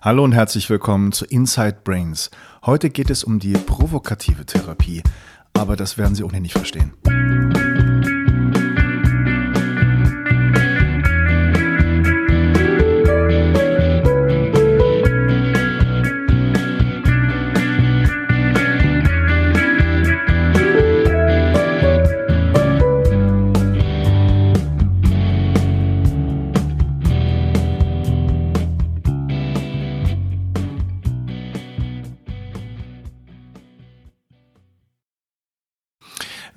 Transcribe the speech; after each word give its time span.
Hallo 0.00 0.22
und 0.22 0.30
herzlich 0.30 0.70
willkommen 0.70 1.10
zu 1.10 1.24
Inside 1.24 1.78
Brains. 1.82 2.30
Heute 2.64 2.88
geht 2.88 3.10
es 3.10 3.24
um 3.24 3.40
die 3.40 3.54
provokative 3.54 4.46
Therapie, 4.46 5.02
aber 5.54 5.74
das 5.74 5.98
werden 5.98 6.14
Sie 6.14 6.22
ohnehin 6.22 6.42
nicht 6.42 6.52
verstehen. 6.52 6.92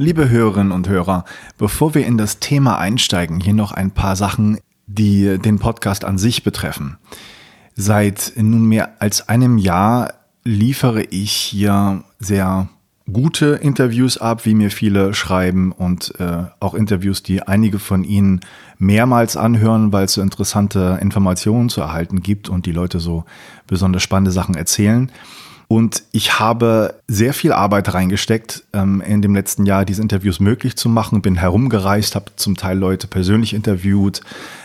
Liebe 0.02 0.32
Hörerinnen 0.32 0.72
und 0.72 0.90
Hörer, 0.90 1.26
bevor 1.60 1.94
wir 1.94 2.08
in 2.08 2.18
das 2.18 2.40
Thema 2.40 2.80
einsteigen, 2.80 3.40
hier 3.40 3.54
noch 3.54 3.72
ein 3.72 3.91
paar 3.91 4.16
Sachen, 4.16 4.58
die 4.88 5.38
den 5.38 5.60
Podcast 5.60 6.05
an 6.05 6.18
sich 6.18 6.41
betreffen. 6.41 6.98
Seit 7.76 8.34
nunmehr 8.36 9.00
als 9.00 9.30
einem 9.30 9.60
Jahr 9.60 10.16
liefere 10.44 11.04
ich 11.04 11.32
hier 11.32 12.04
sehr 12.18 12.68
gute 13.14 13.60
Interviews 13.62 14.18
ab, 14.18 14.44
wie 14.48 14.55
mir 14.55 14.72
viele 14.72 15.14
schreiben 15.14 15.72
und 15.72 16.20
äh, 16.20 16.46
auch 16.60 16.74
Interviews, 16.74 17.22
die 17.22 17.44
einige 17.44 17.77
von 17.77 18.04
Ihnen 18.04 18.40
mehrmals 18.80 19.38
anhören, 19.38 19.94
weil 19.94 20.05
es 20.05 20.13
so 20.13 20.24
interessante 20.24 20.98
Informationen 20.99 21.70
zu 21.70 21.80
erhalten 21.80 22.24
gibt 22.24 22.49
und 22.49 22.66
die 22.66 22.72
Leute 22.72 22.99
so 22.99 23.26
besonders 23.68 24.02
spannende 24.02 24.32
Sachen 24.32 24.55
erzählen. 24.55 25.12
Und 25.72 26.04
ich 26.12 26.38
habe 26.38 26.96
sehr 27.08 27.34
viel 27.34 27.54
Arbeit 27.54 27.94
reingesteckt, 27.94 28.66
ähm, 28.74 29.00
in 29.00 29.22
dem 29.22 29.34
letzten 29.34 29.66
Jahr 29.66 29.86
diese 29.86 30.02
Interviews 30.02 30.41
möglich 30.41 30.76
zu 30.76 30.90
machen. 30.90 31.22
Bin 31.22 31.38
herumgereist, 31.38 32.16
habe 32.16 32.26
zum 32.36 32.58
Teil 32.58 32.78
Leute 32.78 33.08
persönlich 33.08 33.54
interviewt, 33.54 34.20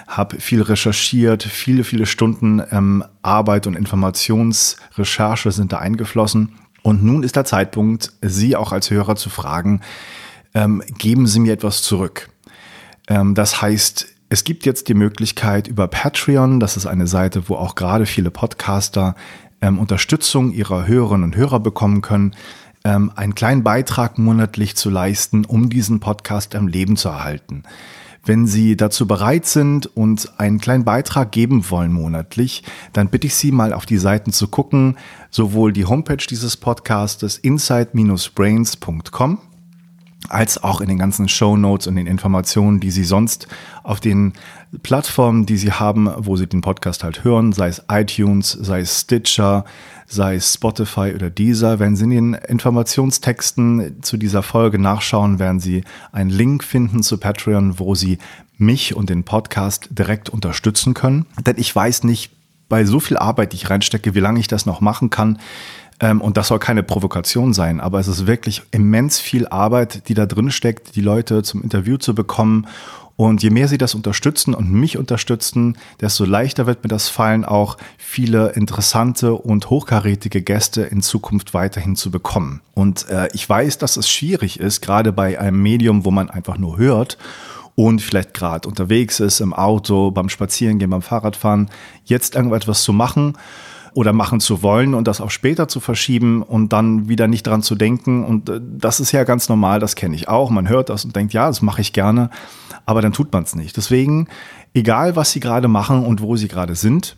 habe 0.09 0.41
viel 0.41 0.63
recherchiert, 0.63 1.45
viele, 1.45 1.85
viele 1.85 2.07
Stunden 2.07 2.61
ähm, 2.73 3.05
Arbeit 3.23 3.69
und 3.69 3.77
Informationsrecherche 3.77 5.53
sind 5.53 5.73
da 5.73 5.79
eingeflossen. 5.79 6.55
Und 6.83 7.05
nun 7.05 7.23
ist 7.23 7.37
der 7.37 7.45
Zeitpunkt, 7.45 8.13
Sie 8.21 8.57
auch 8.57 8.73
als 8.73 8.91
Hörer 8.91 9.15
zu 9.15 9.31
fragen, 9.31 9.83
ähm, 10.55 10.83
geben 10.99 11.29
Sie 11.29 11.39
mir 11.39 11.53
etwas 11.53 11.83
zurück. 11.83 12.31
Ähm, 13.07 13.37
das 13.37 13.63
heißt, 13.63 14.09
es 14.29 14.43
gibt 14.43 14.67
jetzt 14.67 14.89
die 14.89 14.95
Möglichkeit 14.95 15.69
über 15.69 15.87
Patreon, 15.87 16.59
das 16.59 16.77
ist 16.77 16.87
eine 16.87 17.07
Seite, 17.07 17.49
wo 17.49 17.55
auch 17.55 17.77
gerade 17.77 18.07
viele 18.07 18.33
Podcaster 18.33 19.15
ähm, 19.61 19.79
Unterstützung 19.79 20.53
ihrer 20.53 20.87
Hörerinnen 20.87 21.25
und 21.25 21.37
Hörer 21.37 21.61
bekommen 21.61 22.03
können, 22.03 22.35
ähm, 22.85 23.11
einen 23.17 23.35
kleinen 23.35 23.65
Beitrag 23.65 24.19
monatlich 24.19 24.77
zu 24.77 24.91
leisten, 24.91 25.45
um 25.45 25.71
diesen 25.71 26.01
Podcast 26.01 26.55
am 26.55 26.69
Leben 26.69 26.97
zu 26.97 27.09
erhalten. 27.09 27.65
Wenn 28.25 28.47
Sie 28.47 28.77
dazu 28.77 29.07
bereit 29.07 29.47
sind 29.47 29.87
und 29.87 30.33
einen 30.39 30.59
kleinen 30.59 30.85
Beitrag 30.85 31.31
geben 31.31 31.71
wollen 31.71 31.93
monatlich, 31.93 32.65
dann 32.93 33.09
bitte 33.09 33.29
ich 33.29 33.37
Sie 33.37 33.53
mal 33.53 33.73
auf 33.73 33.87
die 33.87 33.99
Seiten 33.99 34.33
zu 34.33 34.49
gucken, 34.49 34.97
sowohl 35.31 35.73
die 35.73 35.85
Homepage 35.85 36.17
dieses 36.17 36.57
Podcastes 36.57 37.39
inside-brains.com 37.39 39.39
als 40.29 40.63
auch 40.63 40.81
in 40.81 40.89
den 40.89 40.99
ganzen 40.99 41.29
Show 41.29 41.57
Notes 41.57 41.87
und 41.87 41.97
den 41.97 42.07
Informationen, 42.07 42.81
die 42.81 42.91
Sie 42.91 43.05
sonst 43.05 43.49
auf 43.83 44.01
den 44.01 44.33
Plattformen, 44.83 45.47
die 45.47 45.57
Sie 45.57 45.73
haben, 45.73 46.11
wo 46.17 46.37
Sie 46.37 46.47
den 46.47 46.61
Podcast 46.61 47.05
halt 47.05 47.25
hören, 47.25 47.53
sei 47.53 47.69
es 47.69 47.83
iTunes, 47.91 48.51
sei 48.51 48.81
es 48.81 49.01
Stitcher, 49.03 49.65
sei 50.07 50.37
es 50.37 50.55
Spotify 50.55 51.13
oder 51.15 51.31
Deezer. 51.31 51.79
Wenn 51.79 51.97
Sie 51.97 52.05
in 52.05 52.11
den 52.11 52.35
Informationstexten 52.35 54.03
zu 54.03 54.17
dieser 54.17 54.43
Folge 54.43 54.79
nachschauen, 54.79 55.39
werden 55.39 55.61
Sie 55.61 55.85
einen 56.13 56.31
Link 56.31 56.65
finden 56.65 57.03
zu 57.03 57.19
Patreon, 57.19 57.79
wo 57.79 57.95
Sie 57.95 58.19
mich 58.59 58.95
und 58.95 59.11
den 59.11 59.25
Podcast 59.25 59.89
direkt 59.91 60.29
unterstützen 60.29 60.95
können. 60.95 61.27
Denn 61.45 61.57
ich 61.59 61.75
weiß 61.75 62.05
nicht, 62.05 62.33
bei 62.69 62.85
so 62.85 63.01
viel 63.01 63.17
Arbeit, 63.17 63.53
die 63.53 63.57
ich 63.57 63.71
reinstecke, 63.71 64.15
wie 64.15 64.21
lange 64.21 64.41
ich 64.41 64.49
das 64.49 64.67
noch 64.67 64.81
machen 64.81 65.11
kann. 65.11 65.39
Ähm, 66.01 66.21
und 66.21 66.37
das 66.37 66.49
soll 66.49 66.59
keine 66.59 66.83
Provokation 66.83 67.55
sein, 67.55 67.81
aber 67.81 67.99
es 68.01 68.09
ist 68.09 68.27
wirklich 68.27 68.63
immens 68.71 69.19
viel 69.19 69.47
Arbeit, 69.49 70.09
die 70.09 70.15
da 70.15 70.27
drin 70.27 70.51
steckt, 70.51 70.97
die 70.97 71.01
Leute 71.01 71.43
zum 71.43 71.63
Interview 71.63 71.97
zu 71.97 72.15
bekommen. 72.15 72.67
Und 73.17 73.43
je 73.43 73.49
mehr 73.49 73.67
sie 73.67 73.79
das 73.79 73.95
unterstützen 73.95 74.53
und 74.53 74.71
mich 74.71 74.99
unterstützen, 74.99 75.79
desto 76.03 76.27
leichter 76.27 76.67
wird 76.67 76.85
mir 76.85 76.89
das 76.89 77.09
fallen, 77.09 77.47
auch 77.47 77.79
viele 77.97 78.51
interessante 78.51 79.33
und 79.33 79.71
hochkarätige 79.71 80.43
Gäste 80.43 80.83
in 80.83 81.01
Zukunft 81.01 81.55
weiterhin 81.55 81.97
zu 81.97 82.11
bekommen. 82.11 82.61
Und 82.75 83.09
äh, 83.09 83.29
ich 83.33 83.49
weiß, 83.49 83.79
dass 83.79 83.97
es 83.97 84.11
schwierig 84.11 84.61
ist, 84.61 84.83
gerade 84.83 85.13
bei 85.13 85.41
einem 85.41 85.63
Medium, 85.63 86.05
wo 86.05 86.11
man 86.11 86.29
einfach 86.29 86.59
nur 86.59 86.77
hört 86.77 87.17
und 87.75 88.03
vielleicht 88.03 88.35
gerade 88.35 88.69
unterwegs 88.69 89.19
ist, 89.19 89.41
im 89.41 89.55
Auto, 89.55 90.11
beim 90.11 90.29
Spazierengehen, 90.29 90.91
beim 90.91 91.01
Fahrradfahren, 91.01 91.71
jetzt 92.05 92.35
irgendetwas 92.35 92.83
zu 92.83 92.93
machen 92.93 93.39
oder 93.97 94.13
machen 94.13 94.41
zu 94.41 94.63
wollen 94.63 94.93
und 94.93 95.09
das 95.09 95.23
auch 95.23 95.31
später 95.31 95.69
zu 95.69 95.81
verschieben 95.81 96.43
und 96.43 96.75
dann 96.75 97.09
wieder 97.09 97.29
nicht 97.29 97.47
dran 97.47 97.63
zu 97.63 97.75
denken. 97.75 98.27
Und 98.27 98.51
äh, 98.51 98.61
das 98.63 99.01
ist 99.01 99.11
ja 99.11 99.25
ganz 99.25 99.49
normal, 99.49 99.81
das 99.81 99.97
kenne 99.97 100.15
ich 100.15 100.29
auch. 100.29 100.51
Man 100.51 100.69
hört 100.69 100.91
das 100.91 101.07
und 101.07 101.17
denkt, 101.17 101.33
ja, 101.33 101.47
das 101.47 101.63
mache 101.63 101.81
ich 101.81 101.95
gerne, 101.95 102.29
aber 102.85 103.01
dann 103.01 103.15
tut 103.15 103.33
man 103.33 103.45
es 103.45 103.55
nicht. 103.55 103.75
Deswegen, 103.75 104.29
egal 104.75 105.17
was 105.17 105.33
Sie 105.33 105.41
gerade 105.41 105.67
machen 105.67 106.05
und 106.05 106.21
wo 106.21 106.37
Sie 106.37 106.47
gerade 106.47 106.75
sind, 106.75 107.17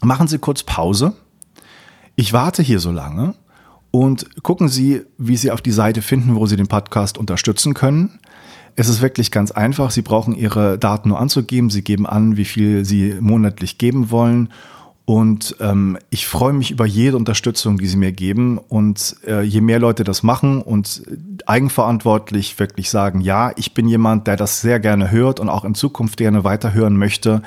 machen 0.00 0.28
Sie 0.28 0.38
kurz 0.38 0.62
Pause. 0.62 1.14
Ich 2.14 2.32
warte 2.32 2.62
hier 2.62 2.78
so 2.78 2.92
lange 2.92 3.34
und 3.90 4.44
gucken 4.44 4.68
Sie, 4.68 5.02
wie 5.18 5.36
Sie 5.36 5.50
auf 5.50 5.62
die 5.62 5.72
Seite 5.72 6.00
finden, 6.00 6.36
wo 6.36 6.46
Sie 6.46 6.56
den 6.56 6.68
Podcast 6.68 7.18
unterstützen 7.18 7.74
können. 7.74 8.20
Es 8.76 8.88
ist 8.88 9.02
wirklich 9.02 9.32
ganz 9.32 9.50
einfach. 9.50 9.90
Sie 9.90 10.02
brauchen 10.02 10.32
Ihre 10.32 10.78
Daten 10.78 11.08
nur 11.08 11.18
anzugeben. 11.18 11.70
Sie 11.70 11.82
geben 11.82 12.06
an, 12.06 12.36
wie 12.36 12.44
viel 12.44 12.84
Sie 12.84 13.16
monatlich 13.18 13.78
geben 13.78 14.12
wollen 14.12 14.50
und 15.08 15.56
ähm, 15.60 15.96
ich 16.10 16.26
freue 16.26 16.52
mich 16.52 16.70
über 16.70 16.84
jede 16.84 17.16
Unterstützung, 17.16 17.78
die 17.78 17.86
Sie 17.86 17.96
mir 17.96 18.12
geben. 18.12 18.58
Und 18.58 19.16
äh, 19.26 19.40
je 19.40 19.62
mehr 19.62 19.78
Leute 19.78 20.04
das 20.04 20.22
machen 20.22 20.60
und 20.60 21.02
eigenverantwortlich 21.46 22.58
wirklich 22.58 22.90
sagen, 22.90 23.22
ja, 23.22 23.52
ich 23.56 23.72
bin 23.72 23.88
jemand, 23.88 24.26
der 24.26 24.36
das 24.36 24.60
sehr 24.60 24.80
gerne 24.80 25.10
hört 25.10 25.40
und 25.40 25.48
auch 25.48 25.64
in 25.64 25.74
Zukunft 25.74 26.18
gerne 26.18 26.44
weiterhören 26.44 26.98
möchte. 26.98 27.40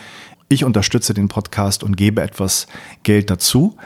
Ich 0.49 0.63
unterstütze 0.63 1.13
den 1.13 1.27
Podcast 1.27 1.83
und 1.83 1.97
gebe 1.97 2.23
etwas 2.23 2.65
Geld 3.03 3.29
dazu. 3.29 3.77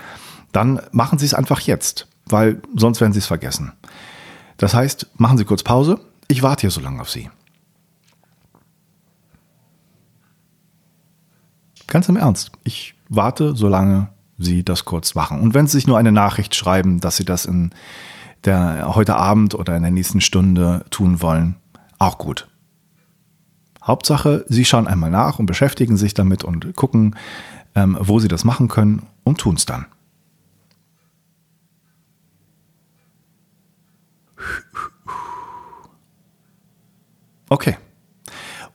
Dann 0.53 0.79
machen 0.93 1.19
Sie 1.19 1.25
es 1.25 1.33
einfach 1.33 1.59
jetzt, 1.59 2.07
weil 2.27 2.61
sonst 2.77 3.01
werden 3.01 3.11
Sie 3.11 3.19
es 3.19 3.27
vergessen. 3.27 3.73
Das 4.55 4.73
heißt, 4.73 5.07
machen 5.17 5.37
Sie 5.37 5.43
kurz 5.43 5.63
Pause. 5.63 5.99
Ich 6.29 6.43
warte 6.43 6.61
hier 6.61 6.71
so 6.71 6.79
lange 6.79 7.01
auf 7.01 7.09
Sie. 7.09 7.29
Ganz 11.87 12.07
im 12.07 12.15
Ernst. 12.15 12.53
Ich 12.63 12.94
warte, 13.09 13.55
solange 13.55 14.09
Sie 14.37 14.63
das 14.63 14.85
kurz 14.85 15.15
machen. 15.15 15.41
Und 15.41 15.53
wenn 15.53 15.67
Sie 15.67 15.73
sich 15.73 15.87
nur 15.87 15.97
eine 15.97 16.11
Nachricht 16.11 16.55
schreiben, 16.55 16.99
dass 16.99 17.17
Sie 17.17 17.25
das 17.25 17.45
in 17.45 17.71
der 18.43 18.95
heute 18.95 19.15
Abend 19.15 19.55
oder 19.55 19.75
in 19.75 19.81
der 19.81 19.91
nächsten 19.91 20.21
Stunde 20.21 20.85
tun 20.89 21.21
wollen, 21.21 21.55
auch 21.99 22.17
gut. 22.17 22.47
Hauptsache, 23.83 24.45
Sie 24.49 24.65
schauen 24.65 24.87
einmal 24.87 25.11
nach 25.11 25.39
und 25.39 25.45
beschäftigen 25.45 25.95
sich 25.97 26.13
damit 26.13 26.43
und 26.43 26.75
gucken, 26.75 27.15
ähm, 27.75 27.97
wo 27.99 28.19
Sie 28.19 28.27
das 28.27 28.43
machen 28.43 28.67
können 28.67 29.03
und 29.23 29.39
tun 29.39 29.55
es 29.55 29.65
dann. 29.65 29.85
Okay. 37.49 37.77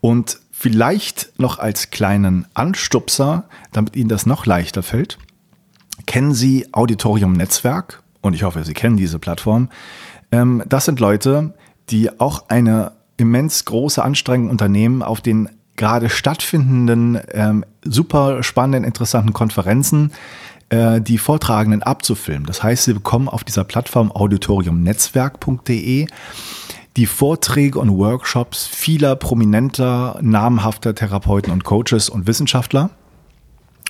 Und 0.00 0.40
Vielleicht 0.62 1.32
noch 1.38 1.58
als 1.58 1.88
kleinen 1.88 2.44
Anstupser, 2.52 3.44
damit 3.72 3.96
Ihnen 3.96 4.10
das 4.10 4.26
noch 4.26 4.44
leichter 4.44 4.82
fällt. 4.82 5.16
Kennen 6.04 6.34
Sie 6.34 6.68
Auditorium 6.72 7.32
Netzwerk? 7.32 8.02
Und 8.20 8.34
ich 8.34 8.42
hoffe, 8.42 8.62
Sie 8.64 8.74
kennen 8.74 8.98
diese 8.98 9.18
Plattform. 9.18 9.70
Ähm, 10.30 10.62
das 10.68 10.84
sind 10.84 11.00
Leute, 11.00 11.54
die 11.88 12.20
auch 12.20 12.50
eine 12.50 12.92
immens 13.16 13.64
große 13.64 14.02
Anstrengung 14.04 14.50
unternehmen, 14.50 15.02
auf 15.02 15.22
den 15.22 15.48
gerade 15.76 16.10
stattfindenden, 16.10 17.18
ähm, 17.32 17.64
super 17.82 18.42
spannenden, 18.42 18.84
interessanten 18.84 19.32
Konferenzen 19.32 20.12
äh, 20.68 21.00
die 21.00 21.16
Vortragenden 21.16 21.82
abzufilmen. 21.82 22.44
Das 22.44 22.62
heißt, 22.62 22.84
Sie 22.84 22.92
bekommen 22.92 23.30
auf 23.30 23.44
dieser 23.44 23.64
Plattform 23.64 24.12
auditoriumnetzwerk.de 24.12 26.06
die 27.00 27.06
Vorträge 27.06 27.78
und 27.78 27.96
Workshops 27.96 28.66
vieler 28.66 29.16
prominenter, 29.16 30.18
namhafter 30.20 30.94
Therapeuten 30.94 31.50
und 31.50 31.64
Coaches 31.64 32.10
und 32.10 32.26
Wissenschaftler 32.26 32.90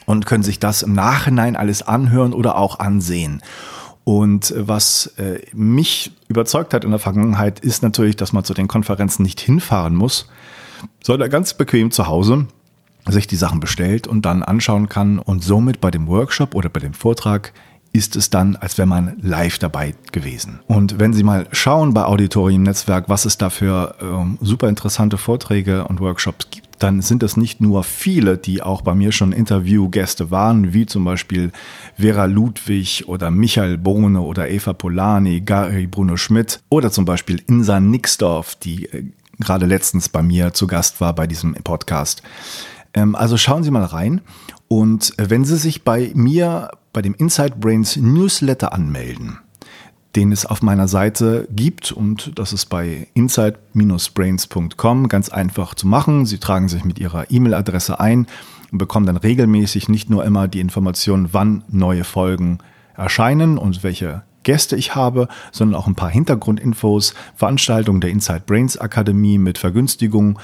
und 0.06 0.26
können 0.26 0.44
sich 0.44 0.60
das 0.60 0.82
im 0.82 0.92
Nachhinein 0.92 1.56
alles 1.56 1.82
anhören 1.82 2.32
oder 2.32 2.56
auch 2.56 2.78
ansehen. 2.78 3.42
Und 4.04 4.54
was 4.56 5.06
äh, 5.18 5.40
mich 5.52 6.12
überzeugt 6.28 6.72
hat 6.72 6.84
in 6.84 6.90
der 6.90 7.00
Vergangenheit, 7.00 7.58
ist 7.58 7.82
natürlich, 7.82 8.14
dass 8.14 8.32
man 8.32 8.44
zu 8.44 8.54
den 8.54 8.68
Konferenzen 8.68 9.24
nicht 9.24 9.40
hinfahren 9.40 9.96
muss, 9.96 10.28
sondern 11.02 11.30
ganz 11.30 11.54
bequem 11.54 11.90
zu 11.90 12.06
Hause 12.06 12.46
sich 13.08 13.26
die 13.26 13.34
Sachen 13.34 13.58
bestellt 13.58 14.06
und 14.06 14.24
dann 14.24 14.44
anschauen 14.44 14.88
kann 14.88 15.18
und 15.18 15.42
somit 15.42 15.80
bei 15.80 15.90
dem 15.90 16.06
Workshop 16.06 16.54
oder 16.54 16.68
bei 16.68 16.78
dem 16.78 16.94
Vortrag 16.94 17.52
ist 17.92 18.14
es 18.16 18.31
dann, 18.31 18.56
als 18.56 18.78
wäre 18.78 18.87
man 18.87 19.16
live 19.20 19.58
dabei 19.58 19.94
gewesen. 20.12 20.60
Und 20.69 21.00
wenn 21.00 21.12
Sie 21.12 21.25
mal 21.25 21.46
schauen 21.50 21.92
bei 21.92 22.04
Auditorium 22.04 22.62
Netzwerk, 22.62 23.08
was 23.08 23.25
es 23.25 23.37
da 23.37 23.50
für 23.50 23.96
ähm, 24.00 24.38
super 24.40 24.69
interessante 24.69 25.19
Vorträge 25.19 25.84
und 25.88 26.00
Workshops 26.00 26.50
gibt, 26.50 26.69
dann 26.82 27.02
sind 27.02 27.22
es 27.22 27.37
nicht 27.37 27.60
nur 27.60 27.84
viele, 27.84 28.38
die 28.38 28.62
auch 28.62 28.81
bei 28.82 28.94
mir 28.94 29.12
schon 29.12 29.32
Interviewgäste 29.32 30.31
waren, 30.31 30.72
wie 30.72 30.87
zum 30.87 31.04
Beispiel 31.04 31.52
Vera 31.96 32.25
Ludwig 32.25 33.04
oder 33.06 33.31
Michael 33.31 33.76
Bohne 33.76 34.22
oder 34.22 34.48
Eva 34.48 34.72
Polani, 34.72 35.40
Gary 35.40 35.87
Bruno 35.87 36.16
Schmidt 36.16 36.60
oder 36.70 36.90
zum 36.90 37.04
Beispiel 37.04 37.42
Insa 37.46 37.81
Nixdorf, 37.81 38.54
die 38.54 38.87
äh, 38.87 39.04
gerade 39.40 39.66
letztens 39.66 40.08
bei 40.08 40.22
mir 40.22 40.52
zu 40.52 40.66
Gast 40.66 41.00
war 41.00 41.14
bei 41.14 41.26
diesem 41.26 41.54
Podcast. 41.54 42.22
Ähm, 42.94 43.14
also 43.14 43.37
schauen 43.37 43.62
Sie 43.62 43.70
mal 43.70 43.84
rein. 43.84 44.20
Und 44.69 45.19
äh, 45.19 45.28
wenn 45.28 45.44
Sie 45.44 45.56
sich 45.56 45.82
bei 45.82 46.12
mir 46.14 46.70
bei 46.92 47.02
dem 47.02 47.14
Inside 47.14 47.54
Brains 47.58 47.96
Newsletter 47.96 48.72
anmelden, 48.72 49.38
den 50.16 50.32
es 50.32 50.44
auf 50.46 50.62
meiner 50.62 50.88
Seite 50.88 51.46
gibt 51.50 51.92
und 51.92 52.32
das 52.38 52.52
ist 52.52 52.66
bei 52.66 53.06
inside-brains.com 53.14 55.08
ganz 55.08 55.28
einfach 55.28 55.75
zu 55.75 55.87
machen. 55.87 56.26
Sie 56.26 56.38
tragen 56.38 56.69
sich 56.69 56.84
mit 56.84 56.98
Ihrer 56.98 57.31
E-Mail-Adresse 57.31 58.00
ein 58.00 58.26
und 58.72 58.78
bekommen 58.78 59.06
dann 59.06 59.16
regelmäßig 59.16 59.88
nicht 59.88 60.10
nur 60.10 60.25
immer 60.25 60.48
die 60.48 60.60
Information, 60.60 61.28
wann 61.32 61.62
neue 61.69 62.04
Folgen 62.04 62.58
erscheinen 62.96 63.56
und 63.58 63.82
welche 63.82 64.22
Gäste 64.42 64.75
ich 64.75 64.94
habe, 64.94 65.28
sondern 65.52 65.78
auch 65.78 65.87
ein 65.87 65.94
paar 65.94 66.10
Hintergrundinfos, 66.10 67.14
Veranstaltungen 67.37 68.00
der 68.00 68.10
Inside 68.10 68.42
Brains 68.46 68.78
Akademie 68.78 69.38
mit 69.38 69.58
Vergünstigungen. 69.58 70.38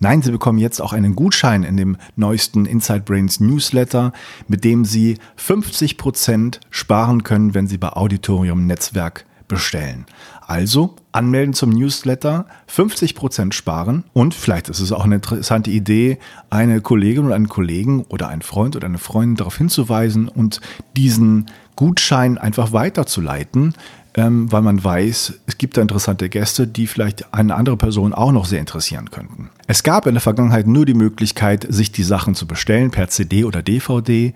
Nein, 0.00 0.22
Sie 0.22 0.30
bekommen 0.30 0.58
jetzt 0.58 0.80
auch 0.80 0.92
einen 0.92 1.16
Gutschein 1.16 1.64
in 1.64 1.76
dem 1.76 1.96
neuesten 2.14 2.66
Inside 2.66 3.00
Brains 3.00 3.40
Newsletter, 3.40 4.12
mit 4.46 4.62
dem 4.62 4.84
Sie 4.84 5.18
50 5.36 5.98
Prozent 5.98 6.60
sparen 6.70 7.24
können, 7.24 7.54
wenn 7.54 7.66
Sie 7.66 7.78
bei 7.78 7.90
Auditorium 7.90 8.66
Netzwerk 8.66 9.24
bestellen. 9.48 10.06
Also 10.46 10.94
anmelden 11.10 11.52
zum 11.52 11.70
Newsletter, 11.70 12.46
50 12.68 13.14
Prozent 13.14 13.54
sparen 13.54 14.04
und 14.12 14.34
vielleicht 14.34 14.68
ist 14.68 14.80
es 14.80 14.92
auch 14.92 15.04
eine 15.04 15.16
interessante 15.16 15.70
Idee, 15.70 16.18
eine 16.48 16.80
Kollegin 16.80 17.26
oder 17.26 17.34
einen 17.34 17.48
Kollegen 17.48 18.02
oder 18.08 18.28
einen 18.28 18.42
Freund 18.42 18.76
oder 18.76 18.86
eine 18.86 18.98
Freundin 18.98 19.36
darauf 19.36 19.58
hinzuweisen 19.58 20.28
und 20.28 20.60
diesen 20.96 21.50
Gutschein 21.76 22.38
einfach 22.38 22.72
weiterzuleiten, 22.72 23.74
ähm, 24.18 24.50
weil 24.50 24.62
man 24.62 24.82
weiß, 24.82 25.34
es 25.46 25.58
gibt 25.58 25.76
da 25.76 25.82
interessante 25.82 26.28
Gäste, 26.28 26.66
die 26.66 26.88
vielleicht 26.88 27.32
eine 27.32 27.54
andere 27.54 27.76
Person 27.76 28.12
auch 28.12 28.32
noch 28.32 28.46
sehr 28.46 28.58
interessieren 28.58 29.12
könnten. 29.12 29.50
Es 29.68 29.84
gab 29.84 30.06
in 30.06 30.14
der 30.14 30.20
Vergangenheit 30.20 30.66
nur 30.66 30.84
die 30.86 30.94
Möglichkeit, 30.94 31.64
sich 31.68 31.92
die 31.92 32.02
Sachen 32.02 32.34
zu 32.34 32.46
bestellen 32.46 32.90
per 32.90 33.08
CD 33.08 33.44
oder 33.44 33.62
DVD. 33.62 34.34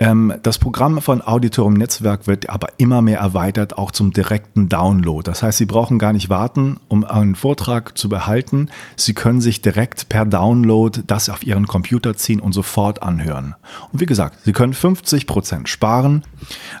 Ähm, 0.00 0.32
das 0.42 0.58
Programm 0.58 1.02
von 1.02 1.20
Auditorium 1.20 1.74
Netzwerk 1.74 2.26
wird 2.26 2.48
aber 2.48 2.68
immer 2.78 3.02
mehr 3.02 3.20
erweitert, 3.20 3.76
auch 3.76 3.90
zum 3.90 4.12
direkten 4.12 4.70
Download. 4.70 5.22
Das 5.22 5.42
heißt, 5.42 5.58
Sie 5.58 5.66
brauchen 5.66 5.98
gar 5.98 6.14
nicht 6.14 6.30
warten, 6.30 6.80
um 6.88 7.04
einen 7.04 7.34
Vortrag 7.34 7.98
zu 7.98 8.08
behalten. 8.08 8.70
Sie 8.96 9.12
können 9.12 9.42
sich 9.42 9.60
direkt 9.60 10.08
per 10.08 10.24
Download 10.24 11.02
das 11.06 11.28
auf 11.28 11.44
Ihren 11.46 11.66
Computer 11.66 12.16
ziehen 12.16 12.40
und 12.40 12.54
sofort 12.54 13.02
anhören. 13.02 13.54
Und 13.92 14.00
wie 14.00 14.06
gesagt, 14.06 14.38
Sie 14.44 14.52
können 14.52 14.72
50 14.72 15.26
Prozent 15.26 15.68
sparen. 15.68 16.24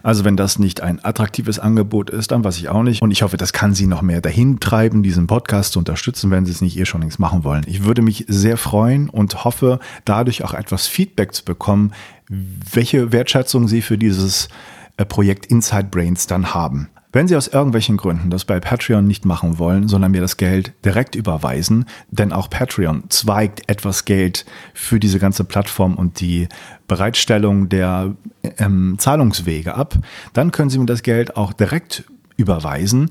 Also 0.02 0.24
wenn 0.24 0.38
das 0.38 0.58
nicht 0.58 0.80
ein 0.80 1.04
attraktives 1.04 1.58
Angebot 1.58 2.08
ist, 2.08 2.30
dann 2.30 2.42
weiß 2.42 2.56
ich 2.56 2.70
auch 2.70 2.82
nicht. 2.82 3.02
Und 3.02 3.10
ich 3.10 3.22
hoffe, 3.22 3.36
das 3.36 3.52
kann 3.52 3.74
Sie 3.74 3.86
noch 3.86 4.00
mehr 4.00 4.22
dahin 4.22 4.60
treiben, 4.60 5.02
diesen 5.02 5.26
Podcast 5.26 5.72
zu 5.72 5.78
unterstützen, 5.78 6.30
wenn 6.30 6.46
Sie 6.46 6.52
es 6.52 6.62
nicht 6.62 6.78
eh 6.78 6.86
schon 6.86 7.02
längst 7.02 7.18
machen 7.18 7.44
wollen. 7.44 7.64
Ich 7.66 7.84
würde 7.84 8.00
mich 8.00 8.24
sehr 8.28 8.56
freuen 8.56 9.10
und 9.10 9.44
hoffe, 9.44 9.78
dadurch 10.06 10.42
auch 10.42 10.54
etwas 10.54 10.86
Feedback 10.86 11.34
zu 11.34 11.44
bekommen, 11.44 11.92
welche 12.30 13.12
Wertschätzung 13.12 13.68
Sie 13.68 13.82
für 13.82 13.98
dieses 13.98 14.48
äh, 14.96 15.04
Projekt 15.04 15.46
Inside 15.46 15.88
Brains 15.90 16.26
dann 16.26 16.54
haben. 16.54 16.88
Wenn 17.12 17.26
Sie 17.26 17.36
aus 17.36 17.48
irgendwelchen 17.48 17.96
Gründen 17.96 18.30
das 18.30 18.44
bei 18.44 18.60
Patreon 18.60 19.04
nicht 19.04 19.24
machen 19.24 19.58
wollen, 19.58 19.88
sondern 19.88 20.12
mir 20.12 20.20
das 20.20 20.36
Geld 20.36 20.72
direkt 20.84 21.16
überweisen, 21.16 21.86
denn 22.10 22.32
auch 22.32 22.48
Patreon 22.48 23.04
zweigt 23.08 23.68
etwas 23.68 24.04
Geld 24.04 24.46
für 24.74 25.00
diese 25.00 25.18
ganze 25.18 25.42
Plattform 25.42 25.96
und 25.96 26.20
die 26.20 26.46
Bereitstellung 26.86 27.68
der 27.68 28.14
ähm, 28.58 28.94
Zahlungswege 28.98 29.74
ab, 29.74 29.98
dann 30.34 30.52
können 30.52 30.70
Sie 30.70 30.78
mir 30.78 30.86
das 30.86 31.02
Geld 31.02 31.36
auch 31.36 31.52
direkt 31.52 32.04
überweisen. 32.36 33.10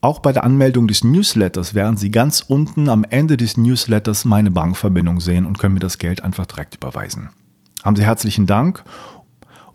Auch 0.00 0.20
bei 0.20 0.32
der 0.32 0.44
Anmeldung 0.44 0.86
des 0.86 1.04
Newsletters 1.04 1.74
werden 1.74 1.98
Sie 1.98 2.10
ganz 2.10 2.40
unten 2.40 2.88
am 2.88 3.04
Ende 3.04 3.36
des 3.36 3.58
Newsletters 3.58 4.24
meine 4.24 4.50
Bankverbindung 4.50 5.20
sehen 5.20 5.44
und 5.44 5.58
können 5.58 5.74
mir 5.74 5.80
das 5.80 5.98
Geld 5.98 6.24
einfach 6.24 6.46
direkt 6.46 6.76
überweisen. 6.76 7.28
Haben 7.84 7.96
Sie 7.96 8.04
herzlichen 8.04 8.46
Dank. 8.46 8.82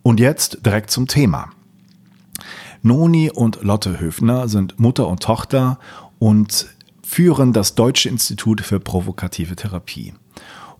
Und 0.01 0.19
jetzt 0.19 0.65
direkt 0.65 0.89
zum 0.89 1.07
Thema. 1.07 1.51
Noni 2.81 3.29
und 3.29 3.61
Lotte 3.61 3.99
Höfner 3.99 4.47
sind 4.47 4.79
Mutter 4.79 5.07
und 5.07 5.21
Tochter 5.21 5.77
und 6.17 6.67
führen 7.03 7.53
das 7.53 7.75
Deutsche 7.75 8.09
Institut 8.09 8.61
für 8.61 8.79
provokative 8.79 9.55
Therapie. 9.55 10.13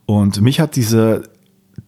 Und 0.08 0.42
mich 0.42 0.60
hat 0.60 0.76
diese 0.76 1.30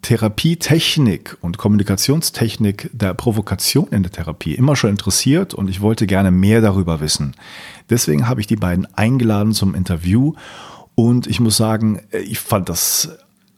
Therapietechnik 0.03 1.37
und 1.41 1.57
Kommunikationstechnik 1.57 2.91
der 2.93 3.15
Provokation 3.15 3.87
in 3.89 4.03
der 4.03 4.11
Therapie 4.11 4.53
immer 4.53 4.75
schon 4.75 4.91
interessiert 4.91 5.53
und 5.55 5.69
ich 5.69 5.81
wollte 5.81 6.05
gerne 6.05 6.29
mehr 6.29 6.61
darüber 6.61 6.99
wissen. 6.99 7.35
Deswegen 7.89 8.27
habe 8.27 8.41
ich 8.41 8.47
die 8.47 8.55
beiden 8.55 8.87
eingeladen 8.95 9.53
zum 9.53 9.73
Interview 9.73 10.33
und 10.95 11.25
ich 11.25 11.39
muss 11.39 11.57
sagen, 11.57 12.01
ich 12.11 12.39
fand 12.39 12.69
das 12.69 13.09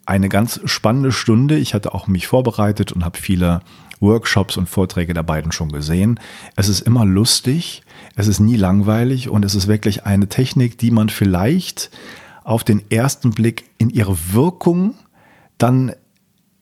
eine 0.06 0.30
ganz 0.30 0.60
spannende 0.66 1.12
Stunde. 1.12 1.58
Ich 1.58 1.74
hatte 1.74 1.94
auch 1.94 2.08
mich 2.08 2.28
vorbereitet 2.28 2.92
und 2.92 3.06
habe 3.06 3.18
viele 3.18 3.62
Workshops 4.00 4.58
und 4.58 4.68
Vorträge 4.68 5.14
der 5.14 5.24
beiden 5.24 5.52
schon 5.52 5.72
gesehen. 5.72 6.20
Es 6.56 6.68
ist 6.68 6.82
immer 6.82 7.06
lustig, 7.06 7.84
es 8.16 8.28
ist 8.28 8.40
nie 8.40 8.58
langweilig 8.58 9.30
und 9.30 9.46
es 9.46 9.56
ist 9.56 9.68
wirklich 9.68 10.06
eine 10.06 10.28
Technik, 10.28 10.78
die 10.78 10.92
man 10.92 11.10
vielleicht 11.10 11.90
auf 12.44 12.64
den 12.64 12.92
ersten 12.92 13.32
Blick 13.32 13.70
in 13.78 13.90
ihre 13.90 14.18
Wirkung 14.34 14.96
dann 15.58 15.94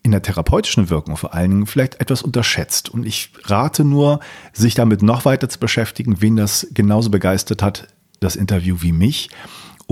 in 0.03 0.11
der 0.11 0.21
therapeutischen 0.21 0.89
Wirkung 0.89 1.17
vor 1.17 1.33
allen 1.33 1.51
Dingen 1.51 1.67
vielleicht 1.67 1.99
etwas 1.99 2.21
unterschätzt. 2.21 2.89
Und 2.89 3.05
ich 3.05 3.31
rate 3.43 3.83
nur, 3.83 4.19
sich 4.53 4.73
damit 4.73 5.01
noch 5.01 5.25
weiter 5.25 5.49
zu 5.49 5.59
beschäftigen, 5.59 6.21
wen 6.21 6.35
das 6.35 6.67
genauso 6.73 7.09
begeistert 7.11 7.61
hat, 7.61 7.87
das 8.19 8.35
Interview 8.35 8.77
wie 8.79 8.91
mich. 8.91 9.29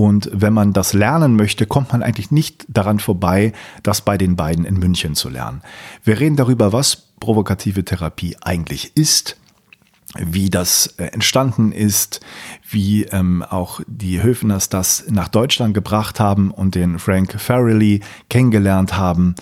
Und 0.00 0.30
wenn 0.32 0.54
man 0.54 0.72
das 0.72 0.94
lernen 0.94 1.36
möchte, 1.36 1.66
kommt 1.66 1.92
man 1.92 2.02
eigentlich 2.02 2.30
nicht 2.30 2.64
daran 2.68 3.00
vorbei, 3.00 3.52
das 3.82 4.00
bei 4.00 4.16
den 4.16 4.34
beiden 4.34 4.64
in 4.64 4.78
München 4.78 5.14
zu 5.14 5.28
lernen. 5.28 5.60
Wir 6.04 6.18
reden 6.18 6.36
darüber, 6.36 6.72
was 6.72 6.96
provokative 7.20 7.84
Therapie 7.84 8.34
eigentlich 8.40 8.96
ist, 8.96 9.36
wie 10.18 10.48
das 10.48 10.86
äh, 10.96 11.04
entstanden 11.08 11.70
ist, 11.70 12.20
wie 12.70 13.04
ähm, 13.12 13.42
auch 13.42 13.82
die 13.86 14.22
Höfners 14.22 14.70
das 14.70 15.04
nach 15.10 15.28
Deutschland 15.28 15.74
gebracht 15.74 16.18
haben 16.18 16.50
und 16.50 16.76
den 16.76 16.98
Frank 16.98 17.38
Farrelly 17.38 18.00
kennengelernt 18.30 18.96
haben 18.96 19.34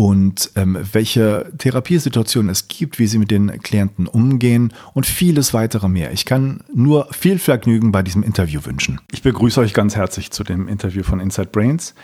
und 0.00 0.52
ähm, 0.56 0.78
welche 0.92 1.52
Therapiesituationen 1.58 2.48
es 2.48 2.68
gibt, 2.68 2.98
wie 2.98 3.06
sie 3.06 3.18
mit 3.18 3.30
den 3.30 3.60
Klienten 3.60 4.06
umgehen 4.06 4.72
und 4.94 5.04
vieles 5.04 5.52
weitere 5.52 5.90
mehr. 5.90 6.10
Ich 6.12 6.24
kann 6.24 6.64
nur 6.74 7.08
viel 7.12 7.38
Vergnügen 7.38 7.92
bei 7.92 8.02
diesem 8.02 8.22
Interview 8.22 8.64
wünschen. 8.64 8.98
Ich 9.12 9.20
begrüße 9.20 9.60
euch 9.60 9.74
ganz 9.74 9.96
herzlich 9.96 10.30
zu 10.30 10.42
dem 10.42 10.68
Interview 10.68 11.02
von 11.02 11.20
Inside 11.20 11.48
Brains. 11.48 11.94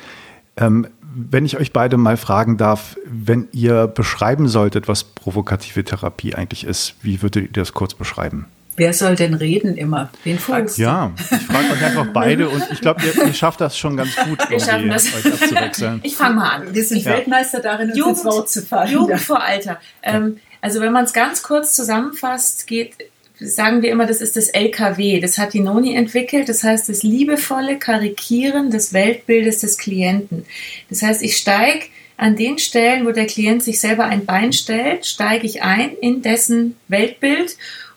Ähm, 0.59 0.89
wenn 1.01 1.47
ich 1.47 1.57
euch 1.57 1.73
beide 1.73 1.97
mal 1.97 2.19
fragen 2.19 2.59
darf, 2.59 2.99
wenn 3.07 3.49
ihr 3.53 3.87
beschreiben 3.87 4.47
solltet, 4.47 4.89
was 4.89 5.03
provokative 5.03 5.83
Therapie 5.83 6.35
eigentlich 6.35 6.65
ist, 6.65 6.97
wie 7.01 7.23
würdet 7.23 7.45
ihr 7.45 7.53
das 7.53 7.73
kurz 7.73 7.95
beschreiben? 7.95 8.45
Wer 8.77 8.93
soll 8.93 9.17
denn 9.17 9.35
reden 9.35 9.77
immer? 9.77 10.11
Wen 10.25 10.39
fragst 10.39 10.77
du? 10.77 10.83
Ja, 10.83 11.13
ich 11.19 11.47
frage 11.47 11.73
euch 11.73 11.83
einfach 11.83 12.09
beide 12.13 12.49
und 12.49 12.63
ich 12.71 12.81
glaube, 12.81 13.01
ihr, 13.05 13.27
ihr, 13.27 13.33
schafft 13.35 13.61
das 13.61 13.77
schon 13.77 13.97
ganz 13.97 14.15
gut, 14.17 14.39
Wir 14.51 14.61
schaffen 14.61 14.91
das. 14.91 15.07
euch 15.07 15.27
abzuwechseln. 15.33 16.01
Ich 16.03 16.17
fange 16.17 16.37
mal 16.37 16.51
an. 16.51 16.75
Wir 16.75 16.85
sind 16.85 17.03
ja. 17.03 17.13
Weltmeister 17.13 17.61
darin, 17.61 17.89
uns 17.89 17.99
Jugend, 17.99 18.17
ins 18.17 18.25
Wort 18.27 18.51
zu 18.51 18.63
fallen. 18.63 18.93
Jugend 18.93 19.21
vor 19.21 19.43
Alter. 19.43 19.81
Ähm, 20.03 20.39
also 20.61 20.81
wenn 20.81 20.93
man 20.93 21.05
es 21.05 21.13
ganz 21.13 21.43
kurz 21.43 21.75
zusammenfasst, 21.75 22.67
geht, 22.67 22.95
sagen 23.39 23.83
wir 23.83 23.91
immer, 23.91 24.07
das 24.07 24.21
ist 24.21 24.37
das 24.37 24.49
LKW. 24.49 25.21
Das 25.21 25.39
hat 25.39 25.55
die 25.55 25.61
Noni 25.61 25.95
entwickelt. 25.95 26.49
Das 26.49 26.63
heißt, 26.63 26.89
das 26.89 27.03
liebevolle 27.03 27.79
Karikieren 27.79 28.71
des 28.71 28.93
Weltbildes 28.93 29.59
des 29.61 29.79
Klienten. 29.79 30.45
Das 30.91 31.03
heißt, 31.03 31.23
ich 31.23 31.37
steige 31.37 31.87
an 32.17 32.37
den 32.37 32.59
Stellen, 32.59 33.07
wo 33.07 33.13
der 33.13 33.27
Klient 33.27 33.63
sich 33.63 33.81
selber 33.81 34.05
ein 34.05 34.25
Bein 34.25 34.53
stellt, 34.53 35.07
steige 35.07 35.47
ich 35.47 35.63
ein 35.63 35.93
in 36.01 36.23
dessen 36.23 36.77
Weltbild 36.89 37.57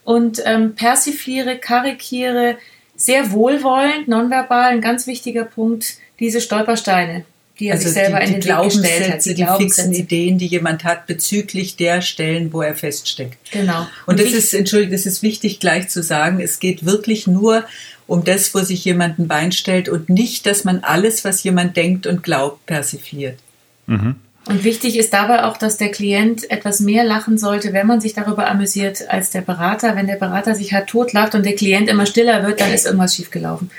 und 0.09 0.41
ähm, 0.43 0.73
persifliere, 0.73 1.59
karikiere 1.59 2.57
sehr 2.95 3.31
wohlwollend, 3.31 4.07
nonverbal, 4.07 4.71
ein 4.71 4.81
ganz 4.81 5.05
wichtiger 5.05 5.43
Punkt, 5.43 5.97
diese 6.19 6.41
Stolpersteine, 6.41 7.25
die 7.59 7.67
er 7.67 7.75
also 7.75 7.89
sich 7.89 7.93
selber 7.93 8.19
die, 8.19 8.33
in 8.33 8.41
den 8.41 8.57
Weg 8.57 8.63
gestellt 8.63 9.11
hat. 9.11 9.25
Die, 9.25 9.35
die 9.35 9.45
fixen 9.45 9.93
Ideen, 9.93 10.39
die 10.39 10.47
jemand 10.47 10.83
hat 10.83 11.05
bezüglich 11.05 11.75
der 11.75 12.01
Stellen, 12.01 12.51
wo 12.51 12.63
er 12.63 12.73
feststeckt. 12.73 13.51
Genau. 13.51 13.81
Und, 14.07 14.15
und 14.15 14.19
das 14.19 14.33
ist, 14.33 14.55
entschuldige, 14.55 14.93
das 14.93 15.05
ist 15.05 15.21
wichtig 15.21 15.59
gleich 15.59 15.89
zu 15.89 16.01
sagen, 16.01 16.39
es 16.39 16.59
geht 16.59 16.87
wirklich 16.87 17.27
nur 17.27 17.63
um 18.07 18.23
das, 18.23 18.55
wo 18.55 18.61
sich 18.61 18.83
jemand 18.83 19.19
ein 19.19 19.27
Bein 19.27 19.51
stellt 19.51 19.89
und 19.89 20.09
nicht, 20.09 20.47
dass 20.47 20.63
man 20.63 20.79
alles, 20.79 21.23
was 21.23 21.43
jemand 21.43 21.77
denkt 21.77 22.07
und 22.07 22.23
glaubt, 22.23 22.65
persifliert. 22.65 23.37
Mhm. 23.85 24.15
Und 24.49 24.63
wichtig 24.63 24.97
ist 24.97 25.13
dabei 25.13 25.43
auch, 25.43 25.57
dass 25.57 25.77
der 25.77 25.91
Klient 25.91 26.49
etwas 26.49 26.79
mehr 26.79 27.03
lachen 27.03 27.37
sollte, 27.37 27.71
wenn 27.71 27.85
man 27.85 28.01
sich 28.01 28.13
darüber 28.13 28.49
amüsiert, 28.49 29.07
als 29.07 29.29
der 29.29 29.41
Berater. 29.41 29.95
Wenn 29.95 30.07
der 30.07 30.15
Berater 30.15 30.55
sich 30.55 30.73
halt 30.73 30.87
totlacht 30.87 31.35
und 31.35 31.45
der 31.45 31.53
Klient 31.53 31.87
immer 31.87 32.07
stiller 32.07 32.41
wird, 32.43 32.59
dann 32.59 32.73
ist 32.73 32.87
irgendwas 32.87 33.15
schiefgelaufen. 33.15 33.69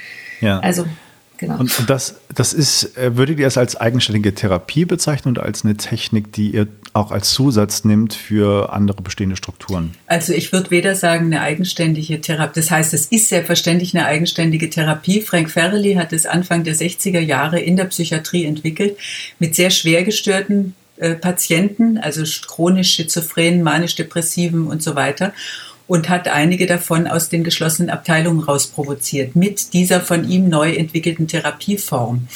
Ja. 0.41 0.61
Also 0.61 0.87
Genau. 1.41 1.59
Und, 1.59 1.79
und 1.79 1.89
das, 1.89 2.17
das 2.35 2.53
ist, 2.53 2.99
äh, 2.99 3.17
würdet 3.17 3.39
ihr 3.39 3.47
es 3.47 3.57
als 3.57 3.75
eigenständige 3.75 4.35
Therapie 4.35 4.85
bezeichnen 4.85 5.33
oder 5.33 5.45
als 5.47 5.65
eine 5.65 5.75
Technik, 5.75 6.35
die 6.35 6.51
ihr 6.51 6.69
auch 6.93 7.13
als 7.13 7.31
Zusatz 7.31 7.83
nimmt 7.83 8.13
für 8.13 8.75
andere 8.75 9.01
bestehende 9.01 9.37
Strukturen? 9.37 9.95
Also 10.07 10.35
ich 10.35 10.53
würde 10.53 10.71
weder 10.71 10.95
sagen 10.95 11.27
eine 11.27 11.41
eigenständige 11.41 12.21
Therapie, 12.21 12.61
das 12.61 12.71
heißt, 12.71 12.93
es 12.93 13.07
ist 13.07 13.31
selbstverständlich 13.31 13.97
eine 13.97 14.05
eigenständige 14.05 14.69
Therapie. 14.69 15.23
Frank 15.23 15.51
Ferreli 15.51 15.95
hat 15.95 16.13
es 16.13 16.27
Anfang 16.27 16.63
der 16.63 16.75
60er 16.75 17.21
Jahre 17.21 17.59
in 17.59 17.79
der 17.79 17.87
Psychiatrie 17.87 18.45
entwickelt, 18.45 18.99
mit 19.39 19.55
sehr 19.55 19.71
schwer 19.71 20.05
gestörten 20.05 20.75
äh, 20.99 21.15
Patienten, 21.15 21.97
also 21.97 22.23
chronisch 22.47 22.93
schizophrenen, 22.93 23.63
manisch-depressiven 23.63 24.67
und 24.67 24.83
so 24.83 24.95
weiter 24.95 25.33
und 25.91 26.09
hat 26.09 26.29
einige 26.29 26.67
davon 26.67 27.09
aus 27.09 27.31
den 27.31 27.43
geschlossenen 27.43 27.91
Abteilungen 27.91 28.45
rausprovoziert 28.45 29.35
mit 29.35 29.73
dieser 29.73 30.01
von 30.01 30.31
ihm 30.31 30.49
neu 30.49 30.73
entwickelten 30.73 31.27
Therapieform. 31.27 32.29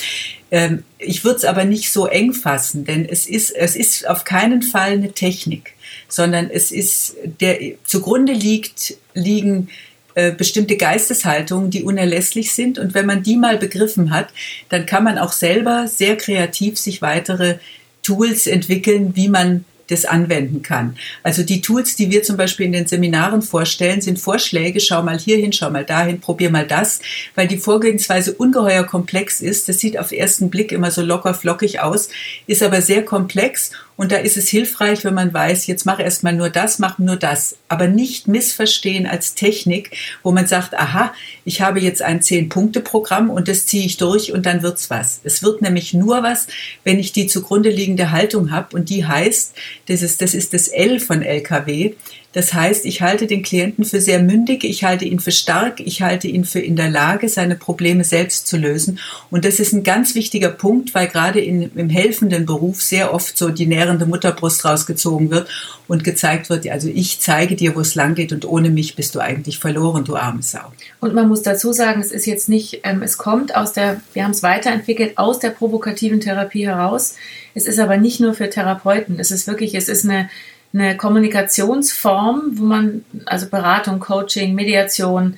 Ähm, 0.50 0.82
ich 0.98 1.22
würde 1.22 1.36
es 1.36 1.44
aber 1.44 1.64
nicht 1.64 1.92
so 1.92 2.08
eng 2.08 2.32
fassen, 2.32 2.84
denn 2.84 3.08
es 3.08 3.26
ist, 3.26 3.52
es 3.52 3.76
ist 3.76 4.08
auf 4.08 4.24
keinen 4.24 4.62
Fall 4.62 4.94
eine 4.94 5.12
Technik, 5.12 5.74
sondern 6.08 6.50
es 6.50 6.72
ist, 6.72 7.14
der 7.40 7.60
zugrunde 7.84 8.32
liegt, 8.32 8.96
liegen 9.14 9.68
äh, 10.16 10.32
bestimmte 10.32 10.76
Geisteshaltungen, 10.76 11.70
die 11.70 11.84
unerlässlich 11.84 12.52
sind. 12.52 12.80
Und 12.80 12.92
wenn 12.92 13.06
man 13.06 13.22
die 13.22 13.36
mal 13.36 13.56
begriffen 13.56 14.10
hat, 14.10 14.30
dann 14.68 14.84
kann 14.84 15.04
man 15.04 15.16
auch 15.16 15.30
selber 15.30 15.86
sehr 15.86 16.16
kreativ 16.16 16.76
sich 16.76 17.02
weitere 17.02 17.58
Tools 18.02 18.48
entwickeln, 18.48 19.14
wie 19.14 19.28
man 19.28 19.64
das 19.88 20.04
anwenden 20.04 20.62
kann. 20.62 20.96
Also 21.22 21.42
die 21.42 21.60
Tools, 21.60 21.96
die 21.96 22.10
wir 22.10 22.22
zum 22.22 22.36
Beispiel 22.36 22.66
in 22.66 22.72
den 22.72 22.86
Seminaren 22.86 23.42
vorstellen, 23.42 24.00
sind 24.00 24.18
Vorschläge, 24.18 24.80
schau 24.80 25.02
mal 25.02 25.18
hierhin, 25.18 25.52
schau 25.52 25.70
mal 25.70 25.84
dahin, 25.84 26.20
probier 26.20 26.50
mal 26.50 26.66
das, 26.66 27.00
weil 27.34 27.48
die 27.48 27.58
Vorgehensweise 27.58 28.34
ungeheuer 28.34 28.84
komplex 28.84 29.40
ist. 29.40 29.68
Das 29.68 29.78
sieht 29.78 29.98
auf 29.98 30.12
ersten 30.12 30.50
Blick 30.50 30.72
immer 30.72 30.90
so 30.90 31.02
locker 31.02 31.34
flockig 31.34 31.80
aus, 31.80 32.08
ist 32.46 32.62
aber 32.62 32.80
sehr 32.80 33.04
komplex 33.04 33.70
und 33.96 34.10
da 34.10 34.16
ist 34.16 34.36
es 34.36 34.48
hilfreich, 34.48 35.04
wenn 35.04 35.14
man 35.14 35.32
weiß, 35.32 35.66
jetzt 35.66 35.86
mach 35.86 36.00
erstmal 36.00 36.32
nur 36.32 36.50
das, 36.50 36.78
mach 36.78 36.98
nur 36.98 37.16
das. 37.16 37.56
Aber 37.68 37.86
nicht 37.86 38.26
missverstehen 38.26 39.06
als 39.06 39.34
Technik, 39.34 39.96
wo 40.22 40.32
man 40.32 40.46
sagt, 40.46 40.74
aha, 40.74 41.14
ich 41.44 41.60
habe 41.60 41.80
jetzt 41.80 42.02
ein 42.02 42.20
Zehn-Punkte-Programm 42.20 43.30
und 43.30 43.46
das 43.46 43.66
ziehe 43.66 43.86
ich 43.86 43.96
durch 43.96 44.32
und 44.32 44.46
dann 44.46 44.62
wird's 44.62 44.90
was. 44.90 45.20
Es 45.22 45.42
wird 45.42 45.62
nämlich 45.62 45.94
nur 45.94 46.22
was, 46.24 46.48
wenn 46.82 46.98
ich 46.98 47.12
die 47.12 47.28
zugrunde 47.28 47.70
liegende 47.70 48.10
Haltung 48.10 48.50
habe 48.50 48.76
und 48.76 48.88
die 48.88 49.06
heißt, 49.06 49.54
das 49.86 50.02
ist, 50.02 50.20
das 50.20 50.34
ist 50.34 50.54
das 50.54 50.68
L 50.68 50.98
von 50.98 51.22
LKW. 51.22 51.94
Das 52.34 52.52
heißt, 52.52 52.84
ich 52.84 53.00
halte 53.00 53.28
den 53.28 53.42
Klienten 53.42 53.84
für 53.84 54.00
sehr 54.00 54.20
mündig, 54.20 54.64
ich 54.64 54.82
halte 54.82 55.04
ihn 55.04 55.20
für 55.20 55.30
stark, 55.30 55.78
ich 55.78 56.02
halte 56.02 56.26
ihn 56.26 56.44
für 56.44 56.58
in 56.58 56.74
der 56.74 56.90
Lage, 56.90 57.28
seine 57.28 57.54
Probleme 57.54 58.02
selbst 58.02 58.48
zu 58.48 58.56
lösen. 58.56 58.98
Und 59.30 59.44
das 59.44 59.60
ist 59.60 59.72
ein 59.72 59.84
ganz 59.84 60.16
wichtiger 60.16 60.50
Punkt, 60.50 60.94
weil 60.94 61.06
gerade 61.06 61.40
in, 61.40 61.70
im 61.76 61.88
helfenden 61.88 62.44
Beruf 62.44 62.82
sehr 62.82 63.14
oft 63.14 63.38
so 63.38 63.50
die 63.50 63.66
nährende 63.66 64.04
Mutterbrust 64.04 64.64
rausgezogen 64.64 65.30
wird 65.30 65.48
und 65.86 66.02
gezeigt 66.02 66.50
wird, 66.50 66.68
also 66.68 66.88
ich 66.88 67.20
zeige 67.20 67.54
dir, 67.54 67.76
wo 67.76 67.80
es 67.80 67.94
lang 67.94 68.14
geht 68.14 68.32
und 68.32 68.44
ohne 68.44 68.70
mich 68.70 68.96
bist 68.96 69.14
du 69.14 69.20
eigentlich 69.20 69.60
verloren, 69.60 70.04
du 70.04 70.16
arme 70.16 70.42
Sau. 70.42 70.72
Und 71.00 71.14
man 71.14 71.28
muss 71.28 71.42
dazu 71.42 71.72
sagen, 71.72 72.00
es 72.00 72.10
ist 72.10 72.26
jetzt 72.26 72.48
nicht, 72.48 72.80
ähm, 72.82 73.02
es 73.02 73.16
kommt 73.16 73.54
aus 73.54 73.72
der, 73.74 74.00
wir 74.12 74.24
haben 74.24 74.32
es 74.32 74.42
weiterentwickelt, 74.42 75.18
aus 75.18 75.38
der 75.38 75.50
provokativen 75.50 76.20
Therapie 76.20 76.66
heraus. 76.66 77.14
Es 77.54 77.66
ist 77.66 77.78
aber 77.78 77.96
nicht 77.96 78.18
nur 78.18 78.34
für 78.34 78.50
Therapeuten. 78.50 79.20
Es 79.20 79.30
ist 79.30 79.46
wirklich, 79.46 79.74
es 79.74 79.88
ist 79.88 80.04
eine 80.04 80.28
eine 80.74 80.96
Kommunikationsform, 80.96 82.52
wo 82.54 82.64
man, 82.64 83.04
also 83.26 83.48
Beratung, 83.48 84.00
Coaching, 84.00 84.54
Mediation, 84.54 85.36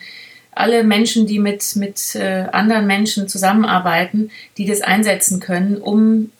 alle 0.52 0.82
Menschen, 0.82 1.26
die 1.26 1.38
mit, 1.38 1.76
mit 1.76 2.14
äh, 2.14 2.46
anderen 2.50 2.86
Menschen 2.86 3.28
zusammenarbeiten, 3.28 4.30
die 4.56 4.64
das 4.64 4.80
einsetzen 4.80 5.38
können, 5.38 5.76
um 5.76 6.30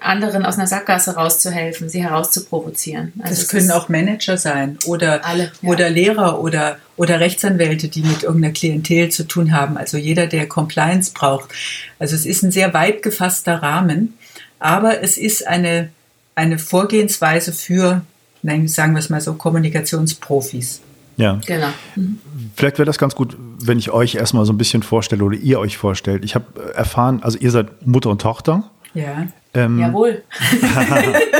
anderen 0.00 0.44
aus 0.44 0.56
einer 0.56 0.66
Sackgasse 0.66 1.14
rauszuhelfen, 1.14 1.88
sie 1.88 2.02
herauszuprovozieren. 2.02 3.12
Also 3.18 3.42
das 3.42 3.48
können 3.48 3.70
auch 3.70 3.88
Manager 3.88 4.36
sein 4.36 4.78
oder, 4.86 5.24
alle, 5.24 5.50
ja. 5.62 5.68
oder 5.68 5.90
Lehrer 5.90 6.40
oder, 6.40 6.78
oder 6.96 7.20
Rechtsanwälte, 7.20 7.88
die 7.88 8.02
mit 8.02 8.22
irgendeiner 8.22 8.52
Klientel 8.52 9.10
zu 9.10 9.24
tun 9.24 9.52
haben. 9.52 9.76
Also 9.76 9.96
jeder, 9.96 10.26
der 10.26 10.48
Compliance 10.48 11.12
braucht. 11.12 11.50
Also 11.98 12.14
es 12.14 12.26
ist 12.26 12.42
ein 12.42 12.52
sehr 12.52 12.72
weit 12.74 13.02
gefasster 13.02 13.62
Rahmen, 13.62 14.16
aber 14.58 15.02
es 15.02 15.18
ist 15.18 15.46
eine, 15.46 15.90
eine 16.34 16.58
Vorgehensweise 16.58 17.52
für 17.52 18.02
nein, 18.42 18.68
sagen 18.68 18.94
wir 18.94 19.00
es 19.00 19.10
mal 19.10 19.20
so, 19.20 19.34
Kommunikationsprofis. 19.34 20.80
Ja. 21.16 21.40
Genau. 21.46 21.68
Mhm. 21.94 22.18
Vielleicht 22.54 22.78
wäre 22.78 22.86
das 22.86 22.98
ganz 22.98 23.14
gut, 23.14 23.36
wenn 23.58 23.78
ich 23.78 23.90
euch 23.90 24.14
erstmal 24.14 24.44
so 24.44 24.52
ein 24.52 24.58
bisschen 24.58 24.82
vorstelle 24.82 25.24
oder 25.24 25.36
ihr 25.36 25.58
euch 25.58 25.76
vorstellt. 25.78 26.24
Ich 26.24 26.34
habe 26.34 26.74
erfahren, 26.74 27.22
also 27.22 27.38
ihr 27.38 27.50
seid 27.50 27.86
Mutter 27.86 28.10
und 28.10 28.20
Tochter. 28.20 28.70
Ja. 28.94 29.26
Ähm, 29.54 29.78
Jawohl. 29.78 30.22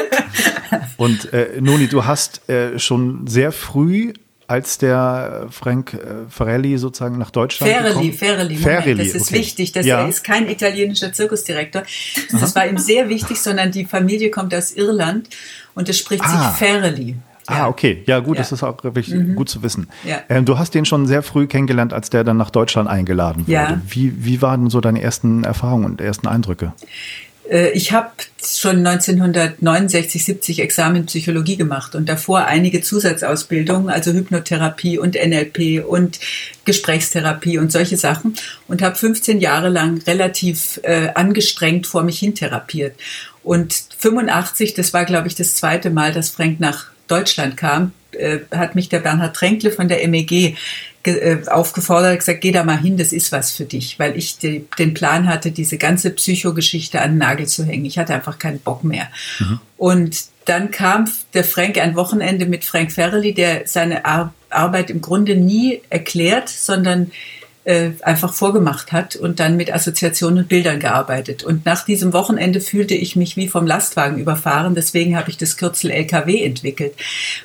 und 0.96 1.32
äh, 1.32 1.60
Noni, 1.60 1.88
du 1.88 2.04
hast 2.04 2.48
äh, 2.48 2.78
schon 2.78 3.26
sehr 3.26 3.52
früh 3.52 4.12
als 4.48 4.78
der 4.78 5.46
Frank 5.50 5.94
äh, 5.94 6.30
Ferrelli 6.30 6.78
sozusagen 6.78 7.18
nach 7.18 7.30
Deutschland 7.30 7.72
Ferrelli, 7.72 8.12
Ferrelli, 8.12 8.56
Ferrelli, 8.56 9.04
das 9.04 9.14
ist 9.14 9.28
okay. 9.28 9.40
wichtig. 9.40 9.72
Das 9.72 9.86
ja. 9.86 10.06
ist 10.06 10.22
kein 10.24 10.48
italienischer 10.48 11.12
Zirkusdirektor. 11.12 11.82
Das 12.32 12.54
war 12.54 12.66
ihm 12.66 12.78
sehr 12.78 13.08
wichtig, 13.08 13.40
sondern 13.40 13.72
die 13.72 13.84
Familie 13.84 14.30
kommt 14.30 14.54
aus 14.54 14.72
Irland 14.72 15.28
und 15.74 15.88
es 15.88 15.98
spricht 15.98 16.24
ah. 16.24 16.50
sich 16.50 16.58
Ferrelli. 16.58 17.16
Ah, 17.46 17.68
okay. 17.68 18.02
Ja, 18.06 18.18
gut, 18.18 18.36
ja. 18.36 18.42
das 18.42 18.52
ist 18.52 18.62
auch 18.62 18.82
wirklich 18.82 19.08
mhm. 19.08 19.36
gut 19.36 19.48
zu 19.48 19.62
wissen. 19.62 19.88
Ja. 20.04 20.20
Ähm, 20.28 20.44
du 20.44 20.58
hast 20.58 20.74
den 20.74 20.84
schon 20.84 21.06
sehr 21.06 21.22
früh 21.22 21.46
kennengelernt, 21.46 21.92
als 21.92 22.10
der 22.10 22.24
dann 22.24 22.36
nach 22.36 22.50
Deutschland 22.50 22.88
eingeladen 22.88 23.42
wurde. 23.42 23.52
Ja. 23.52 23.80
Wie, 23.88 24.24
wie 24.24 24.42
waren 24.42 24.68
so 24.68 24.80
deine 24.80 25.00
ersten 25.00 25.44
Erfahrungen 25.44 25.84
und 25.84 26.00
ersten 26.00 26.26
Eindrücke? 26.26 26.72
Äh, 27.50 27.70
ich 27.70 27.92
habe 27.92 28.10
schon 28.44 28.86
1969, 28.86 30.24
70 30.24 30.60
Examen 30.60 31.06
Psychologie 31.06 31.56
gemacht 31.56 31.94
und 31.94 32.08
davor 32.08 32.46
einige 32.46 32.80
Zusatzausbildungen, 32.80 33.90
also 33.90 34.12
Hypnotherapie 34.12 34.98
und 34.98 35.14
NLP 35.14 35.84
und 35.84 36.20
Gesprächstherapie 36.64 37.58
und 37.58 37.72
solche 37.72 37.96
Sachen 37.96 38.34
und 38.68 38.82
habe 38.82 38.96
15 38.96 39.40
Jahre 39.40 39.68
lang 39.68 40.02
relativ 40.06 40.80
äh, 40.82 41.08
angestrengt 41.14 41.86
vor 41.86 42.02
mich 42.02 42.18
hin 42.18 42.34
therapiert. 42.34 42.96
Und 43.42 43.74
85, 43.98 44.74
das 44.74 44.92
war 44.92 45.04
glaube 45.04 45.28
ich 45.28 45.34
das 45.34 45.56
zweite 45.56 45.90
Mal, 45.90 46.12
dass 46.12 46.30
Frank 46.30 46.60
nach 46.60 46.86
Deutschland 47.08 47.56
kam, 47.56 47.92
äh, 48.12 48.40
hat 48.50 48.74
mich 48.74 48.88
der 48.88 49.00
Bernhard 49.00 49.36
Tränkle 49.36 49.70
von 49.70 49.88
der 49.88 50.06
MEG 50.08 50.56
aufgefordert, 51.48 52.18
gesagt, 52.18 52.40
geh 52.40 52.52
da 52.52 52.64
mal 52.64 52.78
hin, 52.78 52.96
das 52.96 53.12
ist 53.12 53.32
was 53.32 53.52
für 53.52 53.64
dich, 53.64 53.98
weil 53.98 54.16
ich 54.16 54.38
die, 54.38 54.66
den 54.78 54.94
Plan 54.94 55.28
hatte, 55.28 55.50
diese 55.50 55.78
ganze 55.78 56.10
Psychogeschichte 56.10 57.00
an 57.00 57.12
den 57.12 57.18
Nagel 57.18 57.46
zu 57.46 57.64
hängen. 57.64 57.84
Ich 57.84 57.98
hatte 57.98 58.14
einfach 58.14 58.38
keinen 58.38 58.60
Bock 58.60 58.84
mehr. 58.84 59.08
Mhm. 59.38 59.60
Und 59.76 60.24
dann 60.44 60.70
kam 60.70 61.10
der 61.34 61.44
Frank 61.44 61.78
ein 61.78 61.96
Wochenende 61.96 62.46
mit 62.46 62.64
Frank 62.64 62.92
Ferrelli, 62.92 63.34
der 63.34 63.62
seine 63.66 64.04
Ar 64.04 64.32
Arbeit 64.48 64.90
im 64.90 65.00
Grunde 65.00 65.34
nie 65.34 65.82
erklärt, 65.90 66.48
sondern 66.48 67.10
äh, 67.64 67.90
einfach 68.02 68.32
vorgemacht 68.32 68.92
hat 68.92 69.16
und 69.16 69.40
dann 69.40 69.56
mit 69.56 69.74
Assoziationen 69.74 70.44
und 70.44 70.48
Bildern 70.48 70.78
gearbeitet. 70.78 71.42
Und 71.42 71.66
nach 71.66 71.84
diesem 71.84 72.12
Wochenende 72.12 72.60
fühlte 72.60 72.94
ich 72.94 73.16
mich 73.16 73.36
wie 73.36 73.48
vom 73.48 73.66
Lastwagen 73.66 74.18
überfahren. 74.18 74.76
Deswegen 74.76 75.16
habe 75.16 75.30
ich 75.30 75.36
das 75.36 75.56
Kürzel 75.56 75.90
LKW 75.90 76.44
entwickelt, 76.44 76.94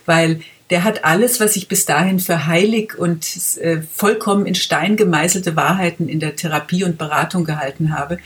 weil 0.06 0.42
der 0.72 0.86
hat 0.86 1.04
alles, 1.04 1.40
was 1.42 1.58
ich 1.58 1.68
bis 1.68 1.86
dahin 1.86 2.20
für 2.20 2.48
heilig 2.48 2.98
und 2.98 3.26
äh, 3.58 3.82
vollkommen 3.94 4.46
in 4.46 4.56
Stein 4.56 4.96
gemeißelte 4.96 5.56
Wahrheiten 5.58 6.08
in 6.08 6.22
der 6.22 6.38
Therapie 6.38 6.86
und 6.86 6.98
Beratung 6.98 7.44
gehalten 7.44 7.96
habe, 7.96 8.18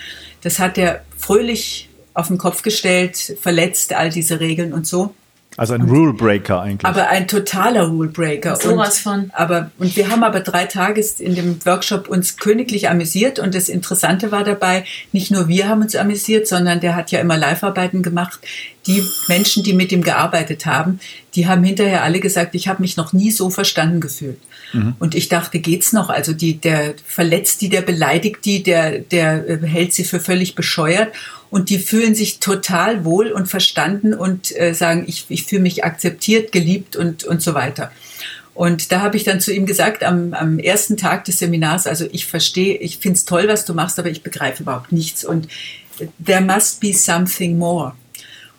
das 0.42 0.60
hat 0.60 0.78
er 0.78 1.04
fröhlich 1.18 1.90
auf 2.14 2.28
den 2.28 2.38
Kopf 2.38 2.62
gestellt, 2.62 3.36
verletzt 3.42 3.94
all 3.94 4.10
diese 4.10 4.40
Regeln 4.40 4.74
und 4.74 4.86
so. 4.86 5.16
Also 5.58 5.74
ein 5.74 5.84
Rule 5.84 6.14
Breaker 6.14 6.62
eigentlich. 6.62 6.86
Aber 6.86 7.08
ein 7.08 7.28
totaler 7.28 7.84
Rule 7.84 8.10
Breaker. 8.10 8.58
So 8.58 8.76
was 8.76 9.00
von. 9.00 9.32
Aber, 9.34 9.72
und 9.78 9.96
wir 9.96 10.10
haben 10.10 10.24
aber 10.24 10.42
drei 10.42 10.66
Tage 10.66 11.04
in 11.20 11.36
dem 11.36 11.66
Workshop 11.66 12.10
uns 12.10 12.36
königlich 12.38 12.90
amüsiert 12.90 13.40
und 13.40 13.56
das 13.56 13.70
Interessante 13.70 14.32
war 14.32 14.44
dabei, 14.44 14.84
nicht 15.14 15.32
nur 15.32 15.48
wir 15.48 15.70
haben 15.70 15.82
uns 15.82 15.96
amüsiert, 15.96 16.48
sondern 16.48 16.82
der 16.82 16.96
hat 16.96 17.12
ja 17.12 17.20
immer 17.20 17.38
Live-Arbeiten 17.38 18.04
gemacht. 18.04 18.40
Die 18.86 19.02
Menschen, 19.28 19.64
die 19.64 19.74
mit 19.74 19.92
ihm 19.92 20.04
gearbeitet 20.04 20.66
haben, 20.66 21.00
die 21.36 21.48
haben 21.48 21.64
hinterher 21.64 22.04
alle 22.04 22.20
gesagt, 22.20 22.54
ich 22.54 22.68
habe 22.68 22.82
mich 22.82 22.98
noch 22.98 23.14
nie 23.14 23.32
so 23.32 23.50
verstanden 23.50 24.02
gefühlt. 24.02 24.40
Mhm. 24.74 24.96
Und 25.00 25.16
ich 25.16 25.30
dachte, 25.30 25.60
geht's 25.60 25.94
noch? 25.94 26.10
Also 26.10 26.34
die, 26.34 26.58
der 26.58 26.96
verletzt 27.06 27.62
die, 27.62 27.70
der 27.70 27.82
beleidigt 27.82 28.46
die, 28.46 28.62
der, 28.62 29.00
der 29.00 29.48
äh, 29.50 29.66
hält 29.66 29.94
sie 29.94 30.04
für 30.04 30.20
völlig 30.20 30.56
bescheuert 30.56 31.14
und 31.56 31.70
die 31.70 31.80
fühlen 31.80 32.16
sich 32.16 32.40
total 32.40 33.06
wohl 33.06 33.32
und 33.32 33.48
verstanden 33.48 34.14
und 34.14 34.54
äh, 34.60 34.74
sagen, 34.74 35.06
ich, 35.08 35.28
ich 35.30 35.46
fühle 35.46 35.62
mich 35.62 35.86
akzeptiert, 35.86 36.52
geliebt 36.52 36.98
und, 36.98 37.24
und 37.24 37.42
so 37.42 37.54
weiter. 37.54 37.94
Und 38.54 38.92
da 38.92 39.00
habe 39.00 39.16
ich 39.16 39.24
dann 39.24 39.40
zu 39.40 39.54
ihm 39.54 39.66
gesagt, 39.66 40.04
am, 40.04 40.34
am 40.34 40.60
ersten 40.60 40.98
Tag 40.98 41.24
des 41.24 41.40
Seminars, 41.40 41.88
also 41.88 42.08
ich 42.12 42.26
verstehe, 42.26 42.76
ich 42.80 42.98
finde 42.98 43.16
es 43.16 43.24
toll, 43.24 43.48
was 43.48 43.64
du 43.64 43.74
machst, 43.74 43.98
aber 43.98 44.10
ich 44.10 44.22
begreife 44.22 44.64
überhaupt 44.64 44.92
nichts. 44.92 45.24
Und 45.24 45.48
there 46.22 46.42
must 46.42 46.82
be 46.82 46.94
something 46.94 47.58
more. 47.58 47.94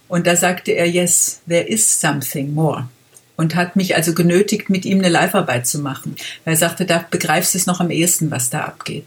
Und 0.08 0.26
da 0.26 0.34
sagte 0.34 0.72
er, 0.72 0.88
yes, 0.88 1.42
there 1.46 1.68
is 1.68 2.00
something 2.00 2.54
more. 2.54 2.88
Und 3.36 3.56
hat 3.56 3.76
mich 3.76 3.94
also 3.94 4.14
genötigt, 4.14 4.70
mit 4.70 4.86
ihm 4.86 5.00
eine 5.00 5.10
Live-Arbeit 5.10 5.66
zu 5.66 5.80
machen. 5.80 6.16
Er 6.46 6.56
sagte, 6.56 6.86
da 6.86 7.04
begreifst 7.10 7.52
du 7.52 7.58
es 7.58 7.66
noch 7.66 7.80
am 7.80 7.90
ehesten, 7.90 8.30
was 8.30 8.48
da 8.48 8.60
abgeht. 8.60 9.04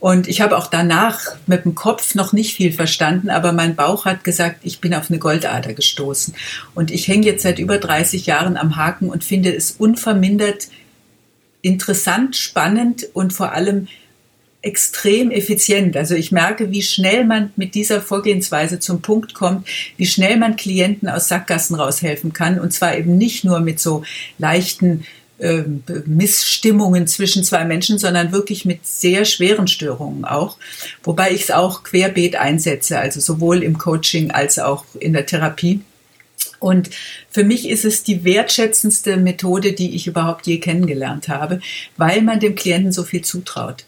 Und 0.00 0.28
ich 0.28 0.40
habe 0.40 0.56
auch 0.56 0.66
danach 0.66 1.20
mit 1.46 1.66
dem 1.66 1.74
Kopf 1.74 2.14
noch 2.14 2.32
nicht 2.32 2.54
viel 2.54 2.72
verstanden, 2.72 3.28
aber 3.28 3.52
mein 3.52 3.76
Bauch 3.76 4.06
hat 4.06 4.24
gesagt, 4.24 4.60
ich 4.62 4.80
bin 4.80 4.94
auf 4.94 5.10
eine 5.10 5.18
Goldader 5.18 5.74
gestoßen. 5.74 6.34
Und 6.74 6.90
ich 6.90 7.06
hänge 7.06 7.26
jetzt 7.26 7.42
seit 7.42 7.58
über 7.58 7.76
30 7.76 8.24
Jahren 8.24 8.56
am 8.56 8.76
Haken 8.76 9.10
und 9.10 9.24
finde 9.24 9.54
es 9.54 9.72
unvermindert 9.72 10.68
interessant, 11.62 12.36
spannend 12.36 13.06
und 13.12 13.34
vor 13.34 13.52
allem 13.52 13.88
extrem 14.62 15.30
effizient. 15.30 15.96
Also 15.96 16.14
ich 16.14 16.32
merke, 16.32 16.70
wie 16.70 16.82
schnell 16.82 17.24
man 17.24 17.52
mit 17.56 17.74
dieser 17.74 18.02
Vorgehensweise 18.02 18.78
zum 18.78 19.00
Punkt 19.00 19.34
kommt, 19.34 19.66
wie 19.96 20.06
schnell 20.06 20.36
man 20.36 20.56
Klienten 20.56 21.08
aus 21.08 21.28
Sackgassen 21.28 21.76
raushelfen 21.76 22.32
kann. 22.32 22.60
Und 22.60 22.72
zwar 22.72 22.96
eben 22.96 23.16
nicht 23.16 23.44
nur 23.44 23.60
mit 23.60 23.80
so 23.80 24.02
leichten 24.38 25.04
äh, 25.40 25.64
Missstimmungen 26.06 27.06
zwischen 27.06 27.44
zwei 27.44 27.64
Menschen, 27.64 27.98
sondern 27.98 28.32
wirklich 28.32 28.64
mit 28.64 28.86
sehr 28.86 29.24
schweren 29.24 29.68
Störungen 29.68 30.24
auch. 30.24 30.58
Wobei 31.02 31.32
ich 31.32 31.42
es 31.42 31.50
auch 31.50 31.82
querbeet 31.82 32.36
einsetze, 32.36 32.98
also 32.98 33.20
sowohl 33.20 33.62
im 33.62 33.78
Coaching 33.78 34.30
als 34.30 34.58
auch 34.58 34.84
in 34.98 35.12
der 35.12 35.26
Therapie. 35.26 35.80
Und 36.58 36.90
für 37.30 37.42
mich 37.42 37.68
ist 37.68 37.84
es 37.84 38.02
die 38.02 38.24
wertschätzendste 38.24 39.16
Methode, 39.16 39.72
die 39.72 39.94
ich 39.96 40.06
überhaupt 40.06 40.46
je 40.46 40.58
kennengelernt 40.58 41.28
habe, 41.28 41.60
weil 41.96 42.22
man 42.22 42.38
dem 42.38 42.54
Klienten 42.54 42.92
so 42.92 43.02
viel 43.02 43.22
zutraut. 43.22 43.86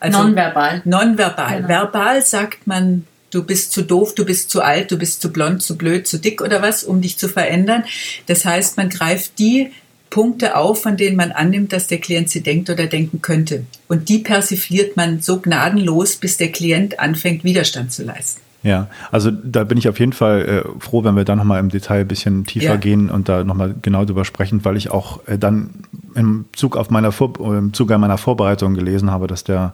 Also 0.00 0.22
nonverbal. 0.22 0.82
Nonverbal. 0.84 1.56
Genau. 1.56 1.68
Verbal 1.68 2.22
sagt 2.22 2.66
man, 2.66 3.06
du 3.30 3.44
bist 3.44 3.72
zu 3.72 3.82
doof, 3.82 4.14
du 4.14 4.24
bist 4.24 4.50
zu 4.50 4.62
alt, 4.62 4.90
du 4.90 4.98
bist 4.98 5.22
zu 5.22 5.32
blond, 5.32 5.62
zu 5.62 5.78
blöd, 5.78 6.06
zu 6.06 6.18
dick 6.18 6.42
oder 6.42 6.62
was, 6.62 6.84
um 6.84 7.00
dich 7.00 7.16
zu 7.16 7.28
verändern. 7.28 7.84
Das 8.26 8.44
heißt, 8.44 8.76
man 8.76 8.90
greift 8.90 9.38
die 9.38 9.70
Punkte 10.10 10.56
auf, 10.56 10.82
von 10.82 10.96
denen 10.96 11.16
man 11.16 11.30
annimmt, 11.32 11.72
dass 11.72 11.86
der 11.86 11.98
Klient 11.98 12.28
sie 12.28 12.42
denkt 12.42 12.68
oder 12.68 12.86
denken 12.86 13.22
könnte. 13.22 13.64
Und 13.88 14.08
die 14.08 14.18
persifliert 14.18 14.96
man 14.96 15.20
so 15.20 15.40
gnadenlos, 15.40 16.16
bis 16.16 16.36
der 16.36 16.50
Klient 16.50 16.98
anfängt, 16.98 17.44
Widerstand 17.44 17.92
zu 17.92 18.04
leisten. 18.04 18.40
Ja, 18.62 18.88
also 19.10 19.30
da 19.30 19.64
bin 19.64 19.78
ich 19.78 19.88
auf 19.88 19.98
jeden 19.98 20.12
Fall 20.12 20.64
äh, 20.66 20.80
froh, 20.80 21.02
wenn 21.02 21.16
wir 21.16 21.24
da 21.24 21.34
nochmal 21.34 21.60
im 21.60 21.70
Detail 21.70 22.00
ein 22.00 22.08
bisschen 22.08 22.44
tiefer 22.44 22.66
ja. 22.66 22.76
gehen 22.76 23.08
und 23.08 23.28
da 23.28 23.42
nochmal 23.42 23.74
genau 23.80 24.04
drüber 24.04 24.26
sprechen, 24.26 24.64
weil 24.64 24.76
ich 24.76 24.90
auch 24.90 25.26
äh, 25.26 25.38
dann 25.38 25.70
im 26.14 26.44
Zug 26.52 26.76
auf 26.76 26.90
meiner 26.90 27.10
Vor 27.10 27.32
im 27.40 27.72
Zuge 27.72 27.96
meiner 27.96 28.18
Vorbereitung 28.18 28.74
gelesen 28.74 29.10
habe, 29.10 29.28
dass 29.28 29.44
der 29.44 29.72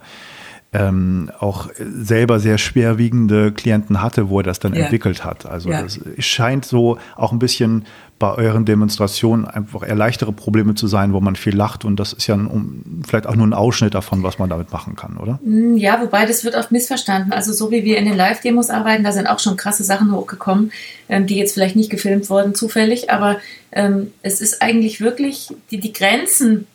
ähm, 0.77 1.31
auch 1.39 1.69
selber 1.79 2.39
sehr 2.39 2.59
schwerwiegende 2.59 3.53
Klienten 3.53 4.03
hatte, 4.03 4.29
wo 4.29 4.41
er 4.41 4.43
das 4.43 4.59
dann 4.59 4.75
ja. 4.75 4.83
entwickelt 4.83 5.25
hat. 5.25 5.47
Also 5.47 5.71
ja. 5.71 5.83
das 5.83 6.01
scheint 6.19 6.65
so 6.65 6.99
auch 7.17 7.33
ein 7.33 7.39
bisschen 7.39 7.87
bei 8.19 8.35
euren 8.35 8.65
Demonstrationen 8.65 9.45
einfach 9.45 9.87
eher 9.87 9.95
leichtere 9.95 10.33
Probleme 10.33 10.75
zu 10.75 10.87
sein, 10.87 11.13
wo 11.13 11.21
man 11.21 11.37
viel 11.37 11.55
lacht 11.55 11.85
und 11.85 12.01
das 12.01 12.15
ist 12.15 12.27
ja 12.27 12.35
ein, 12.35 13.03
vielleicht 13.07 13.27
auch 13.27 13.37
nur 13.37 13.47
ein 13.47 13.53
Ausschnitt 13.53 13.95
davon, 13.95 14.23
was 14.23 14.39
man 14.39 14.49
damit 14.49 14.73
machen 14.73 14.97
kann, 14.97 15.19
oder? 15.19 15.39
Mm, 15.45 15.77
ja, 15.77 16.01
wobei 16.01 16.25
das 16.25 16.43
wird 16.43 16.55
oft 16.55 16.73
missverstanden. 16.73 17.33
Also 17.33 17.53
so 17.53 17.71
wie 17.71 17.85
wir 17.85 17.99
in 17.99 18.07
den 18.07 18.17
Live-Demos 18.17 18.71
arbeiten, 18.71 19.05
da 19.05 19.13
sind 19.13 19.27
auch 19.27 19.39
schon 19.39 19.59
krasse 19.59 19.85
Sachen 19.85 20.13
hochgekommen, 20.13 20.73
ähm, 21.11 21.27
die 21.27 21.37
jetzt 21.37 21.55
vielleicht 21.55 21.77
nicht 21.77 21.91
gefilmt 21.91 22.31
wurden 22.31 22.55
zufällig, 22.55 23.11
aber 23.11 23.37
ähm, 23.73 24.13
es 24.23 24.41
ist 24.41 24.63
eigentlich 24.63 25.01
wirklich 25.01 25.49
die, 25.71 25.79
die 25.79 25.93
Grenzen 25.93 26.67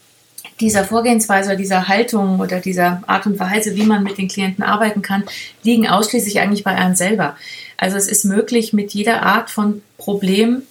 dieser 0.60 0.84
Vorgehensweise 0.84 1.50
oder 1.50 1.58
dieser 1.58 1.88
Haltung 1.88 2.40
oder 2.40 2.60
dieser 2.60 3.02
Art 3.08 3.26
und 3.26 3.40
Weise, 3.40 3.76
wie 3.76 3.86
man 3.86 4.04
mit 4.04 4.18
den 4.18 4.28
Klienten 4.28 4.64
arbeiten 4.64 5.02
kann, 5.02 5.24
liegen 5.64 5.88
ausschließlich 5.88 6.40
eigentlich 6.40 6.64
bei 6.64 6.76
einem 6.76 6.96
selber. 6.96 7.36
Also 7.78 7.98
es 7.98 8.08
ist 8.08 8.26
möglich, 8.26 8.74
mit 8.74 8.94
jeder 8.94 9.24
Art 9.24 9.50
von 9.50 9.82
Problem, 9.98 10.64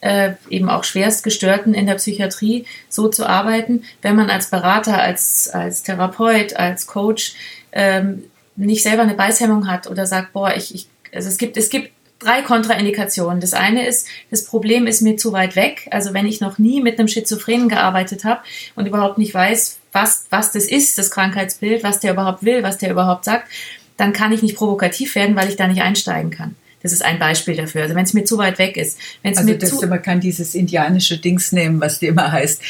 äh, 0.00 0.32
eben 0.48 0.68
auch 0.68 0.84
schwerstgestörten 0.84 1.74
in 1.74 1.86
der 1.86 1.94
Psychiatrie, 1.94 2.66
so 2.88 3.08
zu 3.08 3.26
arbeiten, 3.26 3.84
wenn 4.02 4.16
man 4.16 4.30
als 4.30 4.50
Berater, 4.50 5.00
als, 5.00 5.48
als 5.48 5.82
Therapeut, 5.82 6.54
als 6.54 6.86
Coach 6.86 7.34
ähm, 7.72 8.24
nicht 8.54 8.82
selber 8.82 9.02
eine 9.02 9.14
Beißhemmung 9.14 9.66
hat 9.66 9.88
oder 9.88 10.06
sagt, 10.06 10.32
boah, 10.32 10.54
ich, 10.54 10.74
ich 10.74 10.88
also 11.14 11.28
es 11.28 11.38
gibt, 11.38 11.56
es 11.56 11.70
gibt 11.70 11.90
drei 12.18 12.42
Kontraindikationen. 12.42 13.40
Das 13.40 13.54
eine 13.54 13.86
ist, 13.86 14.06
das 14.30 14.44
Problem 14.44 14.86
ist 14.86 15.02
mir 15.02 15.16
zu 15.16 15.32
weit 15.32 15.56
weg. 15.56 15.88
Also 15.90 16.14
wenn 16.14 16.26
ich 16.26 16.40
noch 16.40 16.58
nie 16.58 16.80
mit 16.80 16.98
einem 16.98 17.08
Schizophrenen 17.08 17.68
gearbeitet 17.68 18.24
habe 18.24 18.40
und 18.74 18.86
überhaupt 18.86 19.18
nicht 19.18 19.34
weiß, 19.34 19.78
was, 19.92 20.26
was 20.30 20.52
das 20.52 20.66
ist, 20.66 20.98
das 20.98 21.10
Krankheitsbild, 21.10 21.82
was 21.82 22.00
der 22.00 22.12
überhaupt 22.12 22.42
will, 22.42 22.62
was 22.62 22.78
der 22.78 22.90
überhaupt 22.90 23.24
sagt, 23.24 23.48
dann 23.96 24.12
kann 24.12 24.32
ich 24.32 24.42
nicht 24.42 24.56
provokativ 24.56 25.14
werden, 25.14 25.36
weil 25.36 25.48
ich 25.48 25.56
da 25.56 25.66
nicht 25.66 25.82
einsteigen 25.82 26.30
kann. 26.30 26.56
Das 26.88 26.94
ist 26.94 27.04
ein 27.04 27.18
Beispiel 27.18 27.54
dafür. 27.54 27.82
Also 27.82 27.94
wenn 27.94 28.04
es 28.04 28.14
mir 28.14 28.24
zu 28.24 28.38
weit 28.38 28.58
weg 28.58 28.78
ist. 28.78 28.98
Wenn's 29.22 29.36
also 29.36 29.50
mir 29.50 29.58
das, 29.58 29.78
man 29.82 30.00
kann 30.00 30.20
dieses 30.20 30.54
indianische 30.54 31.18
Dings 31.18 31.52
nehmen, 31.52 31.82
was 31.82 31.98
dir 31.98 32.08
immer 32.08 32.32
heißt, 32.32 32.62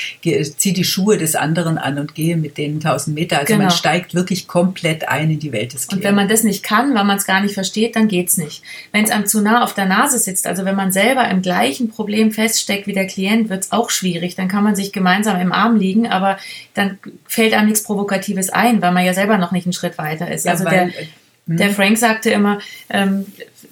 zieh 0.57 0.72
die 0.72 0.83
Schuhe 0.83 1.18
des 1.18 1.37
anderen 1.37 1.78
an 1.78 2.00
und 2.00 2.16
gehe 2.16 2.37
mit 2.37 2.59
denen 2.59 2.76
1000 2.76 3.14
Meter. 3.14 3.38
Also 3.38 3.52
genau. 3.52 3.66
man 3.66 3.70
steigt 3.70 4.14
wirklich 4.14 4.48
komplett 4.48 5.09
ein 5.09 5.31
in 5.31 5.38
die 5.38 5.52
Welt 5.52 5.72
des 5.72 5.87
Klienten. 5.87 5.98
Und 5.98 6.04
wenn 6.04 6.14
man 6.16 6.28
das 6.28 6.42
nicht 6.42 6.64
kann, 6.64 6.96
weil 6.96 7.04
man 7.04 7.16
es 7.16 7.26
gar 7.26 7.40
nicht 7.40 7.54
versteht, 7.54 7.94
dann 7.94 8.09
geht's 8.09 8.38
nicht. 8.38 8.62
Wenn 8.90 9.04
es 9.04 9.12
einem 9.12 9.26
zu 9.26 9.40
nah 9.40 9.62
auf 9.62 9.74
der 9.74 9.87
Nase 9.87 10.18
sitzt, 10.18 10.48
also 10.48 10.64
wenn 10.64 10.74
man 10.74 10.90
selber 10.90 11.28
im 11.28 11.40
gleichen 11.40 11.88
Problem 11.88 12.33
feststeckt 12.33 12.88
wie 12.88 12.92
der 12.92 13.07
Klient, 13.07 13.50
wird 13.50 13.64
es 13.64 13.72
auch 13.72 13.90
schwierig. 13.90 14.35
Dann 14.35 14.48
kann 14.48 14.64
man 14.64 14.74
sich 14.74 14.92
gemeinsam 14.92 15.40
im 15.40 15.52
Arm 15.52 15.76
liegen, 15.76 16.09
aber 16.09 16.38
dann 16.74 16.98
fällt 17.26 17.54
einem 17.54 17.68
nichts 17.68 17.85
Provokatives 17.85 18.50
ein, 18.50 18.83
weil 18.83 18.90
man 18.90 19.04
ja 19.04 19.14
selber 19.14 19.38
noch 19.38 19.52
nicht 19.52 19.66
einen 19.66 19.72
Schritt 19.72 19.96
weiter 19.96 20.28
ist. 20.28 20.44
Ja, 20.44 20.52
also 20.52 20.64
der, 20.64 20.90
der 21.46 21.68
hm. 21.68 21.74
Frank 21.74 21.98
sagte 21.98 22.31
immer, 22.31 22.59
ähm, 22.90 23.26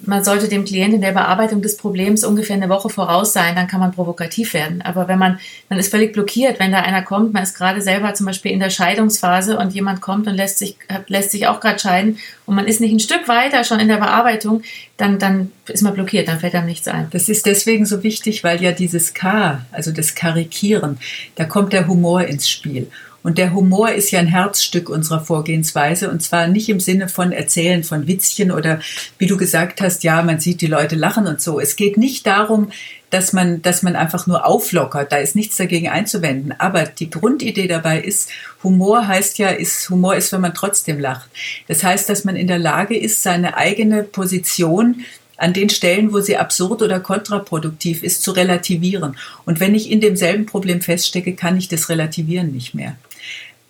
man 0.05 0.23
sollte 0.23 0.47
dem 0.47 0.65
Klienten 0.65 0.95
in 0.95 1.01
der 1.01 1.11
Bearbeitung 1.11 1.61
des 1.61 1.77
Problems 1.77 2.23
ungefähr 2.23 2.55
eine 2.55 2.69
Woche 2.69 2.89
voraus 2.89 3.33
sein, 3.33 3.55
dann 3.55 3.67
kann 3.67 3.79
man 3.79 3.91
provokativ 3.91 4.53
werden. 4.53 4.81
Aber 4.81 5.07
wenn 5.07 5.17
man, 5.17 5.39
man 5.69 5.79
ist 5.79 5.89
völlig 5.89 6.13
blockiert, 6.13 6.59
wenn 6.59 6.71
da 6.71 6.79
einer 6.79 7.01
kommt, 7.01 7.33
man 7.33 7.43
ist 7.43 7.55
gerade 7.55 7.81
selber 7.81 8.13
zum 8.13 8.25
Beispiel 8.25 8.51
in 8.51 8.59
der 8.59 8.69
Scheidungsphase 8.69 9.57
und 9.57 9.73
jemand 9.73 10.01
kommt 10.01 10.27
und 10.27 10.35
lässt 10.35 10.59
sich, 10.59 10.77
lässt 11.07 11.31
sich 11.31 11.47
auch 11.47 11.59
gerade 11.59 11.79
scheiden 11.79 12.19
und 12.45 12.55
man 12.55 12.67
ist 12.67 12.79
nicht 12.79 12.93
ein 12.93 12.99
Stück 12.99 13.27
weiter 13.27 13.63
schon 13.63 13.79
in 13.79 13.87
der 13.87 13.97
Bearbeitung, 13.97 14.61
dann, 14.97 15.19
dann 15.19 15.51
ist 15.67 15.83
man 15.83 15.93
blockiert, 15.93 16.27
dann 16.27 16.39
fällt 16.39 16.55
einem 16.55 16.67
nichts 16.67 16.87
ein. 16.87 17.07
Das 17.11 17.27
ist 17.27 17.45
deswegen 17.45 17.85
so 17.85 18.03
wichtig, 18.03 18.43
weil 18.43 18.61
ja 18.61 18.71
dieses 18.71 19.13
K, 19.13 19.65
also 19.71 19.91
das 19.91 20.15
Karikieren, 20.15 20.97
da 21.35 21.45
kommt 21.45 21.73
der 21.73 21.87
Humor 21.87 22.23
ins 22.23 22.49
Spiel. 22.49 22.87
Und 23.27 23.37
der 23.37 23.53
Humor 23.53 23.91
ist 23.91 24.11
ja 24.11 24.21
ein 24.21 24.27
Herzstück 24.27 24.89
unserer 24.89 25.19
Vorgehensweise 25.19 26.09
und 26.09 26.23
zwar 26.23 26.47
nicht 26.47 26.69
im 26.69 26.79
Sinne 26.79 27.09
von 27.09 27.33
Erzählen 27.33 27.83
von 27.83 28.07
Witzchen 28.07 28.53
oder 28.53 28.79
wie 29.17 29.25
du 29.25 29.35
gesagt 29.35 29.81
hast, 29.81 30.05
ja, 30.05 30.21
man 30.21 30.39
sieht 30.39 30.61
die 30.61 30.67
Leute 30.67 30.95
lachen 30.95 31.27
und 31.27 31.41
so. 31.41 31.59
Es 31.59 31.75
geht 31.75 31.97
nicht 31.97 32.25
darum, 32.25 32.71
dass 33.09 33.33
man, 33.33 33.61
dass 33.61 33.83
man 33.83 33.97
einfach 33.97 34.27
nur 34.27 34.45
auflockert. 34.45 35.11
Da 35.11 35.17
ist 35.17 35.35
nichts 35.35 35.57
dagegen 35.57 35.89
einzuwenden. 35.89 36.53
Aber 36.57 36.83
die 36.83 37.09
Grundidee 37.09 37.67
dabei 37.67 37.99
ist, 37.99 38.29
Humor 38.63 39.09
heißt 39.09 39.39
ja, 39.39 39.49
ist, 39.49 39.89
Humor 39.89 40.15
ist, 40.15 40.31
wenn 40.31 40.39
man 40.39 40.53
trotzdem 40.53 40.97
lacht. 40.97 41.29
Das 41.67 41.83
heißt, 41.83 42.07
dass 42.07 42.23
man 42.23 42.37
in 42.37 42.47
der 42.47 42.59
Lage 42.59 42.97
ist, 42.97 43.23
seine 43.23 43.57
eigene 43.57 44.03
Position 44.03 45.03
an 45.35 45.51
den 45.51 45.69
Stellen, 45.69 46.13
wo 46.13 46.21
sie 46.21 46.37
absurd 46.37 46.81
oder 46.81 47.01
kontraproduktiv 47.01 48.03
ist, 48.03 48.23
zu 48.23 48.31
relativieren. 48.31 49.17
Und 49.45 49.59
wenn 49.59 49.75
ich 49.75 49.91
in 49.91 49.99
demselben 49.99 50.45
Problem 50.45 50.79
feststecke, 50.81 51.35
kann 51.35 51.57
ich 51.57 51.67
das 51.67 51.89
relativieren 51.89 52.53
nicht 52.53 52.73
mehr. 52.73 52.95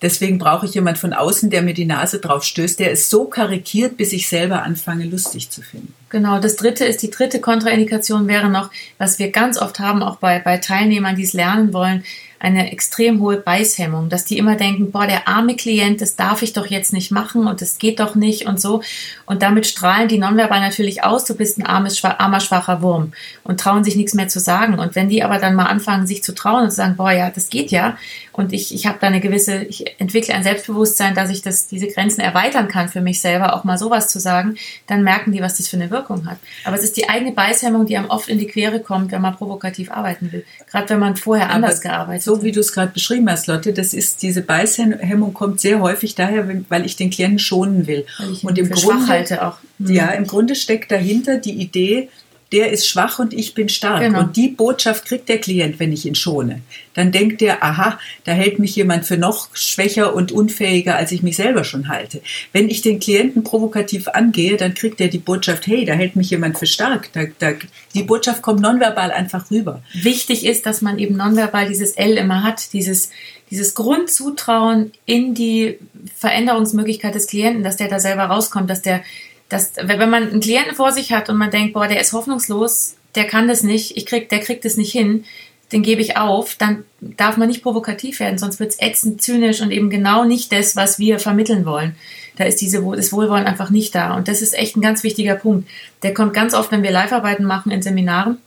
Deswegen 0.00 0.38
brauche 0.38 0.66
ich 0.66 0.74
jemand 0.74 0.98
von 0.98 1.12
außen, 1.12 1.50
der 1.50 1.62
mir 1.62 1.74
die 1.74 1.84
Nase 1.84 2.20
drauf 2.20 2.44
stößt, 2.44 2.78
der 2.78 2.92
es 2.92 3.10
so 3.10 3.24
karikiert, 3.24 3.96
bis 3.96 4.12
ich 4.12 4.28
selber 4.28 4.62
anfange, 4.62 5.04
lustig 5.04 5.50
zu 5.50 5.60
finden. 5.60 5.92
Genau, 6.08 6.38
das 6.38 6.56
dritte 6.56 6.84
ist, 6.84 7.02
die 7.02 7.10
dritte 7.10 7.40
Kontraindikation 7.40 8.28
wäre 8.28 8.48
noch, 8.48 8.70
was 8.96 9.18
wir 9.18 9.30
ganz 9.30 9.60
oft 9.60 9.80
haben, 9.80 10.02
auch 10.02 10.16
bei, 10.16 10.38
bei 10.38 10.58
Teilnehmern, 10.58 11.16
die 11.16 11.24
es 11.24 11.32
lernen 11.32 11.72
wollen, 11.72 12.04
eine 12.40 12.70
extrem 12.70 13.20
hohe 13.20 13.36
Beißhemmung, 13.36 14.08
dass 14.08 14.24
die 14.24 14.38
immer 14.38 14.56
denken, 14.56 14.90
boah, 14.90 15.06
der 15.06 15.26
arme 15.26 15.56
Klient, 15.56 16.00
das 16.00 16.14
darf 16.14 16.42
ich 16.42 16.52
doch 16.52 16.66
jetzt 16.66 16.92
nicht 16.92 17.10
machen 17.10 17.46
und 17.46 17.60
das 17.60 17.78
geht 17.78 17.98
doch 17.98 18.14
nicht 18.14 18.46
und 18.46 18.60
so. 18.60 18.82
Und 19.26 19.42
damit 19.42 19.66
strahlen 19.66 20.08
die 20.08 20.18
nonverbal 20.18 20.60
natürlich 20.60 21.02
aus, 21.02 21.24
du 21.24 21.34
bist 21.34 21.58
ein 21.58 21.66
armes, 21.66 22.02
armer, 22.04 22.40
schwacher 22.40 22.80
Wurm 22.80 23.12
und 23.42 23.60
trauen 23.60 23.82
sich 23.82 23.96
nichts 23.96 24.14
mehr 24.14 24.28
zu 24.28 24.38
sagen. 24.38 24.78
Und 24.78 24.94
wenn 24.94 25.08
die 25.08 25.24
aber 25.24 25.38
dann 25.38 25.54
mal 25.54 25.66
anfangen, 25.66 26.06
sich 26.06 26.22
zu 26.22 26.34
trauen 26.34 26.64
und 26.64 26.70
zu 26.70 26.76
sagen, 26.76 26.96
boah, 26.96 27.10
ja, 27.10 27.30
das 27.30 27.50
geht 27.50 27.70
ja 27.70 27.96
und 28.38 28.52
ich, 28.52 28.72
ich 28.72 28.86
habe 28.86 28.98
da 29.00 29.08
eine 29.08 29.20
gewisse, 29.20 29.64
ich 29.64 30.00
entwickle 30.00 30.32
ein 30.32 30.44
Selbstbewusstsein, 30.44 31.16
dass 31.16 31.28
ich 31.28 31.42
das, 31.42 31.66
diese 31.66 31.88
Grenzen 31.88 32.20
erweitern 32.20 32.68
kann 32.68 32.88
für 32.88 33.00
mich 33.00 33.20
selber, 33.20 33.52
auch 33.52 33.64
mal 33.64 33.78
sowas 33.78 34.10
zu 34.10 34.20
sagen, 34.20 34.56
dann 34.86 35.02
merken 35.02 35.32
die, 35.32 35.40
was 35.40 35.56
das 35.56 35.66
für 35.66 35.76
eine 35.76 35.90
Wirkung 35.90 36.24
hat. 36.26 36.38
Aber 36.64 36.76
es 36.76 36.84
ist 36.84 36.96
die 36.96 37.08
eigene 37.08 37.32
Beißhemmung, 37.32 37.86
die 37.86 37.96
einem 37.96 38.10
oft 38.10 38.28
in 38.28 38.38
die 38.38 38.46
Quere 38.46 38.78
kommt, 38.78 39.10
wenn 39.10 39.22
man 39.22 39.34
provokativ 39.34 39.90
arbeiten 39.90 40.30
will. 40.30 40.44
Gerade 40.70 40.88
wenn 40.90 41.00
man 41.00 41.16
vorher 41.16 41.46
aber 41.46 41.56
anders 41.56 41.80
gearbeitet 41.80 42.27
hat 42.27 42.27
so 42.28 42.42
wie 42.42 42.52
du 42.52 42.60
es 42.60 42.72
gerade 42.72 42.92
beschrieben 42.92 43.30
hast, 43.30 43.46
Lotte, 43.46 43.72
das 43.72 43.94
ist 43.94 44.20
diese 44.20 44.42
Beißhemmung 44.42 45.32
kommt 45.32 45.60
sehr 45.60 45.80
häufig 45.80 46.14
daher, 46.14 46.46
weil 46.68 46.84
ich 46.84 46.94
den 46.94 47.08
Klienten 47.08 47.38
schonen 47.38 47.86
will. 47.86 48.04
und 48.42 48.58
im 48.58 48.68
Grunde, 48.68 49.42
auch. 49.46 49.56
Mhm. 49.78 49.92
Ja, 49.92 50.08
im 50.08 50.26
Grunde 50.26 50.54
steckt 50.54 50.90
dahinter 50.92 51.38
die 51.38 51.54
Idee, 51.54 52.10
der 52.52 52.70
ist 52.70 52.88
schwach 52.88 53.18
und 53.18 53.34
ich 53.34 53.52
bin 53.54 53.68
stark. 53.68 54.00
Genau. 54.00 54.20
Und 54.20 54.36
die 54.36 54.48
Botschaft 54.48 55.04
kriegt 55.04 55.28
der 55.28 55.38
Klient, 55.38 55.78
wenn 55.78 55.92
ich 55.92 56.06
ihn 56.06 56.14
schone. 56.14 56.62
Dann 56.94 57.12
denkt 57.12 57.42
er, 57.42 57.62
aha, 57.62 57.98
da 58.24 58.32
hält 58.32 58.58
mich 58.58 58.74
jemand 58.74 59.04
für 59.04 59.18
noch 59.18 59.54
schwächer 59.54 60.14
und 60.14 60.32
unfähiger, 60.32 60.96
als 60.96 61.12
ich 61.12 61.22
mich 61.22 61.36
selber 61.36 61.64
schon 61.64 61.88
halte. 61.88 62.22
Wenn 62.52 62.70
ich 62.70 62.80
den 62.80 63.00
Klienten 63.00 63.44
provokativ 63.44 64.08
angehe, 64.08 64.56
dann 64.56 64.74
kriegt 64.74 65.00
er 65.00 65.08
die 65.08 65.18
Botschaft, 65.18 65.66
hey, 65.66 65.84
da 65.84 65.92
hält 65.92 66.16
mich 66.16 66.30
jemand 66.30 66.58
für 66.58 66.66
stark. 66.66 67.10
Da, 67.12 67.24
da, 67.38 67.52
die 67.94 68.02
Botschaft 68.02 68.40
kommt 68.40 68.60
nonverbal 68.60 69.10
einfach 69.10 69.50
rüber. 69.50 69.82
Wichtig 69.92 70.46
ist, 70.46 70.64
dass 70.64 70.80
man 70.80 70.98
eben 70.98 71.16
nonverbal 71.16 71.68
dieses 71.68 71.92
L 71.92 72.16
immer 72.16 72.42
hat, 72.42 72.72
dieses, 72.72 73.10
dieses 73.50 73.74
Grundzutrauen 73.74 74.92
in 75.04 75.34
die 75.34 75.78
Veränderungsmöglichkeit 76.16 77.14
des 77.14 77.26
Klienten, 77.26 77.62
dass 77.62 77.76
der 77.76 77.88
da 77.88 78.00
selber 78.00 78.24
rauskommt, 78.24 78.70
dass 78.70 78.82
der 78.82 79.02
dass, 79.48 79.72
wenn 79.80 80.10
man 80.10 80.28
einen 80.28 80.40
Klienten 80.40 80.74
vor 80.74 80.92
sich 80.92 81.12
hat 81.12 81.28
und 81.28 81.36
man 81.36 81.50
denkt, 81.50 81.72
boah, 81.72 81.88
der 81.88 82.00
ist 82.00 82.12
hoffnungslos, 82.12 82.96
der 83.14 83.24
kann 83.24 83.48
das 83.48 83.62
nicht, 83.62 83.96
ich 83.96 84.06
krieg, 84.06 84.28
der 84.28 84.40
kriegt 84.40 84.64
das 84.64 84.76
nicht 84.76 84.92
hin, 84.92 85.24
den 85.72 85.82
gebe 85.82 86.00
ich 86.00 86.16
auf, 86.16 86.56
dann 86.56 86.84
darf 87.00 87.36
man 87.36 87.48
nicht 87.48 87.62
provokativ 87.62 88.20
werden, 88.20 88.38
sonst 88.38 88.58
wird 88.58 88.72
es 88.72 88.80
ätzend, 88.80 89.22
zynisch 89.22 89.60
und 89.60 89.70
eben 89.70 89.90
genau 89.90 90.24
nicht 90.24 90.52
das, 90.52 90.76
was 90.76 90.98
wir 90.98 91.18
vermitteln 91.18 91.66
wollen. 91.66 91.94
Da 92.36 92.44
ist 92.44 92.60
diese, 92.60 92.82
das 92.82 93.12
Wohlwollen 93.12 93.46
einfach 93.46 93.70
nicht 93.70 93.94
da. 93.94 94.14
Und 94.14 94.28
das 94.28 94.42
ist 94.42 94.56
echt 94.56 94.76
ein 94.76 94.80
ganz 94.80 95.02
wichtiger 95.02 95.34
Punkt. 95.34 95.68
Der 96.02 96.14
kommt 96.14 96.34
ganz 96.34 96.54
oft, 96.54 96.70
wenn 96.70 96.84
wir 96.84 96.92
Live-Arbeiten 96.92 97.44
machen 97.44 97.72
in 97.72 97.82
Seminaren, 97.82 98.38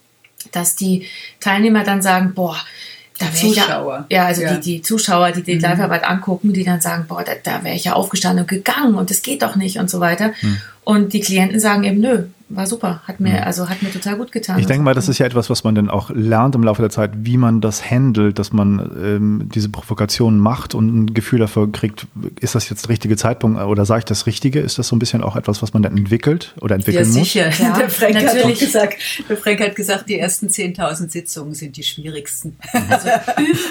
dass 0.52 0.76
die 0.76 1.08
Teilnehmer 1.40 1.84
dann 1.84 2.02
sagen, 2.02 2.34
boah, 2.34 2.58
da 3.17 3.32
Zuschauer. 3.32 4.06
Ja, 4.10 4.17
ja 4.17 4.26
also 4.26 4.41
ja. 4.41 4.54
Die, 4.56 4.60
die 4.60 4.82
Zuschauer, 4.82 5.32
die 5.32 5.43
die 5.43 5.56
mhm. 5.56 5.62
Live-Arbeit 5.62 6.04
angucken, 6.04 6.54
die 6.54 6.63
dann 6.63 6.82
sagen, 6.82 7.06
boah, 7.08 7.24
da, 7.24 7.34
da 7.43 7.63
wäre 7.63 7.76
ich 7.76 7.86
ja 7.86 7.93
aufgestanden 7.93 8.43
und 8.43 8.50
gegangen 8.50 8.95
und 8.95 9.10
das 9.10 9.21
geht 9.21 9.43
doch 9.43 9.56
nicht 9.56 9.78
und 9.78 9.89
so 9.89 10.00
weiter. 10.00 10.34
Mhm. 10.41 10.62
Und 10.84 11.13
die 11.13 11.19
Klienten 11.19 11.60
sagen 11.60 11.84
eben, 11.84 12.00
nö, 12.00 12.24
war 12.56 12.68
super, 12.68 13.02
hat 13.06 13.20
mir, 13.20 13.46
also 13.46 13.70
hat 13.70 13.82
mir 13.82 13.92
total 13.92 14.18
gut 14.18 14.32
getan. 14.32 14.60
Ich 14.60 14.66
denke 14.66 14.84
mal, 14.84 14.94
das 14.94 15.10
ist 15.10 15.18
ja 15.18 15.26
etwas, 15.26 15.50
was 15.50 15.64
man 15.64 15.76
dann 15.76 15.90
auch 15.90 16.10
lernt 16.10 16.56
im 16.56 16.64
Laufe 16.64 16.82
der 16.82 16.90
Zeit, 16.90 17.12
wie 17.16 17.38
man 17.38 17.62
das 17.62 17.90
handelt, 17.90 18.40
dass 18.40 18.54
man 18.54 18.80
ähm, 19.02 19.50
diese 19.54 19.70
Provokationen 19.70 20.40
macht 20.40 20.76
und 20.76 20.96
ein 20.96 21.14
Gefühl 21.14 21.40
dafür 21.40 21.72
kriegt, 21.72 22.08
ist 22.40 22.56
das 22.56 22.70
jetzt 22.70 22.86
der 22.86 22.90
richtige 22.90 23.18
Zeitpunkt 23.18 23.60
oder 23.62 23.86
sage 23.86 24.00
ich 24.00 24.06
das 24.06 24.26
Richtige? 24.26 24.60
Ist 24.60 24.80
das 24.80 24.88
so 24.88 24.96
ein 24.96 25.00
bisschen 25.00 25.24
auch 25.24 25.36
etwas, 25.36 25.62
was 25.62 25.74
man 25.74 25.84
dann 25.84 25.98
entwickelt 25.98 26.54
oder 26.62 26.76
entwickeln 26.76 27.06
ja, 27.06 27.12
sicher. 27.12 27.46
muss? 27.48 27.60
Ja, 27.60 27.78
der 27.78 27.90
Frank 27.90 28.14
natürlich. 28.16 28.62
Hat 28.62 28.68
gesagt, 28.68 28.98
der 29.30 29.38
Frank 29.38 29.62
hat 29.62 29.76
gesagt, 29.76 30.10
die 30.10 30.20
ersten 30.20 30.48
10.000 30.48 31.10
Sitzungen 31.10 31.54
sind 31.54 31.78
die 31.78 31.84
schwierigsten. 31.84 32.58
Also 32.90 33.10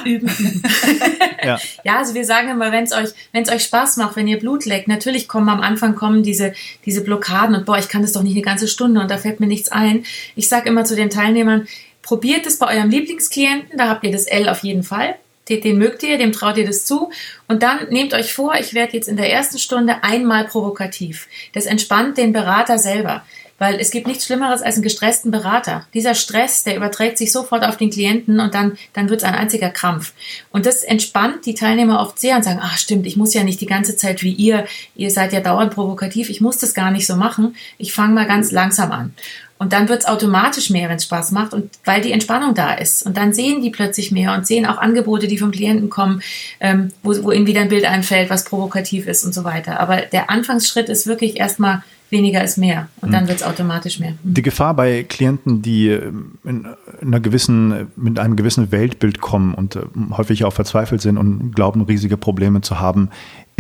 üben, 0.07 0.29
üben. 0.29 0.63
ja. 1.45 1.59
ja, 1.85 1.99
also 1.99 2.15
wir 2.15 2.25
sagen 2.25 2.49
immer, 2.49 2.73
wenn 2.73 2.85
es 2.85 2.93
euch, 2.93 3.11
wenn 3.33 3.43
es 3.43 3.51
euch 3.51 3.65
Spaß 3.65 3.97
macht, 3.99 4.17
wenn 4.17 4.27
ihr 4.27 4.39
Blut 4.39 4.65
leckt, 4.65 4.89
natürlich 4.89 5.29
kommen 5.29 5.49
am 5.49 5.61
Anfang 5.61 5.95
kommen 5.95 6.23
diese, 6.23 6.55
diese 6.87 7.03
Blockaden 7.03 7.55
und 7.55 7.67
boah, 7.67 7.79
ich 7.79 7.89
kann 7.89 8.03
das 8.03 8.13
doch 8.13 8.23
nicht 8.23 8.35
eine 8.35 8.43
ganze 8.43 8.69
Stunde 8.71 9.01
und 9.01 9.11
da 9.11 9.19
fällt 9.19 9.41
mir 9.41 9.47
nichts 9.47 9.71
ein. 9.71 10.05
Ich 10.37 10.49
sage 10.49 10.69
immer 10.69 10.85
zu 10.85 10.97
den 10.97 11.11
Teilnehmern, 11.11 11.69
probiert 12.03 12.47
es 12.47 12.59
bei 12.59 12.75
eurem 12.77 12.91
Lieblingsklienten, 12.91 13.77
da 13.77 13.89
habt 13.89 14.05
ihr 14.05 14.13
das 14.13 14.27
L 14.27 14.49
auf 14.49 14.63
jeden 14.63 14.83
Fall. 14.83 15.17
Den, 15.49 15.79
mögt 15.79 16.05
ihr, 16.05 16.17
dem 16.17 16.31
traut 16.31 16.59
ihr 16.59 16.67
das 16.67 16.85
zu. 16.85 17.11
Und 17.49 17.65
dann 17.65 17.89
nehmt 17.91 18.15
euch 18.15 18.33
vor, 18.33 18.55
ich 18.55 18.73
werde 18.73 18.93
jetzt 18.93 19.09
in 19.09 19.17
der 19.17 19.33
ersten 19.33 19.59
Stunde 19.59 20.05
einmal 20.05 20.45
provokativ. 20.45 21.27
Das 21.55 21.67
entspannt 21.67 22.19
den 22.19 22.33
Berater 22.33 22.79
selber. 22.79 23.25
Weil 23.61 23.79
es 23.79 23.91
gibt 23.91 24.07
nichts 24.07 24.25
Schlimmeres 24.25 24.63
als 24.63 24.77
einen 24.77 24.83
gestressten 24.83 25.31
Berater. 25.31 25.87
Dieser 25.93 26.15
Stress, 26.15 26.65
der 26.65 26.77
überträgt 26.77 27.19
sich 27.19 27.31
sofort 27.31 27.63
auf 27.63 27.77
den 27.77 27.91
Klienten 27.91 28.41
und 28.41 28.55
dann, 28.55 28.79
dann 28.95 29.11
wird 29.11 29.21
es 29.21 29.29
ein 29.29 29.35
einziger 29.35 29.69
Krampf. 29.69 30.15
Und 30.51 30.65
das 30.65 30.83
entspannt 30.83 31.45
die 31.45 31.55
Teilnehmer 31.55 32.01
oft 32.01 32.19
sehr 32.19 32.37
und 32.37 32.43
sagen, 32.43 32.61
ach 32.63 32.79
stimmt, 32.79 33.07
ich 33.07 33.19
muss 33.19 33.35
ja 33.35 33.45
nicht 33.45 33.61
die 33.61 33.67
ganze 33.67 33.99
Zeit 33.99 34.23
wie 34.23 34.33
ihr, 34.33 34.67
ihr 34.97 35.11
seid 35.11 35.35
ja 35.35 35.41
dauernd 35.41 35.75
provokativ, 35.75 36.31
ich 36.31 36.41
muss 36.41 36.57
das 36.57 36.73
gar 36.73 36.91
nicht 36.91 37.07
so 37.07 37.17
machen. 37.17 37.55
Ich 37.77 37.93
fange 37.93 38.15
mal 38.15 38.27
ganz 38.27 38.51
langsam 38.51 38.93
an. 38.93 39.15
Und 39.61 39.75
dann 39.75 39.91
wird 39.91 40.01
es 40.01 40.09
automatisch 40.09 40.71
mehr, 40.71 40.89
wenn 40.89 40.97
es 40.97 41.05
Spaß 41.05 41.33
macht 41.33 41.53
und 41.53 41.71
weil 41.85 42.01
die 42.01 42.13
Entspannung 42.13 42.55
da 42.55 42.73
ist. 42.73 43.05
Und 43.05 43.19
dann 43.19 43.35
sehen 43.35 43.61
die 43.61 43.69
plötzlich 43.69 44.11
mehr 44.11 44.33
und 44.33 44.47
sehen 44.47 44.65
auch 44.65 44.79
Angebote, 44.79 45.29
die 45.29 45.37
vom 45.37 45.51
Klienten 45.51 45.91
kommen, 45.91 46.23
ähm, 46.61 46.93
wo, 47.03 47.13
wo 47.25 47.31
ihnen 47.31 47.47
wieder 47.47 47.61
ein 47.61 47.69
Bild 47.69 47.85
einfällt, 47.85 48.31
was 48.31 48.47
provokativ 48.47 49.07
ist 49.07 49.23
und 49.23 49.35
so 49.35 49.45
weiter. 49.45 49.79
Aber 49.79 49.99
der 49.99 50.31
Anfangsschritt 50.31 50.89
ist 50.89 51.07
wirklich 51.07 51.39
erstmal 51.39 51.83
weniger 52.09 52.43
ist 52.43 52.57
mehr 52.57 52.89
und 53.03 53.13
dann 53.13 53.21
hm. 53.21 53.29
wird 53.29 53.41
es 53.41 53.47
automatisch 53.47 54.01
mehr. 54.01 54.11
Hm. 54.11 54.19
Die 54.23 54.43
Gefahr 54.43 54.75
bei 54.75 55.05
Klienten, 55.05 55.61
die 55.61 55.91
ähm, 55.91 56.39
in 56.43 56.67
einer 57.01 57.21
gewissen, 57.21 57.93
mit 57.97 58.19
einem 58.19 58.37
gewissen 58.37 58.73
Weltbild 58.73 59.21
kommen 59.21 59.55
und 59.55 59.77
äh, 59.77 59.83
häufig 60.17 60.45
auch 60.45 60.53
verzweifelt 60.55 61.03
sind 61.03 61.19
und 61.19 61.55
glauben, 61.55 61.83
riesige 61.83 62.17
Probleme 62.17 62.63
zu 62.63 62.81
haben, 62.81 63.11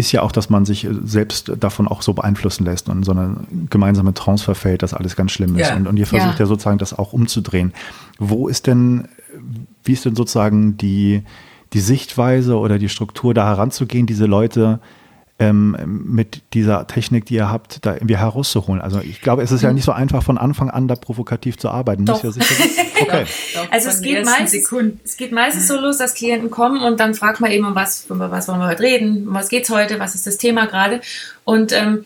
ist 0.01 0.13
ja 0.13 0.23
auch, 0.23 0.33
dass 0.33 0.51
man 0.51 0.65
sich 0.65 0.85
äh, 0.85 0.91
selbst 1.05 1.53
davon 1.61 1.87
auch 1.87 2.03
so 2.03 2.15
beeinflussen 2.15 2.65
lässt 2.65 2.89
und 2.89 2.99
in 2.99 3.03
so 3.05 3.13
eine 3.13 3.37
gemeinsame 3.69 4.15
Trance 4.15 4.43
verfällt, 4.43 4.83
dass 4.83 4.95
alles 4.95 5.15
ganz 5.15 5.31
schlimm 5.31 5.57
ist. 5.57 5.69
Ja. 5.69 5.77
Und, 5.77 5.87
und 5.87 5.97
ihr 5.97 6.07
versucht 6.07 6.35
ja. 6.35 6.41
ja 6.41 6.47
sozusagen 6.47 6.79
das 6.79 6.99
auch 6.99 7.13
umzudrehen. 7.13 7.73
Wo 8.19 8.49
ist 8.49 8.67
denn, 8.67 9.09
wie 9.85 9.93
ist 9.93 10.05
denn 10.05 10.17
sozusagen 10.17 10.77
die, 10.77 11.23
die 11.73 11.81
Sichtweise 11.81 12.59
oder 12.59 12.79
die 12.79 12.89
Struktur 12.89 13.35
da 13.35 13.47
heranzugehen, 13.47 14.07
diese 14.07 14.27
Leute 14.27 14.81
ähm, 15.41 15.75
mit 15.87 16.43
dieser 16.53 16.87
Technik, 16.87 17.25
die 17.25 17.35
ihr 17.35 17.51
habt, 17.51 17.85
da 17.87 17.95
irgendwie 17.95 18.19
herauszuholen. 18.19 18.83
Also 18.83 19.01
ich 19.01 19.23
glaube, 19.23 19.43
es 19.43 19.51
ist 19.51 19.63
ja 19.63 19.73
nicht 19.73 19.85
so 19.85 19.93
einfach 19.93 20.23
von 20.23 20.37
Anfang 20.37 20.69
an 20.69 20.87
da 20.87 20.95
provokativ 20.95 21.57
zu 21.59 21.71
arbeiten. 21.71 22.05
Doch. 22.05 22.23
Ja 23.01 23.21
okay. 23.21 23.25
also 23.71 23.89
es 23.89 24.03
geht, 24.03 24.23
meistens, 24.27 24.71
es 25.05 25.17
geht 25.17 25.33
meistens 25.33 25.67
so 25.67 25.81
los, 25.81 25.97
dass 25.97 26.13
Klienten 26.13 26.51
kommen 26.51 26.83
und 26.83 27.01
dann 27.01 27.15
fragt 27.15 27.41
man 27.41 27.51
eben, 27.51 27.65
um 27.65 27.75
was, 27.75 28.05
um 28.11 28.19
was 28.19 28.47
wollen 28.47 28.61
wir 28.61 28.69
heute 28.69 28.83
reden, 28.83 29.27
um 29.27 29.33
was 29.33 29.49
geht's 29.49 29.71
heute, 29.71 29.99
was 29.99 30.15
ist 30.15 30.27
das 30.27 30.37
Thema 30.37 30.67
gerade. 30.67 31.01
Und 31.45 31.73
ähm, 31.73 32.05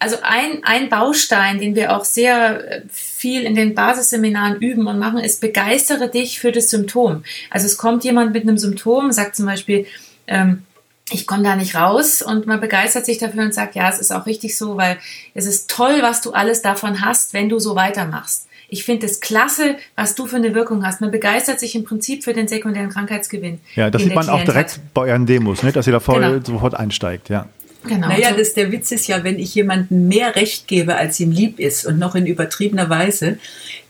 also 0.00 0.16
ein, 0.22 0.62
ein 0.64 0.88
Baustein, 0.88 1.60
den 1.60 1.74
wir 1.74 1.96
auch 1.96 2.04
sehr 2.04 2.70
äh, 2.70 2.82
viel 2.90 3.42
in 3.42 3.54
den 3.54 3.76
Basisseminaren 3.76 4.56
üben 4.56 4.88
und 4.88 4.98
machen, 4.98 5.18
ist 5.18 5.40
begeistere 5.40 6.08
dich 6.08 6.40
für 6.40 6.50
das 6.50 6.70
Symptom. 6.70 7.22
Also 7.50 7.66
es 7.66 7.76
kommt 7.76 8.02
jemand 8.02 8.32
mit 8.32 8.42
einem 8.42 8.58
Symptom, 8.58 9.12
sagt 9.12 9.36
zum 9.36 9.46
Beispiel, 9.46 9.86
ähm, 10.26 10.64
ich 11.10 11.26
komme 11.26 11.42
da 11.42 11.56
nicht 11.56 11.74
raus 11.74 12.22
und 12.22 12.46
man 12.46 12.60
begeistert 12.60 13.06
sich 13.06 13.18
dafür 13.18 13.44
und 13.44 13.54
sagt, 13.54 13.74
ja, 13.74 13.88
es 13.88 13.98
ist 13.98 14.12
auch 14.12 14.26
richtig 14.26 14.56
so, 14.56 14.76
weil 14.76 14.98
es 15.34 15.46
ist 15.46 15.70
toll, 15.70 15.98
was 16.00 16.20
du 16.20 16.32
alles 16.32 16.62
davon 16.62 17.00
hast, 17.00 17.34
wenn 17.34 17.48
du 17.48 17.58
so 17.58 17.74
weitermachst. 17.76 18.46
Ich 18.70 18.84
finde 18.84 19.06
es 19.06 19.20
klasse, 19.20 19.76
was 19.96 20.14
du 20.14 20.26
für 20.26 20.36
eine 20.36 20.54
Wirkung 20.54 20.84
hast. 20.84 21.00
Man 21.00 21.10
begeistert 21.10 21.58
sich 21.58 21.74
im 21.74 21.84
Prinzip 21.84 22.22
für 22.24 22.34
den 22.34 22.48
sekundären 22.48 22.90
Krankheitsgewinn. 22.90 23.60
Ja, 23.74 23.88
das 23.88 24.02
sieht 24.02 24.14
man 24.14 24.28
auch 24.28 24.44
direkt 24.44 24.72
hat. 24.72 24.80
bei 24.92 25.02
euren 25.02 25.24
Demos, 25.24 25.62
ne? 25.62 25.72
dass 25.72 25.86
ihr 25.86 25.94
da 25.94 26.00
voll 26.00 26.20
genau. 26.20 26.44
sofort 26.44 26.74
einsteigt, 26.74 27.30
ja. 27.30 27.48
Genau. 27.84 28.08
Naja, 28.08 28.32
das, 28.36 28.54
der 28.54 28.72
Witz 28.72 28.90
ist 28.90 29.06
ja, 29.06 29.24
wenn 29.24 29.38
ich 29.38 29.54
jemandem 29.54 30.08
mehr 30.08 30.36
Recht 30.36 30.66
gebe, 30.66 30.96
als 30.96 31.18
ihm 31.20 31.30
lieb 31.30 31.60
ist 31.60 31.86
und 31.86 31.98
noch 31.98 32.14
in 32.14 32.26
übertriebener 32.26 32.90
Weise, 32.90 33.38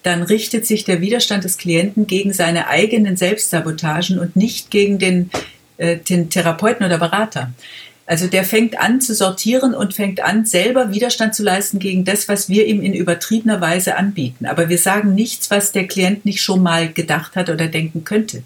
dann 0.02 0.22
richtet 0.22 0.66
sich 0.66 0.84
der 0.84 1.00
Widerstand 1.00 1.42
des 1.42 1.56
Klienten 1.56 2.06
gegen 2.06 2.32
seine 2.32 2.68
eigenen 2.68 3.16
Selbstsabotagen 3.16 4.18
und 4.18 4.36
nicht 4.36 4.70
gegen 4.70 4.98
den 4.98 5.30
den 5.78 6.30
Therapeuten 6.30 6.84
oder 6.84 6.98
Berater. 6.98 7.52
Also 8.08 8.26
der 8.26 8.44
fängt 8.44 8.80
an 8.80 9.02
zu 9.02 9.14
sortieren 9.14 9.74
und 9.74 9.92
fängt 9.92 10.20
an, 10.20 10.46
selber 10.46 10.92
Widerstand 10.94 11.34
zu 11.34 11.42
leisten 11.42 11.78
gegen 11.78 12.06
das, 12.06 12.26
was 12.26 12.48
wir 12.48 12.66
ihm 12.66 12.80
in 12.80 12.94
übertriebener 12.94 13.60
Weise 13.60 13.96
anbieten. 13.96 14.46
Aber 14.46 14.70
wir 14.70 14.78
sagen 14.78 15.14
nichts, 15.14 15.50
was 15.50 15.72
der 15.72 15.86
Klient 15.86 16.24
nicht 16.24 16.40
schon 16.40 16.62
mal 16.62 16.90
gedacht 16.90 17.36
hat 17.36 17.50
oder 17.50 17.66
denken 17.66 18.04
könnte. 18.04 18.42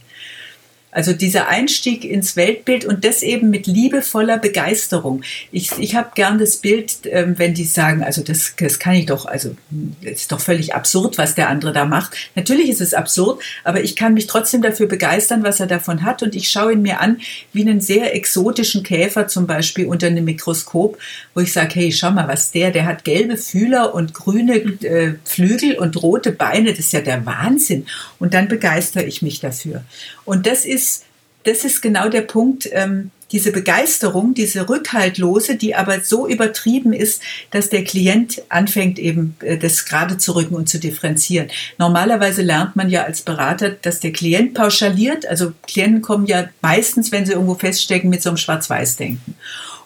Also 0.95 1.15
dieser 1.15 1.49
Einstieg 1.49 2.05
ins 2.05 2.37
Weltbild 2.37 2.85
und 2.85 3.03
das 3.03 3.23
eben 3.23 3.49
mit 3.49 3.67
liebevoller 3.67 4.37
Begeisterung. 4.37 5.23
Ich, 5.51 5.71
ich 5.79 5.97
habe 5.97 6.11
gern 6.15 6.39
das 6.39 6.59
Bild, 6.59 6.99
ähm, 7.07 7.39
wenn 7.39 7.55
die 7.55 7.65
sagen, 7.65 8.05
also 8.05 8.23
das, 8.23 8.55
das 8.59 8.79
kann 8.79 8.93
ich 8.93 9.07
doch, 9.07 9.25
also 9.25 9.57
das 10.03 10.13
ist 10.13 10.33
doch 10.33 10.41
völlig 10.41 10.75
absurd, 10.75 11.17
was 11.17 11.35
der 11.35 11.49
andere 11.49 11.73
da 11.73 11.87
macht. 11.87 12.15
Natürlich 12.35 12.69
ist 12.69 12.83
es 12.83 12.93
absurd, 12.93 13.43
aber 13.65 13.83
ich 13.83 13.97
kann 13.97 14.13
mich 14.13 14.27
trotzdem 14.27 14.61
dafür 14.61 14.87
begeistern, 14.87 15.43
was 15.43 15.61
er 15.61 15.67
davon 15.67 16.03
hat 16.05 16.23
und 16.23 16.35
ich 16.35 16.51
schaue 16.51 16.75
ihn 16.75 16.83
mir 16.83 17.01
an 17.01 17.23
wie 17.55 17.63
einen 17.63 17.81
sehr 17.81 18.15
exotischen 18.15 18.83
Käfer 18.83 19.29
zum 19.29 19.47
Beispiel 19.47 19.87
unter 19.87 20.09
einem 20.09 20.27
Mikroskop, 20.27 20.99
wo 21.35 21.41
ich 21.41 21.55
sage, 21.55 21.75
hey, 21.75 21.93
schau 21.93 22.11
mal, 22.11 22.29
was 22.29 22.51
der, 22.51 22.71
der 22.71 22.85
hat 22.85 23.05
gelbe 23.05 23.39
Fühler 23.39 23.95
und 23.95 24.13
grüne 24.13 24.57
äh, 24.57 25.15
Flügel 25.25 25.79
und 25.79 26.03
rote 26.03 26.33
Beine, 26.33 26.73
das 26.73 26.81
ist 26.81 26.93
ja 26.93 27.01
der 27.01 27.25
Wahnsinn. 27.25 27.87
Und 28.23 28.35
dann 28.35 28.47
begeistere 28.47 29.03
ich 29.03 29.21
mich 29.21 29.41
dafür. 29.41 29.83
Und 30.25 30.47
das 30.47 30.65
ist 30.65 31.03
das 31.45 31.65
ist 31.65 31.83
genau 31.83 32.09
der 32.09 32.21
Punkt, 32.23 32.69
ähm, 32.71 33.11
diese 33.33 33.51
Begeisterung, 33.51 34.33
diese 34.33 34.69
rückhaltlose, 34.69 35.57
die 35.57 35.75
aber 35.75 36.03
so 36.03 36.29
übertrieben 36.29 36.93
ist, 36.93 37.21
dass 37.51 37.69
der 37.69 37.83
Klient 37.83 38.43
anfängt 38.49 39.01
eben 39.01 39.35
äh, 39.41 39.59
das 39.59 39.87
gerade 39.87 40.19
zu 40.19 40.37
rücken 40.37 40.55
und 40.55 40.69
zu 40.69 40.79
differenzieren. 40.79 41.49
Normalerweise 41.79 42.43
lernt 42.43 42.77
man 42.77 42.91
ja 42.91 43.03
als 43.03 43.23
Berater, 43.23 43.71
dass 43.71 43.99
der 43.99 44.13
Klient 44.13 44.55
pauschaliert. 44.55 45.27
Also 45.27 45.53
Klienten 45.67 46.01
kommen 46.01 46.27
ja 46.27 46.49
meistens, 46.61 47.11
wenn 47.11 47.27
sie 47.27 47.33
irgendwo 47.33 47.57
feststecken, 47.57 48.09
mit 48.09 48.23
so 48.23 48.31
einem 48.31 48.37
Schwarz-Weiß-Denken. 48.37 49.35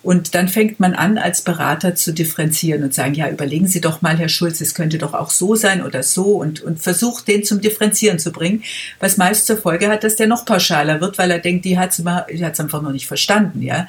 Und 0.06 0.36
dann 0.36 0.46
fängt 0.46 0.78
man 0.78 0.94
an, 0.94 1.18
als 1.18 1.42
Berater 1.42 1.96
zu 1.96 2.12
differenzieren 2.12 2.84
und 2.84 2.94
sagen, 2.94 3.14
ja, 3.14 3.28
überlegen 3.28 3.66
Sie 3.66 3.80
doch 3.80 4.02
mal, 4.02 4.16
Herr 4.16 4.28
Schulz, 4.28 4.60
es 4.60 4.72
könnte 4.72 4.98
doch 4.98 5.14
auch 5.14 5.30
so 5.30 5.56
sein 5.56 5.82
oder 5.82 6.04
so 6.04 6.36
und, 6.36 6.60
und 6.62 6.78
versucht, 6.80 7.26
den 7.26 7.42
zum 7.42 7.60
Differenzieren 7.60 8.20
zu 8.20 8.30
bringen, 8.30 8.62
was 9.00 9.16
meist 9.16 9.46
zur 9.46 9.56
Folge 9.56 9.88
hat, 9.88 10.04
dass 10.04 10.14
der 10.14 10.28
noch 10.28 10.44
pauschaler 10.44 11.00
wird, 11.00 11.18
weil 11.18 11.32
er 11.32 11.40
denkt, 11.40 11.64
die 11.64 11.76
hat 11.76 11.90
es 11.90 12.60
einfach 12.60 12.82
noch 12.82 12.92
nicht 12.92 13.08
verstanden, 13.08 13.62
ja. 13.62 13.88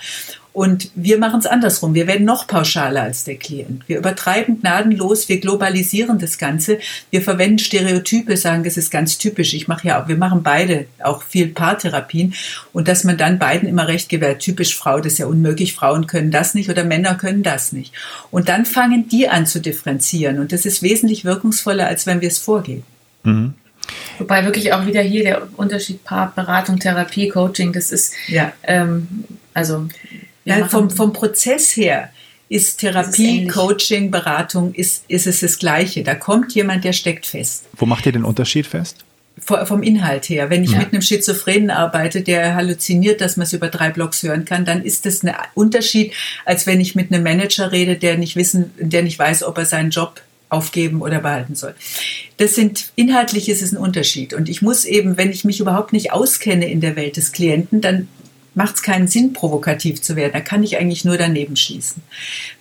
Und 0.57 0.89
wir 0.95 1.19
machen 1.19 1.39
es 1.39 1.45
andersrum. 1.45 1.93
Wir 1.93 2.07
werden 2.07 2.25
noch 2.25 2.47
pauschaler 2.47 3.03
als 3.03 3.23
der 3.23 3.35
Klient. 3.35 3.87
Wir 3.87 3.99
übertreiben 3.99 4.59
gnadenlos, 4.59 5.29
wir 5.29 5.39
globalisieren 5.39 6.17
das 6.17 6.39
Ganze. 6.39 6.79
Wir 7.11 7.21
verwenden 7.21 7.59
Stereotype, 7.59 8.35
sagen, 8.37 8.63
das 8.63 8.75
ist 8.75 8.89
ganz 8.89 9.19
typisch. 9.19 9.53
Ich 9.53 9.67
mache 9.67 9.87
ja 9.87 10.01
auch, 10.01 10.07
wir 10.07 10.17
machen 10.17 10.41
beide 10.41 10.87
auch 10.97 11.21
viel 11.21 11.49
Paartherapien. 11.49 12.33
Und 12.73 12.87
dass 12.87 13.03
man 13.03 13.19
dann 13.19 13.37
beiden 13.37 13.69
immer 13.69 13.87
recht 13.87 14.09
gewährt, 14.09 14.39
typisch 14.39 14.75
Frau, 14.75 14.97
das 14.97 15.13
ist 15.13 15.19
ja 15.19 15.27
unmöglich, 15.27 15.75
Frauen 15.75 16.07
können 16.07 16.31
das 16.31 16.55
nicht 16.55 16.71
oder 16.71 16.83
Männer 16.83 17.13
können 17.13 17.43
das 17.43 17.71
nicht. 17.71 17.93
Und 18.31 18.49
dann 18.49 18.65
fangen 18.65 19.07
die 19.07 19.29
an 19.29 19.45
zu 19.45 19.61
differenzieren. 19.61 20.39
Und 20.39 20.51
das 20.51 20.65
ist 20.65 20.81
wesentlich 20.81 21.23
wirkungsvoller, 21.23 21.85
als 21.85 22.07
wenn 22.07 22.21
wir 22.21 22.29
es 22.29 22.39
vorgeben. 22.39 22.83
Mhm. 23.21 23.53
Wobei 24.17 24.43
wirklich 24.43 24.73
auch 24.73 24.87
wieder 24.87 25.01
hier 25.01 25.21
der 25.21 25.47
Unterschied 25.55 26.03
Paar, 26.03 26.33
Beratung, 26.35 26.79
Therapie, 26.79 27.29
Coaching, 27.29 27.73
das 27.73 27.91
ist, 27.91 28.13
ja. 28.27 28.53
ähm, 28.63 29.07
also 29.53 29.87
ja, 30.47 30.67
vom, 30.67 30.89
vom 30.89 31.13
Prozess 31.13 31.75
her 31.75 32.09
ist 32.49 32.79
Therapie, 32.79 33.45
ist 33.45 33.53
Coaching, 33.53 34.09
Beratung, 34.09 34.73
ist, 34.73 35.03
ist 35.07 35.27
es 35.27 35.41
das 35.41 35.59
Gleiche. 35.59 36.03
Da 36.03 36.15
kommt 36.15 36.53
jemand, 36.53 36.83
der 36.83 36.93
steckt 36.93 37.25
fest. 37.25 37.65
Wo 37.75 37.85
macht 37.85 38.05
ihr 38.05 38.11
den 38.11 38.23
Unterschied 38.23 38.67
fest? 38.67 39.03
vom 39.39 39.83
Inhalt 39.83 40.29
her. 40.29 40.49
Wenn 40.49 40.63
ich 40.63 40.71
ja. 40.71 40.79
mit 40.79 40.93
einem 40.93 41.01
Schizophrenen 41.01 41.69
arbeite, 41.69 42.21
der 42.21 42.55
halluziniert, 42.55 43.21
dass 43.21 43.37
man 43.37 43.45
es 43.45 43.53
über 43.53 43.67
drei 43.69 43.91
Blocks 43.91 44.23
hören 44.23 44.45
kann, 44.45 44.65
dann 44.65 44.83
ist 44.83 45.05
das 45.05 45.23
ein 45.23 45.35
Unterschied, 45.53 46.11
als 46.45 46.65
wenn 46.65 46.81
ich 46.81 46.95
mit 46.95 47.13
einem 47.13 47.23
Manager 47.23 47.71
rede, 47.71 47.97
der 47.97 48.17
nicht 48.17 48.35
wissen, 48.35 48.71
der 48.79 49.03
nicht 49.03 49.19
weiß, 49.19 49.43
ob 49.43 49.57
er 49.59 49.65
seinen 49.65 49.91
Job 49.91 50.21
aufgeben 50.49 51.01
oder 51.01 51.19
behalten 51.19 51.55
soll. 51.55 51.75
Das 52.37 52.55
sind 52.55 52.91
inhaltlich 52.95 53.49
ist 53.49 53.61
es 53.61 53.73
ein 53.73 53.77
Unterschied 53.77 54.33
und 54.33 54.49
ich 54.49 54.61
muss 54.61 54.85
eben, 54.85 55.17
wenn 55.17 55.29
ich 55.29 55.43
mich 55.43 55.59
überhaupt 55.59 55.93
nicht 55.93 56.13
auskenne 56.13 56.69
in 56.69 56.81
der 56.81 56.95
Welt 56.95 57.17
des 57.17 57.31
Klienten, 57.31 57.81
dann 57.81 58.07
macht 58.57 58.75
es 58.75 58.81
keinen 58.81 59.07
Sinn, 59.07 59.33
provokativ 59.33 60.01
zu 60.01 60.15
werden. 60.15 60.33
Da 60.33 60.41
kann 60.41 60.63
ich 60.63 60.77
eigentlich 60.77 61.05
nur 61.05 61.15
daneben 61.15 61.55
schießen. 61.55 62.01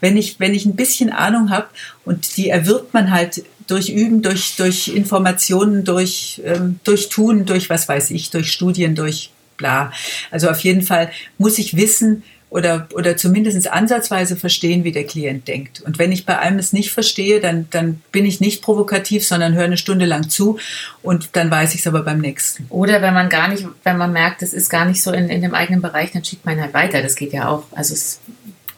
Wenn 0.01 0.19
ich, 0.19 0.39
wenn 0.39 0.53
ich 0.53 0.67
ein 0.67 0.77
bisschen 0.77 1.11
Ahnung 1.11 1.49
habe 1.49 1.69
und 2.05 2.37
die 2.37 2.51
erwirbt 2.51 2.93
man 2.93 3.11
halt 3.11 3.45
durch 3.67 3.89
Üben, 3.89 4.21
durch, 4.21 4.57
durch 4.57 4.89
Informationen, 4.89 5.85
durch, 5.85 6.43
ähm, 6.45 6.81
durch 6.85 7.09
Tun, 7.09 7.47
durch 7.47 7.71
was 7.71 7.89
weiß 7.89 8.11
ich, 8.11 8.29
durch 8.31 8.53
Studien, 8.53 8.95
durch 8.95 9.31
bla. 9.57 9.91
Also 10.31 10.51
auf 10.51 10.61
jeden 10.61 10.83
Fall 10.83 11.11
muss 11.39 11.57
ich 11.57 11.79
wissen, 11.79 12.23
oder, 12.57 12.89
oder 12.95 13.19
zumindest 13.19 13.71
ansatzweise 13.71 14.35
verstehen, 14.35 14.83
wie 14.83 14.91
der 14.91 15.05
Klient 15.05 15.47
denkt. 15.47 15.83
Und 15.83 15.99
wenn 15.99 16.11
ich 16.11 16.25
bei 16.25 16.39
einem 16.39 16.59
es 16.59 16.73
nicht 16.73 16.91
verstehe, 16.91 17.39
dann, 17.39 17.67
dann 17.71 18.01
bin 18.13 18.25
ich 18.25 18.41
nicht 18.41 18.63
provokativ, 18.63 19.27
sondern 19.27 19.53
höre 19.53 19.65
eine 19.65 19.77
Stunde 19.77 20.07
lang 20.07 20.31
zu 20.31 20.59
und 21.03 21.29
dann 21.35 21.51
weiß 21.51 21.75
ich 21.75 21.81
es 21.81 21.87
aber 21.87 22.03
beim 22.03 22.19
nächsten. 22.19 22.65
Oder 22.71 23.03
wenn 23.03 23.13
man 23.13 23.29
gar 23.29 23.49
nicht, 23.49 23.67
wenn 23.85 23.99
man 23.99 24.11
merkt, 24.11 24.41
es 24.43 24.55
ist 24.55 24.71
gar 24.71 24.87
nicht 24.87 25.03
so 25.03 25.13
in, 25.13 25.29
in 25.29 25.43
dem 25.43 25.55
eigenen 25.55 25.83
Bereich, 25.83 26.13
dann 26.13 26.25
schickt 26.25 26.47
man 26.47 26.59
halt 26.59 26.73
weiter. 26.73 27.03
Das 27.03 27.15
geht 27.15 27.35
ja 27.35 27.47
auch. 27.47 27.65
Also 27.73 27.93
es 27.93 28.21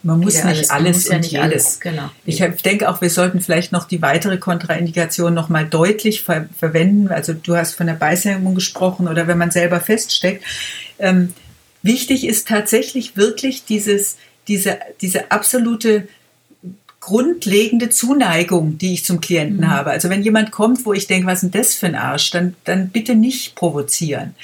man 0.02 0.20
muss 0.20 0.34
nicht 0.34 0.44
alles, 0.44 0.70
alles 0.70 0.96
muss 0.96 1.08
ja 1.08 1.14
und 1.14 1.20
nicht. 1.22 1.38
Alles, 1.40 1.80
genau. 1.80 2.10
Ich 2.24 2.38
denke 2.64 2.88
auch, 2.88 3.00
wir 3.00 3.10
sollten 3.10 3.40
vielleicht 3.40 3.72
noch 3.72 3.84
die 3.84 4.00
weitere 4.02 4.38
Kontraindikation 4.38 5.34
noch 5.34 5.48
mal 5.48 5.66
deutlich 5.66 6.22
ver 6.22 6.46
verwenden. 6.56 7.08
Also 7.08 7.32
du 7.32 7.56
hast 7.56 7.74
von 7.74 7.86
der 7.86 7.94
Beißhemmung 7.94 8.54
gesprochen 8.54 9.06
oder 9.06 9.28
wenn 9.28 9.38
man 9.38 9.50
selber 9.50 9.80
feststeckt. 9.80 10.44
Ähm, 10.98 11.32
Wichtig 11.88 12.26
ist 12.26 12.46
tatsächlich 12.46 13.16
wirklich 13.16 13.64
dieses, 13.64 14.18
diese, 14.46 14.78
diese 15.00 15.30
absolute 15.30 16.06
grundlegende 17.00 17.88
Zuneigung, 17.88 18.76
die 18.76 18.92
ich 18.92 19.04
zum 19.06 19.20
Klienten 19.22 19.60
mhm. 19.60 19.70
habe. 19.70 19.90
Also 19.90 20.10
wenn 20.10 20.22
jemand 20.22 20.50
kommt, 20.50 20.84
wo 20.84 20.92
ich 20.92 21.06
denke, 21.06 21.26
was 21.26 21.42
ist 21.42 21.54
denn 21.54 21.60
das 21.60 21.74
für 21.74 21.86
ein 21.86 21.94
Arsch, 21.94 22.30
dann, 22.30 22.54
dann 22.64 22.90
bitte 22.90 23.14
nicht 23.14 23.54
provozieren. 23.54 24.34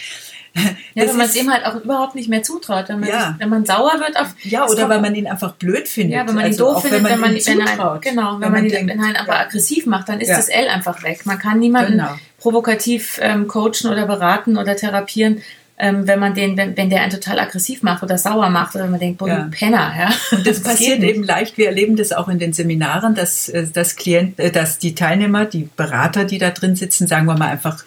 Ja, 0.95 1.09
wenn 1.09 1.17
man 1.17 1.27
es 1.27 1.35
ihm 1.35 1.53
halt 1.53 1.67
auch 1.67 1.75
überhaupt 1.75 2.15
nicht 2.15 2.29
mehr 2.29 2.45
zutraut, 2.45 2.89
wenn 2.89 3.01
man, 3.01 3.09
ja. 3.09 3.27
sich, 3.27 3.41
wenn 3.41 3.49
man 3.49 3.67
sauer 3.67 3.95
wird 3.99 4.17
auf. 4.17 4.35
Ja, 4.45 4.67
oder 4.69 4.89
weil 4.89 5.01
man 5.01 5.15
ihn 5.15 5.27
einfach 5.27 5.55
blöd 5.57 5.89
findet. 5.89 6.15
Ja, 6.15 6.29
wenn 6.29 6.37
man 6.37 6.45
ihn 6.45 6.53
also 6.53 6.73
doof 6.73 6.83
findet, 6.83 7.03
wenn 7.03 7.03
man, 7.03 7.13
wenn 7.13 7.21
man 7.21 7.37
ihn 7.37 7.45
wenn 7.45 8.01
genau, 8.01 8.35
wenn, 8.35 8.41
wenn 8.41 8.53
man, 8.53 8.65
ihn 8.65 8.71
denkt, 8.71 8.95
ihn 8.95 9.01
einfach 9.01 9.27
ja. 9.27 9.41
aggressiv 9.41 9.87
macht, 9.87 10.09
dann 10.09 10.21
ist 10.21 10.29
ja. 10.29 10.37
das 10.37 10.49
L 10.49 10.69
einfach 10.69 11.03
weg. 11.03 11.27
Man 11.27 11.41
kann 11.41 11.59
niemanden 11.59 11.99
genau. 11.99 12.15
provokativ 12.39 13.19
ähm, 13.21 13.49
coachen 13.49 13.91
oder 13.91 14.07
beraten 14.07 14.57
oder 14.57 14.77
therapieren, 14.77 15.43
ähm, 15.77 16.07
wenn 16.07 16.21
man 16.21 16.35
den, 16.35 16.57
wenn, 16.57 16.77
wenn 16.77 16.89
der 16.89 17.03
einen 17.03 17.11
total 17.11 17.41
aggressiv 17.41 17.83
macht 17.83 18.03
oder 18.03 18.17
sauer 18.17 18.49
macht 18.49 18.77
oder 18.77 18.87
man 18.87 19.01
denkt, 19.01 19.19
boah, 19.19 19.29
ja. 19.29 19.49
Penner, 19.51 19.93
ja. 19.99 20.15
Und 20.37 20.47
das, 20.47 20.57
das 20.63 20.73
passiert 20.73 21.03
eben 21.03 21.25
leicht. 21.25 21.59
Wir 21.59 21.67
erleben 21.67 21.97
das 21.97 22.13
auch 22.13 22.29
in 22.29 22.39
den 22.39 22.53
Seminaren, 22.53 23.15
dass, 23.15 23.49
äh, 23.49 23.67
dass 23.67 23.97
Klient, 23.97 24.39
äh, 24.39 24.53
dass 24.53 24.79
die 24.79 24.95
Teilnehmer, 24.95 25.47
die 25.47 25.69
Berater, 25.77 26.25
die 26.25 26.39
da 26.39 26.51
drin 26.51 26.77
sitzen, 26.77 27.09
sagen 27.09 27.27
wir 27.27 27.37
mal 27.37 27.49
einfach 27.49 27.85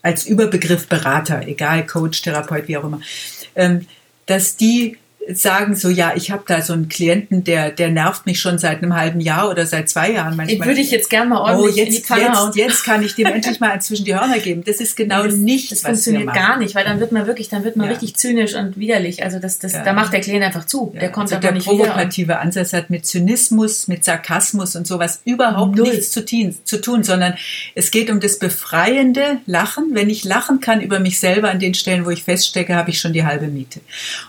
als 0.00 0.24
Überbegriff 0.24 0.86
Berater, 0.86 1.46
egal 1.46 1.84
Coach, 1.84 2.22
Therapeut, 2.22 2.68
wie 2.68 2.76
auch 2.78 2.84
immer, 2.84 3.00
ähm, 3.54 3.86
dass 4.26 4.56
die 4.56 4.96
sagen 5.34 5.74
so, 5.74 5.88
ja, 5.88 6.12
ich 6.14 6.30
habe 6.30 6.44
da 6.46 6.60
so 6.62 6.72
einen 6.72 6.88
Klienten, 6.88 7.42
der, 7.44 7.70
der 7.70 7.90
nervt 7.90 8.26
mich 8.26 8.40
schon 8.40 8.58
seit 8.58 8.82
einem 8.82 8.94
halben 8.94 9.20
Jahr 9.20 9.50
oder 9.50 9.66
seit 9.66 9.88
zwei 9.88 10.12
Jahren 10.12 10.36
manchmal. 10.36 10.58
Den 10.58 10.64
würde 10.64 10.80
ich 10.80 10.90
jetzt 10.90 11.10
gerne 11.10 11.30
mal 11.30 11.40
ordentlich 11.40 11.74
oh, 11.74 11.78
jetzt, 11.78 12.08
in 12.08 12.16
die 12.16 12.22
jetzt, 12.22 12.56
jetzt 12.56 12.84
kann 12.84 13.02
ich 13.02 13.14
dem 13.14 13.26
endlich 13.34 13.58
mal 13.58 13.80
zwischen 13.80 14.04
die 14.04 14.14
Hörner 14.14 14.38
geben. 14.38 14.62
Das 14.64 14.76
ist 14.76 14.96
genau 14.96 15.24
das, 15.24 15.34
nicht, 15.34 15.72
das 15.72 15.80
funktioniert 15.80 16.32
gar 16.32 16.58
nicht, 16.58 16.74
weil 16.74 16.84
dann 16.84 17.00
wird 17.00 17.12
man 17.12 17.26
wirklich, 17.26 17.48
dann 17.48 17.64
wird 17.64 17.76
man 17.76 17.86
ja. 17.86 17.92
richtig 17.92 18.16
zynisch 18.16 18.54
und 18.54 18.78
widerlich. 18.78 19.22
Also 19.24 19.38
das, 19.38 19.58
das, 19.58 19.72
ja. 19.72 19.82
da 19.82 19.92
macht 19.92 20.12
der 20.12 20.20
Klient 20.20 20.44
einfach 20.44 20.64
zu. 20.64 20.92
Ja. 20.94 21.00
Der 21.00 21.10
kommt 21.10 21.32
also 21.32 21.40
der 21.40 21.52
nicht 21.52 21.66
provokative 21.66 22.28
wieder. 22.28 22.40
Ansatz 22.40 22.72
hat 22.72 22.90
mit 22.90 23.06
Zynismus, 23.06 23.88
mit 23.88 24.04
Sarkasmus 24.04 24.76
und 24.76 24.86
sowas 24.86 25.20
überhaupt 25.24 25.76
Null. 25.76 25.88
nichts 25.88 26.10
zu 26.10 26.24
tun, 26.24 26.56
zu 26.64 26.80
tun, 26.80 27.02
sondern 27.02 27.34
es 27.74 27.90
geht 27.90 28.10
um 28.10 28.20
das 28.20 28.38
befreiende 28.38 29.38
Lachen. 29.46 29.90
Wenn 29.92 30.08
ich 30.08 30.24
lachen 30.24 30.60
kann 30.60 30.80
über 30.80 31.00
mich 31.00 31.18
selber 31.18 31.50
an 31.50 31.58
den 31.58 31.74
Stellen, 31.74 32.04
wo 32.04 32.10
ich 32.10 32.24
feststecke, 32.24 32.74
habe 32.76 32.90
ich 32.90 33.00
schon 33.00 33.12
die 33.12 33.24
halbe 33.24 33.48
Miete. 33.48 33.80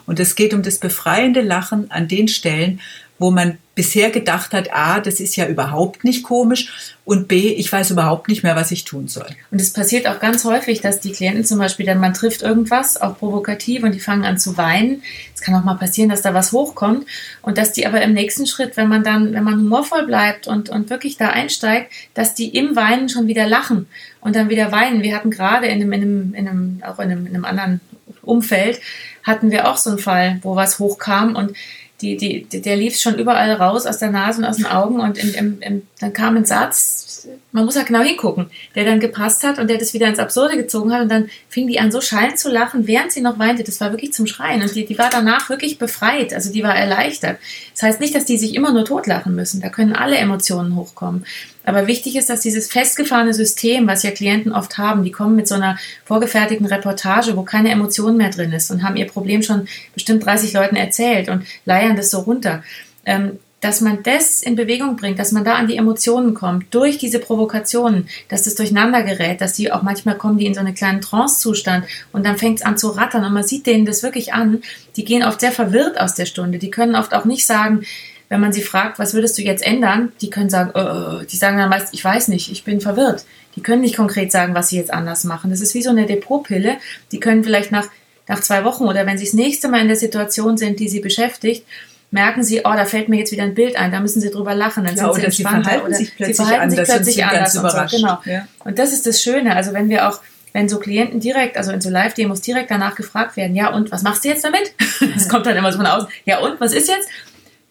Und 0.05 0.19
es 0.19 0.35
geht 0.35 0.53
um 0.53 0.63
das 0.63 0.79
befreiende 0.87 1.41
Lachen 1.41 1.91
an 1.91 2.07
den 2.07 2.29
Stellen, 2.29 2.79
wo 3.19 3.29
man 3.29 3.57
bisher 3.75 4.09
gedacht 4.09 4.53
hat, 4.53 4.73
A, 4.73 5.01
das 5.01 5.19
ist 5.19 5.35
ja 5.35 5.47
überhaupt 5.47 6.03
nicht 6.05 6.23
komisch 6.23 6.95
und 7.03 7.27
B, 7.27 7.49
ich 7.53 7.71
weiß 7.71 7.91
überhaupt 7.91 8.27
nicht 8.27 8.41
mehr, 8.43 8.55
was 8.55 8.71
ich 8.71 8.85
tun 8.85 9.07
soll. 9.07 9.27
Und 9.51 9.59
es 9.59 9.73
passiert 9.73 10.07
auch 10.07 10.19
ganz 10.19 10.45
häufig, 10.45 10.81
dass 10.81 10.99
die 10.99 11.11
Klienten 11.11 11.45
zum 11.45 11.59
Beispiel 11.59 11.85
dann, 11.85 11.99
man 11.99 12.13
trifft 12.13 12.41
irgendwas, 12.41 12.99
auch 12.99 13.17
provokativ 13.17 13.83
und 13.83 13.93
die 13.93 13.99
fangen 13.99 14.25
an 14.25 14.37
zu 14.37 14.57
weinen. 14.57 15.03
Es 15.35 15.41
kann 15.41 15.55
auch 15.55 15.63
mal 15.63 15.75
passieren, 15.75 16.09
dass 16.09 16.21
da 16.21 16.33
was 16.33 16.51
hochkommt 16.51 17.05
und 17.41 17.57
dass 17.57 17.73
die 17.73 17.85
aber 17.85 18.01
im 18.01 18.13
nächsten 18.13 18.47
Schritt, 18.47 18.77
wenn 18.77 18.87
man 18.87 19.03
dann, 19.03 19.33
wenn 19.33 19.43
man 19.43 19.59
humorvoll 19.59 20.05
bleibt 20.05 20.47
und, 20.47 20.69
und 20.69 20.89
wirklich 20.89 21.17
da 21.17 21.29
einsteigt, 21.29 21.91
dass 22.13 22.33
die 22.33 22.55
im 22.55 22.75
Weinen 22.75 23.09
schon 23.09 23.27
wieder 23.27 23.47
lachen 23.47 23.87
und 24.21 24.35
dann 24.35 24.49
wieder 24.49 24.71
weinen. 24.71 25.03
Wir 25.03 25.15
hatten 25.15 25.31
gerade 25.31 25.67
in 25.67 25.81
einem, 25.81 25.91
in 25.93 26.01
einem, 26.01 26.33
in 26.33 26.47
einem 26.47 26.83
auch 26.85 26.99
in 26.99 27.11
einem, 27.11 27.27
in 27.27 27.35
einem 27.35 27.45
anderen 27.45 27.81
Umfeld, 28.27 28.79
hatten 29.23 29.51
wir 29.51 29.69
auch 29.69 29.77
so 29.77 29.91
einen 29.91 29.99
Fall, 29.99 30.39
wo 30.41 30.55
was 30.55 30.79
hochkam 30.79 31.35
und 31.35 31.53
die, 32.01 32.15
die, 32.15 32.61
der 32.61 32.75
lief 32.75 32.99
schon 32.99 33.17
überall 33.17 33.51
raus 33.53 33.87
aus 33.87 33.97
der 33.97 34.11
Nase 34.11 34.39
und 34.39 34.45
aus 34.45 34.57
den 34.57 34.67
Augen 34.67 34.99
und 34.99 35.17
im, 35.17 35.33
im, 35.33 35.61
im, 35.61 35.81
dann 35.99 36.13
kam 36.13 36.37
ein 36.37 36.45
Satz, 36.45 37.27
man 37.51 37.65
muss 37.65 37.73
ja 37.73 37.81
genau 37.81 38.01
hingucken, 38.01 38.51
der 38.75 38.85
dann 38.85 38.99
gepasst 38.99 39.43
hat 39.43 39.57
und 39.57 39.67
der 39.67 39.79
das 39.79 39.95
wieder 39.95 40.07
ins 40.07 40.19
Absurde 40.19 40.57
gezogen 40.57 40.93
hat 40.93 41.01
und 41.01 41.09
dann 41.09 41.29
fing 41.49 41.67
die 41.67 41.79
an 41.79 41.91
so 41.91 41.99
schallend 41.99 42.37
zu 42.37 42.51
lachen, 42.51 42.85
während 42.85 43.11
sie 43.11 43.21
noch 43.21 43.39
weinte. 43.39 43.63
Das 43.63 43.81
war 43.81 43.91
wirklich 43.91 44.13
zum 44.13 44.27
Schreien 44.27 44.61
und 44.61 44.75
die, 44.75 44.85
die 44.85 44.97
war 44.97 45.09
danach 45.09 45.49
wirklich 45.49 45.79
befreit, 45.79 46.33
also 46.33 46.51
die 46.53 46.61
war 46.61 46.75
erleichtert. 46.75 47.39
Das 47.73 47.81
heißt 47.81 47.99
nicht, 47.99 48.13
dass 48.13 48.25
die 48.25 48.37
sich 48.37 48.53
immer 48.53 48.71
nur 48.71 48.85
totlachen 48.85 49.33
müssen, 49.33 49.59
da 49.61 49.69
können 49.69 49.93
alle 49.93 50.17
Emotionen 50.17 50.75
hochkommen. 50.75 51.25
Aber 51.67 51.85
wichtig 51.85 52.15
ist, 52.15 52.29
dass 52.29 52.39
dieses 52.39 52.69
festgefahrene 52.69 53.33
System, 53.33 53.87
was 53.87 54.01
ja 54.01 54.11
Klienten 54.11 54.53
oft 54.53 54.77
haben, 54.77 55.03
die 55.03 55.11
kommen 55.11 55.35
mit 55.35 55.49
so 55.49 55.55
einer 55.55 55.77
vorgefertigten 56.05 56.65
Reportage, 56.65 57.35
wo 57.35 57.43
keine 57.43 57.71
Emotion 57.71 58.15
mehr 58.15 58.29
drin 58.29 58.53
ist 58.53 58.71
und 58.71 58.83
haben 58.83 58.95
ihr 58.95 59.05
Problem 59.05 59.43
schon 59.43 59.67
bestimmt 59.93 60.25
30 60.25 60.53
Leuten 60.53 60.77
erzählt 60.77 61.27
und 61.27 61.43
leiern 61.65 61.97
das 61.97 62.09
so 62.09 62.19
runter. 62.19 62.63
Ähm, 63.05 63.39
dass 63.59 63.81
man 63.81 64.01
das 64.01 64.41
in 64.43 64.55
Bewegung 64.55 64.95
bringt, 64.95 65.19
dass 65.19 65.33
man 65.33 65.43
da 65.43 65.55
an 65.55 65.67
die 65.67 65.75
Emotionen 65.75 66.33
kommt, 66.33 66.73
durch 66.73 66.99
diese 66.99 67.19
Provokationen, 67.19 68.07
dass 68.29 68.43
das 68.43 68.55
durcheinander 68.55 69.03
gerät, 69.03 69.41
dass 69.41 69.53
die 69.53 69.69
auch 69.69 69.81
manchmal 69.81 70.15
kommen 70.15 70.37
die 70.37 70.45
in 70.45 70.53
so 70.53 70.61
einen 70.61 70.75
kleinen 70.75 71.01
Trance-Zustand 71.01 71.85
und 72.13 72.25
dann 72.25 72.37
fängt 72.37 72.59
es 72.59 72.65
an 72.65 72.77
zu 72.77 72.89
rattern 72.89 73.25
und 73.25 73.33
man 73.33 73.43
sieht 73.43 73.65
denen 73.65 73.85
das 73.85 74.03
wirklich 74.03 74.31
an. 74.31 74.61
Die 74.95 75.03
gehen 75.03 75.23
oft 75.23 75.41
sehr 75.41 75.51
verwirrt 75.51 75.99
aus 75.99 76.13
der 76.13 76.27
Stunde. 76.27 76.59
Die 76.59 76.71
können 76.71 76.95
oft 76.95 77.13
auch 77.13 77.25
nicht 77.25 77.45
sagen, 77.45 77.83
wenn 78.29 78.41
man 78.41 78.51
sie 78.51 78.61
fragt, 78.61 78.99
was 78.99 79.13
würdest 79.13 79.37
du 79.37 79.41
jetzt 79.41 79.65
ändern, 79.65 80.11
die 80.21 80.29
können 80.29 80.49
sagen, 80.49 80.71
äh, 80.75 81.25
die 81.25 81.37
sagen 81.37 81.57
dann 81.57 81.69
meist, 81.69 81.93
ich 81.93 82.03
weiß 82.03 82.27
nicht, 82.27 82.51
ich 82.51 82.63
bin 82.63 82.81
verwirrt. 82.81 83.25
Die 83.55 83.61
können 83.61 83.81
nicht 83.81 83.95
konkret 83.95 84.31
sagen, 84.31 84.53
was 84.53 84.69
sie 84.69 84.77
jetzt 84.77 84.93
anders 84.93 85.23
machen. 85.23 85.49
Das 85.49 85.61
ist 85.61 85.73
wie 85.73 85.81
so 85.81 85.89
eine 85.89 86.05
Depotpille. 86.05 86.77
Die 87.11 87.19
können 87.19 87.43
vielleicht 87.43 87.71
nach, 87.71 87.87
nach 88.27 88.41
zwei 88.41 88.63
Wochen 88.63 88.83
oder 88.83 89.05
wenn 89.05 89.17
sie 89.17 89.25
das 89.25 89.33
nächste 89.33 89.69
Mal 89.69 89.81
in 89.81 89.87
der 89.87 89.97
Situation 89.97 90.57
sind, 90.57 90.79
die 90.79 90.89
sie 90.89 90.99
beschäftigt, 90.99 91.65
merken 92.11 92.43
sie, 92.43 92.59
oh, 92.59 92.73
da 92.73 92.85
fällt 92.85 93.09
mir 93.09 93.17
jetzt 93.17 93.31
wieder 93.31 93.43
ein 93.43 93.55
Bild 93.55 93.75
ein, 93.75 93.91
da 93.91 93.99
müssen 93.99 94.21
sie 94.21 94.29
drüber 94.29 94.55
lachen, 94.55 94.85
dann 94.85 94.95
ja, 94.95 95.05
sind 95.13 95.15
sie 95.15 95.25
entspannter. 95.25 95.63
Sie 95.63 95.69
verhalten 95.69 95.93
sich 95.95 96.15
plötzlich 96.15 96.37
sie 96.37 96.43
verhalten 96.43 96.69
sich 96.69 96.83
plötzlich 96.83 97.25
anders. 97.25 97.57
Und 97.57 97.71
so, 97.71 97.97
genau. 97.97 98.17
Ja. 98.25 98.47
Und 98.63 98.79
das 98.79 98.93
ist 98.93 99.07
das 99.07 99.21
Schöne. 99.21 99.55
Also 99.55 99.73
wenn 99.73 99.89
wir 99.89 100.07
auch 100.07 100.21
wenn 100.53 100.69
so 100.69 100.79
Klienten 100.79 101.19
direkt, 101.19 101.55
also 101.57 101.71
in 101.71 101.81
so 101.81 101.89
Live-Demos 101.89 102.41
direkt 102.41 102.71
danach 102.71 102.95
gefragt 102.95 103.37
werden, 103.37 103.55
ja 103.55 103.71
und 103.71 103.91
was 103.91 104.01
machst 104.01 104.23
du 104.23 104.29
jetzt 104.29 104.43
damit? 104.43 104.73
Das 105.13 105.29
kommt 105.29 105.45
dann 105.45 105.55
immer 105.55 105.71
so 105.71 105.77
von 105.77 105.85
außen, 105.85 106.07
ja 106.25 106.39
und 106.39 106.59
was 106.59 106.73
ist 106.73 106.87
jetzt? 106.87 107.07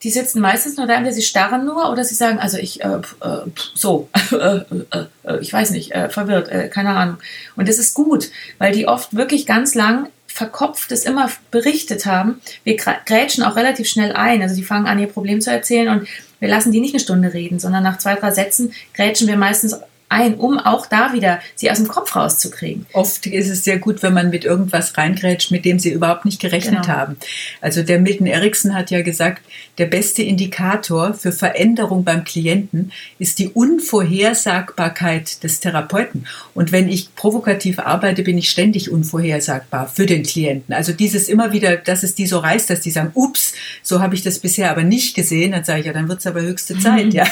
Die 0.06 0.12
sitzen 0.12 0.40
meistens 0.40 0.76
nur 0.76 0.86
da, 0.86 0.94
entweder 0.94 1.16
sie 1.16 1.22
starren 1.22 1.64
nur 1.64 1.90
oder 1.90 2.04
sie 2.04 2.14
sagen, 2.14 2.38
also 2.38 2.58
ich, 2.58 2.80
äh, 2.80 2.98
äh, 3.22 3.38
so, 3.74 4.08
äh, 4.30 4.36
äh, 4.36 5.06
äh, 5.24 5.40
ich 5.40 5.52
weiß 5.52 5.72
nicht, 5.72 5.92
verwirrt, 6.10 6.48
keine 6.70 6.90
Ahnung. 6.90 7.16
Und 7.56 7.68
das 7.68 7.80
ist 7.80 7.92
gut, 7.92 8.30
weil 8.58 8.70
die 8.72 8.86
oft 8.86 9.16
wirklich 9.16 9.46
ganz 9.46 9.74
lang 9.74 10.08
verkopft 10.28 10.92
es 10.92 11.04
immer 11.04 11.28
berichtet 11.50 12.06
haben. 12.06 12.40
Wir 12.62 12.76
grätschen 12.76 13.42
auch 13.42 13.56
relativ 13.56 13.88
schnell 13.88 14.12
ein. 14.12 14.42
Also 14.42 14.54
die 14.54 14.62
fangen 14.62 14.86
an, 14.86 15.00
ihr 15.00 15.08
Problem 15.08 15.40
zu 15.40 15.50
erzählen 15.50 15.88
und 15.88 16.06
wir 16.38 16.48
lassen 16.48 16.70
die 16.70 16.80
nicht 16.80 16.94
eine 16.94 17.00
Stunde 17.00 17.34
reden, 17.34 17.58
sondern 17.58 17.82
nach 17.82 17.98
zwei, 17.98 18.14
drei 18.14 18.30
Sätzen 18.30 18.72
grätschen 18.94 19.26
wir 19.26 19.36
meistens 19.36 19.74
ein, 20.08 20.34
um 20.34 20.58
auch 20.58 20.86
da 20.86 21.12
wieder 21.12 21.40
sie 21.54 21.70
aus 21.70 21.78
dem 21.78 21.88
Kopf 21.88 22.14
rauszukriegen. 22.14 22.86
Oft 22.92 23.26
ist 23.26 23.48
es 23.48 23.64
sehr 23.64 23.78
gut, 23.78 24.02
wenn 24.02 24.14
man 24.14 24.30
mit 24.30 24.44
irgendwas 24.44 24.96
reingrätscht, 24.96 25.50
mit 25.50 25.64
dem 25.64 25.78
sie 25.78 25.90
überhaupt 25.90 26.24
nicht 26.24 26.40
gerechnet 26.40 26.82
genau. 26.82 26.96
haben. 26.96 27.16
Also 27.60 27.82
der 27.82 27.98
Milton 27.98 28.26
Erickson 28.26 28.74
hat 28.74 28.90
ja 28.90 29.02
gesagt, 29.02 29.42
der 29.78 29.86
beste 29.86 30.22
Indikator 30.22 31.12
für 31.12 31.32
Veränderung 31.32 32.04
beim 32.04 32.24
Klienten 32.24 32.92
ist 33.18 33.38
die 33.38 33.48
Unvorhersagbarkeit 33.48 35.42
des 35.42 35.60
Therapeuten. 35.60 36.26
Und 36.54 36.72
wenn 36.72 36.88
ich 36.88 37.14
provokativ 37.14 37.78
arbeite, 37.78 38.22
bin 38.22 38.38
ich 38.38 38.48
ständig 38.48 38.90
unvorhersagbar 38.90 39.88
für 39.88 40.06
den 40.06 40.22
Klienten. 40.22 40.74
Also 40.74 40.92
dieses 40.92 41.28
immer 41.28 41.52
wieder, 41.52 41.76
dass 41.76 42.04
es 42.04 42.14
die 42.14 42.26
so 42.26 42.38
reißt, 42.38 42.70
dass 42.70 42.80
die 42.80 42.90
sagen, 42.90 43.10
ups, 43.14 43.54
so 43.82 44.00
habe 44.00 44.14
ich 44.14 44.22
das 44.22 44.38
bisher 44.38 44.70
aber 44.70 44.82
nicht 44.82 45.14
gesehen, 45.14 45.52
dann 45.52 45.64
sage 45.64 45.80
ich, 45.80 45.86
ja, 45.86 45.92
dann 45.92 46.08
wird 46.08 46.20
es 46.20 46.26
aber 46.26 46.40
höchste 46.42 46.78
Zeit, 46.78 47.12
ja. 47.12 47.26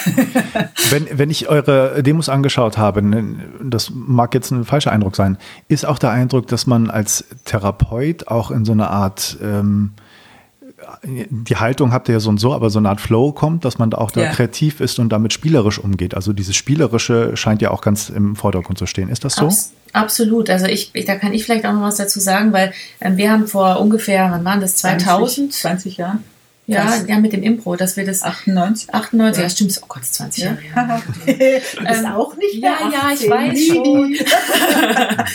Wenn, 0.90 1.06
wenn 1.12 1.30
ich 1.30 1.48
eure 1.48 2.02
Demos 2.02 2.28
angeschaut 2.28 2.63
angeschaut 2.64 2.78
habe, 2.78 3.02
ne, 3.02 3.36
das 3.62 3.90
mag 3.94 4.34
jetzt 4.34 4.50
ein 4.50 4.64
falscher 4.64 4.92
Eindruck 4.92 5.16
sein, 5.16 5.38
ist 5.68 5.86
auch 5.86 5.98
der 5.98 6.10
Eindruck, 6.10 6.46
dass 6.46 6.66
man 6.66 6.90
als 6.90 7.24
Therapeut 7.44 8.28
auch 8.28 8.50
in 8.50 8.64
so 8.64 8.72
eine 8.72 8.90
Art 8.90 9.38
ähm, 9.42 9.92
die 11.02 11.56
Haltung 11.56 11.92
habt 11.92 12.08
ihr 12.08 12.14
ja 12.14 12.20
so 12.20 12.28
und 12.28 12.38
so, 12.38 12.52
aber 12.52 12.68
so 12.68 12.78
eine 12.78 12.90
Art 12.90 13.00
Flow 13.00 13.32
kommt, 13.32 13.64
dass 13.64 13.78
man 13.78 13.88
da 13.88 13.98
auch 13.98 14.10
da 14.10 14.24
ja. 14.24 14.30
kreativ 14.30 14.80
ist 14.80 14.98
und 14.98 15.08
damit 15.10 15.32
spielerisch 15.32 15.78
umgeht. 15.78 16.14
Also 16.14 16.34
dieses 16.34 16.56
Spielerische 16.56 17.38
scheint 17.38 17.62
ja 17.62 17.70
auch 17.70 17.80
ganz 17.80 18.10
im 18.10 18.36
Vordergrund 18.36 18.78
zu 18.78 18.84
stehen. 18.84 19.08
Ist 19.08 19.24
das 19.24 19.34
so? 19.34 19.46
Abs 19.46 19.72
absolut. 19.94 20.50
Also 20.50 20.66
ich, 20.66 20.92
da 21.06 21.14
kann 21.16 21.32
ich 21.32 21.44
vielleicht 21.44 21.64
auch 21.64 21.72
noch 21.72 21.82
was 21.82 21.96
dazu 21.96 22.20
sagen, 22.20 22.52
weil 22.52 22.72
ähm, 23.00 23.16
wir 23.16 23.30
haben 23.30 23.46
vor 23.46 23.80
ungefähr, 23.80 24.30
wann 24.30 24.44
waren 24.44 24.60
das, 24.60 24.76
2000? 24.76 25.54
20, 25.54 25.60
20 25.62 25.96
Jahren. 25.96 26.24
Ja, 26.66 26.94
ja, 27.06 27.18
mit 27.18 27.32
dem 27.34 27.42
Impro, 27.42 27.76
dass 27.76 27.96
wir 27.96 28.06
das. 28.06 28.22
98? 28.22 28.94
98, 28.94 29.38
ja, 29.38 29.44
ja 29.44 29.50
stimmt. 29.50 29.80
Oh 29.82 29.86
Gott, 29.88 30.04
20 30.04 30.44
Jahre. 30.44 30.58
Ja. 30.74 31.02
du 31.26 31.32
bist 31.34 31.76
ähm, 31.78 32.06
auch 32.06 32.36
nicht 32.36 32.60
mehr 32.60 32.70
Ja, 32.70 32.86
18. 32.86 32.92
ja, 32.92 33.12
ich 33.12 33.30
weiß 33.30 33.66
schon. 33.66 34.16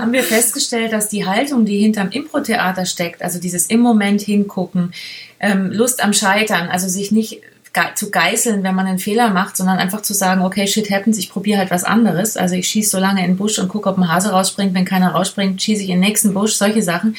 haben 0.00 0.12
wir 0.12 0.22
festgestellt, 0.22 0.92
dass 0.92 1.08
die 1.08 1.26
Haltung, 1.26 1.64
die 1.64 1.78
hinterm 1.78 2.10
Impro-Theater 2.10 2.86
steckt, 2.86 3.22
also 3.22 3.38
dieses 3.38 3.66
im 3.66 3.80
Moment 3.80 4.22
hingucken, 4.22 4.92
ähm, 5.38 5.70
Lust 5.70 6.02
am 6.02 6.12
Scheitern, 6.12 6.68
also 6.68 6.88
sich 6.88 7.12
nicht 7.12 7.42
ge 7.72 7.84
zu 7.94 8.10
geißeln, 8.10 8.64
wenn 8.64 8.74
man 8.74 8.86
einen 8.86 8.98
Fehler 8.98 9.30
macht, 9.30 9.56
sondern 9.56 9.78
einfach 9.78 10.02
zu 10.02 10.12
sagen, 10.12 10.42
okay, 10.42 10.66
shit 10.66 10.90
happens, 10.90 11.18
ich 11.18 11.30
probiere 11.30 11.58
halt 11.58 11.70
was 11.70 11.84
anderes. 11.84 12.36
Also 12.36 12.56
ich 12.56 12.66
schieße 12.66 12.90
so 12.90 12.98
lange 12.98 13.20
in 13.20 13.32
den 13.32 13.36
Busch 13.36 13.58
und 13.60 13.68
gucke, 13.68 13.88
ob 13.88 13.96
ein 13.96 14.08
Hase 14.08 14.30
rausspringt. 14.30 14.74
Wenn 14.74 14.84
keiner 14.84 15.12
rausspringt, 15.12 15.62
schieße 15.62 15.84
ich 15.84 15.90
in 15.90 16.00
den 16.00 16.08
nächsten 16.08 16.34
Busch, 16.34 16.54
solche 16.54 16.82
Sachen. 16.82 17.14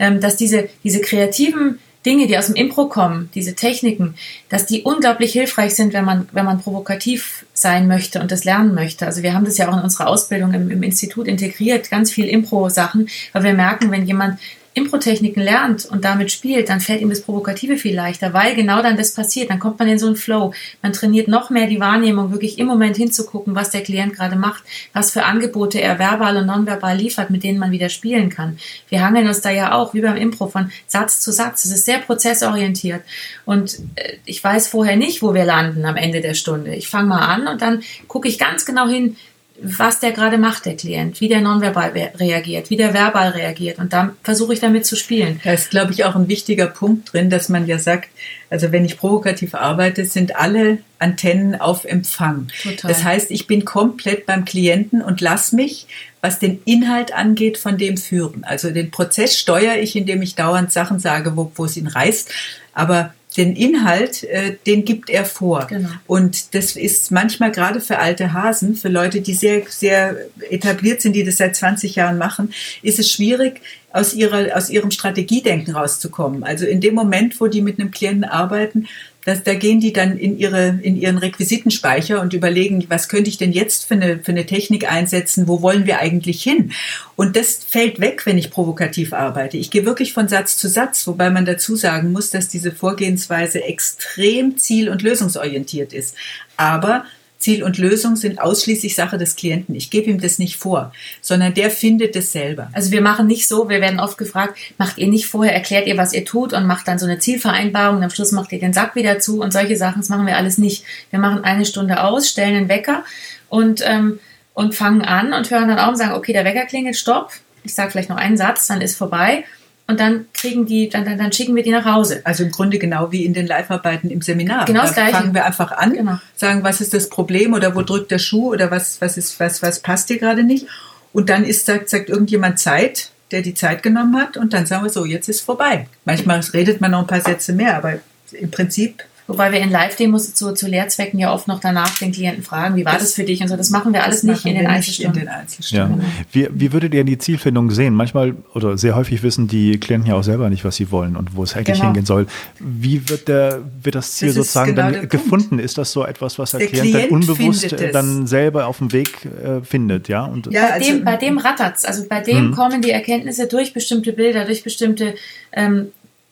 Ähm, 0.00 0.20
dass 0.20 0.36
diese, 0.36 0.68
diese 0.82 1.00
kreativen 1.00 1.78
Dinge, 2.04 2.26
die 2.26 2.36
aus 2.36 2.46
dem 2.46 2.56
Impro 2.56 2.86
kommen, 2.86 3.30
diese 3.34 3.54
Techniken, 3.54 4.14
dass 4.48 4.66
die 4.66 4.82
unglaublich 4.82 5.32
hilfreich 5.32 5.74
sind, 5.74 5.92
wenn 5.92 6.04
man, 6.04 6.28
wenn 6.32 6.44
man 6.44 6.60
provokativ 6.60 7.46
sein 7.54 7.86
möchte 7.86 8.20
und 8.20 8.32
das 8.32 8.44
lernen 8.44 8.74
möchte. 8.74 9.06
Also 9.06 9.22
wir 9.22 9.34
haben 9.34 9.44
das 9.44 9.58
ja 9.58 9.68
auch 9.68 9.76
in 9.76 9.82
unserer 9.82 10.08
Ausbildung 10.08 10.52
im, 10.52 10.70
im 10.70 10.82
Institut 10.82 11.28
integriert, 11.28 11.90
ganz 11.90 12.10
viel 12.10 12.26
Impro-Sachen, 12.26 13.08
weil 13.32 13.44
wir 13.44 13.54
merken, 13.54 13.90
wenn 13.90 14.06
jemand 14.06 14.38
Impro-Techniken 14.74 15.42
lernt 15.42 15.84
und 15.84 16.04
damit 16.04 16.32
spielt, 16.32 16.70
dann 16.70 16.80
fällt 16.80 17.02
ihm 17.02 17.10
das 17.10 17.20
Provokative 17.20 17.76
viel 17.76 17.94
leichter, 17.94 18.32
weil 18.32 18.54
genau 18.54 18.82
dann 18.82 18.96
das 18.96 19.12
passiert. 19.12 19.50
Dann 19.50 19.58
kommt 19.58 19.78
man 19.78 19.88
in 19.88 19.98
so 19.98 20.06
einen 20.06 20.16
Flow. 20.16 20.54
Man 20.80 20.94
trainiert 20.94 21.28
noch 21.28 21.50
mehr 21.50 21.66
die 21.66 21.80
Wahrnehmung, 21.80 22.32
wirklich 22.32 22.58
im 22.58 22.66
Moment 22.66 22.96
hinzugucken, 22.96 23.54
was 23.54 23.70
der 23.70 23.82
Klient 23.82 24.14
gerade 24.14 24.36
macht, 24.36 24.64
was 24.94 25.10
für 25.10 25.24
Angebote 25.24 25.80
er 25.80 25.98
verbal 25.98 26.38
und 26.38 26.46
nonverbal 26.46 26.96
liefert, 26.96 27.28
mit 27.28 27.44
denen 27.44 27.58
man 27.58 27.70
wieder 27.70 27.90
spielen 27.90 28.30
kann. 28.30 28.58
Wir 28.88 29.04
hangeln 29.04 29.28
uns 29.28 29.42
da 29.42 29.50
ja 29.50 29.74
auch, 29.74 29.92
wie 29.92 30.00
beim 30.00 30.16
Impro, 30.16 30.46
von 30.46 30.70
Satz 30.86 31.20
zu 31.20 31.32
Satz. 31.32 31.64
Es 31.66 31.72
ist 31.72 31.84
sehr 31.84 31.98
prozessorientiert. 31.98 33.02
Und 33.44 33.78
äh, 33.96 34.16
ich 34.24 34.42
weiß 34.42 34.68
vorher 34.68 34.96
nicht, 34.96 35.22
wo 35.22 35.34
wir 35.34 35.44
landen 35.44 35.84
am 35.84 35.96
Ende 35.96 36.22
der 36.22 36.34
Stunde. 36.34 36.74
Ich 36.74 36.88
fange 36.88 37.08
mal 37.08 37.26
an 37.26 37.46
und 37.46 37.60
dann 37.60 37.82
gucke 38.08 38.28
ich 38.28 38.38
ganz 38.38 38.64
genau 38.64 38.88
hin, 38.88 39.16
was 39.60 40.00
der 40.00 40.12
gerade 40.12 40.38
macht, 40.38 40.66
der 40.66 40.76
Klient, 40.76 41.20
wie 41.20 41.28
der 41.28 41.40
nonverbal 41.40 41.92
reagiert, 42.16 42.70
wie 42.70 42.76
der 42.76 42.94
verbal 42.94 43.30
reagiert. 43.30 43.78
Und 43.78 43.92
dann 43.92 44.12
versuche 44.22 44.54
ich 44.54 44.60
damit 44.60 44.86
zu 44.86 44.96
spielen. 44.96 45.40
Da 45.44 45.52
ist, 45.52 45.70
glaube 45.70 45.92
ich, 45.92 46.04
auch 46.04 46.16
ein 46.16 46.28
wichtiger 46.28 46.66
Punkt 46.66 47.12
drin, 47.12 47.30
dass 47.30 47.48
man 47.48 47.66
ja 47.66 47.78
sagt, 47.78 48.08
also 48.50 48.72
wenn 48.72 48.84
ich 48.84 48.98
provokativ 48.98 49.54
arbeite, 49.54 50.04
sind 50.04 50.36
alle 50.36 50.78
Antennen 50.98 51.60
auf 51.60 51.84
Empfang. 51.84 52.48
Total. 52.62 52.88
Das 52.88 53.04
heißt, 53.04 53.30
ich 53.30 53.46
bin 53.46 53.64
komplett 53.64 54.26
beim 54.26 54.44
Klienten 54.44 55.00
und 55.00 55.20
lass 55.20 55.52
mich, 55.52 55.86
was 56.20 56.38
den 56.38 56.60
Inhalt 56.64 57.12
angeht, 57.12 57.58
von 57.58 57.78
dem 57.78 57.96
führen. 57.96 58.44
Also 58.44 58.70
den 58.70 58.90
Prozess 58.90 59.38
steuere 59.38 59.78
ich, 59.78 59.96
indem 59.96 60.22
ich 60.22 60.34
dauernd 60.34 60.72
Sachen 60.72 60.98
sage, 60.98 61.36
wo, 61.36 61.52
wo 61.54 61.64
es 61.64 61.76
ihn 61.76 61.86
reißt. 61.86 62.30
Aber 62.74 63.14
den 63.36 63.56
Inhalt, 63.56 64.24
äh, 64.24 64.56
den 64.66 64.84
gibt 64.84 65.10
er 65.10 65.24
vor. 65.24 65.66
Genau. 65.66 65.88
Und 66.06 66.54
das 66.54 66.76
ist 66.76 67.10
manchmal 67.10 67.52
gerade 67.52 67.80
für 67.80 67.98
alte 67.98 68.32
Hasen, 68.32 68.74
für 68.74 68.88
Leute, 68.88 69.20
die 69.20 69.34
sehr, 69.34 69.62
sehr 69.68 70.16
etabliert 70.50 71.00
sind, 71.00 71.14
die 71.14 71.24
das 71.24 71.36
seit 71.38 71.56
20 71.56 71.96
Jahren 71.96 72.18
machen, 72.18 72.52
ist 72.82 72.98
es 72.98 73.10
schwierig, 73.10 73.60
aus, 73.92 74.14
ihrer, 74.14 74.56
aus 74.56 74.70
ihrem 74.70 74.90
Strategiedenken 74.90 75.74
rauszukommen. 75.74 76.44
Also 76.44 76.66
in 76.66 76.80
dem 76.80 76.94
Moment, 76.94 77.40
wo 77.40 77.46
die 77.46 77.60
mit 77.60 77.78
einem 77.78 77.90
Klienten 77.90 78.24
arbeiten, 78.24 78.88
das, 79.24 79.44
da 79.44 79.54
gehen 79.54 79.80
die 79.80 79.92
dann 79.92 80.18
in, 80.18 80.36
ihre, 80.36 80.78
in 80.82 80.96
ihren 80.96 81.18
Requisitenspeicher 81.18 82.20
und 82.20 82.32
überlegen, 82.32 82.84
was 82.88 83.08
könnte 83.08 83.30
ich 83.30 83.38
denn 83.38 83.52
jetzt 83.52 83.86
für 83.86 83.94
eine, 83.94 84.18
für 84.18 84.32
eine 84.32 84.46
Technik 84.46 84.90
einsetzen, 84.90 85.46
wo 85.46 85.62
wollen 85.62 85.86
wir 85.86 86.00
eigentlich 86.00 86.42
hin? 86.42 86.72
Und 87.14 87.36
das 87.36 87.64
fällt 87.64 88.00
weg, 88.00 88.26
wenn 88.26 88.36
ich 88.36 88.50
provokativ 88.50 89.12
arbeite. 89.12 89.56
Ich 89.56 89.70
gehe 89.70 89.86
wirklich 89.86 90.12
von 90.12 90.26
Satz 90.26 90.56
zu 90.56 90.68
Satz, 90.68 91.06
wobei 91.06 91.30
man 91.30 91.44
dazu 91.44 91.76
sagen 91.76 92.10
muss, 92.10 92.30
dass 92.30 92.48
diese 92.48 92.72
Vorgehensweise 92.72 93.62
extrem 93.62 94.58
ziel- 94.58 94.88
und 94.88 95.02
lösungsorientiert 95.02 95.92
ist. 95.92 96.16
Aber 96.56 97.04
Ziel 97.42 97.64
und 97.64 97.76
Lösung 97.76 98.16
sind 98.16 98.40
ausschließlich 98.40 98.94
Sache 98.94 99.18
des 99.18 99.36
Klienten. 99.36 99.74
Ich 99.74 99.90
gebe 99.90 100.08
ihm 100.08 100.20
das 100.20 100.38
nicht 100.38 100.56
vor, 100.56 100.92
sondern 101.20 101.54
der 101.54 101.70
findet 101.70 102.14
es 102.14 102.32
selber. 102.32 102.70
Also 102.72 102.92
wir 102.92 103.02
machen 103.02 103.26
nicht 103.26 103.48
so, 103.48 103.68
wir 103.68 103.80
werden 103.80 104.00
oft 104.00 104.16
gefragt, 104.16 104.56
macht 104.78 104.98
ihr 104.98 105.08
nicht 105.08 105.26
vorher, 105.26 105.52
erklärt 105.52 105.86
ihr, 105.86 105.96
was 105.96 106.12
ihr 106.12 106.24
tut 106.24 106.52
und 106.52 106.66
macht 106.66 106.86
dann 106.86 106.98
so 106.98 107.06
eine 107.06 107.18
Zielvereinbarung 107.18 107.98
und 107.98 108.04
am 108.04 108.10
Schluss 108.10 108.32
macht 108.32 108.52
ihr 108.52 108.60
den 108.60 108.72
Sack 108.72 108.94
wieder 108.94 109.18
zu 109.18 109.42
und 109.42 109.52
solche 109.52 109.76
Sachen, 109.76 110.00
das 110.00 110.08
machen 110.08 110.26
wir 110.26 110.36
alles 110.36 110.56
nicht. 110.56 110.84
Wir 111.10 111.18
machen 111.18 111.44
eine 111.44 111.66
Stunde 111.66 112.02
aus, 112.02 112.28
stellen 112.28 112.56
einen 112.56 112.68
Wecker 112.68 113.04
und, 113.48 113.82
ähm, 113.84 114.20
und 114.54 114.74
fangen 114.74 115.02
an 115.02 115.32
und 115.32 115.50
hören 115.50 115.68
dann 115.68 115.80
auf 115.80 115.90
und 115.90 115.96
sagen, 115.96 116.14
okay, 116.14 116.32
der 116.32 116.44
Wecker 116.44 116.64
klingelt, 116.66 116.96
stopp. 116.96 117.32
Ich 117.64 117.74
sage 117.74 117.90
vielleicht 117.90 118.08
noch 118.10 118.16
einen 118.16 118.36
Satz, 118.36 118.68
dann 118.68 118.80
ist 118.80 118.96
vorbei 118.96 119.44
und 119.86 120.00
dann 120.00 120.26
kriegen 120.32 120.64
die, 120.64 120.88
dann, 120.88 121.04
dann, 121.04 121.18
dann, 121.18 121.32
schicken 121.32 121.56
wir 121.56 121.62
die 121.62 121.70
nach 121.70 121.84
Hause. 121.84 122.20
Also 122.24 122.44
im 122.44 122.50
Grunde 122.50 122.78
genau 122.78 123.12
wie 123.12 123.24
in 123.24 123.34
den 123.34 123.46
Live-Arbeiten 123.46 124.10
im 124.10 124.22
Seminar. 124.22 124.64
Genau 124.64 124.82
das 124.82 124.94
da 124.94 125.02
Gleiche. 125.02 125.16
fangen 125.16 125.34
wir 125.34 125.44
einfach 125.44 125.72
an, 125.72 125.92
genau. 125.92 126.18
sagen, 126.36 126.62
was 126.62 126.80
ist 126.80 126.94
das 126.94 127.08
Problem 127.08 127.52
oder 127.52 127.74
wo 127.74 127.82
drückt 127.82 128.10
der 128.10 128.18
Schuh 128.18 128.52
oder 128.52 128.70
was, 128.70 129.00
was, 129.00 129.16
ist, 129.16 129.38
was, 129.40 129.60
was 129.62 129.80
passt 129.80 130.08
dir 130.08 130.18
gerade 130.18 130.44
nicht. 130.44 130.66
Und 131.12 131.28
dann 131.28 131.44
ist, 131.44 131.66
sagt, 131.66 131.88
sagt 131.88 132.08
irgendjemand 132.08 132.58
Zeit, 132.58 133.10
der 133.32 133.42
die 133.42 133.54
Zeit 133.54 133.82
genommen 133.82 134.16
hat 134.16 134.36
und 134.36 134.52
dann 134.52 134.66
sagen 134.66 134.84
wir 134.84 134.90
so, 134.90 135.04
jetzt 135.04 135.28
ist 135.28 135.40
vorbei. 135.40 135.88
Manchmal 136.04 136.40
redet 136.52 136.80
man 136.80 136.90
noch 136.90 137.00
ein 137.00 137.06
paar 137.06 137.20
Sätze 137.20 137.52
mehr, 137.52 137.76
aber 137.76 137.98
im 138.32 138.50
Prinzip 138.50 139.02
Wobei 139.32 139.50
wir 139.50 139.60
in 139.60 139.70
Live-Demos 139.70 140.34
zu, 140.34 140.52
zu 140.52 140.68
Lehrzwecken 140.68 141.18
ja 141.18 141.32
oft 141.32 141.48
noch 141.48 141.58
danach 141.58 141.98
den 141.98 142.12
Klienten 142.12 142.42
fragen, 142.42 142.76
wie 142.76 142.84
war 142.84 142.92
das, 142.92 143.04
das 143.04 143.14
für 143.14 143.24
dich 143.24 143.40
und 143.40 143.48
so. 143.48 143.56
Das 143.56 143.70
machen 143.70 143.94
wir 143.94 144.04
alles 144.04 144.24
nicht 144.24 144.44
in 144.44 144.56
den, 144.56 144.66
Einzelstunden. 144.66 145.22
in 145.22 145.26
den 145.26 145.34
Einzelstunden. 145.34 146.00
Ja. 146.00 146.06
Wie, 146.32 146.48
wie 146.52 146.72
würdet 146.74 146.92
ihr 146.92 147.02
die 147.04 147.16
Zielfindung 147.16 147.70
sehen? 147.70 147.94
Manchmal 147.94 148.34
oder 148.52 148.76
sehr 148.76 148.94
häufig 148.94 149.22
wissen 149.22 149.48
die 149.48 149.80
Klienten 149.80 150.10
ja 150.10 150.16
auch 150.16 150.22
selber 150.22 150.50
nicht, 150.50 150.66
was 150.66 150.76
sie 150.76 150.90
wollen 150.90 151.16
und 151.16 151.34
wo 151.34 151.44
es 151.44 151.56
eigentlich 151.56 151.78
genau. 151.78 151.86
hingehen 151.86 152.04
soll. 152.04 152.26
Wie 152.60 153.08
wird, 153.08 153.28
der, 153.28 153.60
wird 153.82 153.94
das 153.94 154.12
Ziel 154.12 154.28
das 154.28 154.36
sozusagen 154.36 154.74
genau 154.74 154.90
dann 154.90 155.08
gefunden? 155.08 155.58
Ist 155.58 155.78
das 155.78 155.92
so 155.92 156.04
etwas, 156.04 156.38
was 156.38 156.50
der, 156.50 156.60
der 156.60 156.68
Klient, 156.68 156.90
Klient, 156.90 157.04
dann 157.04 157.10
unbewusst 157.10 157.74
dann 157.94 158.26
selber 158.26 158.66
auf 158.66 158.76
dem 158.76 158.92
Weg 158.92 159.24
äh, 159.24 159.62
findet? 159.64 160.08
Ja, 160.08 160.26
und 160.26 160.52
ja, 160.52 160.62
bei, 160.62 160.72
also, 160.74 160.90
dem, 160.90 161.04
bei 161.04 161.16
dem 161.16 161.38
rattert's. 161.38 161.86
Also 161.86 162.04
bei 162.06 162.20
dem 162.20 162.48
hm. 162.48 162.52
kommen 162.52 162.82
die 162.82 162.90
Erkenntnisse 162.90 163.46
durch 163.46 163.72
bestimmte 163.72 164.12
Bilder, 164.12 164.44
durch 164.44 164.62
bestimmte 164.62 165.14
ähm, 165.52 165.88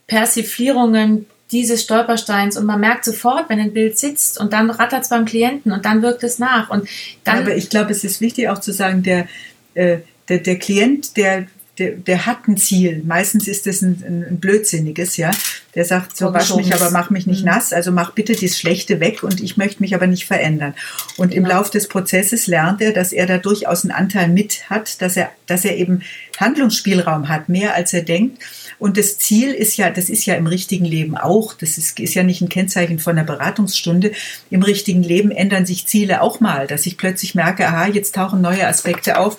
Persiflierungen, 0.07 1.25
dieses 1.53 1.83
Stolpersteins 1.83 2.57
und 2.57 2.67
man 2.67 2.81
merkt 2.81 3.05
sofort, 3.05 3.49
wenn 3.49 3.59
ein 3.59 3.73
Bild 3.73 3.99
sitzt 3.99 4.39
und 4.39 4.53
dann 4.53 4.71
rattert 4.71 5.03
es 5.03 5.09
beim 5.09 5.25
Klienten 5.25 5.73
und 5.73 5.85
dann 5.85 6.03
wirkt 6.03 6.23
es 6.23 6.39
nach. 6.39 6.71
Und 6.71 6.89
dann 7.25 7.39
Aber 7.39 7.57
ich 7.57 7.71
glaube, 7.71 7.91
es 7.91 8.05
ist 8.05 8.21
wichtig 8.21 8.49
auch 8.49 8.61
zu 8.61 8.73
sagen, 8.73 9.03
der, 9.03 9.27
äh, 9.75 9.99
der, 10.29 10.39
der 10.39 10.59
Klient, 10.59 11.17
der, 11.17 11.47
der, 11.81 11.93
der 11.93 12.27
hat 12.27 12.47
ein 12.47 12.59
Ziel. 12.59 13.03
Meistens 13.05 13.49
ist 13.49 13.67
es 13.67 13.81
ein, 13.81 14.27
ein, 14.31 14.39
blödsinniges, 14.39 15.17
ja. 15.17 15.31
Der 15.75 15.85
sagt, 15.85 16.17
so 16.17 16.33
wasch 16.35 16.55
mich, 16.55 16.75
aber 16.75 16.91
mach 16.91 17.11
mich 17.11 17.27
nicht 17.27 17.41
mhm. 17.41 17.53
nass. 17.53 17.73
Also 17.73 17.91
mach 17.91 18.13
bitte 18.13 18.35
das 18.35 18.59
Schlechte 18.59 19.01
weg 19.01 19.23
und 19.23 19.41
ich 19.41 19.57
möchte 19.57 19.81
mich 19.81 19.95
aber 19.95 20.07
nicht 20.07 20.27
verändern. 20.27 20.75
Und 21.17 21.31
genau. 21.31 21.43
im 21.43 21.57
Lauf 21.57 21.71
des 21.71 21.89
Prozesses 21.89 22.47
lernt 22.47 22.83
er, 22.83 22.93
dass 22.93 23.13
er 23.13 23.27
da 23.27 23.39
durchaus 23.39 23.85
einen 23.85 23.93
Anteil 23.93 24.29
mit 24.29 24.69
hat, 24.69 25.01
dass 25.01 25.17
er, 25.17 25.31
dass 25.47 25.65
er 25.65 25.77
eben 25.77 26.03
Handlungsspielraum 26.39 27.29
hat, 27.29 27.49
mehr 27.49 27.75
als 27.75 27.93
er 27.95 28.03
denkt. 28.03 28.43
Und 28.79 28.97
das 28.97 29.19
Ziel 29.19 29.53
ist 29.53 29.77
ja, 29.77 29.91
das 29.91 30.11
ist 30.11 30.27
ja 30.27 30.35
im 30.35 30.47
richtigen 30.47 30.85
Leben 30.85 31.17
auch, 31.17 31.55
das 31.55 31.79
ist, 31.79 31.99
ist 32.01 32.15
ja 32.15 32.23
nicht 32.23 32.41
ein 32.41 32.49
Kennzeichen 32.49 32.99
von 32.99 33.17
einer 33.17 33.27
Beratungsstunde. 33.27 34.13
Im 34.51 34.63
richtigen 34.63 35.03
Leben 35.03 35.31
ändern 35.31 35.67
sich 35.67 35.87
Ziele 35.87 36.21
auch 36.21 36.41
mal, 36.41 36.67
dass 36.67 36.87
ich 36.87 36.97
plötzlich 36.97 37.35
merke, 37.35 37.67
aha, 37.67 37.87
jetzt 37.87 38.15
tauchen 38.15 38.41
neue 38.41 38.67
Aspekte 38.67 39.19
auf 39.19 39.39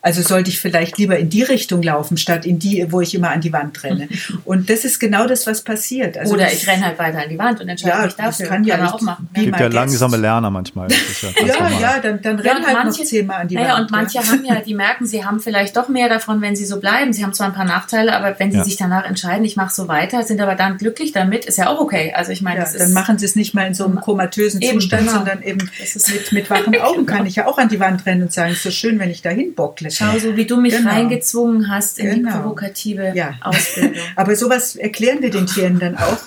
Also 0.00 0.22
sollte 0.22 0.48
ich 0.48 0.60
vielleicht 0.60 0.96
lieber 0.96 1.18
in 1.18 1.28
die 1.28 1.42
Richtung 1.42 1.82
laufen, 1.82 2.16
statt 2.16 2.46
in 2.46 2.60
die, 2.60 2.86
wo 2.90 3.00
ich 3.00 3.16
immer 3.16 3.30
an 3.30 3.40
die 3.40 3.52
Wand 3.52 3.82
renne. 3.82 4.08
Und 4.44 4.70
das 4.70 4.84
ist 4.84 5.00
genau 5.00 5.26
das, 5.26 5.46
was 5.46 5.62
passiert. 5.62 6.16
Also 6.16 6.34
Oder 6.34 6.52
ich 6.52 6.68
renne 6.68 6.86
halt 6.86 6.98
weiter 7.00 7.22
an 7.22 7.28
die 7.28 7.38
Wand 7.38 7.60
und 7.60 7.68
entscheide 7.68 7.96
ja, 7.96 8.04
mich 8.04 8.14
dafür. 8.14 8.46
Das 8.46 8.48
kann, 8.48 8.64
ja 8.64 8.76
kann 8.76 8.86
auch 8.86 9.00
machen. 9.00 9.28
Es 9.32 9.42
gibt 9.42 9.58
ja 9.58 9.66
langsame 9.66 10.16
Lerner 10.16 10.50
manchmal. 10.50 10.88
ja, 10.90 11.46
ja, 11.46 11.80
ja, 11.80 11.98
dann, 12.00 12.22
dann 12.22 12.38
renn 12.38 12.64
halt 12.64 12.76
manche, 12.84 13.00
noch 13.00 13.08
zehnmal 13.08 13.40
an 13.42 13.48
die 13.48 13.56
naja, 13.56 13.74
Wand. 13.74 13.80
Und 13.80 13.90
manche 13.90 14.20
haben 14.20 14.44
ja, 14.44 14.60
die 14.60 14.74
merken, 14.74 15.06
sie 15.06 15.24
haben 15.24 15.40
vielleicht 15.40 15.76
doch 15.76 15.88
mehr 15.88 16.08
davon, 16.08 16.40
wenn 16.40 16.54
sie 16.54 16.64
so 16.64 16.78
bleiben. 16.78 17.12
Sie 17.12 17.24
haben 17.24 17.32
zwar 17.32 17.48
ein 17.48 17.54
paar 17.54 17.64
Nachteile, 17.64 18.14
aber 18.14 18.38
wenn 18.38 18.52
sie 18.52 18.62
sich 18.62 18.76
danach 18.76 19.04
entscheiden, 19.04 19.44
ich 19.44 19.56
mache 19.56 19.74
so 19.74 19.88
weiter, 19.88 20.22
sind 20.22 20.40
aber 20.40 20.54
dann 20.54 20.78
glücklich 20.78 21.12
damit, 21.12 21.44
ist 21.44 21.58
ja 21.58 21.68
auch 21.68 21.80
okay. 21.80 22.12
Also 22.14 22.30
ich 22.30 22.42
meine, 22.42 22.64
dann 22.78 22.92
machen 22.92 23.18
sie 23.18 23.26
es 23.26 23.34
nicht 23.34 23.54
mal 23.54 23.66
in 23.66 23.74
so 23.74 23.84
einem 23.84 24.00
komatösen 24.00 24.62
eben, 24.62 24.80
Zustand, 24.80 25.06
genau. 25.06 25.14
sondern 25.16 25.42
eben 25.42 25.70
mit, 25.70 26.32
mit 26.32 26.50
wachen 26.50 26.80
Augen 26.80 27.06
kann 27.06 27.26
ich 27.26 27.36
ja 27.36 27.46
auch 27.46 27.58
an 27.58 27.68
die 27.68 27.80
Wand 27.80 28.06
rennen 28.06 28.22
und 28.22 28.32
sagen, 28.32 28.52
es 28.52 28.58
ist 28.58 28.62
so 28.62 28.70
schön, 28.70 28.98
wenn 29.00 29.10
ich 29.10 29.22
da 29.22 29.30
hinbockle. 29.30 29.87
Schau, 29.90 30.18
so 30.18 30.36
wie 30.36 30.46
du 30.46 30.60
mich 30.60 30.76
genau. 30.76 30.90
reingezwungen 30.90 31.70
hast 31.70 31.98
in 31.98 32.10
genau. 32.10 32.30
die 32.30 32.38
provokative 32.38 33.12
ja. 33.14 33.34
Ausbildung. 33.40 33.96
Aber 34.16 34.36
sowas 34.36 34.76
erklären 34.76 35.22
wir 35.22 35.30
den 35.30 35.46
Tieren 35.46 35.78
dann 35.78 35.96
auch. 35.96 36.18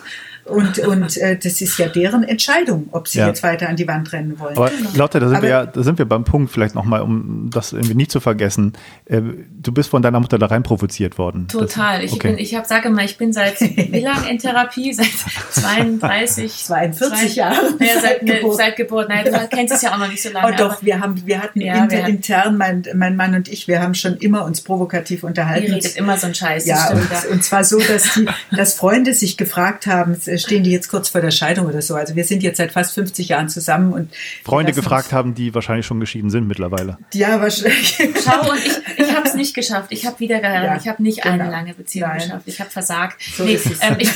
Und, 0.46 0.80
und 0.80 1.18
äh, 1.18 1.38
das 1.38 1.62
ist 1.62 1.78
ja 1.78 1.88
deren 1.88 2.24
Entscheidung, 2.24 2.90
ob 2.92 3.08
sie 3.08 3.20
ja. 3.20 3.28
jetzt 3.28 3.44
weiter 3.44 3.70
an 3.70 3.76
die 3.76 3.88
Wand 3.88 4.12
rennen 4.12 4.40
wollen. 4.40 4.58
Aber 4.58 4.70
genau. 4.70 4.90
Lotte, 4.96 5.20
da 5.20 5.28
sind, 5.28 5.38
Aber, 5.38 5.44
wir 5.44 5.50
ja, 5.50 5.66
da 5.66 5.84
sind 5.84 6.00
wir 6.00 6.06
beim 6.06 6.24
Punkt 6.24 6.52
vielleicht 6.52 6.74
nochmal, 6.74 7.02
um 7.02 7.50
das 7.52 7.74
irgendwie 7.74 7.94
nicht 7.94 8.12
zu 8.12 8.20
vergessen. 8.20 8.74
Äh, 9.06 9.22
du 9.22 9.72
bist 9.72 9.90
von 9.90 10.02
deiner 10.02 10.20
Mutter 10.20 10.40
da 10.40 10.48
rein 10.48 10.64
provoziert 10.64 11.18
worden. 11.18 11.48
Total. 11.48 12.02
Das, 12.02 12.14
okay. 12.14 12.36
Ich, 12.38 12.54
ich 12.54 12.64
sage 12.66 12.90
mal, 12.90 13.06
ich 13.06 13.18
bin 13.18 13.34
seit 13.34 13.62
wie 13.62 14.00
lange 14.04 14.30
in 14.30 14.40
Therapie? 14.40 14.94
Seit 14.94 15.08
32, 15.52 16.52
42 16.66 17.36
Jahren. 17.36 17.76
Ja, 17.80 18.00
seit, 18.02 18.24
ne, 18.24 18.36
Geburt. 18.36 18.58
seit 18.58 18.76
Geburt. 18.76 19.10
Nein, 19.10 19.26
du 19.26 19.48
kennst 19.50 19.74
es 19.74 19.82
ja 19.82 19.94
auch 19.94 20.00
noch 20.00 20.10
nicht 20.10 20.24
so 20.24 20.32
lange. 20.32 20.54
Oh 20.54 20.58
doch, 20.58 20.82
wir 20.84 21.00
haben, 21.00 21.22
wir 21.26 21.42
hatten 21.42 21.62
ja, 21.62 21.76
inter, 21.76 21.92
wir 21.92 22.04
hatten, 22.04 22.16
intern, 22.16 22.58
mein, 22.58 22.84
mein 22.96 23.16
Mann 23.16 23.36
und 23.36 23.48
ich, 23.48 23.68
wir 23.68 23.82
haben 23.82 23.94
schon 23.94 24.18
immer 24.18 24.46
uns 24.46 24.62
provokativ 24.62 25.24
unterhalten. 25.24 25.68
Ihr 25.68 25.76
redet 25.76 25.96
immer 25.96 26.18
so 26.18 26.28
ein 26.28 26.36
Scheiß. 26.36 26.66
Ja, 26.66 26.92
und, 26.92 27.32
und, 27.32 27.44
zwar 27.44 27.64
so, 27.64 27.80
dass, 27.80 28.14
die, 28.14 28.28
dass 28.56 28.74
Freunde 28.74 29.14
sich 29.14 29.38
gefragt 29.38 29.88
haben, 29.88 30.16
stehen 30.38 30.64
die 30.64 30.72
jetzt 30.72 30.90
kurz 30.90 31.10
vor 31.10 31.22
der 31.22 31.32
Scheidung 31.32 31.66
oder 31.66 31.82
so. 31.82 31.96
Also 31.96 32.16
wir 32.16 32.24
sind 32.24 32.44
jetzt 32.44 32.58
seit 32.58 32.72
fast 32.72 32.94
50 32.94 33.30
Jahren 33.30 33.50
zusammen 33.50 33.94
und 33.94 34.10
Freunde 34.44 34.74
gefragt 34.74 35.12
haben, 35.12 35.34
die 35.34 35.54
wahrscheinlich 35.54 35.86
schon 35.86 36.00
geschieden 36.00 36.30
sind 36.30 36.48
mittlerweile. 36.48 36.98
Ja, 37.14 37.42
wahrscheinlich. 37.42 37.98
Schau, 38.24 38.50
und 38.52 38.60
ich, 38.60 39.00
ich 39.00 39.16
habe 39.16 39.28
es 39.28 39.36
nicht 39.36 39.54
geschafft. 39.54 39.88
Ich 39.92 40.06
habe 40.06 40.20
wieder 40.20 40.40
geheiratet. 40.40 40.70
Ja, 40.70 40.82
ich 40.82 40.88
habe 40.88 41.04
nicht 41.04 41.22
genau. 41.22 41.36
eine 41.36 41.52
lange 41.52 41.74
Beziehung 41.74 42.10
Nein. 42.10 42.20
geschafft. 42.20 42.44
Ich 42.46 42.60
habe 42.60 42.70
versagt. 42.70 43.22
So 43.36 43.44
nee, 43.44 43.60
ähm, 43.82 43.96
ich, 44.00 44.10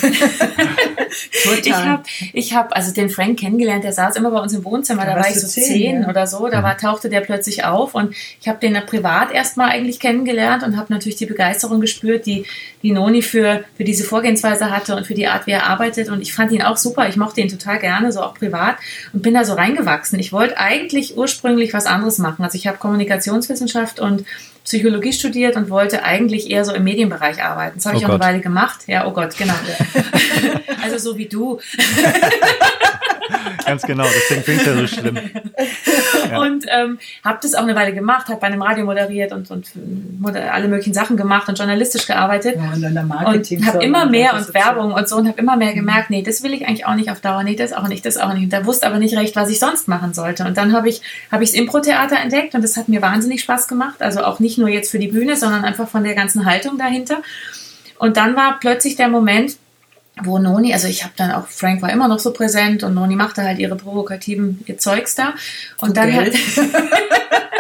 ich 1.64 1.74
habe, 1.74 2.04
ich 2.34 2.54
hab, 2.56 2.76
also 2.76 2.94
den 2.94 3.10
Frank 3.10 3.40
kennengelernt. 3.40 3.84
Der 3.84 3.94
saß 3.94 4.16
immer 4.16 4.32
bei 4.32 4.40
uns 4.40 4.54
im 4.54 4.64
Wohnzimmer. 4.64 5.06
Da, 5.06 5.16
da 5.16 5.22
war 5.22 5.30
ich 5.30 5.40
so 5.40 5.48
zehn, 5.48 5.64
zehn 5.64 6.02
ja. 6.02 6.10
oder 6.10 6.28
so. 6.28 6.48
Da 6.48 6.64
war, 6.64 6.78
tauchte 6.78 7.10
der 7.10 7.22
plötzlich 7.22 7.64
auf 7.64 7.96
und 7.96 8.14
ich 8.40 8.48
habe 8.48 8.60
den 8.60 8.76
privat 8.86 9.32
erstmal 9.32 9.70
eigentlich 9.70 10.00
kennengelernt 10.00 10.64
und 10.64 10.78
habe 10.78 10.92
natürlich 10.92 11.18
die 11.18 11.26
Begeisterung 11.26 11.82
gespürt, 11.82 12.26
die 12.26 12.46
die 12.82 12.92
Noni 12.92 13.22
für 13.22 13.64
für 13.76 13.84
diese 13.84 14.04
Vorgehensweise 14.04 14.70
hatte 14.70 14.96
und 14.96 15.06
für 15.08 15.14
die 15.14 15.28
Art, 15.28 15.48
wie 15.48 15.52
er 15.52 15.66
arbeitet. 15.68 16.05
Und 16.10 16.22
ich 16.22 16.34
fand 16.34 16.52
ihn 16.52 16.62
auch 16.62 16.78
super. 16.78 17.08
Ich 17.08 17.18
mochte 17.18 17.42
ihn 17.42 17.50
total 17.50 17.80
gerne, 17.80 18.12
so 18.12 18.22
auch 18.22 18.34
privat 18.36 18.78
und 19.14 19.22
bin 19.22 19.34
da 19.34 19.46
so 19.46 19.54
reingewachsen. 19.54 20.20
Ich 20.20 20.32
wollte 20.32 20.58
eigentlich 20.58 21.18
ursprünglich 21.18 21.74
was 21.74 21.86
anderes 21.86 22.18
machen. 22.18 22.44
Also 22.44 22.58
ich 22.58 22.68
habe 22.68 22.78
Kommunikationswissenschaft 22.78 24.00
und 24.00 24.26
Psychologie 24.66 25.14
studiert 25.14 25.56
und 25.56 25.70
wollte 25.70 26.04
eigentlich 26.04 26.50
eher 26.50 26.66
so 26.66 26.74
im 26.74 26.84
Medienbereich 26.84 27.44
arbeiten. 27.44 27.76
Das 27.76 27.86
habe 27.86 27.98
oh 27.98 28.00
ich 28.00 28.06
auch 28.06 28.10
Gott. 28.10 28.22
eine 28.22 28.32
Weile 28.32 28.42
gemacht. 28.42 28.80
Ja, 28.88 29.06
oh 29.06 29.12
Gott, 29.12 29.38
genau. 29.38 29.54
also 30.84 30.98
so 30.98 31.18
wie 31.18 31.28
du. 31.28 31.60
Ganz 33.66 33.82
genau, 33.84 34.04
deswegen 34.04 34.44
finde 34.44 34.62
ich 34.62 34.68
ja 34.68 34.76
so 34.76 34.88
schlimm. 34.88 35.20
Ja. 36.30 36.40
Und 36.40 36.66
ähm, 36.70 37.00
habe 37.24 37.40
das 37.42 37.54
auch 37.56 37.64
eine 37.64 37.76
Weile 37.76 37.94
gemacht, 37.94 38.28
habe 38.28 38.40
bei 38.40 38.48
einem 38.48 38.62
Radio 38.62 38.86
moderiert 38.86 39.32
und, 39.32 39.50
und 39.52 39.72
alle 40.24 40.68
möglichen 40.68 40.94
Sachen 40.94 41.18
gemacht 41.18 41.48
und 41.50 41.58
journalistisch 41.58 42.08
gearbeitet. 42.08 42.56
Ja, 42.56 42.74
und 42.74 43.56
und 43.56 43.68
habe 43.68 43.84
immer 43.84 44.06
mehr 44.06 44.34
und 44.34 44.54
Werbung 44.54 44.94
und 44.94 45.08
so 45.08 45.18
und 45.18 45.28
habe 45.28 45.40
immer 45.40 45.56
mehr 45.56 45.74
gemerkt, 45.74 46.10
nee, 46.10 46.24
das 46.24 46.44
will 46.44 46.54
ich 46.54 46.68
eigentlich 46.68 46.86
auch 46.86 46.96
nicht 46.96 47.12
auf 47.12 47.20
Dauer, 47.20 47.44
nee, 47.44 47.56
das 47.56 47.74
auch 47.74 47.88
nicht, 47.88 48.06
das 48.06 48.18
auch 48.18 48.34
nicht. 48.34 48.44
Und 48.44 48.54
da 48.54 48.66
wusste 48.66 48.88
aber 48.88 48.98
nicht 48.98 49.16
recht, 49.16 49.36
was 49.36 49.50
ich 49.50 49.60
sonst 49.60 49.88
machen 49.88 50.14
sollte. 50.14 50.46
Und 50.46 50.58
dann 50.58 50.74
habe 50.74 50.90
ich 50.90 51.02
habe 51.32 51.44
ich 51.44 51.52
das 51.52 51.60
Impro-Theater 51.60 52.18
entdeckt 52.18 52.56
und 52.56 52.64
das 52.64 52.78
hat 52.78 52.90
mir 52.90 53.02
wahnsinnig 53.02 53.42
Spaß 53.42 53.68
gemacht. 53.68 54.02
Also 54.02 54.24
auch 54.24 54.40
nicht 54.40 54.58
nur 54.58 54.70
jetzt 54.70 54.92
für 54.92 55.00
die 55.00 55.08
Bühne, 55.08 55.36
sondern 55.36 55.64
einfach 55.64 55.88
von 55.88 56.04
der 56.04 56.16
ganzen 56.16 56.46
Haltung 56.46 56.78
dahinter. 56.78 57.22
Und 57.98 58.18
dann 58.18 58.36
war 58.36 58.60
plötzlich 58.60 58.96
der 58.96 59.08
Moment, 59.08 59.58
wo 60.24 60.40
Noni, 60.40 60.74
also 60.74 60.88
ich 60.88 61.04
habe 61.04 61.14
dann 61.18 61.32
auch, 61.32 61.48
Frank 61.48 61.82
war 61.82 61.92
immer 61.92 62.08
noch 62.08 62.20
so 62.20 62.32
präsent 62.32 62.84
und 62.84 62.94
Noni 62.94 63.16
machte 63.16 63.44
halt 63.44 63.60
ihre 63.60 63.76
provokativen, 63.76 64.64
ihr 64.66 64.78
Zeugs 64.78 65.16
da. 65.16 65.34
Und 65.82 65.90
du 65.90 65.94
dann 65.94 66.14
hat, 66.14 66.28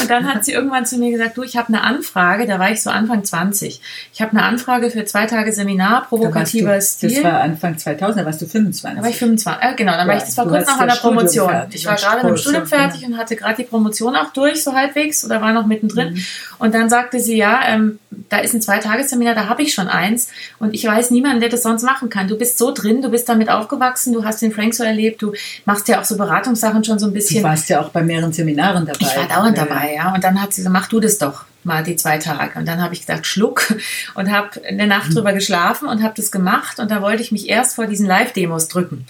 Und 0.00 0.10
dann 0.10 0.32
hat 0.32 0.44
sie 0.44 0.52
irgendwann 0.52 0.86
zu 0.86 0.98
mir 0.98 1.10
gesagt, 1.10 1.36
du, 1.36 1.42
ich 1.42 1.56
habe 1.56 1.68
eine 1.68 1.82
Anfrage, 1.82 2.46
da 2.46 2.58
war 2.58 2.70
ich 2.70 2.82
so 2.82 2.90
Anfang 2.90 3.24
20. 3.24 3.80
Ich 4.12 4.20
habe 4.20 4.32
eine 4.32 4.42
Anfrage 4.42 4.90
für 4.90 5.04
zwei 5.04 5.26
Tage 5.26 5.52
Seminar, 5.52 6.06
provokativer 6.08 6.74
du, 6.74 6.82
Stil. 6.82 7.14
Das 7.14 7.24
war 7.24 7.40
Anfang 7.40 7.78
2000, 7.78 8.20
da 8.20 8.26
warst 8.26 8.42
du 8.42 8.46
25. 8.46 8.96
Da 8.96 9.02
war 9.02 9.10
ich 9.10 9.16
25, 9.16 9.62
äh, 9.62 9.74
genau, 9.74 9.92
dann 9.92 10.06
ja, 10.06 10.08
war 10.08 10.16
ich, 10.16 10.24
das 10.24 10.36
war 10.36 10.46
kurz 10.46 10.66
nach 10.66 10.78
meiner 10.78 10.96
Promotion. 10.96 11.50
Ich 11.70 11.86
war 11.86 11.96
gerade 11.96 12.28
im 12.28 12.36
Studium 12.36 12.66
fertig 12.66 13.04
und 13.06 13.16
hatte 13.16 13.36
gerade 13.36 13.56
die 13.56 13.64
Promotion 13.64 14.16
auch 14.16 14.32
durch, 14.32 14.62
so 14.62 14.74
halbwegs, 14.74 15.24
oder 15.24 15.40
war 15.40 15.52
noch 15.52 15.66
mittendrin. 15.66 16.14
Mhm. 16.14 16.24
Und 16.58 16.74
dann 16.74 16.88
sagte 16.88 17.20
sie, 17.20 17.36
ja, 17.36 17.60
ähm, 17.66 17.98
da 18.28 18.38
ist 18.38 18.54
ein 18.54 18.62
Zweitagesseminar, 18.62 19.34
da 19.34 19.48
habe 19.48 19.62
ich 19.62 19.72
schon 19.72 19.88
eins 19.88 20.28
und 20.58 20.74
ich 20.74 20.84
weiß 20.84 21.10
niemanden, 21.10 21.40
der 21.40 21.48
das 21.48 21.62
sonst 21.62 21.82
machen 21.82 22.10
kann. 22.10 22.28
Du 22.28 22.36
bist 22.36 22.58
so 22.58 22.72
drin, 22.72 23.02
du 23.02 23.08
bist 23.08 23.28
damit 23.28 23.48
aufgewachsen, 23.48 24.12
du 24.12 24.24
hast 24.24 24.42
den 24.42 24.52
Frank 24.52 24.74
so 24.74 24.84
erlebt, 24.84 25.22
du 25.22 25.32
machst 25.64 25.88
ja 25.88 26.00
auch 26.00 26.04
so 26.04 26.16
Beratungssachen 26.16 26.84
schon 26.84 26.98
so 26.98 27.06
ein 27.06 27.12
bisschen. 27.12 27.42
Du 27.42 27.48
warst 27.48 27.68
ja 27.68 27.80
auch 27.80 27.90
bei 27.90 28.02
mehreren 28.02 28.32
Seminaren 28.32 28.86
dabei. 28.86 28.98
Ich 29.00 29.16
war 29.16 29.26
dauernd 29.28 29.49
dabei, 29.58 29.94
ja. 29.94 30.14
Und 30.14 30.24
dann 30.24 30.40
hat 30.40 30.52
sie 30.52 30.60
gesagt, 30.60 30.72
mach 30.72 30.88
du 30.88 31.00
das 31.00 31.18
doch 31.18 31.44
mal 31.62 31.82
die 31.82 31.96
zwei 31.96 32.18
Tage. 32.18 32.58
Und 32.58 32.66
dann 32.66 32.82
habe 32.82 32.94
ich 32.94 33.00
gesagt, 33.00 33.26
schluck 33.26 33.74
und 34.14 34.30
habe 34.30 34.64
eine 34.64 34.86
Nacht 34.86 35.14
drüber 35.14 35.32
geschlafen 35.32 35.88
und 35.88 36.02
habe 36.02 36.14
das 36.16 36.30
gemacht. 36.30 36.78
Und 36.78 36.90
da 36.90 37.02
wollte 37.02 37.22
ich 37.22 37.32
mich 37.32 37.48
erst 37.48 37.76
vor 37.76 37.86
diesen 37.86 38.06
Live-Demos 38.06 38.68
drücken 38.68 39.06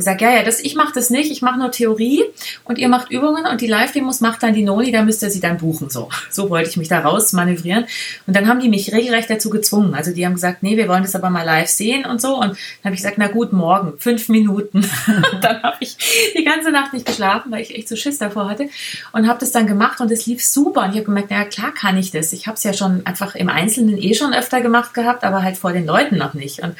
gesagt, 0.00 0.20
ja, 0.20 0.30
ja, 0.30 0.42
das, 0.42 0.60
ich 0.60 0.74
mache 0.74 0.92
das 0.94 1.10
nicht, 1.10 1.30
ich 1.30 1.42
mache 1.42 1.58
nur 1.58 1.70
Theorie 1.70 2.24
und 2.64 2.78
ihr 2.78 2.88
macht 2.88 3.10
Übungen 3.10 3.46
und 3.46 3.60
die 3.60 3.66
Live-Demos 3.66 4.20
macht 4.20 4.42
dann 4.42 4.54
die 4.54 4.62
Noli, 4.62 4.90
da 4.90 5.02
müsst 5.02 5.22
ihr 5.22 5.30
sie 5.30 5.40
dann 5.40 5.58
buchen. 5.58 5.90
So, 5.90 6.08
so 6.30 6.50
wollte 6.50 6.70
ich 6.70 6.76
mich 6.76 6.88
da 6.88 7.00
raus 7.00 7.32
manövrieren. 7.32 7.84
Und 8.26 8.36
dann 8.36 8.48
haben 8.48 8.60
die 8.60 8.68
mich 8.68 8.92
regelrecht 8.92 9.30
dazu 9.30 9.50
gezwungen. 9.50 9.94
Also 9.94 10.12
die 10.12 10.24
haben 10.26 10.34
gesagt, 10.34 10.62
nee, 10.62 10.76
wir 10.76 10.88
wollen 10.88 11.02
das 11.02 11.14
aber 11.14 11.30
mal 11.30 11.44
live 11.44 11.68
sehen 11.68 12.04
und 12.04 12.20
so. 12.20 12.34
Und 12.34 12.50
dann 12.50 12.56
habe 12.84 12.94
ich 12.94 13.00
gesagt, 13.00 13.18
na 13.18 13.28
gut, 13.28 13.52
morgen, 13.52 13.94
fünf 13.98 14.28
Minuten. 14.28 14.80
dann 15.40 15.62
habe 15.62 15.76
ich 15.80 15.96
die 16.36 16.44
ganze 16.44 16.70
Nacht 16.70 16.92
nicht 16.92 17.06
geschlafen, 17.06 17.52
weil 17.52 17.62
ich 17.62 17.74
echt 17.74 17.88
so 17.88 17.96
Schiss 17.96 18.18
davor 18.18 18.48
hatte. 18.48 18.68
Und 19.12 19.28
habe 19.28 19.38
das 19.38 19.52
dann 19.52 19.66
gemacht 19.66 20.00
und 20.00 20.10
es 20.10 20.26
lief 20.26 20.44
super. 20.44 20.82
Und 20.84 20.90
ich 20.90 20.96
habe 20.96 21.04
gemerkt, 21.04 21.30
naja, 21.30 21.44
klar 21.44 21.72
kann 21.72 21.96
ich 21.96 22.10
das. 22.10 22.32
Ich 22.32 22.46
habe 22.46 22.56
es 22.56 22.64
ja 22.64 22.72
schon 22.72 23.04
einfach 23.06 23.34
im 23.34 23.48
Einzelnen 23.48 23.98
eh 23.98 24.14
schon 24.14 24.34
öfter 24.34 24.60
gemacht 24.60 24.94
gehabt, 24.94 25.24
aber 25.24 25.42
halt 25.42 25.56
vor 25.56 25.72
den 25.72 25.86
Leuten 25.86 26.16
noch 26.16 26.34
nicht. 26.34 26.60
Und 26.60 26.74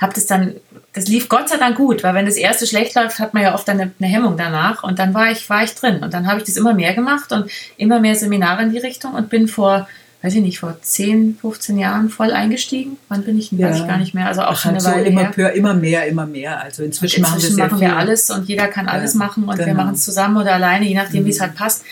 habe 0.00 0.14
das 0.14 0.26
dann, 0.26 0.54
das 0.92 1.08
lief 1.08 1.28
Gott 1.28 1.48
sei 1.48 1.56
Dank 1.56 1.76
gut, 1.76 2.02
weil 2.02 2.14
wenn 2.14 2.26
das 2.26 2.36
erste 2.36 2.66
schlecht 2.66 2.94
läuft, 2.94 3.18
hat 3.18 3.34
man 3.34 3.42
ja 3.42 3.54
oft 3.54 3.68
eine, 3.68 3.90
eine 3.98 4.08
Hemmung 4.08 4.36
danach 4.36 4.82
und 4.82 4.98
dann 4.98 5.14
war 5.14 5.30
ich, 5.30 5.48
war 5.50 5.64
ich 5.64 5.74
drin 5.74 6.02
und 6.02 6.14
dann 6.14 6.26
habe 6.26 6.38
ich 6.38 6.44
das 6.44 6.56
immer 6.56 6.74
mehr 6.74 6.94
gemacht 6.94 7.32
und 7.32 7.50
immer 7.76 8.00
mehr 8.00 8.14
Seminare 8.14 8.62
in 8.62 8.72
die 8.72 8.78
Richtung 8.78 9.14
und 9.14 9.28
bin 9.28 9.48
vor, 9.48 9.88
weiß 10.22 10.34
ich 10.34 10.42
nicht, 10.42 10.60
vor 10.60 10.76
10, 10.80 11.38
15 11.40 11.78
Jahren 11.78 12.10
voll 12.10 12.32
eingestiegen. 12.32 12.96
Wann 13.08 13.22
bin 13.22 13.38
ich? 13.38 13.52
Ja. 13.52 13.68
Weiß 13.68 13.80
ich 13.80 13.86
gar 13.86 13.98
nicht 13.98 14.14
mehr. 14.14 14.26
Also 14.26 14.42
auch 14.42 14.56
schon 14.56 14.72
eine 14.72 14.80
so 14.80 14.90
Weile 14.90 15.06
immer, 15.06 15.32
her. 15.32 15.52
immer 15.54 15.74
mehr, 15.74 16.06
immer 16.06 16.26
mehr. 16.26 16.60
Also 16.60 16.82
inzwischen, 16.82 17.24
inzwischen 17.24 17.56
machen, 17.56 17.80
wir, 17.80 17.88
machen 17.88 17.92
wir 17.92 17.96
alles 17.96 18.30
und 18.30 18.48
jeder 18.48 18.68
kann 18.68 18.88
alles 18.88 19.14
ja, 19.14 19.18
machen 19.18 19.44
und 19.44 19.56
genau. 19.56 19.66
wir 19.66 19.74
machen 19.74 19.94
es 19.94 20.04
zusammen 20.04 20.36
oder 20.36 20.54
alleine, 20.54 20.86
je 20.86 20.94
nachdem, 20.94 21.22
mhm. 21.22 21.26
wie 21.26 21.30
es 21.30 21.38
mhm. 21.38 21.42
halt 21.42 21.54
passt. 21.54 21.84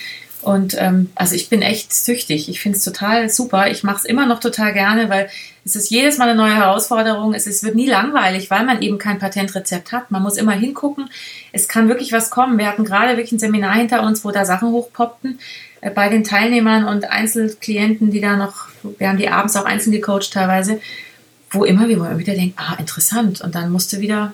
Und 0.42 0.76
ähm, 0.78 1.10
also 1.14 1.34
ich 1.34 1.48
bin 1.48 1.62
echt 1.62 1.92
süchtig. 1.92 2.48
Ich 2.48 2.60
finde 2.60 2.78
es 2.78 2.84
total 2.84 3.28
super. 3.28 3.70
Ich 3.70 3.82
mache 3.82 3.98
es 3.98 4.04
immer 4.04 4.26
noch 4.26 4.38
total 4.38 4.72
gerne, 4.72 5.08
weil 5.08 5.28
es 5.64 5.74
ist 5.74 5.90
jedes 5.90 6.18
Mal 6.18 6.28
eine 6.28 6.38
neue 6.38 6.54
Herausforderung. 6.54 7.34
Es 7.34 7.46
ist, 7.46 7.64
wird 7.64 7.74
nie 7.74 7.88
langweilig, 7.88 8.50
weil 8.50 8.64
man 8.64 8.80
eben 8.82 8.98
kein 8.98 9.18
Patentrezept 9.18 9.90
hat. 9.90 10.10
Man 10.12 10.22
muss 10.22 10.36
immer 10.36 10.52
hingucken. 10.52 11.10
Es 11.52 11.66
kann 11.66 11.88
wirklich 11.88 12.12
was 12.12 12.30
kommen. 12.30 12.58
Wir 12.58 12.68
hatten 12.68 12.84
gerade 12.84 13.16
wirklich 13.16 13.32
ein 13.32 13.40
Seminar 13.40 13.74
hinter 13.74 14.02
uns, 14.02 14.24
wo 14.24 14.30
da 14.30 14.44
Sachen 14.44 14.70
hochpoppten 14.70 15.40
äh, 15.80 15.90
bei 15.90 16.08
den 16.08 16.22
Teilnehmern 16.22 16.86
und 16.86 17.10
Einzelklienten, 17.10 18.10
die 18.10 18.20
da 18.20 18.36
noch, 18.36 18.66
wir 18.98 19.08
haben 19.08 19.18
die 19.18 19.28
abends 19.28 19.56
auch 19.56 19.64
einzeln 19.64 19.92
gecoacht 19.92 20.32
teilweise, 20.32 20.80
wo 21.50 21.64
immer 21.64 21.88
wir 21.88 22.18
wieder 22.18 22.34
denken, 22.34 22.54
ah, 22.56 22.76
interessant. 22.78 23.40
Und 23.40 23.54
dann 23.54 23.70
musste 23.70 24.00
wieder 24.00 24.32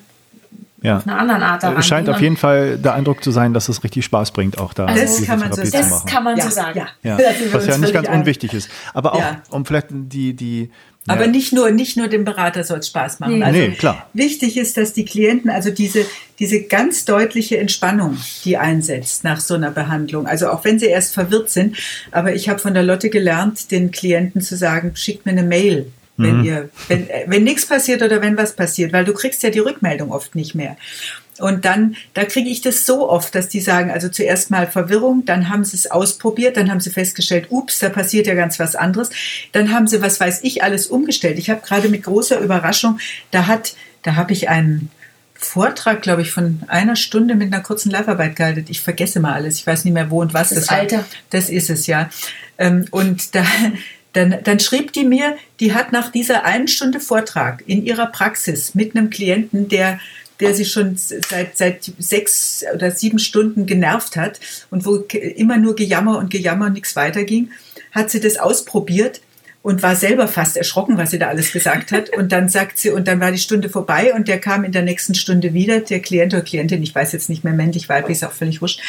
ja. 0.83 0.99
auf 0.99 1.07
einer 1.07 1.19
anderen 1.19 1.43
Art 1.43 1.63
daran 1.63 1.79
Es 1.79 1.87
scheint 1.87 2.09
auf 2.09 2.21
jeden 2.21 2.37
Fall 2.37 2.79
der 2.79 2.95
Eindruck 2.95 3.23
zu 3.23 3.31
sein, 3.31 3.55
dass 3.55 3.69
es 3.69 3.83
richtig 3.85 4.05
Spaß 4.05 4.33
bringt, 4.33 4.59
auch 4.59 4.75
da 4.75 4.87
also 4.87 5.01
das 5.01 5.25
kann 5.25 5.41
man 5.41 5.53
so, 5.53 5.63
das 5.63 6.05
kann 6.07 6.25
man 6.25 6.37
ja, 6.37 6.45
so 6.45 6.51
sagen. 6.51 6.87
Ja. 7.03 7.19
ja. 7.19 7.31
Was 7.53 7.67
ja 7.67 7.79
nicht 7.79 7.93
ganz 7.93 8.09
unwichtig 8.09 8.53
ist. 8.53 8.69
Aber 8.95 9.15
auch, 9.15 9.23
um 9.51 9.65
vielleicht 9.65 9.89
die, 9.91 10.35
die 10.35 10.71
ja. 11.07 11.15
Aber 11.15 11.27
nicht 11.27 11.53
nur, 11.53 11.73
nicht 11.73 11.97
nur 11.97 12.07
dem 12.07 12.25
Berater 12.25 12.63
soll 12.63 12.79
es 12.79 12.87
Spaß 12.87 13.19
machen. 13.19 13.39
Nee. 13.39 13.45
Also 13.45 13.59
nee, 13.59 13.71
klar. 13.71 14.07
Wichtig 14.13 14.57
ist, 14.57 14.77
dass 14.77 14.93
die 14.93 15.05
Klienten, 15.05 15.51
also 15.51 15.71
diese, 15.71 16.07
diese 16.39 16.63
ganz 16.63 17.05
deutliche 17.05 17.59
Entspannung, 17.59 18.19
die 18.45 18.57
einsetzt 18.57 19.25
nach 19.25 19.41
so 19.41 19.55
einer 19.55 19.73
Behandlung. 19.73 20.29
Also 20.29 20.49
auch 20.51 20.65
wenn 20.65 20.79
sie 20.79 20.87
erst 20.87 21.15
verwirrt 21.15 21.51
sind. 21.51 21.77
Aber 22.13 22.35
ich 22.35 22.49
habe 22.49 22.61
von 22.61 22.73
der 22.73 22.85
Lotte 22.85 23.11
gelernt, 23.11 23.73
den 23.73 23.91
Klienten 23.91 24.43
zu 24.43 24.57
sagen, 24.57 24.93
schickt 24.95 25.27
mir 25.27 25.33
eine 25.33 25.43
Mail 25.43 25.91
wenn 26.17 26.39
mhm. 26.39 26.45
ihr, 26.45 26.69
wenn, 26.89 27.09
wenn 27.27 27.45
nichts 27.45 27.67
passiert 27.67 28.03
oder 28.03 28.21
wenn 28.21 28.37
was 28.37 28.55
passiert, 28.55 28.93
weil 28.93 29.05
du 29.05 29.15
kriegst 29.15 29.43
ja 29.43 29.51
die 29.51 29.61
Rückmeldung 29.61 30.13
oft 30.13 30.35
nicht 30.35 30.55
mehr. 30.55 30.77
Und 31.39 31.65
dann, 31.65 31.97
da 32.15 32.25
kriege 32.25 32.51
ich 32.51 32.61
das 32.61 32.85
so 32.85 33.09
oft, 33.09 33.35
dass 33.35 33.49
die 33.49 33.61
sagen, 33.61 33.91
also 33.91 34.09
zuerst 34.09 34.51
mal 34.51 34.67
Verwirrung, 34.67 35.25
dann 35.25 35.49
haben 35.49 35.65
sie 35.65 35.77
es 35.77 35.91
ausprobiert, 35.91 36.57
dann 36.57 36.71
haben 36.71 36.81
sie 36.81 36.91
festgestellt, 36.91 37.47
ups, 37.49 37.79
da 37.79 37.89
passiert 37.89 38.27
ja 38.27 38.35
ganz 38.35 38.61
was 38.61 38.77
anderes. 38.77 39.11
Dann 39.53 39.73
haben 39.73 39.87
sie, 39.87 40.03
was 40.03 40.21
weiß 40.21 40.41
ich, 40.43 40.63
alles 40.63 40.87
umgestellt. 40.87 41.39
Ich 41.39 41.49
habe 41.49 41.63
gerade 41.67 41.89
mit 41.89 42.03
großer 42.03 42.39
Überraschung, 42.39 42.99
da 43.31 43.47
hat, 43.47 43.75
da 44.03 44.15
habe 44.15 44.33
ich 44.33 44.51
einen 44.51 44.91
Vortrag, 45.35 46.03
glaube 46.03 46.23
ich, 46.23 46.31
von 46.31 46.61
einer 46.69 46.95
Stunde 46.97 47.35
mit 47.35 47.53
einer 47.53 47.63
kurzen 47.63 47.91
Live-Arbeit 47.91 48.37
gehalten. 48.37 48.67
Ich 48.69 48.81
vergesse 48.81 49.19
mal 49.19 49.33
alles. 49.33 49.57
Ich 49.57 49.67
weiß 49.67 49.85
nicht 49.85 49.95
mehr, 49.95 50.11
wo 50.11 50.21
und 50.21 50.35
was 50.35 50.51
das, 50.51 50.61
das 50.61 50.69
Alter. 50.69 50.99
War. 50.99 51.05
Das 51.31 51.51
ist 51.51 51.71
es, 51.71 51.87
ja. 51.89 52.11
Ähm, 52.59 52.85
und 52.91 53.35
da, 53.35 53.45
dann, 54.13 54.37
dann 54.45 54.61
schrieb 54.61 54.93
die 54.93 55.05
mir, 55.05 55.37
die 55.61 55.75
hat 55.75 55.93
nach 55.93 56.11
dieser 56.11 56.45
einen 56.45 56.69
Stunde 56.69 57.01
Vortrag 57.01 57.63
in 57.67 57.85
ihrer 57.85 58.07
Praxis 58.07 58.75
mit 58.75 58.95
einem 58.95 59.11
Klienten, 59.11 59.69
der 59.69 60.01
der 60.41 60.55
sie 60.55 60.65
schon 60.65 60.97
seit, 60.97 61.57
seit 61.57 61.93
sechs 61.99 62.65
oder 62.75 62.91
sieben 62.91 63.21
Stunden 63.21 63.65
genervt 63.65 64.17
hat 64.17 64.41
und 64.71 64.85
wo 64.85 64.97
immer 64.97 65.57
nur 65.57 65.77
Gejammer 65.77 66.19
und 66.19 66.31
Gejammer 66.31 66.67
und 66.67 66.73
nichts 66.73 66.97
weiterging, 66.97 67.51
hat 67.93 68.11
sie 68.11 68.19
das 68.19 68.39
ausprobiert 68.39 69.21
und 69.63 69.83
war 69.83 69.95
selber 69.95 70.27
fast 70.27 70.57
erschrocken, 70.57 70.99
was 70.99 71.13
sie 71.13 71.19
da 71.19 71.29
alles 71.29 71.53
gesagt 71.53 71.93
hat. 71.93 72.11
Und 72.11 72.33
dann 72.33 72.49
sagt 72.49 72.79
sie, 72.79 72.91
und 72.91 73.07
dann 73.07 73.21
war 73.21 73.31
die 73.31 73.39
Stunde 73.39 73.69
vorbei 73.69 74.13
und 74.13 74.27
der 74.27 74.41
kam 74.41 74.65
in 74.65 74.73
der 74.73 74.83
nächsten 74.83 75.15
Stunde 75.15 75.55
wieder, 75.55 75.81
der 75.81 76.01
Klient 76.01 76.35
oder 76.35 76.43
Klientin, 76.43 76.83
ich 76.83 76.95
weiß 76.95 77.13
jetzt 77.13 77.29
nicht 77.29 77.45
mehr 77.45 77.53
männlich, 77.53 77.89
weiblich, 77.89 78.19
ist 78.19 78.25
auch 78.25 78.33
völlig 78.33 78.61
wurscht, 78.61 78.81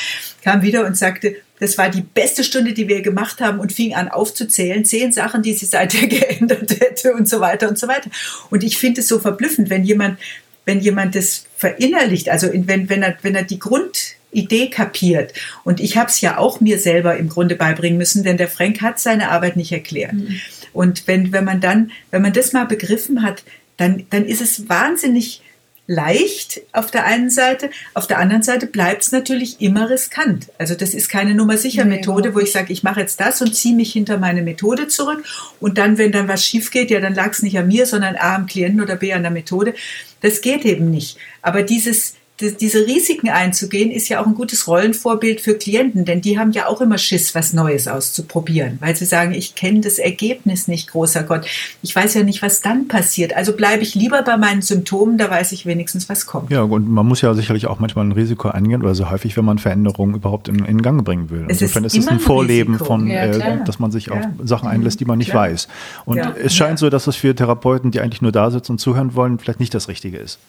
kam 0.44 0.64
wieder 0.64 0.86
und 0.86 0.98
sagte, 0.98 1.36
das 1.60 1.78
war 1.78 1.90
die 1.90 2.02
beste 2.02 2.44
Stunde, 2.44 2.74
die 2.74 2.88
wir 2.88 3.02
gemacht 3.02 3.40
haben 3.40 3.60
und 3.60 3.72
fing 3.72 3.94
an 3.94 4.10
aufzuzählen, 4.10 4.84
zehn 4.84 5.12
Sachen, 5.12 5.44
die 5.44 5.54
sie 5.54 5.68
seither 5.68 6.08
geändert 6.08 6.72
hätte 6.80 7.14
und 7.14 7.30
so 7.30 7.40
weiter 7.40 7.70
und 7.70 7.78
so 7.78 7.88
weiter. 7.88 8.10
Und 8.50 8.64
ich 8.64 8.78
finde 8.78 9.02
es 9.02 9.08
so 9.08 9.20
verblüffend, 9.20 9.70
wenn 9.70 9.84
jemand 9.84 10.18
wenn 10.66 10.80
jemand 10.80 11.16
das 11.16 11.46
verinnerlicht, 11.58 12.30
also 12.30 12.50
wenn, 12.54 12.90
wenn, 12.90 13.04
er, 13.04 13.18
wenn 13.22 13.36
er 13.36 13.44
die 13.44 13.60
Grundidee 13.60 14.70
kapiert. 14.70 15.34
Und 15.64 15.80
ich 15.80 15.98
habe 15.98 16.10
es 16.10 16.22
ja 16.22 16.38
auch 16.38 16.62
mir 16.62 16.80
selber 16.80 17.18
im 17.18 17.30
Grunde 17.30 17.56
beibringen 17.56 17.98
müssen, 17.98 18.24
denn 18.24 18.38
der 18.38 18.48
Frank 18.48 18.82
hat 18.82 19.00
seine 19.00 19.30
Arbeit 19.30 19.56
nicht 19.56 19.72
erklärt. 19.72 20.14
Mhm. 20.14 20.40
Und 20.72 21.08
wenn, 21.08 21.32
wenn 21.32 21.44
man 21.44 21.62
dann, 21.62 21.92
wenn 22.12 22.22
man 22.22 22.34
das 22.34 22.54
mal 22.54 22.66
begriffen 22.66 23.22
hat, 23.22 23.44
dann, 23.78 24.06
dann 24.10 24.26
ist 24.26 24.42
es 24.42 24.70
wahnsinnig 24.70 25.42
leicht 25.86 26.62
auf 26.72 26.92
der 26.92 27.06
einen 27.06 27.30
Seite, 27.30 27.70
auf 27.94 28.08
der 28.08 28.20
anderen 28.20 28.42
Seite 28.42 28.68
bleibt 28.68 29.04
es 29.04 29.12
natürlich 29.12 29.60
immer 29.60 29.90
riskant. 29.90 30.48
Also 30.58 30.76
das 30.76 30.94
ist 30.94 31.10
keine 31.10 31.36
Nummer 31.36 31.58
sicher 31.58 31.84
Methode, 31.84 32.34
wo 32.34 32.40
ich 32.40 32.54
sage, 32.54 32.72
ich 32.72 32.84
mache 32.84 33.02
jetzt 33.02 33.20
das 33.20 33.42
und 33.42 33.54
ziehe 33.54 33.76
mich 33.76 33.92
hinter 33.92 34.18
meine 34.18 34.42
Methode 34.42 34.88
zurück 34.88 35.24
und 35.60 35.78
dann, 35.78 35.98
wenn 35.98 36.14
dann 36.14 36.30
was 36.30 36.46
schief 36.46 36.72
geht, 36.72 36.90
ja, 36.90 37.02
dann 37.02 37.16
lag 37.16 37.32
es 37.32 37.44
nicht 37.44 37.58
an 37.58 37.68
mir, 37.68 37.86
sondern 37.86 38.16
A 38.16 38.36
am 38.36 38.46
Klienten 38.46 38.82
oder 38.82 38.96
B 38.96 39.12
an 39.14 39.24
der 39.24 39.32
Methode. 39.32 39.74
Das 40.22 40.40
geht 40.40 40.64
eben 40.64 40.90
nicht. 40.90 41.18
Aber 41.42 41.64
dieses 41.64 42.16
diese 42.42 42.88
Risiken 42.88 43.30
einzugehen, 43.30 43.92
ist 43.92 44.10
ja 44.10 44.20
auch 44.20 44.26
ein 44.26 44.34
gutes 44.34 44.68
Rollenvorbild 44.68 45.40
für 45.40 45.54
Klienten, 45.54 46.04
denn 46.04 46.20
die 46.20 46.40
haben 46.40 46.52
ja 46.52 46.68
auch 46.68 46.82
immer 46.82 46.98
Schiss, 46.98 47.36
was 47.36 47.54
Neues 47.54 47.88
auszuprobieren, 47.88 48.78
weil 48.82 48.96
sie 48.96 49.06
sagen, 49.06 49.34
ich 49.34 49.54
kenne 49.54 49.82
das 49.82 50.00
Ergebnis 50.00 50.68
nicht, 50.68 50.90
großer 50.90 51.24
Gott. 51.24 51.46
Ich 51.84 51.96
weiß 51.96 52.16
ja 52.16 52.24
nicht, 52.24 52.42
was 52.42 52.62
dann 52.62 52.88
passiert. 52.88 53.36
Also 53.36 53.54
bleibe 53.54 53.84
ich 53.84 53.94
lieber 53.94 54.24
bei 54.24 54.38
meinen 54.38 54.64
Symptomen, 54.64 55.20
da 55.20 55.30
weiß 55.30 55.52
ich 55.52 55.68
wenigstens, 55.68 56.10
was 56.10 56.26
kommt. 56.26 56.50
Ja, 56.50 56.64
und 56.64 56.90
man 56.90 57.06
muss 57.06 57.22
ja 57.22 57.36
sicherlich 57.36 57.68
auch 57.68 57.80
manchmal 57.80 58.06
ein 58.06 58.12
Risiko 58.12 58.50
eingehen, 58.50 58.82
oder 58.82 58.96
so 58.96 59.12
häufig, 59.12 59.38
wenn 59.38 59.46
man 59.46 59.60
Veränderungen 59.60 60.16
überhaupt 60.16 60.48
in, 60.48 60.66
in 60.66 60.82
Gang 60.82 61.06
bringen 61.06 61.30
will. 61.30 61.46
Es 61.48 61.62
Insofern 61.62 61.86
ist, 61.86 61.96
ist 61.96 62.06
es 62.06 62.10
ein 62.10 62.20
Vorleben 62.20 62.74
Risiko. 62.74 62.86
von, 62.86 63.08
ja, 63.08 63.26
äh, 63.26 63.64
dass 63.64 63.78
man 63.78 63.92
sich 63.92 64.08
ja. 64.08 64.14
auf 64.14 64.26
Sachen 64.44 64.68
einlässt, 64.68 65.00
die 65.00 65.06
man 65.06 65.20
nicht 65.20 65.32
klar. 65.32 65.50
weiß. 65.50 65.68
Und 66.06 66.18
ja. 66.18 66.34
es 66.44 66.56
scheint 66.56 66.80
so, 66.80 66.90
dass 66.90 67.06
es 67.06 67.16
für 67.16 67.36
Therapeuten, 67.36 67.92
die 67.92 68.02
eigentlich 68.02 68.24
nur 68.24 68.32
da 68.32 68.50
sitzen 68.50 68.74
und 68.74 68.80
zuhören 68.80 69.14
wollen, 69.14 69.38
vielleicht 69.38 69.60
nicht 69.60 69.74
das 69.76 69.88
Richtige 69.88 70.18
ist. 70.18 70.40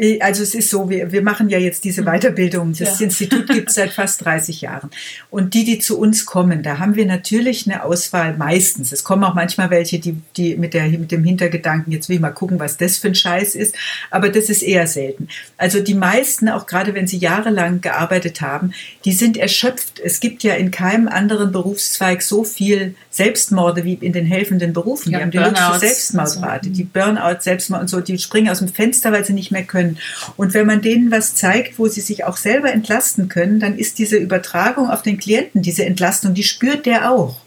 Äh, 0.00 0.20
also 0.20 0.42
es 0.42 0.54
ist 0.54 0.70
so, 0.70 0.88
wir, 0.88 1.12
wir 1.12 1.22
machen 1.22 1.48
ja 1.48 1.58
jetzt 1.58 1.84
diese 1.84 2.02
mhm. 2.02 2.06
Weiterbildung. 2.06 2.72
Das 2.72 2.98
ja. 2.98 3.04
Institut 3.06 3.48
gibt 3.48 3.68
es 3.68 3.74
seit 3.74 3.92
fast 3.92 4.24
30 4.24 4.62
Jahren. 4.62 4.90
Und 5.30 5.54
die, 5.54 5.64
die 5.64 5.78
zu 5.78 5.98
uns 5.98 6.26
kommen, 6.26 6.62
da 6.62 6.78
haben 6.78 6.96
wir 6.96 7.06
natürlich 7.06 7.66
eine 7.66 7.84
Auswahl 7.84 8.36
meistens. 8.36 8.92
Es 8.92 9.04
kommen 9.04 9.22
auch 9.24 9.34
manchmal 9.34 9.70
welche, 9.70 9.98
die, 9.98 10.16
die 10.36 10.56
mit, 10.56 10.74
der, 10.74 10.88
mit 10.88 11.12
dem 11.12 11.24
Hintergedanken, 11.24 11.92
jetzt 11.92 12.08
will 12.08 12.16
ich 12.16 12.22
mal 12.22 12.30
gucken, 12.30 12.58
was 12.58 12.76
das 12.76 12.96
für 12.96 13.08
ein 13.08 13.14
Scheiß 13.14 13.54
ist. 13.54 13.74
Aber 14.10 14.30
das 14.30 14.48
ist 14.48 14.62
eher 14.62 14.86
selten. 14.86 15.28
Also 15.56 15.80
die 15.80 15.94
meisten, 15.94 16.48
auch 16.48 16.66
gerade 16.66 16.94
wenn 16.94 17.06
sie 17.06 17.18
jahrelang 17.18 17.80
gearbeitet 17.80 18.40
haben, 18.40 18.72
die 19.04 19.12
sind 19.12 19.36
erschöpft. 19.36 20.00
Es 20.02 20.20
gibt 20.20 20.42
ja 20.42 20.54
in 20.54 20.70
keinem 20.70 21.08
anderen 21.08 21.52
Berufszweig 21.52 22.22
so 22.22 22.44
viel 22.44 22.94
Selbstmorde 23.10 23.84
wie 23.84 23.94
in 23.94 24.12
den 24.12 24.24
helfenden 24.24 24.72
Berufen. 24.72 25.12
Ja, 25.12 25.18
die 25.18 25.38
haben 25.38 25.54
die 25.54 25.60
höchste 25.60 25.78
Selbstmordrate. 25.80 26.68
So. 26.68 26.74
Die 26.74 26.84
Burnout, 26.84 27.40
Selbstmord 27.40 27.82
und 27.82 27.88
so, 27.88 28.00
die 28.00 28.18
springen 28.18 28.48
aus 28.48 28.60
dem 28.60 28.68
Fenster, 28.68 29.12
weil 29.12 29.24
sie 29.24 29.32
nicht 29.32 29.50
mehr 29.50 29.64
können. 29.64 29.89
Und 30.36 30.54
wenn 30.54 30.66
man 30.66 30.82
denen 30.82 31.10
was 31.10 31.34
zeigt, 31.34 31.78
wo 31.78 31.88
sie 31.88 32.00
sich 32.00 32.24
auch 32.24 32.36
selber 32.36 32.72
entlasten 32.72 33.28
können, 33.28 33.60
dann 33.60 33.78
ist 33.78 33.98
diese 33.98 34.16
Übertragung 34.16 34.90
auf 34.90 35.02
den 35.02 35.18
Klienten, 35.18 35.62
diese 35.62 35.84
Entlastung, 35.84 36.34
die 36.34 36.42
spürt 36.42 36.86
der 36.86 37.10
auch. 37.10 37.40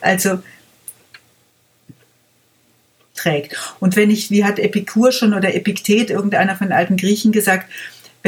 Also 0.00 0.40
trägt. 3.14 3.56
Und 3.80 3.96
wenn 3.96 4.10
ich, 4.10 4.30
wie 4.30 4.44
hat 4.44 4.58
Epikur 4.58 5.12
schon 5.12 5.34
oder 5.34 5.54
Epiktet, 5.54 6.10
irgendeiner 6.10 6.56
von 6.56 6.68
den 6.68 6.76
alten 6.76 6.96
Griechen 6.96 7.32
gesagt, 7.32 7.70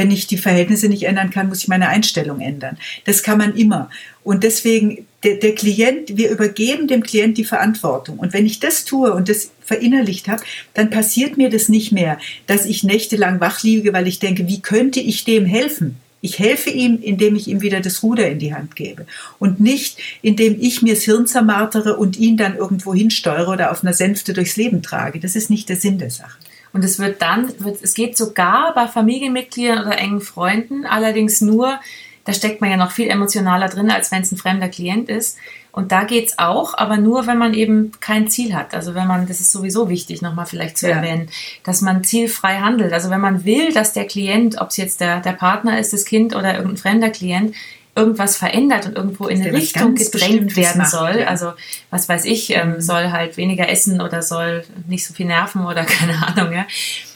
wenn 0.01 0.11
ich 0.11 0.27
die 0.27 0.39
Verhältnisse 0.39 0.89
nicht 0.89 1.03
ändern 1.03 1.29
kann, 1.29 1.51
muss 1.51 1.59
ich 1.59 1.69
meine 1.69 1.91
Einstellung 1.91 2.41
ändern. 2.41 2.79
Das 3.05 3.23
kann 3.23 3.37
man 3.37 3.55
immer. 3.55 3.91
Und 4.25 4.45
deswegen, 4.45 5.07
der, 5.25 5.35
der 5.35 5.55
Klient, 5.55 6.17
wir 6.17 6.31
übergeben 6.31 6.89
dem 6.89 7.03
Klient 7.03 7.37
die 7.37 7.45
Verantwortung. 7.45 8.19
Und 8.19 8.33
wenn 8.33 8.47
ich 8.47 8.61
das 8.61 8.87
tue 8.87 9.13
und 9.13 9.29
das 9.29 9.51
verinnerlicht 9.63 10.27
habe, 10.29 10.43
dann 10.73 10.89
passiert 10.89 11.37
mir 11.37 11.51
das 11.51 11.69
nicht 11.69 11.93
mehr, 11.93 12.19
dass 12.47 12.65
ich 12.65 12.83
nächtelang 12.83 13.41
wach 13.41 13.63
liege, 13.63 13.93
weil 13.93 14.07
ich 14.07 14.21
denke, 14.21 14.49
wie 14.49 14.63
könnte 14.63 15.01
ich 15.01 15.25
dem 15.25 15.45
helfen? 15.45 15.97
Ich 16.23 16.39
helfe 16.39 16.71
ihm, 16.71 16.99
indem 17.03 17.37
ich 17.37 17.47
ihm 17.47 17.61
wieder 17.61 17.81
das 17.81 18.03
Ruder 18.03 18.27
in 18.31 18.39
die 18.39 18.55
Hand 18.55 18.77
gebe 18.77 19.05
und 19.39 19.61
nicht, 19.61 19.99
indem 20.23 20.59
ich 20.59 20.81
mir 20.81 20.95
das 20.95 21.05
Hirn 21.05 21.27
zermartere 21.27 21.99
und 21.99 22.19
ihn 22.19 22.39
dann 22.39 22.57
irgendwo 22.57 22.95
hinsteuere 22.95 23.51
oder 23.51 23.71
auf 23.71 23.83
einer 23.83 23.93
Sänfte 23.93 24.33
durchs 24.33 24.57
Leben 24.57 24.81
trage. 24.81 25.21
Das 25.21 25.37
ist 25.37 25.51
nicht 25.51 25.69
der 25.69 25.77
Sinn 25.77 25.99
der 25.99 26.11
Sache. 26.11 26.39
Und 26.73 26.85
es 26.85 26.99
wird 26.99 27.21
dann, 27.23 27.53
es 27.83 27.95
geht 27.95 28.17
sogar 28.17 28.75
bei 28.75 28.87
Familienmitgliedern 28.87 29.87
oder 29.87 29.99
engen 29.99 30.21
Freunden, 30.21 30.87
allerdings 30.87 31.41
nur, 31.41 31.81
da 32.25 32.33
steckt 32.33 32.61
man 32.61 32.71
ja 32.71 32.77
noch 32.77 32.93
viel 32.93 33.09
emotionaler 33.09 33.69
drin, 33.69 33.91
als 33.91 34.13
wenn 34.13 34.23
es 34.23 34.31
ein 34.31 34.37
fremder 34.37 34.69
Klient 34.69 35.09
ist. 35.09 35.37
Und 35.73 35.93
da 35.93 36.05
geht 36.05 36.29
es 36.29 36.39
auch, 36.39 36.77
aber 36.77 36.97
nur, 36.97 37.27
wenn 37.27 37.39
man 37.39 37.55
eben 37.55 37.93
kein 38.01 38.29
Ziel 38.29 38.55
hat. 38.55 38.75
Also 38.75 38.95
wenn 38.95 39.07
man, 39.07 39.27
das 39.27 39.41
ist 39.41 39.53
sowieso 39.53 39.89
wichtig, 39.89 40.21
nochmal 40.21 40.47
vielleicht 40.47 40.79
zu 40.79 40.89
ja. 40.89 40.97
erwähnen, 40.97 41.29
dass 41.63 41.81
man 41.81 42.03
zielfrei 42.03 42.59
handelt. 42.59 42.93
Also 42.93 43.11
wenn 43.11 43.21
man 43.21 43.45
will, 43.45 43.73
dass 43.73 43.93
der 43.93 44.07
Klient, 44.07 44.61
ob 44.61 44.69
es 44.69 44.77
jetzt 44.77 45.01
der, 45.01 45.21
der 45.21 45.33
Partner 45.33 45.79
ist, 45.79 45.93
das 45.93 46.05
Kind 46.05 46.35
oder 46.35 46.55
irgendein 46.55 46.77
fremder 46.77 47.11
Klient, 47.11 47.55
irgendwas 48.01 48.37
verändert 48.37 48.87
und 48.87 48.97
irgendwo 48.97 49.29
in 49.29 49.43
eine 49.43 49.53
Richtung 49.53 49.95
gedrängt 49.95 50.57
werden 50.57 50.85
soll. 50.87 51.21
Ja. 51.21 51.27
Also 51.27 51.53
was 51.91 52.09
weiß 52.09 52.25
ich, 52.25 52.51
ähm, 52.51 52.75
mhm. 52.75 52.81
soll 52.81 53.13
halt 53.13 53.37
weniger 53.37 53.69
essen 53.69 54.01
oder 54.01 54.23
soll 54.23 54.65
nicht 54.89 55.07
so 55.07 55.15
viel 55.15 55.27
nerven 55.27 55.65
oder 55.65 55.85
keine 55.85 56.27
Ahnung, 56.27 56.53
ja. 56.53 56.67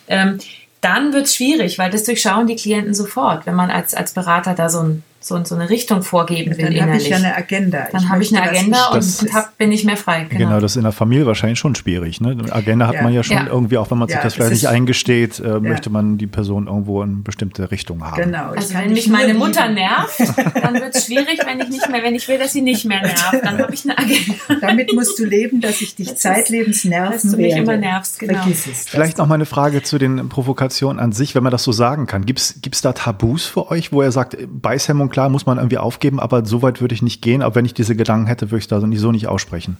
Ähm, 0.07 0.39
dann 0.80 1.14
wird 1.14 1.24
es 1.24 1.37
schwierig, 1.37 1.78
weil 1.78 1.91
das 1.91 2.05
durchschauen 2.05 2.47
die 2.47 2.57
Klienten 2.57 2.93
sofort, 2.93 3.47
wenn 3.47 3.55
man 3.55 3.70
als, 3.70 3.95
als 3.95 4.12
Berater 4.12 4.55
da 4.55 4.68
so 4.68 4.80
ein 4.80 5.03
so, 5.25 5.43
so 5.45 5.55
eine 5.55 5.70
Richtung 5.70 6.03
vorgeben 6.03 6.57
will. 6.59 6.75
Dann 6.75 6.89
habe 6.89 6.97
ich 6.99 7.09
ja 7.09 7.16
eine 7.16 7.35
Agenda. 7.35 7.89
Dann 7.91 8.11
habe 8.11 8.22
ich 8.22 8.37
eine 8.37 8.47
Agenda 8.47 8.89
und, 8.89 8.97
und 8.97 9.33
hab, 9.33 9.57
bin 9.57 9.72
ich 9.72 9.85
mehr 9.85 9.97
frei. 9.97 10.27
Genau. 10.29 10.39
genau. 10.39 10.61
das 10.61 10.72
ist 10.72 10.77
in 10.77 10.83
der 10.83 10.93
Familie 10.93 11.25
wahrscheinlich 11.25 11.59
schon 11.59 11.75
schwierig. 11.75 12.20
Ne? 12.20 12.33
Eine 12.33 12.53
Agenda 12.53 12.87
hat 12.87 12.97
ja. 12.97 13.03
man 13.03 13.14
ja 13.14 13.22
schon 13.22 13.39
ja. 13.39 13.47
irgendwie, 13.47 13.79
auch 13.79 13.91
wenn 13.91 13.99
man 13.99 14.09
sich 14.09 14.18
das 14.18 14.35
vielleicht 14.35 14.53
nicht 14.53 14.68
eingesteht, 14.68 15.41
äh, 15.41 15.61
möchte 15.61 15.89
man 15.89 16.18
die 16.18 16.27
Person 16.27 16.66
irgendwo 16.66 17.03
in 17.03 17.22
bestimmte 17.22 17.70
Richtung 17.70 18.05
haben. 18.05 18.22
Genau. 18.22 18.51
Also 18.51 18.75
wenn 18.75 18.93
mich 18.93 19.09
meine 19.09 19.33
Mutter 19.33 19.68
nervt, 19.68 20.18
dann 20.62 20.75
wird 20.75 20.95
es 20.95 21.07
schwierig, 21.07 21.41
wenn 21.47 21.61
ich 21.61 21.70
nicht 21.70 21.89
mehr, 21.91 22.03
wenn 22.03 22.14
ich 22.14 22.29
will, 22.29 22.39
dass 22.39 22.53
sie 22.53 22.61
nicht 22.61 22.85
mehr 22.85 23.01
nervt, 23.01 23.41
dann 23.43 23.59
habe 23.59 23.72
ich 23.72 23.85
eine 23.85 23.97
Agenda. 23.97 24.35
Damit 24.61 24.93
musst 24.93 25.18
du 25.18 25.25
leben, 25.25 25.62
dass 25.62 25.81
ich 25.81 25.95
dich 25.95 26.09
das 26.09 26.18
zeitlebens 26.18 26.85
nerven 26.85 27.14
dass 27.14 27.22
du 27.22 27.37
mich 27.37 27.57
immer 27.57 27.77
nervst, 27.77 28.18
genau. 28.18 28.35
Vergiss 28.41 28.66
es. 28.66 28.89
Vielleicht 28.89 29.18
noch 29.18 29.27
mal 29.27 29.37
eine 29.37 29.47
Frage 29.47 29.83
zu 29.83 29.99
den 29.99 30.29
Provokationen 30.29 31.01
an 31.01 31.12
sich, 31.12 31.35
wenn 31.35 31.43
man 31.43 31.53
das 31.53 31.62
so 31.64 31.72
sagen 31.72 32.07
kann. 32.07 32.27
Gibt 32.27 32.41
es 32.41 32.81
da 32.83 32.93
Tabus 32.93 33.47
für 33.47 33.70
euch, 33.70 33.93
wo 33.93 34.03
er 34.03 34.12
sagt, 34.12 34.37
Beißhemmung, 34.47 35.11
klar, 35.14 35.30
muss 35.30 35.46
man 35.46 35.58
irgendwie 35.58 35.78
auf 35.78 35.94
aufgeben, 35.94 36.18
aber 36.18 36.44
so 36.44 36.60
weit 36.60 36.80
würde 36.80 36.94
ich 36.94 37.02
nicht 37.02 37.22
gehen. 37.22 37.40
Aber 37.40 37.54
wenn 37.54 37.64
ich 37.64 37.72
diese 37.72 37.94
Gedanken 37.94 38.26
hätte, 38.26 38.50
würde 38.50 38.58
ich 38.58 38.68
da 38.68 38.80
so 38.80 39.12
nicht 39.12 39.28
aussprechen. 39.28 39.76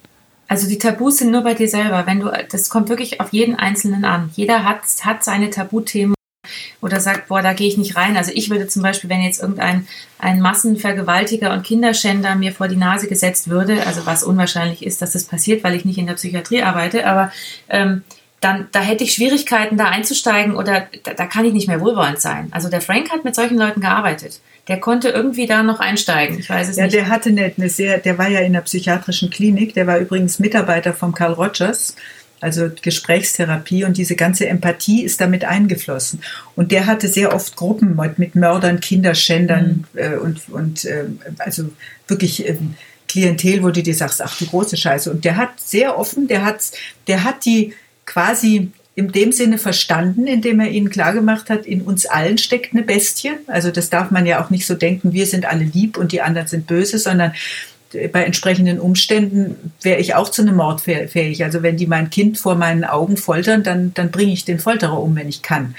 Also 0.47 0.69
die 0.69 0.79
Tabus 0.79 1.19
sind 1.19 1.33
nur 1.33 1.43
bei 1.43 1.55
dir 1.55 1.69
selber. 1.69 2.07
Wenn 2.07 2.21
du, 2.21 2.31
das 2.51 2.69
kommt 2.69 2.89
wirklich 2.89 3.21
auf 3.21 3.33
jeden 3.33 3.57
Einzelnen 3.57 4.05
an. 4.05 4.31
Jeder 4.35 4.63
hat, 4.63 4.83
hat 5.03 5.25
seine 5.25 5.51
Tabuthemen 5.51 6.15
oder 6.81 7.01
sagt, 7.01 7.29
boah, 7.29 7.43
da 7.43 7.53
gehe 7.53 7.67
ich 7.67 7.79
nicht 7.79 7.97
rein. 7.97 8.17
Also 8.17 8.31
ich 8.33 8.49
würde 8.51 8.69
zum 8.69 8.83
Beispiel, 8.83 9.11
wenn 9.11 9.23
jetzt 9.23 9.41
irgendein 9.41 9.89
ein 10.19 10.41
Massenvergewaltiger 10.41 11.53
und 11.53 11.65
Kinderschänder 11.65 12.37
mir 12.37 12.53
vor 12.53 12.69
die 12.69 12.77
Nase 12.77 13.09
gesetzt 13.09 13.49
würde, 13.49 13.85
also 13.87 14.07
was 14.07 14.23
unwahrscheinlich 14.23 14.87
ist, 14.87 15.03
dass 15.03 15.13
das 15.13 15.25
passiert, 15.25 15.65
weil 15.65 15.75
ich 15.75 15.85
nicht 15.85 15.99
in 15.99 16.07
der 16.07 16.15
Psychiatrie 16.15 16.63
arbeite, 16.63 17.07
aber 17.07 17.33
ähm, 17.69 18.05
dann 18.41 18.69
da 18.73 18.81
hätte 18.81 19.03
ich 19.03 19.15
Schwierigkeiten, 19.15 19.79
da 19.79 19.87
einzusteigen 19.87 20.55
oder 20.55 20.87
da, 21.03 21.15
da 21.15 21.27
kann 21.27 21.47
ich 21.47 21.55
nicht 21.55 21.67
mehr 21.67 21.81
wohlwollend 21.81 22.21
sein. 22.21 22.49
Also 22.53 22.69
der 22.69 22.83
Frank 22.83 23.11
hat 23.11 23.25
mit 23.25 23.35
solchen 23.35 23.57
Leuten 23.57 23.81
gearbeitet 23.81 24.41
der 24.69 24.81
konnte 24.81 25.11
irgendwie 25.11 25.47
da 25.47 25.63
noch 25.63 25.81
einsteigen. 25.81 26.39
Ich 26.39 26.49
weiß 26.49 26.69
es 26.69 26.77
ja, 26.77 26.85
nicht. 26.85 26.95
Ja, 26.95 27.03
der 27.03 27.09
hatte 27.11 27.29
eine, 27.29 27.53
eine 27.57 27.69
sehr, 27.69 27.99
der 27.99 28.17
war 28.19 28.29
ja 28.29 28.41
in 28.41 28.55
der 28.55 28.63
psychiatrischen 28.63 29.31
Klinik, 29.31 29.75
der 29.75 29.87
war 29.87 29.99
übrigens 29.99 30.39
Mitarbeiter 30.39 30.95
vom 30.95 31.15
Carl 31.15 31.33
Rogers. 31.33 31.97
Also 32.41 32.69
Gesprächstherapie 32.83 33.85
und 33.85 33.97
diese 33.97 34.17
ganze 34.17 34.47
Empathie 34.47 35.03
ist 35.03 35.19
damit 35.21 35.45
eingeflossen. 35.47 36.21
Und 36.57 36.73
der 36.73 36.85
hatte 36.85 37.09
sehr 37.09 37.35
oft 37.35 37.57
Gruppen 37.57 37.97
mit, 37.97 38.19
mit 38.19 38.35
Mördern, 38.35 38.81
Kinderschändern 38.81 39.87
mhm. 39.93 39.99
äh, 39.99 40.17
und, 40.17 40.49
und 40.51 40.85
äh, 40.85 41.07
also 41.39 41.71
wirklich 42.07 42.47
äh, 42.47 42.59
Klientel, 43.09 43.63
wo 43.63 43.71
du 43.71 43.83
dir 43.83 43.95
sagst, 43.95 44.21
ach 44.21 44.37
du 44.37 44.47
große 44.47 44.77
Scheiße. 44.77 45.11
Und 45.11 45.25
der 45.25 45.37
hat 45.37 45.59
sehr 45.59 45.99
offen, 45.99 46.27
der 46.29 46.45
hat, 46.45 46.73
der 47.07 47.25
hat 47.25 47.47
die 47.47 47.73
quasi 48.05 48.73
in 48.97 49.11
dem 49.11 49.33
Sinne 49.33 49.59
verstanden, 49.59 50.27
indem 50.27 50.61
er 50.61 50.69
ihnen 50.69 50.89
klargemacht 50.89 51.51
hat, 51.51 51.67
in 51.67 51.83
uns 51.83 52.07
allen 52.07 52.39
steckt 52.39 52.73
eine 52.73 52.83
Bestie. 52.83 53.33
Also 53.49 53.71
das 53.71 53.91
darf 53.91 54.11
man 54.11 54.25
ja 54.25 54.43
auch 54.43 54.51
nicht 54.51 54.67
so 54.67 54.75
denken, 54.75 55.13
wir 55.13 55.27
sind 55.27 55.47
alle 55.47 55.65
lieb 55.65 55.97
und 55.99 56.13
die 56.13 56.23
anderen 56.23 56.47
sind 56.47 56.67
böse, 56.67 56.99
sondern 56.99 57.33
bei 58.13 58.25
entsprechenden 58.25 58.81
Umständen 58.81 59.73
wäre 59.83 60.01
ich 60.01 60.15
auch 60.15 60.29
zu 60.29 60.43
einem 60.43 60.57
Mord 60.57 60.81
fähig. 60.81 61.45
Also 61.45 61.63
wenn 61.63 61.77
die 61.77 61.87
mein 61.87 62.11
Kind 62.11 62.39
vor 62.39 62.55
meinen 62.55 62.85
Augen 62.85 63.17
foltern, 63.17 63.63
dann, 63.63 63.95
dann 63.95 64.11
bringe 64.11 64.33
ich 64.33 64.45
den 64.45 64.59
Folterer 64.59 65.01
um, 65.01 65.15
wenn 65.17 65.29
ich 65.29 65.43
kann. 65.43 65.75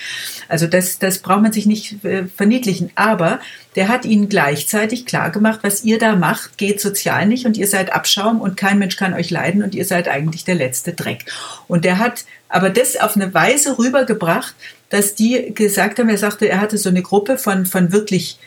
Also 0.47 0.68
das, 0.68 0.99
das 0.99 1.20
braucht 1.20 1.41
man 1.41 1.51
sich 1.51 1.66
nicht 1.66 2.03
äh, 2.05 2.26
verniedlichen. 2.26 2.91
Aber 2.95 3.39
der 3.76 3.89
hat 3.89 4.05
ihnen 4.05 4.30
gleichzeitig 4.30 5.05
klar 5.05 5.30
gemacht, 5.30 5.59
was 5.63 5.84
ihr 5.84 5.99
da 5.99 6.16
macht, 6.16 6.57
geht 6.57 6.80
sozial 6.80 7.26
nicht 7.26 7.45
und 7.45 7.57
ihr 7.57 7.68
seid 7.68 7.91
Abschaum 7.93 8.39
und 8.39 8.55
kein 8.55 8.80
Mensch 8.80 8.95
kann 8.95 9.13
euch 9.13 9.30
leiden 9.30 9.63
und 9.63 9.76
ihr 9.76 9.86
seid 9.86 10.07
eigentlich 10.07 10.45
der 10.45 10.55
letzte 10.55 10.93
Dreck. 10.93 11.26
Und 11.68 11.84
der 11.84 11.99
hat 11.99 12.26
aber 12.55 12.69
das 12.69 12.95
auf 12.95 13.17
eine 13.17 13.33
Weise 13.33 13.77
rübergebracht, 13.77 14.55
dass 14.89 15.13
die 15.13 15.53
gesagt 15.53 15.99
haben, 15.99 16.07
er 16.07 16.17
sagte, 16.17 16.47
er 16.47 16.61
hatte 16.61 16.77
so 16.77 16.87
eine 16.87 17.01
Gruppe 17.01 17.37
von, 17.37 17.65
von 17.65 17.91
wirklich 17.91 18.39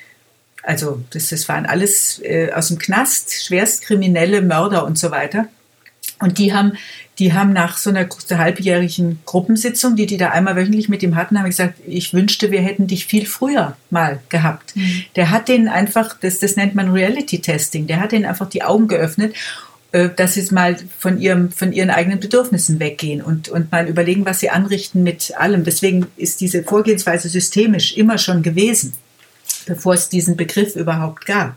also 0.62 1.02
das, 1.10 1.28
das 1.28 1.48
waren 1.48 1.66
alles 1.66 2.20
äh, 2.24 2.52
aus 2.52 2.68
dem 2.68 2.78
Knast, 2.78 3.32
schwerstkriminelle 3.32 4.42
Mörder 4.42 4.84
und 4.84 4.98
so 4.98 5.10
weiter. 5.10 5.46
Und 6.20 6.38
die 6.38 6.52
haben, 6.52 6.72
die 7.18 7.32
haben 7.32 7.52
nach 7.52 7.76
so 7.76 7.90
einer 7.90 8.08
halbjährigen 8.30 9.20
Gruppensitzung, 9.24 9.94
die 9.94 10.06
die 10.06 10.16
da 10.16 10.30
einmal 10.30 10.56
wöchentlich 10.56 10.88
mit 10.88 11.02
ihm 11.02 11.16
hatten, 11.16 11.38
haben 11.38 11.46
gesagt, 11.46 11.74
ich 11.86 12.12
wünschte, 12.12 12.50
wir 12.50 12.60
hätten 12.60 12.86
dich 12.86 13.06
viel 13.06 13.26
früher 13.26 13.76
mal 13.90 14.20
gehabt. 14.28 14.74
Mhm. 14.74 15.04
Der 15.16 15.30
hat 15.30 15.48
denen 15.48 15.68
einfach, 15.68 16.16
das, 16.20 16.38
das 16.38 16.56
nennt 16.56 16.74
man 16.74 16.90
Reality 16.90 17.40
Testing, 17.40 17.86
der 17.86 18.00
hat 18.00 18.12
denen 18.12 18.24
einfach 18.24 18.48
die 18.48 18.62
Augen 18.62 18.88
geöffnet 18.88 19.34
dass 19.90 20.34
sie 20.34 20.54
mal 20.54 20.76
von, 20.98 21.18
ihrem, 21.18 21.50
von 21.50 21.72
ihren 21.72 21.90
eigenen 21.90 22.20
Bedürfnissen 22.20 22.78
weggehen 22.78 23.22
und, 23.22 23.48
und 23.48 23.72
mal 23.72 23.88
überlegen, 23.88 24.26
was 24.26 24.40
sie 24.40 24.50
anrichten 24.50 25.02
mit 25.02 25.32
allem. 25.36 25.64
Deswegen 25.64 26.06
ist 26.16 26.40
diese 26.40 26.62
Vorgehensweise 26.62 27.28
systemisch 27.28 27.96
immer 27.96 28.18
schon 28.18 28.42
gewesen 28.42 28.92
bevor 29.66 29.94
es 29.94 30.08
diesen 30.08 30.36
Begriff 30.36 30.76
überhaupt 30.76 31.26
gab. 31.26 31.56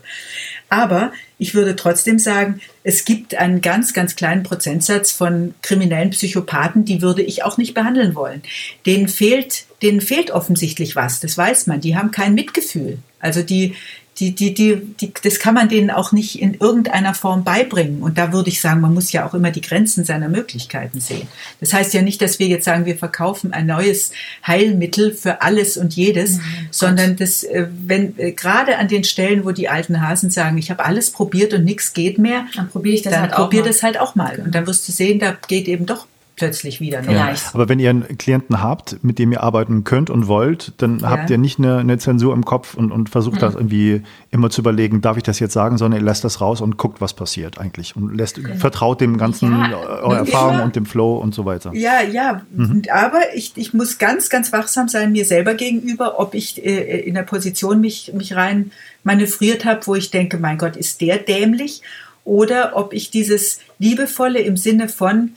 Aber 0.68 1.12
ich 1.38 1.54
würde 1.54 1.76
trotzdem 1.76 2.18
sagen, 2.18 2.60
es 2.84 3.04
gibt 3.04 3.34
einen 3.34 3.60
ganz, 3.60 3.94
ganz 3.94 4.16
kleinen 4.16 4.42
Prozentsatz 4.42 5.10
von 5.10 5.54
kriminellen 5.62 6.10
Psychopathen, 6.10 6.84
die 6.84 7.02
würde 7.02 7.22
ich 7.22 7.42
auch 7.42 7.58
nicht 7.58 7.74
behandeln 7.74 8.14
wollen. 8.14 8.42
Denen 8.86 9.08
fehlt, 9.08 9.64
denen 9.82 10.00
fehlt 10.00 10.30
offensichtlich 10.30 10.94
was, 10.94 11.20
das 11.20 11.36
weiß 11.36 11.66
man. 11.66 11.80
Die 11.80 11.96
haben 11.96 12.10
kein 12.10 12.34
Mitgefühl. 12.34 12.98
Also 13.18 13.42
die, 13.42 13.74
die, 14.22 14.34
die, 14.36 14.54
die, 14.54 14.76
die, 15.00 15.12
das 15.24 15.40
kann 15.40 15.54
man 15.54 15.68
denen 15.68 15.90
auch 15.90 16.12
nicht 16.12 16.40
in 16.40 16.54
irgendeiner 16.54 17.12
Form 17.12 17.42
beibringen. 17.42 18.02
Und 18.02 18.18
da 18.18 18.32
würde 18.32 18.50
ich 18.50 18.60
sagen, 18.60 18.80
man 18.80 18.94
muss 18.94 19.10
ja 19.10 19.26
auch 19.26 19.34
immer 19.34 19.50
die 19.50 19.60
Grenzen 19.60 20.04
seiner 20.04 20.28
Möglichkeiten 20.28 21.00
sehen. 21.00 21.26
Das 21.58 21.72
heißt 21.72 21.92
ja 21.92 22.02
nicht, 22.02 22.22
dass 22.22 22.38
wir 22.38 22.46
jetzt 22.46 22.64
sagen, 22.64 22.84
wir 22.84 22.96
verkaufen 22.96 23.52
ein 23.52 23.66
neues 23.66 24.12
Heilmittel 24.46 25.12
für 25.12 25.42
alles 25.42 25.76
und 25.76 25.96
jedes, 25.96 26.36
mhm, 26.36 26.42
sondern 26.70 27.16
das, 27.16 27.42
äh, 27.42 27.66
wenn 27.84 28.16
äh, 28.16 28.30
gerade 28.30 28.78
an 28.78 28.86
den 28.86 29.02
Stellen, 29.02 29.44
wo 29.44 29.50
die 29.50 29.68
alten 29.68 30.00
Hasen 30.00 30.30
sagen, 30.30 30.56
ich 30.56 30.70
habe 30.70 30.84
alles 30.84 31.10
probiert 31.10 31.52
und 31.52 31.64
nichts 31.64 31.92
geht 31.92 32.18
mehr, 32.18 32.46
dann 32.54 32.68
probiere 32.68 32.94
ich 32.94 33.02
das 33.02 33.14
dann 33.14 33.22
halt 33.22 33.32
probier 33.32 33.62
auch 33.62 33.66
das 33.66 33.82
halt 33.82 33.98
auch 33.98 34.14
mal. 34.14 34.38
Und 34.38 34.54
dann 34.54 34.68
wirst 34.68 34.86
du 34.86 34.92
sehen, 34.92 35.18
da 35.18 35.36
geht 35.48 35.66
eben 35.66 35.84
doch 35.84 36.06
plötzlich 36.36 36.80
wieder. 36.80 37.02
Ja. 37.10 37.34
Aber 37.52 37.68
wenn 37.68 37.78
ihr 37.78 37.90
einen 37.90 38.18
Klienten 38.18 38.62
habt, 38.62 39.02
mit 39.04 39.18
dem 39.18 39.32
ihr 39.32 39.42
arbeiten 39.42 39.84
könnt 39.84 40.08
und 40.08 40.28
wollt, 40.28 40.72
dann 40.78 41.00
ja. 41.00 41.10
habt 41.10 41.30
ihr 41.30 41.38
nicht 41.38 41.58
eine, 41.58 41.78
eine, 41.78 41.98
Zensur 41.98 42.32
im 42.34 42.44
Kopf 42.44 42.74
und, 42.74 42.90
und 42.90 43.10
versucht 43.10 43.36
mhm. 43.36 43.40
das 43.40 43.54
irgendwie 43.54 44.02
immer 44.30 44.48
zu 44.50 44.62
überlegen, 44.62 45.02
darf 45.02 45.16
ich 45.16 45.22
das 45.22 45.40
jetzt 45.40 45.52
sagen, 45.52 45.76
sondern 45.76 46.00
ihr 46.00 46.04
lässt 46.04 46.24
das 46.24 46.40
raus 46.40 46.60
und 46.60 46.78
guckt, 46.78 47.00
was 47.00 47.12
passiert 47.12 47.58
eigentlich 47.58 47.96
und 47.96 48.16
lässt, 48.16 48.36
genau. 48.36 48.54
vertraut 48.56 49.00
dem 49.00 49.18
ganzen 49.18 49.52
ja, 49.52 49.78
eure 49.78 50.18
Erfahrung 50.18 50.62
und 50.62 50.74
dem 50.74 50.86
Flow 50.86 51.16
und 51.16 51.34
so 51.34 51.44
weiter. 51.44 51.72
Ja, 51.74 52.00
ja, 52.02 52.42
mhm. 52.50 52.82
aber 52.90 53.20
ich, 53.34 53.52
ich 53.56 53.74
muss 53.74 53.98
ganz, 53.98 54.30
ganz 54.30 54.52
wachsam 54.52 54.88
sein 54.88 55.12
mir 55.12 55.26
selber 55.26 55.54
gegenüber, 55.54 56.18
ob 56.18 56.34
ich 56.34 56.64
äh, 56.64 57.00
in 57.00 57.14
der 57.14 57.22
Position 57.22 57.80
mich, 57.80 58.12
mich 58.14 58.34
rein 58.34 58.72
manövriert 59.04 59.64
habe, 59.64 59.86
wo 59.86 59.94
ich 59.94 60.10
denke, 60.10 60.38
mein 60.38 60.58
Gott, 60.58 60.76
ist 60.76 61.00
der 61.00 61.18
dämlich 61.18 61.82
oder 62.24 62.76
ob 62.76 62.92
ich 62.92 63.10
dieses 63.10 63.60
liebevolle 63.78 64.40
im 64.40 64.56
Sinne 64.56 64.88
von 64.88 65.32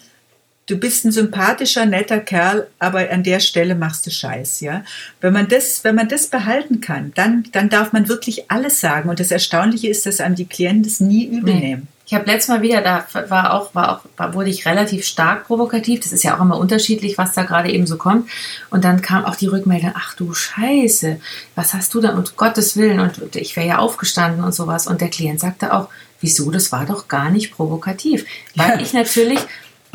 du 0.67 0.77
bist 0.77 1.05
ein 1.05 1.11
sympathischer, 1.11 1.85
netter 1.85 2.19
Kerl, 2.19 2.67
aber 2.79 3.09
an 3.11 3.23
der 3.23 3.39
Stelle 3.39 3.75
machst 3.75 4.05
du 4.05 4.11
Scheiß, 4.11 4.61
ja. 4.61 4.83
Wenn 5.21 5.33
man 5.33 5.47
das, 5.47 5.83
wenn 5.83 5.95
man 5.95 6.09
das 6.09 6.27
behalten 6.27 6.81
kann, 6.81 7.11
dann, 7.15 7.45
dann 7.51 7.69
darf 7.69 7.93
man 7.93 8.07
wirklich 8.07 8.49
alles 8.49 8.79
sagen. 8.79 9.09
Und 9.09 9.19
das 9.19 9.31
Erstaunliche 9.31 9.89
ist, 9.89 10.05
dass 10.05 10.19
einem 10.19 10.35
die 10.35 10.45
Klienten 10.45 10.83
das 10.83 10.99
nie 10.99 11.25
übel 11.25 11.53
nee. 11.53 11.59
nehmen. 11.59 11.87
Ich 12.07 12.13
habe 12.13 12.25
letztes 12.25 12.49
Mal 12.49 12.61
wieder, 12.61 12.81
da 12.81 13.07
war 13.29 13.53
auch, 13.53 13.73
war 13.73 13.91
auch, 13.91 14.05
war, 14.15 14.35
wurde 14.35 14.51
ich 14.51 14.67
relativ 14.67 15.05
stark 15.05 15.47
provokativ. 15.47 16.01
Das 16.01 16.11
ist 16.11 16.23
ja 16.23 16.35
auch 16.35 16.41
immer 16.41 16.59
unterschiedlich, 16.59 17.17
was 17.17 17.33
da 17.33 17.43
gerade 17.43 17.71
eben 17.71 17.87
so 17.87 17.97
kommt. 17.97 18.29
Und 18.69 18.83
dann 18.83 19.01
kam 19.01 19.25
auch 19.25 19.35
die 19.35 19.47
Rückmeldung, 19.47 19.91
ach 19.95 20.13
du 20.13 20.31
Scheiße, 20.31 21.19
was 21.55 21.73
hast 21.73 21.95
du 21.95 22.01
da, 22.01 22.15
um 22.15 22.23
Gottes 22.37 22.77
Willen, 22.77 22.99
und 22.99 23.35
ich 23.35 23.55
wäre 23.55 23.67
ja 23.67 23.77
aufgestanden 23.79 24.43
und 24.43 24.53
sowas. 24.53 24.85
Und 24.85 25.01
der 25.01 25.09
Klient 25.09 25.39
sagte 25.39 25.73
auch, 25.73 25.89
wieso, 26.21 26.51
das 26.51 26.71
war 26.71 26.85
doch 26.85 27.07
gar 27.07 27.31
nicht 27.31 27.51
provokativ. 27.51 28.25
Weil 28.55 28.77
ja. 28.77 28.79
ich 28.79 28.93
natürlich 28.93 29.39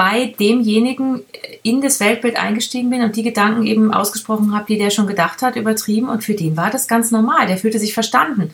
bei 0.00 0.32
demjenigen 0.40 1.20
in 1.62 1.82
das 1.82 2.00
Weltbild 2.00 2.36
eingestiegen 2.36 2.88
bin 2.88 3.02
und 3.02 3.16
die 3.16 3.22
Gedanken 3.22 3.66
eben 3.66 3.92
ausgesprochen 3.92 4.54
habe, 4.54 4.64
die 4.66 4.78
der 4.78 4.88
schon 4.88 5.06
gedacht 5.06 5.42
hat, 5.42 5.56
übertrieben. 5.56 6.08
Und 6.08 6.24
für 6.24 6.32
den 6.32 6.56
war 6.56 6.70
das 6.70 6.88
ganz 6.88 7.10
normal. 7.10 7.46
Der 7.46 7.58
fühlte 7.58 7.78
sich 7.78 7.92
verstanden. 7.92 8.50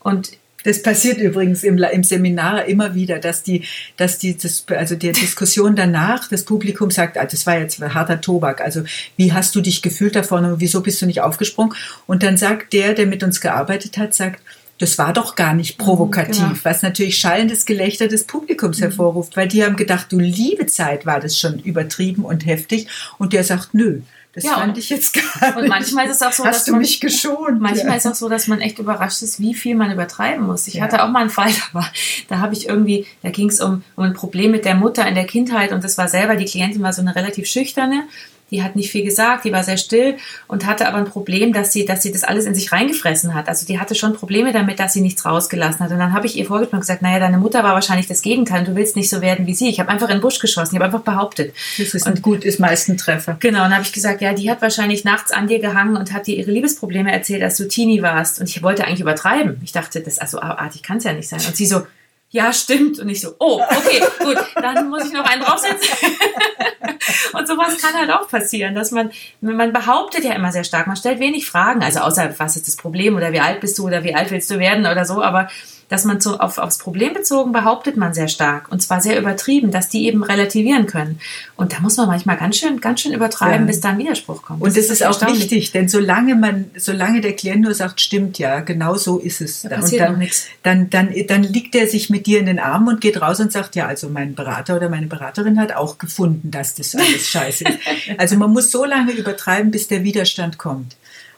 Und 0.00 0.30
das 0.64 0.82
passiert 0.82 1.18
übrigens 1.18 1.64
im, 1.64 1.76
im, 1.76 2.02
Seminar 2.02 2.64
immer 2.64 2.94
wieder, 2.94 3.18
dass 3.18 3.42
die, 3.42 3.64
dass 3.98 4.16
die, 4.16 4.38
das, 4.38 4.64
also 4.68 4.94
die 4.94 5.12
Diskussion 5.12 5.76
danach, 5.76 6.30
das 6.30 6.46
Publikum 6.46 6.90
sagt, 6.90 7.18
ah, 7.18 7.26
das 7.26 7.44
war 7.44 7.58
jetzt 7.58 7.78
harter 7.78 8.22
Tobak. 8.22 8.62
Also 8.62 8.82
wie 9.18 9.34
hast 9.34 9.54
du 9.54 9.60
dich 9.60 9.82
gefühlt 9.82 10.16
davon 10.16 10.46
und 10.46 10.60
wieso 10.60 10.80
bist 10.80 11.02
du 11.02 11.04
nicht 11.04 11.20
aufgesprungen? 11.20 11.74
Und 12.06 12.22
dann 12.22 12.38
sagt 12.38 12.72
der, 12.72 12.94
der 12.94 13.04
mit 13.04 13.22
uns 13.22 13.42
gearbeitet 13.42 13.98
hat, 13.98 14.14
sagt, 14.14 14.40
das 14.78 14.98
war 14.98 15.12
doch 15.12 15.36
gar 15.36 15.54
nicht 15.54 15.78
mhm, 15.78 15.84
provokativ, 15.84 16.42
genau. 16.42 16.58
was 16.62 16.82
natürlich 16.82 17.18
schallendes 17.18 17.64
Gelächter 17.64 18.08
des 18.08 18.24
Publikums 18.24 18.78
mhm. 18.78 18.84
hervorruft, 18.84 19.36
weil 19.36 19.48
die 19.48 19.64
haben 19.64 19.76
gedacht, 19.76 20.12
du 20.12 20.18
liebe 20.18 20.66
Zeit 20.66 21.06
war 21.06 21.20
das 21.20 21.38
schon 21.38 21.58
übertrieben 21.60 22.24
und 22.24 22.46
heftig 22.46 22.88
und 23.18 23.32
der 23.32 23.44
sagt, 23.44 23.74
nö. 23.74 24.00
Das 24.34 24.44
ja, 24.44 24.52
fand 24.52 24.76
ich 24.76 24.90
jetzt 24.90 25.14
gar 25.14 25.48
nicht. 25.48 25.56
Und 25.56 25.68
manchmal 25.68 26.04
ist 26.04 26.16
es 26.16 26.22
auch 26.22 26.30
so, 26.30 26.44
Hast 26.44 26.54
dass 26.54 26.64
du 26.66 26.72
man, 26.72 26.82
mich 26.82 27.00
geschont. 27.00 27.58
Manchmal 27.58 27.92
ja. 27.92 27.94
ist 27.94 28.04
es 28.04 28.12
auch 28.12 28.14
so, 28.16 28.28
dass 28.28 28.48
man 28.48 28.60
echt 28.60 28.78
überrascht 28.78 29.22
ist, 29.22 29.40
wie 29.40 29.54
viel 29.54 29.74
man 29.74 29.90
übertreiben 29.90 30.44
muss. 30.44 30.66
Ich 30.66 30.74
ja. 30.74 30.82
hatte 30.82 31.02
auch 31.02 31.08
mal 31.08 31.20
einen 31.20 31.30
Fall, 31.30 31.50
da, 31.72 31.78
war, 31.80 31.90
da 32.28 32.38
habe 32.40 32.52
ich 32.52 32.68
irgendwie, 32.68 33.06
da 33.22 33.30
ging 33.30 33.48
es 33.48 33.62
um, 33.62 33.82
um 33.96 34.04
ein 34.04 34.12
Problem 34.12 34.50
mit 34.50 34.66
der 34.66 34.74
Mutter 34.74 35.08
in 35.08 35.14
der 35.14 35.24
Kindheit 35.24 35.72
und 35.72 35.82
das 35.82 35.96
war 35.96 36.08
selber, 36.08 36.36
die 36.36 36.44
Klientin 36.44 36.82
war 36.82 36.92
so 36.92 37.00
eine 37.00 37.16
relativ 37.16 37.46
schüchterne 37.46 38.04
die 38.50 38.62
hat 38.62 38.76
nicht 38.76 38.90
viel 38.90 39.04
gesagt, 39.04 39.44
die 39.44 39.52
war 39.52 39.64
sehr 39.64 39.76
still 39.76 40.16
und 40.46 40.66
hatte 40.66 40.86
aber 40.86 40.98
ein 40.98 41.04
Problem, 41.04 41.52
dass 41.52 41.72
sie, 41.72 41.84
dass 41.84 42.02
sie 42.02 42.12
das 42.12 42.22
alles 42.22 42.46
in 42.46 42.54
sich 42.54 42.70
reingefressen 42.70 43.34
hat. 43.34 43.48
Also 43.48 43.66
die 43.66 43.80
hatte 43.80 43.94
schon 43.94 44.14
Probleme 44.14 44.52
damit, 44.52 44.78
dass 44.78 44.92
sie 44.92 45.00
nichts 45.00 45.24
rausgelassen 45.24 45.80
hat. 45.80 45.90
Und 45.90 45.98
dann 45.98 46.12
habe 46.12 46.26
ich 46.26 46.36
ihr 46.36 46.46
vorgesprochen 46.46 46.76
und 46.76 46.80
gesagt, 46.80 47.02
naja, 47.02 47.18
deine 47.18 47.38
Mutter 47.38 47.64
war 47.64 47.74
wahrscheinlich 47.74 48.06
das 48.06 48.22
Gegenteil 48.22 48.60
und 48.60 48.68
du 48.68 48.76
willst 48.76 48.94
nicht 48.94 49.10
so 49.10 49.20
werden 49.20 49.46
wie 49.46 49.54
sie. 49.54 49.68
Ich 49.68 49.80
habe 49.80 49.90
einfach 49.90 50.08
in 50.08 50.16
den 50.16 50.20
Busch 50.20 50.38
geschossen, 50.38 50.76
ich 50.76 50.80
habe 50.80 50.84
einfach 50.84 51.04
behauptet. 51.04 51.54
Das 51.76 51.94
ist 51.94 52.06
und 52.06 52.22
gut, 52.22 52.44
ist 52.44 52.60
meist 52.60 52.88
ein 52.88 52.96
Treffer. 52.96 53.36
Genau, 53.40 53.64
und 53.64 53.70
dann 53.70 53.74
habe 53.74 53.84
ich 53.84 53.92
gesagt, 53.92 54.20
ja, 54.20 54.32
die 54.32 54.50
hat 54.50 54.62
wahrscheinlich 54.62 55.04
nachts 55.04 55.32
an 55.32 55.48
dir 55.48 55.58
gehangen 55.58 55.96
und 55.96 56.12
hat 56.12 56.26
dir 56.26 56.36
ihre 56.36 56.52
Liebesprobleme 56.52 57.12
erzählt, 57.12 57.42
als 57.42 57.56
du 57.56 57.66
Teenie 57.66 58.02
warst. 58.02 58.40
Und 58.40 58.48
ich 58.48 58.62
wollte 58.62 58.84
eigentlich 58.84 59.00
übertreiben. 59.00 59.60
Ich 59.64 59.72
dachte, 59.72 60.00
das 60.00 60.18
also 60.18 60.40
artig 60.40 60.82
kann 60.82 60.98
es 60.98 61.04
ja 61.04 61.12
nicht 61.12 61.28
sein. 61.28 61.40
Und 61.46 61.56
sie 61.56 61.66
so, 61.66 61.82
ja, 62.30 62.52
stimmt. 62.52 62.98
Und 62.98 63.08
ich 63.08 63.20
so, 63.20 63.34
oh, 63.38 63.60
okay, 63.62 64.02
gut, 64.18 64.36
dann 64.56 64.90
muss 64.90 65.06
ich 65.06 65.12
noch 65.12 65.24
einen 65.24 65.42
draufsetzen. 65.42 65.88
und 67.32 67.48
sowas 67.48 67.80
kann 67.80 67.94
halt 67.94 68.10
auch 68.10 68.28
passieren, 68.28 68.74
dass 68.74 68.90
man, 68.90 69.10
man 69.40 69.72
behauptet 69.72 70.24
ja 70.24 70.32
immer 70.32 70.52
sehr 70.52 70.64
stark, 70.64 70.86
man 70.86 70.96
stellt 70.96 71.20
wenig 71.20 71.46
Fragen, 71.46 71.82
also 71.82 72.00
außer, 72.00 72.34
was 72.38 72.56
ist 72.56 72.66
das 72.66 72.76
Problem 72.76 73.16
oder 73.16 73.32
wie 73.32 73.40
alt 73.40 73.60
bist 73.60 73.78
du 73.78 73.86
oder 73.86 74.02
wie 74.04 74.14
alt 74.14 74.30
willst 74.30 74.50
du 74.50 74.58
werden 74.58 74.86
oder 74.86 75.04
so, 75.04 75.22
aber 75.22 75.48
dass 75.88 76.04
man 76.04 76.20
so 76.20 76.38
auf, 76.38 76.58
aufs 76.58 76.78
Problem 76.78 77.14
bezogen 77.14 77.52
behauptet 77.52 77.96
man 77.96 78.12
sehr 78.12 78.28
stark 78.28 78.70
und 78.72 78.82
zwar 78.82 79.00
sehr 79.00 79.18
übertrieben, 79.18 79.70
dass 79.70 79.88
die 79.88 80.06
eben 80.06 80.24
relativieren 80.24 80.86
können. 80.86 81.20
Und 81.54 81.72
da 81.72 81.80
muss 81.80 81.96
man 81.96 82.08
manchmal 82.08 82.36
ganz 82.36 82.56
schön, 82.56 82.80
ganz 82.80 83.00
schön 83.00 83.12
übertreiben, 83.12 83.60
ja. 83.60 83.66
bis 83.66 83.80
da 83.80 83.90
ein 83.90 83.98
Widerspruch 83.98 84.42
kommt. 84.42 84.62
Und 84.62 84.68
das, 84.68 84.74
das 84.74 84.84
ist, 84.86 85.00
ist 85.00 85.06
auch 85.06 85.28
wichtig, 85.28 85.72
denn 85.72 85.88
solange 85.88 86.34
man, 86.34 86.70
solange 86.76 87.20
der 87.20 87.34
Klient 87.34 87.62
nur 87.62 87.74
sagt, 87.74 88.00
stimmt 88.00 88.38
ja, 88.38 88.60
genau 88.60 88.96
so 88.96 89.18
ist 89.18 89.40
es. 89.40 89.62
Da 89.62 89.76
passiert 89.76 90.02
dann, 90.02 90.18
nichts. 90.18 90.46
Dann, 90.62 90.90
dann, 90.90 91.14
dann 91.28 91.42
liegt 91.44 91.74
er 91.74 91.86
sich 91.86 92.10
mit 92.10 92.26
dir 92.26 92.40
in 92.40 92.46
den 92.46 92.58
Armen 92.58 92.88
und 92.88 93.00
geht 93.00 93.20
raus 93.20 93.38
und 93.38 93.52
sagt, 93.52 93.76
ja, 93.76 93.86
also 93.86 94.08
mein 94.08 94.34
Berater 94.34 94.76
oder 94.76 94.88
meine 94.88 95.06
Beraterin 95.06 95.60
hat 95.60 95.72
auch 95.72 95.98
gefunden, 95.98 96.50
dass 96.50 96.74
das 96.74 96.94
alles 96.94 97.28
scheiße 97.28 97.64
ist. 97.64 97.78
Also 98.18 98.36
man 98.36 98.52
muss 98.52 98.70
so 98.70 98.84
lange 98.84 99.12
übertreiben, 99.12 99.70
bis 99.70 99.88
der 99.88 100.02
Widerstand 100.02 100.58
kommt. 100.58 100.96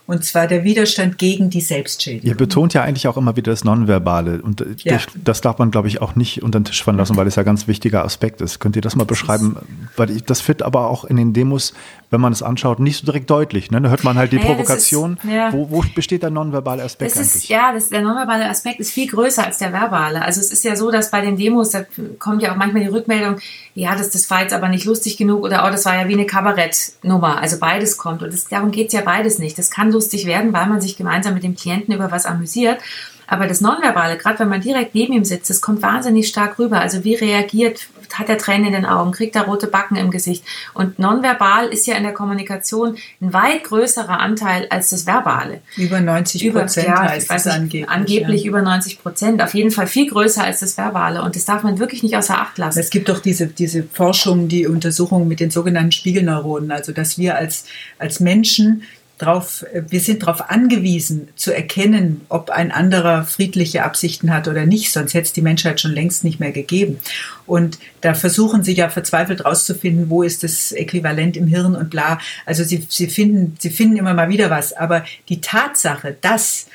Und 0.09 0.25
zwar 0.25 0.47
der 0.47 0.65
Widerstand 0.65 1.19
gegen 1.19 1.51
die 1.51 1.61
Selbstschädigung. 1.61 2.27
Ihr 2.27 2.35
betont 2.35 2.73
ja 2.73 2.83
eigentlich 2.83 3.07
auch 3.09 3.19
immer 3.19 3.37
wieder 3.37 3.53
das 3.53 3.63
Nonverbale. 3.63 4.41
Und 4.41 4.65
ja. 4.79 4.99
das 5.23 5.43
darf 5.43 5.59
man, 5.59 5.71
glaube 5.71 5.87
ich, 5.89 6.01
auch 6.01 6.17
nicht 6.17 6.43
unter 6.43 6.59
den 6.61 6.65
Tisch 6.65 6.83
fallen 6.83 6.97
lassen, 6.97 7.15
weil 7.17 7.27
es 7.27 7.37
ja 7.37 7.43
ein 7.43 7.47
ganz 7.47 7.69
wichtiger 7.69 8.07
Aspekt 8.07 8.41
ist. 8.41 8.59
Könnt 8.59 8.75
ihr 8.75 8.81
das 8.81 8.97
mal 8.97 9.05
beschreiben, 9.05 9.57
weil 9.99 10.09
ich, 10.11 10.25
das 10.25 10.49
wird 10.49 10.63
aber 10.63 10.89
auch 10.89 11.05
in 11.05 11.17
den 11.19 11.35
Demos, 11.35 11.75
wenn 12.11 12.23
man 12.23 12.33
es 12.33 12.43
anschaut, 12.43 12.81
nicht 12.81 12.97
so 12.99 13.05
direkt 13.05 13.29
deutlich. 13.29 13.71
Ne? 13.71 13.83
Da 13.83 13.91
hört 13.91 14.03
man 14.03 14.17
halt 14.17 14.33
die 14.33 14.37
Naja, 14.37 14.49
das 14.49 14.57
Provokation. 14.57 15.19
ist- 15.23 15.31
ja. 15.31 15.53
wo, 15.53 15.69
wo 15.71 15.85
besteht 15.95 16.23
der 16.23 16.31
nonverbale 16.31 16.83
Aspekt 16.85 17.11
Das 17.13 17.21
ist, 17.21 17.35
eigentlich? 17.35 17.49
ja, 17.51 17.73
das, 17.75 17.91
der 17.91 18.01
nonverbale 18.01 18.49
Aspekt 18.49 18.81
ist 18.81 18.91
viel 18.91 19.09
größer 19.09 19.45
als 19.45 19.59
der 19.59 19.75
verbale. 19.75 20.23
Also 20.23 20.41
es 20.41 20.51
ist 20.51 20.65
ja 20.65 20.75
so, 20.75 20.91
dass 20.91 21.11
bei 21.11 21.21
den 21.21 21.37
Demos, 21.37 21.73
da 21.73 21.85
kommt 22.19 22.41
ja 22.43 22.53
auch 22.53 22.57
manchmal 22.57 22.83
die 22.83 22.89
Rückmeldung, 22.89 23.37
ja, 23.75 23.95
das, 23.95 24.09
das 24.09 24.31
war 24.31 24.41
jetzt 24.41 24.55
aber 24.55 24.69
nicht 24.71 24.87
lustig 24.87 25.19
genug 25.19 25.45
oder 25.45 25.67
oh, 25.67 25.71
das 25.71 25.85
war 25.85 25.95
ja 26.01 26.09
wie 26.09 26.15
eine 26.15 26.25
Kabarettnummer. 26.25 27.39
Also 27.41 27.59
beides 27.61 27.99
kommt. 27.99 28.23
Und 28.23 28.33
das, 28.33 28.47
darum 28.47 28.71
geht's 28.71 28.95
ja 28.95 29.03
beides 29.03 29.39
nicht. 29.39 29.59
Das 29.59 29.71
kann 29.71 29.93
lustig 29.99 30.27
werden, 30.27 30.53
weil 30.53 30.69
man 30.69 30.81
sich 30.81 30.97
gemeinsam 30.97 31.35
mit 31.35 31.43
dem 31.43 31.57
Klienten 31.57 31.93
über 31.93 32.13
was 32.13 32.25
amüsiert. 32.25 32.79
Aber 33.27 33.47
das 33.47 33.61
Nonverbale, 33.61 34.17
gerade 34.17 34.39
wenn 34.39 34.49
man 34.49 34.63
direkt 34.63 34.95
neben 34.95 35.13
ihm 35.13 35.25
sitzt, 35.25 35.51
das 35.51 35.61
kommt 35.61 35.83
wahnsinnig 35.83 36.29
stark 36.29 36.59
rüber. 36.59 36.81
Also 36.81 37.05
wie 37.05 37.15
reagiert, 37.15 37.89
hat 38.15 38.31
er 38.31 38.39
Tränen 38.39 38.69
in 38.69 38.73
den 38.73 38.87
Augen, 38.87 39.13
kriegt 39.13 39.37
er 39.37 39.43
rote 39.43 39.67
Backen 39.67 39.97
im 39.97 40.11
Gesicht. 40.11 40.43
Und 40.73 40.99
nonverbal 40.99 41.67
ist 41.69 41.87
ja 41.87 41.97
in 41.97 42.05
der 42.05 42.15
Kommunikation 42.15 42.97
ein 43.21 43.35
weit 43.35 43.65
größerer 43.65 44.19
Anteil 44.19 44.67
als 44.71 44.89
das 44.89 45.07
Verbale. 45.07 45.61
Über 45.77 46.01
90 46.01 46.43
Über, 46.43 46.61
Prozent 46.61 46.89
ja, 46.89 47.03
heißt 47.03 47.31
es 47.31 47.47
angeblich. 47.47 47.89
angeblich 47.91 48.43
ja. 48.45 48.49
über 48.49 48.63
90 48.63 49.03
Prozent. 49.03 49.43
Auf 49.43 49.53
jeden 49.53 49.71
Fall 49.73 49.87
viel 49.87 50.09
größer 50.09 50.43
als 50.43 50.61
das 50.61 50.79
Verbale. 50.79 51.23
Und 51.23 51.37
das 51.37 51.45
darf 51.45 51.63
man 51.63 51.79
wirklich 51.79 52.03
nicht 52.03 52.17
außer 52.17 52.39
Acht 52.39 52.57
lassen. 52.57 52.79
Es 52.79 52.89
gibt 52.89 53.11
doch 53.11 53.21
diese, 53.21 53.47
diese 53.47 53.83
Forschung, 53.83 54.49
die 54.49 54.67
Untersuchung 54.67 55.29
mit 55.29 55.41
den 55.41 55.51
sogenannten 55.51 55.93
Spiegelneuronen, 55.93 56.71
also 56.71 56.93
dass 56.93 57.19
wir 57.19 57.37
als, 57.37 57.65
als 57.99 58.21
Menschen 58.21 58.85
drauf, 59.19 59.67
wir 59.73 60.01
sind 60.01 60.23
darauf 60.23 60.49
angewiesen 60.51 61.29
zu 61.35 61.55
erkennen, 61.55 62.23
ob 62.29 62.51
ein 62.51 62.71
anderer 62.71 63.25
friedliche 63.25 63.85
Absichten 63.85 64.33
hat 64.33 64.49
oder 64.49 64.65
nicht, 64.65 64.93
sonst 64.93 65.15
hätte 65.15 65.27
es 65.27 65.33
die 65.33 65.43
Menschheit 65.43 65.81
schon 65.81 65.93
längst 65.93 66.25
nicht 66.25 66.41
mehr 66.41 66.53
gegeben. 66.53 66.99
Und 67.47 67.79
da 68.01 68.15
versuchen 68.15 68.63
sie 68.63 68.75
ja 68.75 68.89
verzweifelt 68.89 69.45
rauszufinden, 69.45 70.09
wo 70.09 70.23
ist 70.23 70.45
das 70.45 70.73
Äquivalent 70.73 71.37
im 71.37 71.49
Hirn 71.49 71.75
und 71.75 71.91
bla. 71.91 72.19
Also 72.47 72.63
sie, 72.65 72.87
sie, 72.89 73.09
finden, 73.09 73.57
sie 73.59 73.71
finden 73.71 73.97
immer 73.97 74.15
mal 74.15 74.29
wieder 74.29 74.51
was. 74.51 74.73
Aber 74.73 75.05
die 75.29 75.41
Tatsache, 75.41 76.17
dass, 76.21 76.67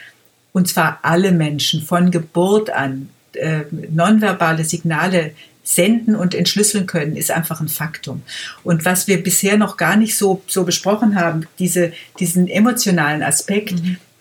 und 0.51 0.67
zwar 0.67 0.99
alle 1.01 1.31
Menschen 1.31 1.81
von 1.81 2.11
Geburt 2.11 2.69
an, 2.69 3.09
äh, 3.33 3.61
nonverbale 3.71 4.65
Signale 4.65 5.31
senden 5.63 6.15
und 6.15 6.35
entschlüsseln 6.35 6.87
können, 6.87 7.15
ist 7.15 7.31
einfach 7.31 7.61
ein 7.61 7.69
Faktum. 7.69 8.21
Und 8.63 8.85
was 8.85 9.07
wir 9.07 9.23
bisher 9.23 9.57
noch 9.57 9.77
gar 9.77 9.95
nicht 9.95 10.17
so, 10.17 10.41
so 10.47 10.65
besprochen 10.65 11.15
haben, 11.15 11.47
diese, 11.57 11.93
diesen 12.19 12.47
emotionalen 12.47 13.23
Aspekt, 13.23 13.75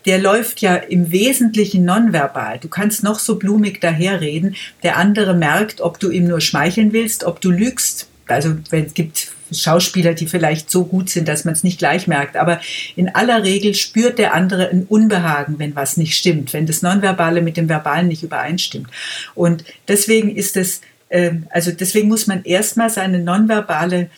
der 0.07 0.19
läuft 0.19 0.61
ja 0.61 0.77
im 0.77 1.13
Wesentlichen 1.13 1.85
nonverbal. 1.85 2.59
Du 2.59 2.69
kannst 2.69 3.03
noch 3.03 3.19
so 3.19 3.37
blumig 3.37 3.81
daherreden, 3.81 4.57
der 4.83 4.97
andere 4.97 5.35
merkt, 5.35 5.81
ob 5.81 5.99
du 6.01 6.11
ihm 6.11 6.27
nur 6.27 6.41
schmeicheln 6.41 6.93
willst, 6.93 7.25
ob 7.25 7.41
du 7.41 7.51
lügst. 7.51 8.09
Also 8.27 8.57
wenn 8.71 8.87
es 8.87 8.95
gibt 8.95 9.33
Schauspieler, 9.53 10.15
die 10.15 10.27
vielleicht 10.27 10.71
so 10.71 10.85
gut 10.85 11.11
sind, 11.11 11.29
dass 11.29 11.45
man 11.45 11.55
es 11.55 11.65
nicht 11.65 11.79
gleich 11.79 12.07
merkt. 12.07 12.37
Aber 12.37 12.61
in 12.97 13.15
aller 13.15 13.43
Regel 13.45 13.75
spürt 13.75 14.19
der 14.19 14.35
andere 14.35 14.71
ein 14.71 14.87
Unbehagen, 14.89 15.59
wenn 15.59 15.77
was 15.77 15.97
nicht 15.97 16.17
stimmt, 16.17 16.53
wenn 16.53 16.67
das 16.67 16.83
Nonverbale 16.83 17.43
mit 17.43 17.57
dem 17.57 17.69
Verbalen 17.69 18.09
nicht 18.09 18.23
übereinstimmt. 18.23 18.89
Und 19.35 19.65
deswegen 19.89 20.35
ist 20.35 20.57
es, 20.57 20.81
also 21.51 21.73
deswegen 21.73 22.09
muss 22.09 22.27
man 22.27 22.45
erstmal 22.45 22.91
seine 22.91 23.19
nonverbale, 23.19 24.11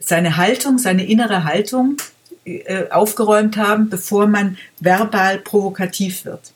seine 0.00 0.36
Haltung, 0.36 0.78
seine 0.78 1.06
innere 1.06 1.44
Haltung 1.44 1.96
äh, 2.44 2.88
aufgeräumt 2.90 3.56
haben, 3.56 3.88
bevor 3.90 4.26
man 4.26 4.58
verbal 4.80 5.38
provokativ 5.38 6.24
wird. 6.24 6.52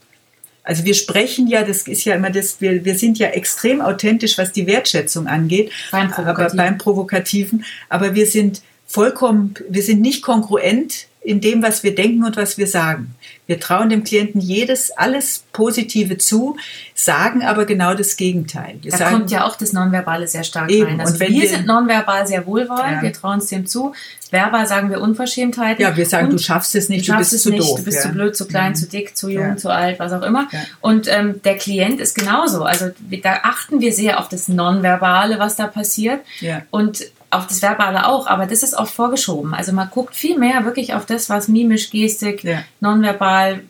Also 0.64 0.84
wir 0.84 0.94
sprechen 0.94 1.48
ja, 1.48 1.64
das 1.64 1.88
ist 1.88 2.04
ja 2.04 2.14
immer 2.14 2.30
das, 2.30 2.60
wir, 2.60 2.84
wir 2.84 2.94
sind 2.96 3.18
ja 3.18 3.28
extrem 3.28 3.80
authentisch, 3.80 4.38
was 4.38 4.52
die 4.52 4.66
Wertschätzung 4.66 5.26
angeht, 5.26 5.72
Beim 5.90 6.12
aber 6.12 6.14
Provokativen. 6.14 6.56
beim 6.56 6.78
Provokativen, 6.78 7.64
aber 7.88 8.14
wir 8.14 8.26
sind 8.26 8.62
vollkommen, 8.86 9.54
wir 9.68 9.82
sind 9.82 10.00
nicht 10.00 10.22
konkurrent 10.22 11.06
in 11.20 11.40
dem, 11.40 11.62
was 11.62 11.82
wir 11.82 11.94
denken 11.94 12.24
und 12.24 12.36
was 12.36 12.58
wir 12.58 12.66
sagen. 12.66 13.14
Wir 13.52 13.60
trauen 13.60 13.90
dem 13.90 14.02
Klienten 14.02 14.40
jedes, 14.40 14.90
alles 14.92 15.44
Positive 15.52 16.16
zu, 16.16 16.56
sagen 16.94 17.42
aber 17.42 17.66
genau 17.66 17.92
das 17.92 18.16
Gegenteil. 18.16 18.76
Wir 18.80 18.90
Da 18.92 18.96
sagen, 18.96 19.14
kommt 19.16 19.30
ja 19.30 19.44
auch 19.46 19.56
das 19.56 19.74
Nonverbale 19.74 20.26
sehr 20.26 20.42
stark 20.42 20.70
Eben. 20.70 20.86
rein. 20.86 21.00
Also 21.02 21.12
Und 21.12 21.20
wenn 21.20 21.34
wir, 21.34 21.42
wir- 21.42 21.48
sind 21.50 21.66
nonverbal 21.66 22.26
sehr 22.26 22.46
wohlwollend, 22.46 22.92
Ja. 22.96 23.02
wir 23.02 23.12
trauen 23.12 23.40
es 23.40 23.48
dem 23.48 23.66
zu. 23.66 23.92
Verbal 24.30 24.66
sagen 24.66 24.88
wir 24.88 25.02
Unverschämtheiten. 25.02 25.82
ja, 25.82 25.94
wir 25.94 26.06
sagen, 26.06 26.28
Und 26.28 26.32
du 26.32 26.38
schaffst 26.38 26.74
es 26.74 26.88
nicht, 26.88 27.06
du 27.06 27.12
du, 27.12 27.18
bist 27.18 27.34
es 27.34 27.42
zu 27.42 27.50
nicht, 27.50 27.60
doof. 27.62 27.80
du 27.80 27.84
bist 27.84 27.98
ja. 27.98 28.02
zu 28.04 28.08
blöd, 28.14 28.34
zu 28.34 28.46
klein, 28.48 28.70
Mhm. 28.70 28.76
zu 28.76 28.86
dick, 28.88 29.14
zu 29.14 29.28
jung, 29.28 29.42
Ja. 29.48 29.56
zu 29.58 29.68
alt, 29.68 29.98
was 29.98 30.12
auch 30.14 30.22
immer. 30.22 30.48
Und 30.80 31.06
ähm, 31.08 31.42
der 31.44 31.56
Klient 31.58 32.00
ist 32.00 32.14
genauso. 32.14 32.64
Also 32.64 32.86
da 33.22 33.40
achten 33.42 33.80
wir 33.82 33.92
sehr 33.92 34.18
auf 34.18 34.30
das 34.30 34.48
Nonverbale, 34.48 35.38
was 35.38 35.56
da 35.56 35.66
passiert. 35.66 36.20
Ja. 36.40 36.62
Und 36.70 37.04
auf 37.32 37.46
das 37.46 37.62
Verbale 37.62 38.06
auch, 38.06 38.26
aber 38.26 38.46
das 38.46 38.62
ist 38.62 38.74
oft 38.74 38.94
vorgeschoben. 38.94 39.54
Also 39.54 39.72
man 39.72 39.88
guckt 39.90 40.14
viel 40.14 40.38
mehr 40.38 40.64
wirklich 40.64 40.94
auf 40.94 41.06
das, 41.06 41.30
was 41.30 41.48
mimisch, 41.48 41.90
Gestik, 41.90 42.44
Ja. 42.44 42.62
nonverbal, 42.80 43.60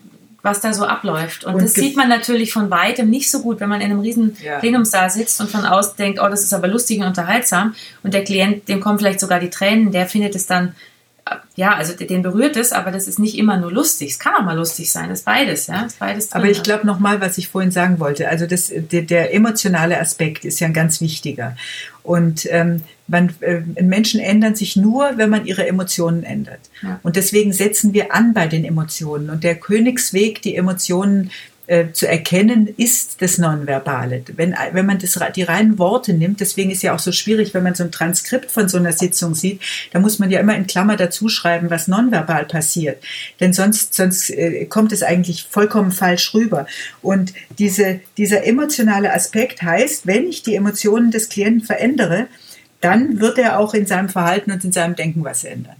was 0.41 0.59
da 0.59 0.73
so 0.73 0.85
abläuft. 0.85 1.45
Und, 1.45 1.55
Und 1.55 1.63
das 1.63 1.73
sieht 1.73 1.95
man 1.95 2.09
natürlich 2.09 2.51
von 2.51 2.69
weitem 2.69 3.09
nicht 3.09 3.31
so 3.31 3.41
gut, 3.41 3.61
wenn 3.61 3.69
man 3.69 3.79
in 3.79 3.89
einem 3.91 4.01
riesen 4.01 4.35
Ja. 4.43 4.59
Plenumssaal 4.59 5.09
sitzt 5.09 5.39
und 5.39 5.49
von 5.49 5.65
außen 5.65 5.93
denkt, 5.97 6.19
oh, 6.21 6.27
das 6.27 6.43
ist 6.43 6.53
aber 6.53 6.67
lustig 6.67 6.99
und 6.99 7.05
unterhaltsam. 7.07 7.73
Und 8.03 8.13
der 8.13 8.25
Klient, 8.25 8.67
dem 8.67 8.81
kommen 8.81 8.99
vielleicht 8.99 9.21
sogar 9.21 9.39
die 9.39 9.49
Tränen, 9.49 9.93
der 9.93 10.05
findet 10.07 10.35
es 10.35 10.45
dann, 10.45 10.75
äh, 11.25 11.35
ja, 11.55 11.73
also 11.75 11.93
den 11.93 12.21
berührt 12.23 12.57
es, 12.57 12.73
aber 12.73 12.91
das 12.91 13.07
ist 13.07 13.19
nicht 13.19 13.37
immer 13.37 13.55
nur 13.55 13.71
lustig. 13.71 14.11
Es 14.11 14.19
kann 14.19 14.35
auch 14.35 14.43
mal 14.43 14.57
lustig 14.57 14.91
sein, 14.91 15.07
das 15.07 15.19
ist 15.19 15.25
beides, 15.25 15.67
ja, 15.67 15.83
das 15.83 15.93
ist 15.93 15.99
beides 15.99 16.27
drin. 16.29 16.41
Aber 16.41 16.51
ich 16.51 16.61
glaube 16.61 16.85
nochmal, 16.85 17.21
was 17.21 17.37
ich 17.37 17.47
vorhin 17.47 17.71
sagen 17.71 18.01
wollte. 18.01 18.27
Also 18.27 18.45
das, 18.45 18.69
der, 18.75 19.03
der 19.03 19.33
emotionale 19.33 19.97
Aspekt 20.01 20.43
ist 20.43 20.59
ja 20.59 20.67
ein 20.67 20.73
ganz 20.73 20.99
wichtiger. 20.99 21.55
Und 22.03 22.47
ähm, 22.51 22.81
man, 23.07 23.33
äh, 23.39 23.61
Menschen 23.81 24.19
ändern 24.19 24.55
sich 24.55 24.75
nur, 24.75 25.17
wenn 25.17 25.29
man 25.29 25.45
ihre 25.45 25.65
Emotionen 25.67 26.23
ändert. 26.23 26.59
Ja. 26.81 26.99
Und 27.03 27.15
deswegen 27.15 27.53
setzen 27.53 27.93
wir 27.93 28.13
an 28.13 28.33
bei 28.33 28.47
den 28.47 28.65
Emotionen. 28.65 29.29
Und 29.29 29.43
der 29.43 29.55
Königsweg, 29.55 30.41
die 30.41 30.55
Emotionen 30.55 31.31
äh, 31.67 31.91
zu 31.93 32.07
erkennen, 32.07 32.67
ist 32.75 33.21
das 33.21 33.37
Nonverbale. 33.37 34.23
Wenn, 34.35 34.55
wenn 34.73 34.85
man 34.85 34.99
das, 34.99 35.17
die 35.35 35.43
reinen 35.43 35.79
Worte 35.79 36.13
nimmt, 36.13 36.41
deswegen 36.41 36.71
ist 36.71 36.83
ja 36.83 36.93
auch 36.93 36.99
so 36.99 37.11
schwierig, 37.11 37.53
wenn 37.53 37.63
man 37.63 37.73
so 37.75 37.83
ein 37.83 37.91
Transkript 37.91 38.51
von 38.51 38.67
so 38.67 38.77
einer 38.77 38.91
Sitzung 38.91 39.33
sieht, 39.33 39.61
da 39.91 39.99
muss 39.99 40.19
man 40.19 40.29
ja 40.29 40.39
immer 40.39 40.55
in 40.55 40.67
Klammer 40.67 40.97
dazu 40.97 41.29
schreiben, 41.29 41.69
was 41.69 41.87
nonverbal 41.87 42.45
passiert. 42.45 43.01
Denn 43.39 43.53
sonst, 43.53 43.93
sonst 43.93 44.29
äh, 44.29 44.65
kommt 44.65 44.91
es 44.91 45.03
eigentlich 45.03 45.47
vollkommen 45.49 45.91
falsch 45.91 46.33
rüber. 46.33 46.67
Und 47.01 47.33
diese, 47.59 48.01
dieser 48.17 48.45
emotionale 48.45 49.13
Aspekt 49.13 49.61
heißt, 49.61 50.05
wenn 50.05 50.27
ich 50.27 50.43
die 50.43 50.55
Emotionen 50.55 51.11
des 51.11 51.29
Klienten 51.29 51.65
verändere, 51.65 52.27
dann 52.81 53.21
wird 53.21 53.37
er 53.37 53.59
auch 53.59 53.73
in 53.73 53.85
seinem 53.85 54.09
Verhalten 54.09 54.51
und 54.51 54.63
in 54.65 54.73
seinem 54.73 54.95
Denken 54.95 55.23
was 55.23 55.45
ändern. 55.45 55.77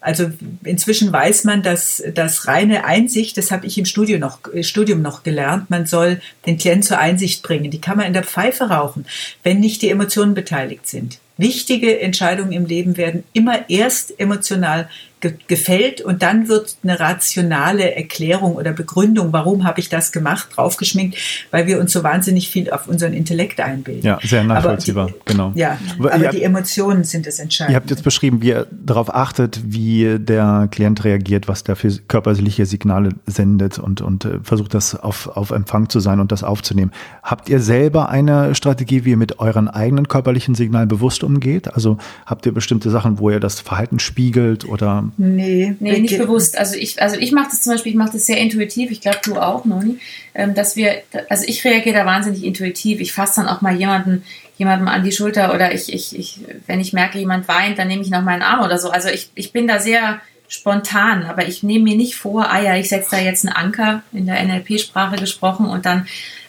Also 0.00 0.30
inzwischen 0.62 1.12
weiß 1.12 1.44
man, 1.44 1.62
dass 1.62 2.02
das 2.14 2.46
reine 2.46 2.84
Einsicht, 2.84 3.36
das 3.38 3.50
habe 3.50 3.66
ich 3.66 3.78
im 3.78 3.86
Studium 3.86 4.20
noch, 4.20 4.38
äh, 4.52 4.62
Studium 4.62 5.02
noch 5.02 5.22
gelernt, 5.22 5.70
man 5.70 5.86
soll 5.86 6.20
den 6.46 6.58
Klienten 6.58 6.82
zur 6.82 6.98
Einsicht 6.98 7.42
bringen. 7.42 7.70
Die 7.70 7.80
kann 7.80 7.96
man 7.96 8.06
in 8.06 8.12
der 8.12 8.22
Pfeife 8.22 8.64
rauchen, 8.64 9.06
wenn 9.42 9.60
nicht 9.60 9.82
die 9.82 9.90
Emotionen 9.90 10.34
beteiligt 10.34 10.86
sind. 10.86 11.18
Wichtige 11.38 12.00
Entscheidungen 12.00 12.52
im 12.52 12.66
Leben 12.66 12.96
werden 12.96 13.24
immer 13.32 13.68
erst 13.68 14.18
emotional 14.18 14.88
ge 15.20 15.34
gefällt 15.48 16.00
und 16.02 16.22
dann 16.22 16.48
wird 16.48 16.76
eine 16.82 17.00
rationale 17.00 17.94
Erklärung 17.96 18.54
oder 18.56 18.72
Begründung, 18.72 19.32
warum 19.32 19.64
habe 19.64 19.80
ich 19.80 19.88
das 19.88 20.12
gemacht, 20.12 20.48
draufgeschminkt, 20.54 21.16
weil 21.50 21.66
wir 21.66 21.80
uns 21.80 21.92
so 21.92 22.02
wahnsinnig 22.02 22.50
viel 22.50 22.70
auf 22.70 22.86
unseren 22.86 23.14
Intellekt 23.14 23.60
einbilden. 23.60 24.02
Ja, 24.04 24.18
sehr 24.22 24.44
nachvollziehbar, 24.44 25.06
die, 25.08 25.14
genau. 25.24 25.52
Ja, 25.54 25.78
Aber 25.98 26.10
aber 26.12 26.18
die 26.18 26.26
habt- 26.26 26.42
Emotionen 26.42 27.04
sind 27.04 27.26
das 27.26 27.38
Entscheidende. 27.38 27.72
Ihr 27.72 27.76
habt 27.76 27.90
jetzt 27.90 28.04
beschrieben, 28.04 28.42
wie 28.42 28.48
ihr 28.48 28.66
darauf 28.70 29.14
achtet, 29.14 29.60
wie 29.64 30.18
der 30.18 30.68
Klient 30.70 31.02
reagiert, 31.04 31.48
was 31.48 31.64
der 31.64 31.76
für 31.76 31.90
körperliche 32.08 32.66
Signale 32.66 33.10
sendet 33.26 33.78
und, 33.78 34.02
und 34.02 34.24
äh, 34.26 34.38
versucht, 34.42 34.74
das 34.74 34.94
auf, 34.94 35.28
auf 35.28 35.50
Empfang 35.50 35.88
zu 35.88 36.00
sein 36.00 36.20
und 36.20 36.30
das 36.30 36.44
aufzunehmen. 36.44 36.92
Habt 37.22 37.48
ihr 37.48 37.60
selber 37.60 38.10
eine 38.10 38.54
Strategie, 38.54 39.04
wie 39.04 39.10
ihr 39.10 39.16
mit 39.16 39.38
euren 39.38 39.68
eigenen 39.68 40.08
körperlichen 40.08 40.54
Signalen 40.54 40.88
bewusst 40.88 41.24
umgeht? 41.24 41.72
Also 41.74 41.96
habt 42.26 42.44
ihr 42.46 42.52
bestimmte 42.52 42.90
Sachen, 42.90 43.18
wo 43.18 43.30
ihr 43.30 43.40
das 43.40 43.60
Verhalten 43.60 43.98
spiegelt 43.98 44.64
oder 44.68 45.04
Nee, 45.16 45.74
Nee, 45.78 46.00
nicht 46.00 46.18
bewusst. 46.18 46.58
Also 46.58 46.76
ich, 46.76 47.00
also 47.00 47.16
ich 47.16 47.32
mache 47.32 47.48
das 47.50 47.62
zum 47.62 47.72
Beispiel, 47.72 47.92
ich 47.92 47.98
mache 47.98 48.12
das 48.12 48.26
sehr 48.26 48.38
intuitiv, 48.38 48.90
ich 48.90 49.00
glaube 49.00 49.18
du 49.22 49.36
auch, 49.36 49.64
Noni, 49.64 49.98
ähm, 50.34 50.54
dass 50.54 50.76
wir, 50.76 51.02
also 51.28 51.44
ich 51.46 51.64
reagiere 51.64 51.96
da 51.96 52.06
wahnsinnig 52.06 52.44
intuitiv. 52.44 53.00
Ich 53.00 53.12
fasse 53.12 53.40
dann 53.40 53.48
auch 53.48 53.60
mal 53.60 53.76
jemanden, 53.76 54.24
jemandem 54.58 54.88
an 54.88 55.04
die 55.04 55.12
Schulter 55.12 55.54
oder 55.54 55.74
ich, 55.74 55.92
ich, 55.92 56.18
ich, 56.18 56.40
wenn 56.66 56.80
ich 56.80 56.92
merke, 56.92 57.18
jemand 57.18 57.48
weint, 57.48 57.78
dann 57.78 57.88
nehme 57.88 58.02
ich 58.02 58.10
noch 58.10 58.22
meinen 58.22 58.42
Arm 58.42 58.64
oder 58.64 58.78
so. 58.78 58.90
Also 58.90 59.08
ich, 59.08 59.30
ich 59.34 59.52
bin 59.52 59.66
da 59.66 59.78
sehr 59.78 60.20
spontan, 60.48 61.24
aber 61.24 61.46
ich 61.46 61.62
nehme 61.62 61.84
mir 61.84 61.96
nicht 61.96 62.16
vor, 62.16 62.50
ah 62.50 62.60
ja, 62.60 62.76
ich 62.76 62.88
setze 62.88 63.10
da 63.12 63.18
jetzt 63.18 63.46
einen 63.46 63.56
Anker 63.56 64.02
in 64.12 64.26
der 64.26 64.42
NLP-Sprache 64.44 65.16
gesprochen 65.16 65.66
und 65.66 65.86
dann 65.86 66.06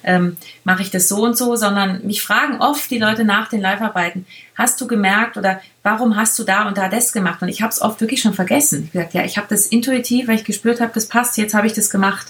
ähm, 0.07 0.37
mache 0.63 0.81
ich 0.81 0.89
das 0.89 1.07
so 1.09 1.23
und 1.23 1.37
so, 1.37 1.55
sondern 1.55 2.05
mich 2.07 2.21
fragen 2.21 2.59
oft 2.61 2.89
die 2.89 2.97
Leute 2.97 3.25
nach 3.25 3.49
den 3.49 3.61
Live-Arbeiten, 3.61 4.25
hast 4.55 4.79
du 4.79 4.87
gemerkt 4.87 5.37
oder 5.37 5.61
warum 5.83 6.15
hast 6.15 6.39
du 6.39 6.43
da 6.43 6.67
und 6.67 6.77
da 6.77 6.87
das 6.87 7.11
gemacht? 7.11 7.41
Und 7.41 7.49
ich 7.49 7.61
habe 7.61 7.71
es 7.71 7.81
oft 7.81 7.99
wirklich 7.99 8.21
schon 8.21 8.33
vergessen. 8.33 8.89
Ich 8.91 8.97
habe 8.97 9.05
gesagt, 9.05 9.13
ja, 9.13 9.25
ich 9.25 9.37
habe 9.37 9.47
das 9.49 9.67
intuitiv, 9.67 10.29
weil 10.29 10.35
ich 10.35 10.45
gespürt 10.45 10.79
habe, 10.79 10.91
das 10.93 11.07
passt, 11.07 11.37
jetzt 11.37 11.53
habe 11.53 11.67
ich 11.67 11.73
das 11.73 11.89
gemacht. 11.89 12.27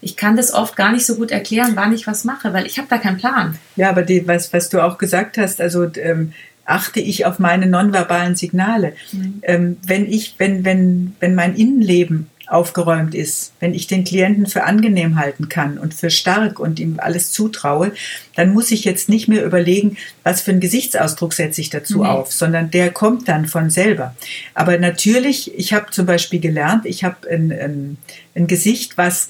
Ich 0.00 0.16
kann 0.16 0.36
das 0.36 0.54
oft 0.54 0.74
gar 0.74 0.90
nicht 0.90 1.04
so 1.04 1.16
gut 1.16 1.30
erklären, 1.30 1.72
wann 1.74 1.92
ich 1.92 2.06
was 2.06 2.24
mache, 2.24 2.52
weil 2.54 2.66
ich 2.66 2.78
habe 2.78 2.88
da 2.88 2.96
keinen 2.96 3.18
Plan. 3.18 3.58
Ja, 3.76 3.90
aber 3.90 4.02
die, 4.02 4.26
was, 4.26 4.52
was 4.54 4.70
du 4.70 4.82
auch 4.82 4.96
gesagt 4.96 5.36
hast, 5.36 5.60
also 5.60 5.86
ähm, 5.96 6.32
achte 6.64 7.00
ich 7.00 7.26
auf 7.26 7.38
meine 7.38 7.66
nonverbalen 7.66 8.36
Signale. 8.36 8.94
Mhm. 9.12 9.42
Ähm, 9.42 9.76
wenn 9.86 10.10
ich, 10.10 10.34
wenn, 10.38 10.64
wenn, 10.64 11.14
wenn 11.20 11.34
mein 11.34 11.54
Innenleben 11.54 12.30
aufgeräumt 12.48 13.14
ist, 13.14 13.52
wenn 13.60 13.74
ich 13.74 13.86
den 13.86 14.04
Klienten 14.04 14.46
für 14.46 14.64
angenehm 14.64 15.16
halten 15.16 15.48
kann 15.48 15.78
und 15.78 15.94
für 15.94 16.10
stark 16.10 16.58
und 16.58 16.80
ihm 16.80 16.98
alles 16.98 17.30
zutraue, 17.30 17.92
dann 18.36 18.52
muss 18.52 18.70
ich 18.70 18.84
jetzt 18.84 19.08
nicht 19.08 19.28
mehr 19.28 19.44
überlegen, 19.44 19.96
was 20.22 20.40
für 20.40 20.52
einen 20.52 20.60
Gesichtsausdruck 20.60 21.34
setze 21.34 21.60
ich 21.60 21.70
dazu 21.70 22.02
nee. 22.02 22.08
auf, 22.08 22.32
sondern 22.32 22.70
der 22.70 22.90
kommt 22.90 23.28
dann 23.28 23.46
von 23.46 23.70
selber. 23.70 24.14
Aber 24.54 24.78
natürlich, 24.78 25.54
ich 25.58 25.72
habe 25.72 25.90
zum 25.90 26.06
Beispiel 26.06 26.40
gelernt, 26.40 26.86
ich 26.86 27.04
habe 27.04 27.28
ein, 27.30 27.52
ein, 27.52 27.98
ein 28.34 28.46
Gesicht, 28.46 28.96
was, 28.96 29.28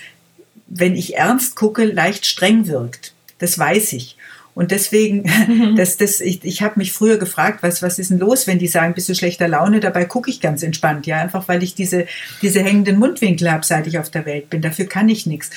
wenn 0.67 0.95
ich 0.95 1.17
ernst 1.17 1.57
gucke, 1.57 1.85
leicht 1.85 2.27
streng 2.27 2.67
wirkt. 2.69 3.15
Das 3.39 3.59
weiß 3.59 3.95
ich. 3.95 4.18
Und 4.59 4.73
deswegen, 4.73 5.23
mhm. 5.47 5.77
das, 5.77 5.99
das, 5.99 6.21
ich, 6.21 6.43
ich 6.43 6.63
habe 6.63 6.81
mich 6.81 6.93
früher 6.93 7.17
gefragt, 7.17 7.63
was, 7.63 7.81
was 7.81 8.01
ist 8.01 8.11
denn 8.11 8.19
los, 8.19 8.49
wenn 8.49 8.59
die 8.59 8.67
sagen, 8.67 8.93
bist 8.93 9.09
du 9.09 9.15
schlechter 9.15 9.47
Laune? 9.47 9.79
Dabei 9.79 10.05
gucke 10.05 10.31
ich 10.31 10.41
ganz 10.41 10.65
entspannt, 10.65 11.07
ja, 11.07 11.21
einfach 11.21 11.47
weil 11.47 11.63
ich 11.63 11.77
diese, 11.77 12.09
diese 12.43 12.61
hängenden 12.61 12.99
Mundwinkel 12.99 13.53
habe, 13.53 13.65
seit 13.65 13.87
ich 13.87 14.01
auf 14.01 14.11
der 14.11 14.27
Welt 14.27 14.51
bin. 14.51 14.61
Dafür 14.61 14.87
kann 14.87 15.09
ich 15.09 15.27
nichts. 15.27 15.51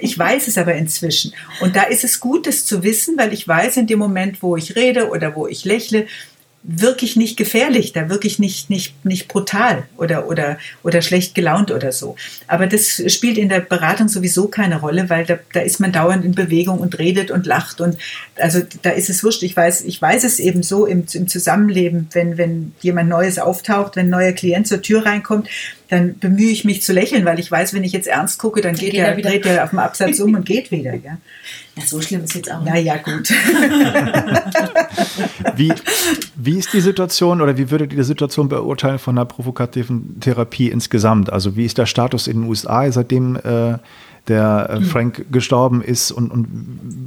Ich 0.00 0.18
weiß 0.18 0.48
es 0.48 0.56
aber 0.56 0.72
inzwischen. 0.76 1.34
Und 1.60 1.76
da 1.76 1.82
ist 1.82 2.04
es 2.04 2.20
gut, 2.20 2.46
es 2.46 2.64
zu 2.64 2.82
wissen, 2.82 3.18
weil 3.18 3.34
ich 3.34 3.46
weiß, 3.46 3.76
in 3.76 3.86
dem 3.86 3.98
Moment, 3.98 4.42
wo 4.42 4.56
ich 4.56 4.76
rede 4.76 5.10
oder 5.10 5.36
wo 5.36 5.46
ich 5.46 5.66
lächle, 5.66 6.06
wirklich 6.62 7.16
nicht 7.16 7.36
gefährlich, 7.36 7.92
da 7.92 8.10
wirklich 8.10 8.38
nicht, 8.38 8.68
nicht, 8.68 9.04
nicht 9.04 9.28
brutal 9.28 9.84
oder, 9.96 10.28
oder, 10.28 10.58
oder 10.82 11.02
schlecht 11.02 11.34
gelaunt 11.34 11.70
oder 11.70 11.92
so. 11.92 12.16
Aber 12.46 12.66
das 12.66 13.02
spielt 13.12 13.38
in 13.38 13.48
der 13.48 13.60
Beratung 13.60 14.08
sowieso 14.08 14.48
keine 14.48 14.80
Rolle, 14.80 15.08
weil 15.08 15.24
da, 15.24 15.38
da 15.52 15.60
ist 15.60 15.80
man 15.80 15.92
dauernd 15.92 16.24
in 16.24 16.34
Bewegung 16.34 16.78
und 16.78 16.98
redet 16.98 17.30
und 17.30 17.46
lacht 17.46 17.80
und 17.80 17.96
also 18.36 18.60
da 18.82 18.90
ist 18.90 19.08
es 19.08 19.22
wurscht. 19.24 19.42
Ich 19.44 19.56
weiß, 19.56 19.84
ich 19.84 20.02
weiß 20.02 20.24
es 20.24 20.40
eben 20.40 20.62
so 20.62 20.84
im, 20.84 21.04
im 21.12 21.28
Zusammenleben, 21.28 22.08
wenn, 22.12 22.36
wenn 22.36 22.72
jemand 22.80 23.08
Neues 23.08 23.38
auftaucht, 23.38 23.96
wenn 23.96 24.06
ein 24.06 24.10
neuer 24.10 24.32
Klient 24.32 24.66
zur 24.66 24.82
Tür 24.82 25.06
reinkommt, 25.06 25.48
dann 25.88 26.18
bemühe 26.18 26.50
ich 26.50 26.64
mich 26.64 26.82
zu 26.82 26.92
lächeln, 26.92 27.24
weil 27.24 27.38
ich 27.38 27.50
weiß, 27.50 27.72
wenn 27.72 27.82
ich 27.82 27.92
jetzt 27.92 28.06
ernst 28.06 28.38
gucke, 28.38 28.60
dann, 28.60 28.74
dann 28.74 28.80
geht, 28.80 28.94
er, 28.94 29.16
dreht 29.16 29.46
er 29.46 29.64
auf 29.64 29.70
dem 29.70 29.78
Absatz 29.78 30.20
um 30.20 30.34
und 30.34 30.44
geht 30.44 30.70
wieder. 30.70 30.94
Ja. 30.94 31.16
ja, 31.76 31.82
so 31.84 32.00
schlimm 32.02 32.24
ist 32.24 32.34
jetzt 32.34 32.52
auch. 32.52 32.60
Na 32.62 32.78
ja, 32.78 32.98
gut. 32.98 33.30
wie, 35.56 35.72
wie 36.36 36.58
ist 36.58 36.74
die 36.74 36.82
Situation 36.82 37.40
oder 37.40 37.56
wie 37.56 37.70
würdet 37.70 37.92
ihr 37.92 37.98
die 37.98 38.04
Situation 38.04 38.50
beurteilen 38.50 38.98
von 38.98 39.16
einer 39.16 39.24
provokativen 39.24 40.20
Therapie 40.20 40.68
insgesamt? 40.68 41.32
Also 41.32 41.56
wie 41.56 41.64
ist 41.64 41.78
der 41.78 41.86
Status 41.86 42.26
in 42.26 42.42
den 42.42 42.48
USA, 42.48 42.92
seitdem 42.92 43.36
äh, 43.36 43.78
der 44.28 44.68
äh, 44.70 44.80
Frank 44.82 45.26
gestorben 45.32 45.82
ist 45.82 46.10
und, 46.10 46.30
und 46.30 46.46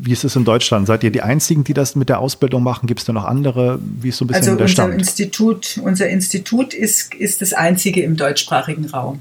wie 0.03 0.11
ist 0.11 0.23
es 0.23 0.35
in 0.35 0.45
Deutschland? 0.45 0.87
Seid 0.87 1.03
ihr 1.03 1.11
die 1.11 1.21
Einzigen, 1.21 1.63
die 1.63 1.73
das 1.73 1.95
mit 1.95 2.09
der 2.09 2.19
Ausbildung 2.19 2.63
machen? 2.63 2.87
Gibt 2.87 3.01
es 3.01 3.05
da 3.05 3.13
noch 3.13 3.25
andere? 3.25 3.79
Wie 4.01 4.09
ist 4.09 4.17
so 4.17 4.25
ein 4.25 4.29
bisschen 4.29 4.41
also 4.41 4.55
der 4.55 4.65
unser 4.65 4.67
Stand? 4.67 4.93
Institut, 4.95 5.79
unser 5.83 6.09
Institut 6.09 6.73
ist, 6.73 7.13
ist 7.13 7.41
das 7.41 7.53
einzige 7.53 8.01
im 8.01 8.15
deutschsprachigen 8.15 8.85
Raum. 8.85 9.19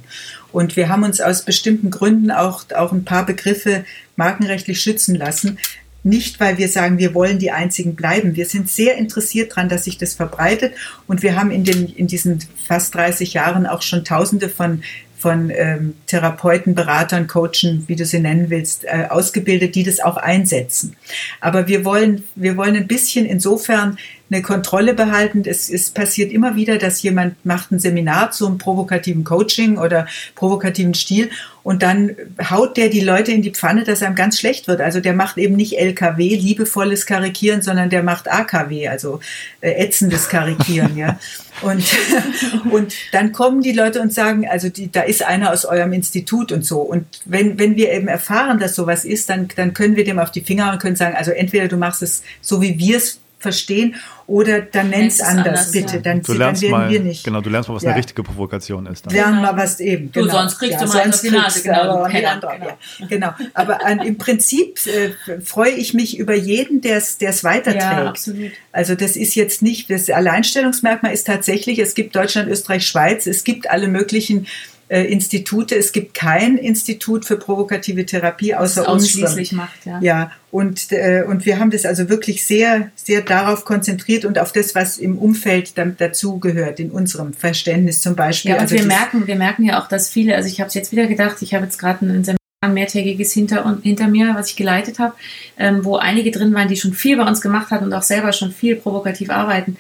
Und 0.53 0.77
wir 0.77 0.89
haben 0.89 1.05
uns 1.05 1.21
aus 1.21 1.45
bestimmten 1.45 1.91
Gründen 1.91 2.31
auch, 2.31 2.65
auch 2.75 2.93
ein 2.93 3.05
paar 3.05 3.25
Begriffe 3.25 3.85
markenrechtlich 4.17 4.81
schützen 4.81 5.15
lassen. 5.15 5.59
Nicht, 6.03 6.41
weil 6.41 6.57
wir 6.57 6.69
sagen, 6.69 6.97
wir 6.97 7.13
wollen 7.13 7.39
die 7.39 7.51
Einzigen 7.51 7.95
bleiben. 7.95 8.35
Wir 8.35 8.47
sind 8.47 8.71
sehr 8.71 8.97
interessiert 8.97 9.53
daran, 9.53 9.69
dass 9.69 9.85
sich 9.85 9.99
das 9.99 10.15
verbreitet. 10.15 10.73
Und 11.07 11.23
wir 11.23 11.37
haben 11.37 11.51
in, 11.51 11.65
den, 11.65 11.89
in 11.89 12.07
diesen 12.07 12.41
fast 12.67 12.95
30 12.95 13.35
Jahren 13.35 13.67
auch 13.67 13.83
schon 13.83 14.05
Tausende 14.05 14.49
von 14.49 14.83
von 15.21 15.51
ähm, 15.55 15.95
Therapeuten, 16.07 16.75
Beratern, 16.75 17.27
Coachen, 17.27 17.85
wie 17.87 17.97
du 17.97 18.07
sie 18.07 18.21
nennen 18.21 18.49
willst, 18.49 18.85
äh, 18.85 19.07
ausgebildet, 19.09 19.75
die 19.75 19.83
das 19.83 20.01
auch 20.01 20.17
einsetzen. 20.17 20.97
Aber 21.41 21.69
wir 21.69 21.85
wollen, 21.85 22.25
wir 22.35 22.57
wollen 22.57 22.75
ein 22.75 22.87
bisschen 22.87 23.27
insofern 23.27 23.99
eine 24.31 24.43
Kontrolle 24.43 24.95
behalten. 24.95 25.43
Es, 25.45 25.69
es 25.69 25.91
passiert 25.91 26.33
immer 26.33 26.57
wieder, 26.57 26.79
dass 26.79 27.03
jemand 27.03 27.45
macht 27.45 27.73
ein 27.73 27.79
Seminar 27.79 28.31
zum 28.31 28.59
provokativen 28.59 29.25
Coaching 29.25 29.79
oder 29.79 30.07
provokativen 30.35 30.95
Stil 30.95 31.31
und 31.63 31.83
dann 31.83 32.17
haut 32.49 32.77
der 32.77 32.89
die 32.89 33.01
Leute 33.01 33.33
in 33.33 33.43
die 33.43 33.51
Pfanne, 33.51 33.85
dass 33.85 34.03
einem 34.03 34.15
ganz 34.15 34.39
schlecht 34.39 34.67
wird. 34.67 34.81
Also 34.81 35.01
der 35.01 35.13
macht 35.13 35.37
eben 35.37 35.57
nicht 35.57 35.79
LKW, 35.79 36.37
liebevolles 36.37 37.05
Karikieren, 37.07 37.61
sondern 37.61 37.91
der 37.91 38.03
macht 38.03 38.31
AKW, 38.31 38.89
also 38.89 39.21
äh, 39.61 39.73
ätzendes 39.73 40.29
Karikieren, 40.29 40.97
ja. 40.97 41.19
Und, 41.63 41.85
und 42.71 42.95
dann 43.13 43.33
kommen 43.33 43.61
die 43.61 43.73
Leute 43.73 44.01
und 44.01 44.15
sagen, 44.15 44.49
also 44.49 44.71
die, 44.71 44.91
da 44.91 45.03
ist 45.03 45.23
einer 45.23 45.53
aus 45.53 45.67
eurem 45.67 45.93
Institut 45.93 46.53
und 46.53 46.65
so. 46.65 46.81
Und 46.81 47.05
wenn, 47.27 47.59
wenn 47.59 47.77
wir 47.77 47.93
eben 47.93 48.09
erfahren, 48.09 48.59
dass 48.59 48.75
sowas 48.75 49.05
ist, 49.05 49.29
dann, 49.29 49.49
dann 49.57 49.75
können 49.75 49.95
wir 49.95 50.05
dem 50.05 50.19
auf 50.19 50.31
die 50.31 50.41
Finger 50.41 50.73
und 50.73 50.81
können 50.81 50.97
sagen, 50.97 51.17
also 51.17 51.33
entweder 51.33 51.69
du 51.69 51.77
machst 51.77 52.01
es 52.01 52.23
so, 52.41 52.63
wie 52.63 52.79
wir 52.79 52.97
es 52.97 53.21
verstehen 53.41 53.97
oder 54.27 54.61
dann 54.61 54.91
nenn 54.91 55.07
es 55.07 55.21
anders, 55.21 55.47
anders, 55.47 55.73
bitte. 55.73 55.97
Ja. 55.97 56.03
Dann, 56.03 56.23
du 56.23 56.33
lernst 56.35 56.63
dann 56.63 56.71
mal, 56.71 56.91
wir 56.91 57.01
nicht. 57.01 57.25
Genau, 57.25 57.41
du 57.41 57.51
lernst 57.51 57.69
mal, 57.69 57.75
was 57.75 57.83
ja. 57.83 57.91
eine 57.91 57.99
richtige 57.99 58.23
Provokation 58.23 58.87
ist. 58.87 59.07
Dann. 59.07 59.15
Lernen 59.15 59.43
mal 59.43 59.57
was 59.57 59.81
eben. 59.81 60.13
Genau. 60.13 60.27
Du, 60.27 60.33
sonst 60.33 60.59
kriegst 60.59 60.81
ja, 60.81 60.87
du 60.87 60.93
mal 60.93 61.09
auf 61.09 61.21
die 61.21 61.31
Nase. 61.31 61.63
Genau, 61.63 62.05
genau. 62.05 62.19
Ja. 62.21 63.07
genau. 63.09 63.31
Aber 63.55 63.85
an, 63.85 64.01
im 64.01 64.19
Prinzip 64.19 64.79
äh, 64.87 65.41
freue 65.41 65.73
ich 65.73 65.95
mich 65.95 66.19
über 66.19 66.35
jeden, 66.35 66.81
der 66.81 66.99
es 66.99 67.19
weiterträgt. 67.45 67.83
Ja, 67.83 68.07
absolut. 68.07 68.53
Also 68.73 68.95
das 68.95 69.17
ist 69.17 69.35
jetzt 69.35 69.63
nicht, 69.63 69.91
das 69.91 70.09
Alleinstellungsmerkmal 70.09 71.13
ist 71.13 71.27
tatsächlich, 71.27 71.79
es 71.79 71.95
gibt 71.95 72.15
Deutschland, 72.15 72.49
Österreich, 72.49 72.87
Schweiz, 72.87 73.27
es 73.27 73.45
gibt 73.45 73.71
alle 73.71 73.89
möglichen 73.89 74.47
äh, 74.91 75.05
Institute. 75.05 75.75
Es 75.75 75.93
gibt 75.93 76.15
kein 76.15 76.59
Institut 76.59 77.25
für 77.25 77.37
provokative 77.37 78.05
Therapie 78.05 78.55
außer 78.55 78.89
uns. 78.89 79.05
Ausschließlich 79.05 79.53
macht, 79.53 79.87
ja. 79.87 80.01
Ja, 80.03 80.33
und, 80.51 80.91
äh, 80.91 81.23
und 81.27 81.47
wir 81.47 81.61
haben 81.61 81.71
das 81.71 81.87
also 81.87 82.09
wirklich 82.09 82.45
sehr, 82.45 82.91
sehr 82.97 83.21
darauf 83.23 83.65
konzentriert 83.65 84.25
und 84.25 84.39
auf 84.39 84.51
das, 84.51 84.75
was 84.75 84.99
im 84.99 85.17
Umfeld 85.17 85.75
dazu 85.99 86.41
gehört, 86.41 86.81
in 86.81 86.91
unserem 86.91 87.33
Verständnis 87.33 88.03
zum 88.03 88.17
Beispiel. 88.17 88.51
Ja, 88.51 88.57
und 88.57 88.63
also 88.63 88.75
wir 88.75 88.85
merken, 88.85 89.27
wir 89.29 89.37
merken 89.37 89.65
ja 89.65 89.81
auch, 89.81 89.87
dass 89.87 90.11
viele, 90.11 90.35
also 90.35 90.49
ich 90.49 90.61
habe 90.61 90.69
es 90.69 90.75
jetzt 90.75 90.91
wieder 90.91 91.07
gedacht, 91.07 91.37
ich 91.41 91.55
habe 91.55 91.65
jetzt 91.65 91.79
gerade 91.79 92.05
ein 92.05 92.25
Seminar 92.25 92.37
ein 92.63 92.75
mehrtägiges 92.75 93.33
hinter, 93.33 93.79
hinter 93.83 94.09
mir, 94.09 94.35
was 94.35 94.51
ich 94.51 94.57
geleitet 94.57 94.99
habe, 94.99 95.15
ähm, 95.57 95.83
wo 95.83 95.97
einige 95.97 96.31
drin 96.31 96.53
waren, 96.53 96.69
die 96.69 96.77
schon 96.77 96.93
viel 96.93 97.17
bei 97.17 97.27
uns 97.27 97.41
gemacht 97.41 97.71
haben 97.71 97.87
und 97.87 97.93
auch 97.95 98.03
selber 98.03 98.33
schon 98.33 98.53
viel 98.53 98.77
provokativ 98.77 99.31
arbeiten 99.31 99.79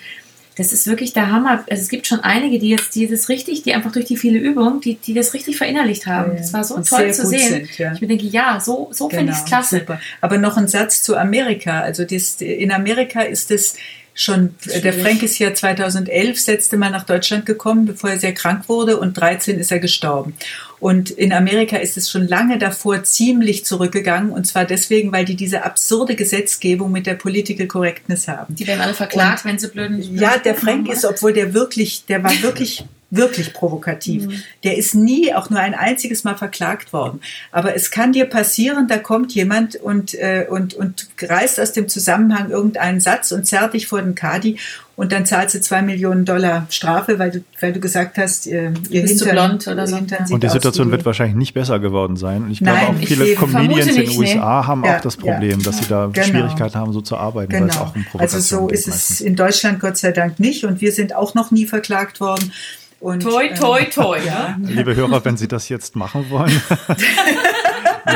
das 0.60 0.74
ist 0.74 0.86
wirklich 0.86 1.14
der 1.14 1.32
Hammer. 1.32 1.64
Also 1.70 1.82
es 1.82 1.88
gibt 1.88 2.06
schon 2.06 2.20
einige, 2.20 2.58
die 2.58 2.68
jetzt 2.68 2.94
dieses 2.94 3.30
richtig, 3.30 3.62
die 3.62 3.72
einfach 3.72 3.92
durch 3.92 4.04
die 4.04 4.18
viele 4.18 4.38
Übungen, 4.38 4.82
die, 4.82 4.96
die 4.96 5.14
das 5.14 5.32
richtig 5.32 5.56
verinnerlicht 5.56 6.06
haben. 6.06 6.36
Das 6.36 6.52
war 6.52 6.64
so 6.64 6.78
toll 6.82 7.14
zu 7.14 7.26
sehen. 7.26 7.66
Sind, 7.66 7.78
ja. 7.78 7.94
Ich 7.94 8.02
mir 8.02 8.08
denke, 8.08 8.26
ja, 8.26 8.60
so, 8.60 8.90
so 8.92 9.08
genau, 9.08 9.20
finde 9.20 9.32
ich 9.32 9.38
es 9.38 9.44
klasse. 9.46 9.78
Super. 9.78 10.00
Aber 10.20 10.36
noch 10.36 10.58
ein 10.58 10.68
Satz 10.68 11.02
zu 11.02 11.16
Amerika. 11.16 11.80
Also 11.80 12.04
das, 12.04 12.42
in 12.42 12.72
Amerika 12.72 13.22
ist 13.22 13.50
es 13.50 13.76
schon, 14.12 14.54
Schwierig. 14.60 14.82
der 14.82 14.92
Frank 14.92 15.22
ist 15.22 15.38
ja 15.38 15.54
2011 15.54 16.36
das 16.36 16.46
letzte 16.46 16.76
Mal 16.76 16.90
nach 16.90 17.06
Deutschland 17.06 17.46
gekommen, 17.46 17.86
bevor 17.86 18.10
er 18.10 18.18
sehr 18.18 18.34
krank 18.34 18.68
wurde 18.68 19.00
und 19.00 19.14
13 19.14 19.58
ist 19.58 19.72
er 19.72 19.78
gestorben. 19.78 20.34
Und 20.80 21.10
in 21.10 21.32
Amerika 21.32 21.76
ist 21.76 21.96
es 21.96 22.10
schon 22.10 22.26
lange 22.26 22.58
davor 22.58 23.04
ziemlich 23.04 23.64
zurückgegangen 23.66 24.32
und 24.32 24.46
zwar 24.46 24.64
deswegen, 24.64 25.12
weil 25.12 25.26
die 25.26 25.36
diese 25.36 25.64
absurde 25.64 26.16
Gesetzgebung 26.16 26.90
mit 26.90 27.06
der 27.06 27.14
Political 27.14 27.66
Correctness 27.66 28.26
haben. 28.26 28.54
Die 28.54 28.66
werden 28.66 28.80
alle 28.80 28.94
verklagt, 28.94 29.44
und, 29.44 29.50
wenn 29.50 29.58
sie 29.58 29.68
blöden. 29.68 30.16
Ja, 30.16 30.38
der 30.38 30.54
Frank 30.54 30.88
ist, 30.88 31.04
obwohl 31.04 31.34
der 31.34 31.52
wirklich, 31.52 32.06
der 32.06 32.24
war 32.24 32.32
wirklich 32.42 32.84
wirklich 33.10 33.52
provokativ. 33.52 34.26
Mhm. 34.26 34.42
Der 34.64 34.76
ist 34.76 34.94
nie 34.94 35.34
auch 35.34 35.50
nur 35.50 35.60
ein 35.60 35.74
einziges 35.74 36.24
Mal 36.24 36.36
verklagt 36.36 36.92
worden. 36.92 37.20
Aber 37.50 37.74
es 37.74 37.90
kann 37.90 38.12
dir 38.12 38.24
passieren, 38.24 38.86
da 38.88 38.98
kommt 38.98 39.34
jemand 39.34 39.76
und, 39.76 40.14
äh, 40.14 40.46
und, 40.48 40.74
und 40.74 41.08
reißt 41.20 41.60
aus 41.60 41.72
dem 41.72 41.88
Zusammenhang 41.88 42.50
irgendeinen 42.50 43.00
Satz 43.00 43.32
und 43.32 43.46
zerrt 43.46 43.74
dich 43.74 43.88
vor 43.88 44.00
den 44.00 44.14
Kadi 44.14 44.58
und 45.00 45.12
dann 45.12 45.24
zahlst 45.24 45.54
du 45.54 45.62
zwei 45.62 45.80
Millionen 45.80 46.26
Dollar 46.26 46.66
Strafe, 46.68 47.18
weil 47.18 47.30
du, 47.30 47.42
weil 47.58 47.72
du 47.72 47.80
gesagt 47.80 48.18
hast, 48.18 48.46
äh, 48.46 48.70
ihr 48.90 49.00
Bist 49.00 49.24
Hintern, 49.24 49.48
blond 49.48 49.68
oder 49.68 49.86
so. 49.86 49.96
Und 49.96 50.42
die 50.42 50.48
Situation 50.50 50.90
wird 50.90 51.06
wahrscheinlich 51.06 51.36
nicht 51.36 51.54
besser 51.54 51.78
geworden 51.78 52.16
sein. 52.16 52.42
Und 52.42 52.50
ich 52.50 52.58
glaube 52.58 52.80
auch 52.80 52.94
viele 52.96 53.34
Comedians 53.34 53.86
in 53.86 53.94
den 53.94 54.18
USA 54.18 54.60
nee. 54.60 54.66
haben 54.66 54.84
ja, 54.84 54.98
auch 54.98 55.00
das 55.00 55.16
Problem, 55.16 55.60
ja. 55.60 55.64
dass 55.64 55.78
sie 55.78 55.86
da 55.88 56.10
genau. 56.12 56.26
Schwierigkeiten 56.26 56.74
haben, 56.74 56.92
so 56.92 57.00
zu 57.00 57.16
arbeiten, 57.16 57.50
genau. 57.50 57.62
weil 57.62 57.70
es 57.70 57.78
auch 57.78 57.96
um 57.96 58.04
Provokation 58.04 58.20
Also 58.20 58.58
so 58.58 58.68
ist 58.68 58.88
es 58.88 59.22
in 59.22 59.36
Deutschland 59.36 59.80
Gott 59.80 59.96
sei 59.96 60.12
Dank 60.12 60.38
nicht 60.38 60.64
und 60.64 60.82
wir 60.82 60.92
sind 60.92 61.16
auch 61.16 61.32
noch 61.32 61.50
nie 61.50 61.64
verklagt 61.64 62.20
worden. 62.20 62.52
Und, 63.00 63.22
toi, 63.22 63.48
toi, 63.58 63.80
ähm, 63.80 63.90
toi. 63.90 64.18
Ja. 64.26 64.58
Liebe 64.60 64.94
Hörer, 64.94 65.24
wenn 65.24 65.38
Sie 65.38 65.48
das 65.48 65.70
jetzt 65.70 65.96
machen 65.96 66.28
wollen, 66.28 66.52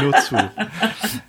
nur 0.03 0.12
zu. 0.14 0.37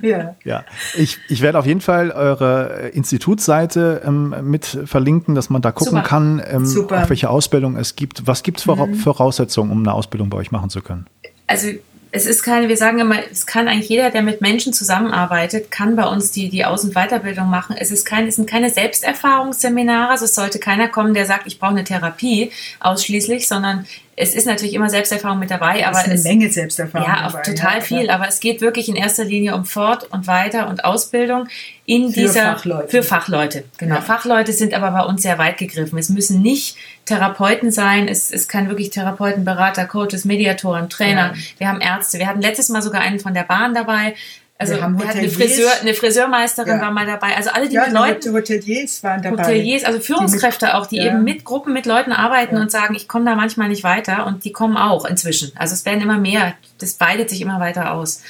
Ja. 0.01 0.35
ja. 0.43 0.63
Ich, 0.95 1.19
ich 1.29 1.41
werde 1.41 1.57
auf 1.59 1.65
jeden 1.65 1.81
Fall 1.81 2.11
eure 2.11 2.89
Institutsseite 2.93 4.01
ähm, 4.05 4.35
mit 4.43 4.65
verlinken, 4.85 5.35
dass 5.35 5.49
man 5.49 5.61
da 5.61 5.71
gucken 5.71 5.97
Super. 5.97 6.03
kann, 6.03 6.41
ähm, 6.45 6.63
auf 6.63 7.09
welche 7.09 7.29
Ausbildung 7.29 7.75
es 7.75 7.95
gibt. 7.95 8.27
Was 8.27 8.43
gibt 8.43 8.59
es 8.59 8.63
für 8.63 8.75
mhm. 8.75 8.95
Voraussetzungen, 8.95 9.71
um 9.71 9.79
eine 9.79 9.93
Ausbildung 9.93 10.29
bei 10.29 10.37
euch 10.37 10.51
machen 10.51 10.69
zu 10.69 10.81
können? 10.81 11.07
Also 11.47 11.69
es 12.11 12.25
ist 12.25 12.43
keine, 12.43 12.69
wir 12.69 12.77
sagen 12.77 12.99
immer, 12.99 13.17
es 13.31 13.45
kann 13.45 13.67
eigentlich 13.67 13.89
jeder, 13.89 14.09
der 14.09 14.21
mit 14.21 14.39
Menschen 14.41 14.71
zusammenarbeitet, 14.73 15.69
kann 15.71 15.95
bei 15.95 16.05
uns 16.05 16.31
die, 16.31 16.49
die 16.49 16.63
Aus- 16.65 16.83
und 16.83 16.93
Weiterbildung 16.93 17.49
machen. 17.49 17.75
Es, 17.77 17.91
ist 17.91 18.05
kein, 18.05 18.27
es 18.27 18.37
sind 18.37 18.49
keine 18.49 18.69
Selbsterfahrungsseminare, 18.69 20.11
also 20.11 20.25
es 20.25 20.35
sollte 20.35 20.59
keiner 20.59 20.87
kommen, 20.87 21.13
der 21.13 21.25
sagt, 21.25 21.47
ich 21.47 21.59
brauche 21.59 21.71
eine 21.71 21.83
Therapie 21.83 22.51
ausschließlich, 22.79 23.47
sondern 23.47 23.85
es 24.17 24.33
ist 24.33 24.47
natürlich 24.47 24.73
immer 24.73 24.89
Selbsterfahrung 24.89 25.39
mit 25.39 25.51
dabei, 25.51 25.85
aber 25.85 25.99
ist 25.99 26.05
eine 26.05 26.13
es, 26.13 26.23
Menge 26.23 26.49
Selbsterfahrung. 26.49 27.07
Ja, 27.07 27.27
dabei, 27.27 27.41
total 27.41 27.75
ja, 27.75 27.81
viel, 27.81 28.09
aber 28.09 28.27
es 28.29 28.39
geht 28.39 28.61
wirklich 28.61 28.87
in 28.87 28.95
erster 28.95 29.25
Linie 29.25 29.55
um 29.55 29.65
Fort- 29.65 30.05
und 30.11 30.25
Weiter- 30.27 30.69
und 30.69 30.85
Ausbildung 30.85 31.47
in 31.85 32.11
Für 32.13 32.21
dieser 32.21 32.53
Fachleute. 32.53 32.87
für 32.87 33.03
Fachleute. 33.03 33.63
Genau, 33.77 33.95
Ja. 33.95 34.01
Fachleute 34.01 34.53
sind 34.53 34.73
aber 34.73 34.91
bei 34.91 35.01
uns 35.05 35.21
sehr 35.21 35.37
weit 35.37 35.57
gegriffen. 35.57 35.97
Es 35.99 36.07
müssen 36.09 36.41
nicht 36.41 36.77
Therapeuten 37.05 37.71
sein, 37.71 38.07
es, 38.07 38.31
es 38.31 38.47
kann 38.47 38.67
wirklich 38.67 38.89
Therapeuten, 38.89 39.45
Berater, 39.45 39.85
Coaches, 39.85 40.25
Mediatoren, 40.25 40.89
Trainer. 40.89 41.33
Ja. 41.35 41.41
Wir 41.59 41.67
haben 41.67 41.81
Ärzte. 41.81 42.17
Wir 42.17 42.27
hatten 42.27 42.41
letztes 42.41 42.69
Mal 42.69 42.81
sogar 42.81 43.01
einen 43.01 43.19
von 43.19 43.33
der 43.33 43.43
Bahn 43.43 43.73
dabei. 43.73 44.15
Also 44.57 44.73
Wir 44.73 44.77
wir, 44.79 44.83
haben 44.83 44.97
hatten 45.05 45.19
eine. 45.19 45.29
Friseur, 45.29 45.69
eine 45.81 45.93
Friseurmeisterin 45.93 46.77
Ja. 46.77 46.81
war 46.81 46.91
mal 46.91 47.05
dabei. 47.05 47.35
Also 47.35 47.49
alle, 47.51 47.67
die 47.67 47.75
Ja, 47.75 47.81
mit 47.81 47.91
die 47.91 47.95
Leuten 47.95 48.33
Hoteliers 48.33 49.03
waren 49.03 49.21
dabei. 49.21 49.43
Hoteliers, 49.43 49.83
also 49.83 49.99
Führungskräfte 49.99 50.75
auch, 50.75 50.85
die 50.87 50.97
ja. 50.97 51.07
eben 51.07 51.23
mit 51.23 51.43
Gruppen, 51.43 51.73
mit 51.73 51.85
Leuten 51.85 52.11
arbeiten 52.11 52.57
und 52.57 52.71
sagen, 52.71 52.95
ich 52.95 53.07
komme 53.07 53.25
da 53.25 53.35
manchmal 53.35 53.67
nicht 53.67 53.83
weiter 53.83 54.25
und 54.25 54.45
die 54.45 54.51
kommen 54.51 54.77
auch 54.77 55.05
inzwischen. 55.05 55.51
Also 55.55 55.73
es 55.73 55.85
werden 55.85 56.01
immer 56.01 56.17
mehr, 56.17 56.53
das 56.79 56.99
weitet 56.99 57.29
sich 57.29 57.41
immer 57.41 57.59
weiter 57.59 57.91
aus. 57.91 58.21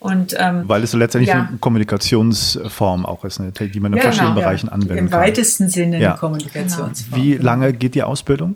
Und 0.00 0.34
ähm, 0.38 0.62
Weil 0.68 0.84
es 0.84 0.92
so 0.92 0.98
letztendlich 0.98 1.28
Ja. 1.34 1.48
eine 1.48 1.58
Kommunikationsform 1.58 3.04
auch 3.04 3.24
ist, 3.24 3.40
ne, 3.40 3.50
die 3.52 3.80
man 3.80 3.92
in 3.92 3.96
Ja, 3.98 4.04
verschiedenen 4.04 4.34
genau. 4.34 4.46
Bereichen 4.46 4.68
anwenden 4.68 4.96
Im 4.98 5.10
kann. 5.10 5.20
weitesten 5.20 5.68
Sinne 5.68 6.00
Ja. 6.00 6.10
eine 6.10 6.18
Kommunikationsform. 6.18 7.20
Wie 7.20 7.34
lange 7.34 7.72
geht 7.72 7.94
die 7.94 8.02
Ausbildung? 8.02 8.54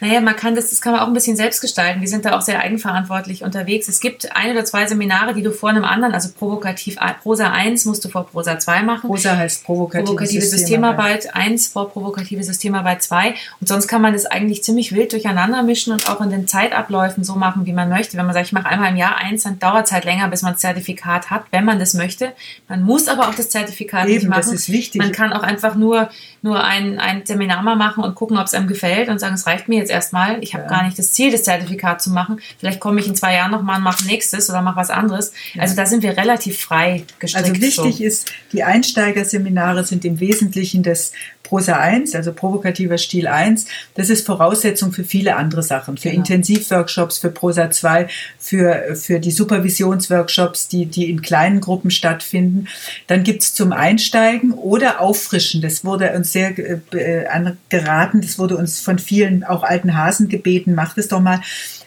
Naja, 0.00 0.20
man 0.20 0.36
kann 0.36 0.54
das, 0.54 0.70
das 0.70 0.80
kann 0.80 0.92
man 0.92 1.02
auch 1.02 1.06
ein 1.06 1.12
bisschen 1.12 1.36
selbst 1.36 1.60
gestalten. 1.60 2.00
Wir 2.00 2.08
sind 2.08 2.24
da 2.24 2.36
auch 2.36 2.42
sehr 2.42 2.60
eigenverantwortlich 2.60 3.42
unterwegs. 3.42 3.88
Es 3.88 4.00
gibt 4.00 4.34
ein 4.36 4.52
oder 4.52 4.64
zwei 4.64 4.86
Seminare, 4.86 5.34
die 5.34 5.42
du 5.42 5.52
vor 5.52 5.70
einem 5.70 5.84
anderen, 5.84 6.14
also 6.14 6.30
provokativ 6.30 6.96
Prosa 7.22 7.50
1 7.50 7.84
musst 7.84 8.04
du 8.04 8.08
vor 8.08 8.26
Prosa 8.26 8.58
2 8.58 8.82
machen. 8.82 9.08
Prosa 9.08 9.36
heißt 9.36 9.64
provokative, 9.64 10.04
provokative 10.04 10.46
Systemarbeit 10.46 11.34
1 11.34 11.68
vor 11.68 11.90
provokative 11.90 12.42
Systemarbeit 12.42 13.02
2. 13.02 13.34
Und 13.60 13.68
sonst 13.68 13.88
kann 13.88 14.02
man 14.02 14.12
das 14.12 14.26
eigentlich 14.26 14.62
ziemlich 14.62 14.94
wild 14.94 15.12
durcheinander 15.12 15.62
mischen 15.62 15.92
und 15.92 16.08
auch 16.08 16.20
in 16.20 16.30
den 16.30 16.46
Zeitabläufen 16.46 17.24
so 17.24 17.34
machen, 17.34 17.66
wie 17.66 17.72
man 17.72 17.88
möchte. 17.88 18.16
Wenn 18.16 18.26
man 18.26 18.34
sagt, 18.34 18.46
ich 18.46 18.52
mache 18.52 18.68
einmal 18.68 18.90
im 18.90 18.96
Jahr 18.96 19.16
eins, 19.16 19.42
dann 19.44 19.58
dauert 19.58 19.86
es 19.86 19.92
halt 19.92 20.04
länger, 20.04 20.28
bis 20.28 20.42
man 20.42 20.52
das 20.52 20.60
Zertifikat 20.60 21.30
hat, 21.30 21.44
wenn 21.50 21.64
man 21.64 21.78
das 21.78 21.94
möchte. 21.94 22.32
Man 22.68 22.82
muss 22.82 23.08
aber 23.08 23.28
auch 23.28 23.34
das 23.34 23.50
Zertifikat 23.50 24.06
nicht 24.06 24.22
Eben, 24.22 24.28
machen. 24.28 24.40
das 24.40 24.52
ist 24.52 24.70
wichtig. 24.70 25.00
Man 25.00 25.12
kann 25.12 25.32
auch 25.32 25.42
einfach 25.42 25.74
nur, 25.74 26.08
nur 26.42 26.62
ein, 26.62 26.98
ein 26.98 27.26
Seminar 27.26 27.62
mal 27.62 27.76
machen 27.76 28.04
und 28.04 28.14
gucken, 28.14 28.38
ob 28.38 28.46
es 28.46 28.54
einem 28.54 28.68
gefällt 28.68 29.08
und 29.08 29.18
sagen, 29.18 29.34
es 29.34 29.46
reicht 29.46 29.68
mir 29.68 29.78
jetzt 29.78 29.87
erstmal. 29.88 30.42
Ich 30.42 30.54
habe 30.54 30.64
Ja. 30.64 30.70
gar 30.70 30.84
nicht 30.84 30.98
das 30.98 31.12
Ziel, 31.12 31.30
das 31.30 31.42
Zertifikat 31.44 32.02
zu 32.02 32.10
machen. 32.10 32.40
Vielleicht 32.58 32.80
komme 32.80 33.00
ich 33.00 33.06
in 33.06 33.14
zwei 33.14 33.34
Jahren 33.34 33.50
nochmal 33.50 33.78
und 33.78 33.84
mache 33.84 34.04
nächstes 34.06 34.48
oder 34.50 34.62
mache 34.62 34.76
was 34.76 34.90
anderes. 34.90 35.32
Also 35.58 35.74
da 35.76 35.86
sind 35.86 36.02
wir 36.02 36.16
relativ 36.16 36.60
frei 36.60 37.04
gestrickt. 37.18 37.48
Also 37.48 37.60
wichtig 37.60 37.96
so. 37.96 38.04
ist, 38.04 38.32
die 38.52 38.62
Einsteigerseminare 38.64 39.84
sind 39.84 40.04
im 40.04 40.20
Wesentlichen 40.20 40.82
das 40.82 41.12
Prosa 41.48 41.78
1, 41.78 42.14
also 42.14 42.32
provokativer 42.32 42.98
Stil 42.98 43.26
1. 43.26 43.64
Das 43.94 44.10
ist 44.10 44.26
Voraussetzung 44.26 44.92
für 44.92 45.04
viele 45.04 45.36
andere 45.36 45.62
Sachen, 45.62 45.96
für 45.96 46.10
Genau. 46.10 46.20
Intensivworkshops, 46.20 47.18
für 47.18 47.30
Prosa 47.30 47.70
2, 47.70 48.08
für, 48.38 48.94
für 48.94 49.18
die 49.18 49.30
Supervisionsworkshops, 49.30 50.68
die, 50.68 50.84
die 50.84 51.08
in 51.08 51.22
kleinen 51.22 51.60
Gruppen 51.60 51.90
stattfinden. 51.90 52.68
Dann 53.06 53.22
gibt's 53.22 53.54
zum 53.54 53.72
Einsteigen 53.72 54.52
oder 54.52 55.00
Auffrischen. 55.00 55.62
Das 55.62 55.84
wurde 55.84 56.12
uns 56.12 56.32
sehr 56.32 56.52
äh, 56.58 57.26
angeraten, 57.26 58.20
das 58.20 58.38
wurde 58.38 58.56
uns 58.58 58.80
von 58.80 58.98
vielen 58.98 59.42
auch 59.42 59.62
alten 59.62 59.96
Hasen 59.96 60.28
gebeten, 60.28 60.74
macht 60.74 60.98
es 60.98 61.08
doch 61.08 61.20
mal 61.20 61.40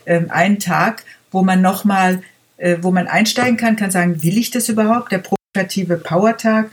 ähm, 0.07 0.25
einen 0.29 0.57
Tag, 0.57 1.03
wo 1.29 1.43
man 1.43 1.61
nochmal 1.61 2.21
äh, 2.57 2.77
wo 2.81 2.91
man 2.91 3.07
einsteigen 3.07 3.57
kann, 3.57 3.75
kann 3.75 3.91
sagen, 3.91 4.23
will 4.23 4.37
ich 4.37 4.51
das 4.51 4.69
überhaupt? 4.69 5.11
Der 5.11 5.17
provokative 5.17 5.97
Power-Tag. 5.97 6.69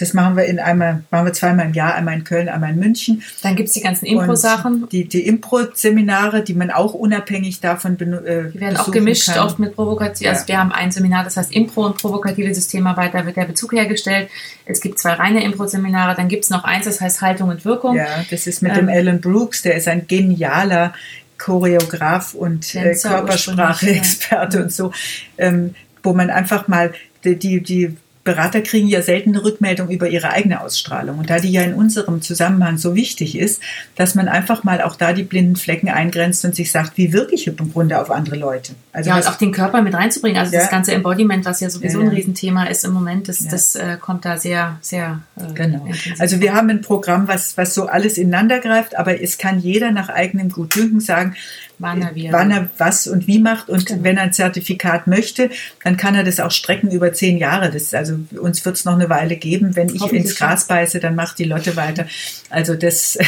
Das 0.00 0.14
machen 0.14 0.36
wir 0.36 0.46
in 0.46 0.58
einmal, 0.58 1.04
machen 1.10 1.26
wir 1.26 1.32
zweimal 1.34 1.66
im 1.66 1.74
Jahr, 1.74 1.94
einmal 1.94 2.14
in 2.14 2.24
Köln, 2.24 2.48
einmal 2.48 2.70
in 2.70 2.78
München. 2.78 3.22
Dann 3.42 3.54
gibt 3.54 3.68
es 3.68 3.74
die 3.74 3.82
ganzen 3.82 4.06
Impro-Sachen. 4.06 4.88
Die, 4.88 5.04
die 5.06 5.26
Impro-Seminare, 5.26 6.42
die 6.42 6.54
man 6.54 6.70
auch 6.70 6.94
unabhängig 6.94 7.60
davon 7.60 7.98
benu- 7.98 8.24
äh, 8.24 8.50
Die 8.50 8.60
werden 8.60 8.78
auch 8.78 8.90
gemischt, 8.90 9.26
kann. 9.26 9.46
oft 9.46 9.58
mit 9.58 9.76
provokativ. 9.76 10.26
Ja. 10.26 10.32
Also 10.32 10.48
wir 10.48 10.58
haben 10.58 10.72
ein 10.72 10.90
Seminar, 10.90 11.24
das 11.24 11.36
heißt 11.36 11.52
Impro 11.52 11.84
und 11.84 11.98
provokative 11.98 12.54
Systemarbeit, 12.54 13.12
da 13.14 13.26
wird 13.26 13.36
der 13.36 13.44
Bezug 13.44 13.72
hergestellt. 13.74 14.30
Es 14.64 14.80
gibt 14.80 14.98
zwei 14.98 15.12
reine 15.12 15.44
Impro-Seminare, 15.44 16.16
dann 16.16 16.28
gibt 16.28 16.44
es 16.44 16.50
noch 16.50 16.64
eins, 16.64 16.86
das 16.86 17.00
heißt 17.00 17.20
Haltung 17.20 17.50
und 17.50 17.64
Wirkung. 17.66 17.94
Ja, 17.94 18.06
das 18.30 18.46
ist 18.46 18.62
mit 18.62 18.72
Ähm, 18.72 18.86
dem 18.86 18.88
Alan 18.88 19.20
Brooks, 19.20 19.62
der 19.62 19.74
ist 19.76 19.86
ein 19.86 20.06
genialer 20.06 20.94
Choreograf 21.36 22.34
und 22.34 22.74
äh, 22.74 22.94
Körpersprache-Experte 22.94 24.62
ursprünglich, 24.62 24.64
und 24.64 24.72
so, 24.72 24.92
ähm, 25.38 25.74
wo 26.02 26.14
man 26.14 26.30
einfach 26.30 26.68
mal 26.68 26.92
die, 27.24 27.36
die, 27.36 27.60
die 27.62 27.96
Berater 28.22 28.60
kriegen 28.60 28.86
ja 28.86 29.00
selten 29.00 29.30
eine 29.30 29.42
Rückmeldung 29.42 29.88
über 29.88 30.08
ihre 30.08 30.30
eigene 30.30 30.60
Ausstrahlung. 30.60 31.18
Und 31.18 31.30
da 31.30 31.38
die 31.38 31.50
ja 31.50 31.62
in 31.62 31.72
unserem 31.72 32.20
Zusammenhang 32.20 32.76
so 32.76 32.94
wichtig 32.94 33.36
ist, 33.38 33.62
dass 33.96 34.14
man 34.14 34.28
einfach 34.28 34.62
mal 34.62 34.82
auch 34.82 34.94
da 34.96 35.14
die 35.14 35.22
blinden 35.22 35.56
Flecken 35.56 35.88
eingrenzt 35.88 36.44
und 36.44 36.54
sich 36.54 36.70
sagt, 36.70 36.98
wie 36.98 37.14
wirke 37.14 37.34
ich 37.34 37.46
im 37.46 37.72
Grunde 37.72 37.98
auf 37.98 38.10
andere 38.10 38.36
Leute. 38.36 38.74
Also 38.92 39.08
ja, 39.10 39.16
und 39.16 39.26
auch 39.26 39.36
den 39.36 39.52
Körper 39.52 39.80
mit 39.80 39.94
reinzubringen. 39.94 40.38
Also 40.38 40.52
Ja. 40.52 40.60
das 40.60 40.70
ganze 40.70 40.92
Embodiment, 40.92 41.44
was 41.46 41.60
ja 41.60 41.70
sowieso 41.70 42.00
Ja, 42.00 42.04
ja. 42.04 42.10
ein 42.10 42.16
Riesenthema 42.16 42.64
ist 42.64 42.84
im 42.84 42.92
Moment, 42.92 43.28
das, 43.28 43.46
das 43.48 43.74
äh, 43.74 43.96
kommt 43.98 44.24
da 44.26 44.36
sehr, 44.36 44.76
sehr 44.82 45.20
äh, 45.36 45.52
Genau. 45.54 45.86
intensiv. 45.86 46.20
Also 46.20 46.40
wir 46.40 46.52
haben 46.52 46.68
ein 46.68 46.82
Programm, 46.82 47.26
was, 47.26 47.56
was 47.56 47.74
so 47.74 47.86
alles 47.86 48.18
ineinander 48.18 48.58
greift, 48.60 48.96
aber 48.98 49.22
es 49.22 49.38
kann 49.38 49.60
jeder 49.60 49.92
nach 49.92 50.10
eigenem 50.10 50.50
Gutdünken 50.50 51.00
sagen, 51.00 51.34
Wann 51.82 52.02
er 52.02 52.14
wie 52.14 52.26
er 52.26 52.32
wann 52.34 52.50
er 52.50 52.68
was 52.76 53.06
und 53.06 53.26
wie 53.26 53.38
macht. 53.38 53.70
Und 53.70 53.86
Genau. 53.86 54.04
wenn 54.04 54.18
er 54.18 54.24
ein 54.24 54.32
Zertifikat 54.34 55.06
möchte, 55.06 55.48
dann 55.82 55.96
kann 55.96 56.14
er 56.14 56.24
das 56.24 56.38
auch 56.38 56.50
strecken 56.50 56.90
über 56.90 57.14
zehn 57.14 57.38
Jahre. 57.38 57.70
Das, 57.70 57.94
also 57.94 58.09
uns 58.40 58.64
wird 58.64 58.76
es 58.76 58.84
noch 58.84 58.94
eine 58.94 59.08
Weile 59.08 59.36
geben. 59.36 59.76
Wenn 59.76 59.88
ich 59.88 60.02
ins 60.12 60.36
Gras 60.36 60.66
beiße, 60.66 61.00
dann 61.00 61.14
macht 61.14 61.38
die 61.38 61.44
Lotte 61.44 61.76
weiter. 61.76 62.06
Also 62.50 62.74
das, 62.74 63.18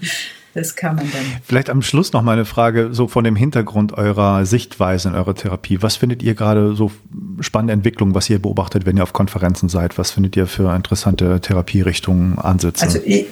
das 0.54 0.76
kann 0.76 0.96
man 0.96 1.10
dann. 1.10 1.22
Vielleicht 1.44 1.70
am 1.70 1.82
Schluss 1.82 2.12
noch 2.12 2.22
mal 2.22 2.32
eine 2.32 2.44
Frage, 2.44 2.88
so 2.92 3.06
von 3.06 3.24
dem 3.24 3.36
Hintergrund 3.36 3.92
eurer 3.92 4.44
Sichtweise 4.44 5.08
in 5.08 5.14
eurer 5.14 5.34
Therapie. 5.34 5.82
Was 5.82 5.96
findet 5.96 6.22
ihr 6.22 6.34
gerade 6.34 6.74
so 6.74 6.90
spannende 7.40 7.74
Entwicklungen, 7.74 8.14
was 8.14 8.28
ihr 8.28 8.40
beobachtet, 8.40 8.86
wenn 8.86 8.96
ihr 8.96 9.02
auf 9.02 9.12
Konferenzen 9.12 9.68
seid? 9.68 9.98
Was 9.98 10.10
findet 10.10 10.36
ihr 10.36 10.46
für 10.46 10.74
interessante 10.74 11.40
Therapierichtungen, 11.40 12.38
Ansätze? 12.38 12.84
Also 12.84 12.98
ich, 13.04 13.26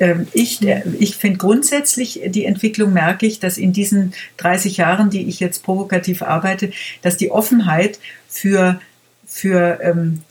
ähm, 0.00 0.26
ich, 0.32 0.62
äh, 0.62 0.82
ich 0.98 1.16
finde 1.16 1.38
grundsätzlich 1.38 2.20
die 2.26 2.44
Entwicklung 2.44 2.92
merke 2.92 3.26
ich, 3.26 3.40
dass 3.40 3.58
in 3.58 3.72
diesen 3.72 4.12
30 4.38 4.76
Jahren, 4.76 5.10
die 5.10 5.28
ich 5.28 5.40
jetzt 5.40 5.62
provokativ 5.62 6.22
arbeite, 6.22 6.70
dass 7.02 7.16
die 7.16 7.30
Offenheit 7.30 7.98
für, 8.28 8.80
für 9.24 9.78
ähm, 9.82 10.22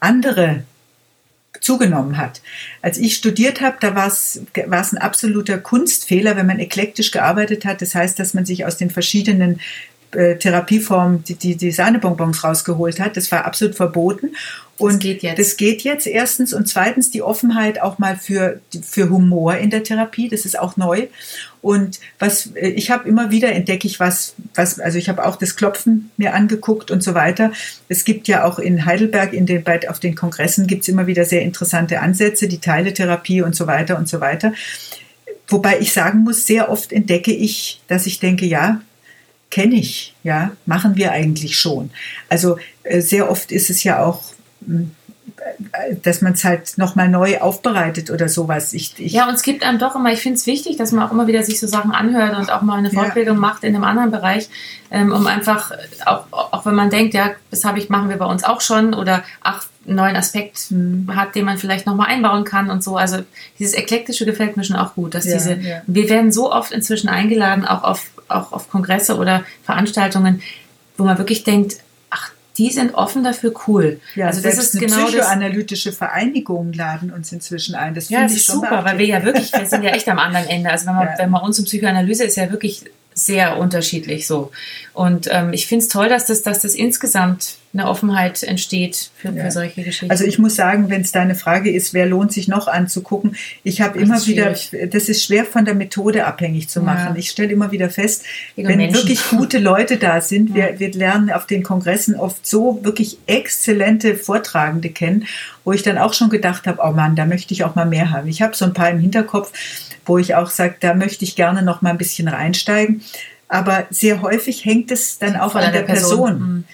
andere 0.00 0.64
zugenommen 1.60 2.16
hat. 2.16 2.40
Als 2.82 2.98
ich 2.98 3.16
studiert 3.16 3.60
habe, 3.60 3.78
da 3.80 3.94
war 3.94 4.06
es 4.06 4.40
ein 4.54 4.98
absoluter 4.98 5.58
Kunstfehler, 5.58 6.36
wenn 6.36 6.46
man 6.46 6.58
eklektisch 6.58 7.10
gearbeitet 7.10 7.64
hat. 7.64 7.82
Das 7.82 7.94
heißt, 7.94 8.18
dass 8.18 8.34
man 8.34 8.44
sich 8.44 8.64
aus 8.64 8.76
den 8.76 8.90
verschiedenen 8.90 9.60
äh, 10.12 10.36
Therapieformen 10.36 11.24
die, 11.24 11.34
die, 11.34 11.56
die 11.56 11.70
Sahnebonbons 11.70 12.42
rausgeholt 12.44 13.00
hat. 13.00 13.16
Das 13.16 13.30
war 13.30 13.44
absolut 13.44 13.74
verboten. 13.74 14.34
Und 14.78 15.00
geht 15.00 15.22
jetzt. 15.22 15.38
das 15.40 15.56
geht 15.56 15.82
jetzt 15.82 16.06
erstens 16.06 16.54
und 16.54 16.68
zweitens 16.68 17.10
die 17.10 17.20
Offenheit 17.20 17.82
auch 17.82 17.98
mal 17.98 18.16
für, 18.16 18.60
für 18.82 19.10
Humor 19.10 19.56
in 19.56 19.70
der 19.70 19.82
Therapie. 19.82 20.28
Das 20.28 20.44
ist 20.44 20.58
auch 20.58 20.76
neu. 20.76 21.08
Und 21.60 22.00
was 22.18 22.54
äh, 22.54 22.68
ich 22.68 22.90
habe 22.90 23.08
immer 23.08 23.30
wieder 23.30 23.52
entdecke 23.52 23.86
ich 23.86 24.00
was, 24.00 24.34
was 24.54 24.80
also 24.80 24.98
ich 24.98 25.08
habe 25.08 25.24
auch 25.24 25.36
das 25.36 25.56
Klopfen 25.56 26.10
mir 26.16 26.34
angeguckt 26.34 26.90
und 26.90 27.02
so 27.02 27.14
weiter. 27.14 27.52
Es 27.88 28.04
gibt 28.04 28.28
ja 28.28 28.44
auch 28.44 28.58
in 28.58 28.84
Heidelberg 28.84 29.32
in 29.32 29.46
den, 29.46 29.64
bei, 29.64 29.88
auf 29.88 30.00
den 30.00 30.14
Kongressen 30.14 30.66
gibt 30.66 30.82
es 30.82 30.88
immer 30.88 31.06
wieder 31.06 31.24
sehr 31.24 31.42
interessante 31.42 32.00
Ansätze, 32.00 32.48
die 32.48 32.58
Teiletherapie 32.58 33.42
und 33.42 33.56
so 33.56 33.66
weiter 33.66 33.98
und 33.98 34.08
so 34.08 34.20
weiter. 34.20 34.52
Wobei 35.48 35.80
ich 35.80 35.92
sagen 35.92 36.24
muss, 36.24 36.46
sehr 36.46 36.70
oft 36.70 36.92
entdecke 36.92 37.32
ich, 37.32 37.80
dass 37.88 38.06
ich 38.06 38.20
denke, 38.20 38.44
ja, 38.44 38.82
kenne 39.50 39.76
ich, 39.76 40.14
ja, 40.22 40.52
machen 40.66 40.96
wir 40.96 41.12
eigentlich 41.12 41.56
schon. 41.56 41.90
Also 42.28 42.58
äh, 42.82 43.00
sehr 43.00 43.30
oft 43.30 43.50
ist 43.50 43.70
es 43.70 43.82
ja 43.82 44.04
auch, 44.04 44.22
äh, 44.68 44.84
dass 46.02 46.20
man 46.22 46.32
es 46.34 46.44
halt 46.44 46.78
nochmal 46.78 47.08
neu 47.08 47.38
aufbereitet 47.40 48.10
oder 48.10 48.28
sowas. 48.28 48.72
Ich, 48.72 48.94
ich, 48.98 49.12
Ja, 49.12 49.28
und 49.28 49.34
es 49.34 49.42
gibt 49.42 49.64
einem 49.64 49.78
doch 49.78 49.96
immer, 49.96 50.12
ich 50.12 50.20
finde 50.20 50.36
es 50.36 50.46
wichtig, 50.46 50.76
dass 50.76 50.92
man 50.92 51.06
auch 51.06 51.12
immer 51.12 51.26
wieder 51.26 51.42
sich 51.42 51.58
so 51.60 51.66
Sachen 51.66 51.92
anhört 51.92 52.36
und 52.36 52.50
auch 52.52 52.62
mal 52.62 52.76
eine 52.78 52.92
Ja. 52.92 53.00
Fortbildung 53.02 53.38
macht 53.38 53.64
in 53.64 53.74
einem 53.74 53.84
anderen 53.84 54.10
Bereich, 54.10 54.48
ähm, 54.90 55.12
um 55.12 55.26
einfach, 55.26 55.72
auch, 56.06 56.24
auch 56.30 56.66
wenn 56.66 56.74
man 56.74 56.90
denkt, 56.90 57.14
ja, 57.14 57.30
das 57.50 57.64
habe 57.64 57.78
ich, 57.78 57.88
machen 57.88 58.08
wir 58.08 58.16
bei 58.16 58.26
uns 58.26 58.44
auch 58.44 58.60
schon 58.60 58.94
oder 58.94 59.22
ach, 59.40 59.66
einen 59.86 59.96
neuen 59.96 60.16
Aspekt 60.16 60.58
Hm. 60.68 61.10
hat, 61.14 61.34
den 61.34 61.44
man 61.46 61.56
vielleicht 61.58 61.86
nochmal 61.86 62.08
einbauen 62.08 62.44
kann 62.44 62.70
und 62.70 62.84
so. 62.84 62.96
Also 62.96 63.18
dieses 63.58 63.74
Eklektische 63.74 64.26
gefällt 64.26 64.56
mir 64.56 64.64
schon 64.64 64.76
auch 64.76 64.94
gut, 64.94 65.14
dass 65.14 65.24
Ja, 65.24 65.34
diese, 65.34 65.54
ja. 65.54 65.82
wir 65.86 66.08
werden 66.10 66.30
so 66.30 66.52
oft 66.52 66.72
inzwischen 66.72 67.08
eingeladen, 67.08 67.64
auch 67.64 67.84
auf, 67.84 68.06
auch 68.28 68.52
auf 68.52 68.68
Kongresse 68.70 69.16
oder 69.16 69.44
Veranstaltungen, 69.64 70.42
wo 70.98 71.04
man 71.04 71.16
wirklich 71.16 71.44
denkt, 71.44 71.76
die 72.58 72.70
sind 72.70 72.94
offen 72.94 73.24
dafür, 73.24 73.54
cool. 73.66 74.00
ja, 74.16 74.26
also 74.26 74.42
das 74.42 74.58
ist 74.58 74.78
genau 74.78 75.06
psychoanalytische 75.06 75.92
Vereinigung 75.92 76.72
laden 76.72 77.12
uns 77.12 77.32
inzwischen 77.32 77.74
ein. 77.74 77.94
Das 77.94 78.08
Ja, 78.10 78.18
finde 78.18 78.34
das 78.34 78.42
ich 78.42 78.48
ist 78.48 78.54
super, 78.54 78.84
weil 78.84 78.98
wir 78.98 79.06
ja 79.06 79.24
wirklich, 79.24 79.52
wir 79.52 79.66
sind 79.66 79.82
ja 79.84 79.90
echt 79.90 80.08
am 80.08 80.18
anderen 80.18 80.46
Ende. 80.48 80.70
Also 80.70 80.86
wenn 80.86 80.94
man, 80.96 81.06
Ja. 81.12 81.14
wenn 81.18 81.30
man 81.30 81.42
uns 81.42 81.58
um 81.58 81.64
Psychoanalyse 81.64 82.24
ist 82.24 82.36
ja 82.36 82.50
wirklich 82.50 82.84
sehr 83.14 83.58
unterschiedlich 83.58 84.26
so. 84.26 84.50
Und 84.92 85.28
ähm, 85.30 85.52
ich 85.52 85.66
finde 85.66 85.84
es 85.84 85.88
toll, 85.88 86.08
dass 86.08 86.26
das, 86.26 86.42
dass 86.42 86.60
das 86.62 86.74
insgesamt 86.74 87.56
eine 87.74 87.86
Offenheit 87.86 88.42
entsteht 88.42 89.10
für, 89.16 89.28
ja. 89.28 89.44
für 89.44 89.50
solche 89.50 89.82
Geschichten. 89.82 90.10
Also 90.10 90.24
ich 90.24 90.38
muss 90.38 90.56
sagen, 90.56 90.88
wenn 90.88 91.02
es 91.02 91.12
da 91.12 91.20
eine 91.20 91.34
Frage 91.34 91.70
ist, 91.70 91.92
wer 91.92 92.06
lohnt 92.06 92.32
sich 92.32 92.48
noch 92.48 92.66
anzugucken, 92.66 93.36
ich 93.62 93.82
habe 93.82 93.98
immer 93.98 94.24
wieder, 94.26 94.54
das 94.86 95.08
ist 95.08 95.24
schwer 95.24 95.44
von 95.44 95.66
der 95.66 95.74
Methode 95.74 96.24
abhängig 96.24 96.68
zu 96.68 96.80
machen. 96.80 97.14
Ja. 97.14 97.16
Ich 97.16 97.30
stelle 97.30 97.52
immer 97.52 97.70
wieder 97.70 97.90
fest, 97.90 98.24
Wegen 98.56 98.68
wenn 98.68 98.78
Menschen. 98.78 98.94
wirklich 98.94 99.22
gute 99.28 99.58
Leute 99.58 99.98
da 99.98 100.22
sind, 100.22 100.54
wir, 100.54 100.78
wir 100.78 100.92
lernen 100.92 101.30
auf 101.30 101.46
den 101.46 101.62
Kongressen 101.62 102.14
oft 102.14 102.46
so 102.46 102.80
wirklich 102.82 103.18
exzellente 103.26 104.16
Vortragende 104.16 104.88
kennen, 104.88 105.26
wo 105.64 105.72
ich 105.72 105.82
dann 105.82 105.98
auch 105.98 106.14
schon 106.14 106.30
gedacht 106.30 106.66
habe, 106.66 106.80
oh 106.82 106.92
Mann, 106.92 107.16
da 107.16 107.26
möchte 107.26 107.52
ich 107.52 107.64
auch 107.64 107.74
mal 107.74 107.86
mehr 107.86 108.10
haben. 108.10 108.28
Ich 108.28 108.40
habe 108.40 108.56
so 108.56 108.64
ein 108.64 108.72
paar 108.72 108.88
im 108.88 108.98
Hinterkopf, 108.98 109.52
wo 110.06 110.16
ich 110.16 110.34
auch 110.34 110.48
sage, 110.48 110.76
da 110.80 110.94
möchte 110.94 111.24
ich 111.24 111.36
gerne 111.36 111.62
noch 111.62 111.82
mal 111.82 111.90
ein 111.90 111.98
bisschen 111.98 112.28
reinsteigen. 112.28 113.02
Aber 113.48 113.86
sehr 113.90 114.22
häufig 114.22 114.64
hängt 114.64 114.90
es 114.90 115.18
dann 115.18 115.36
auch 115.36 115.52
Von 115.52 115.62
an 115.62 115.72
der 115.72 115.82
Person. 115.82 116.18
Person. 116.18 116.38
Mhm. 116.38 116.64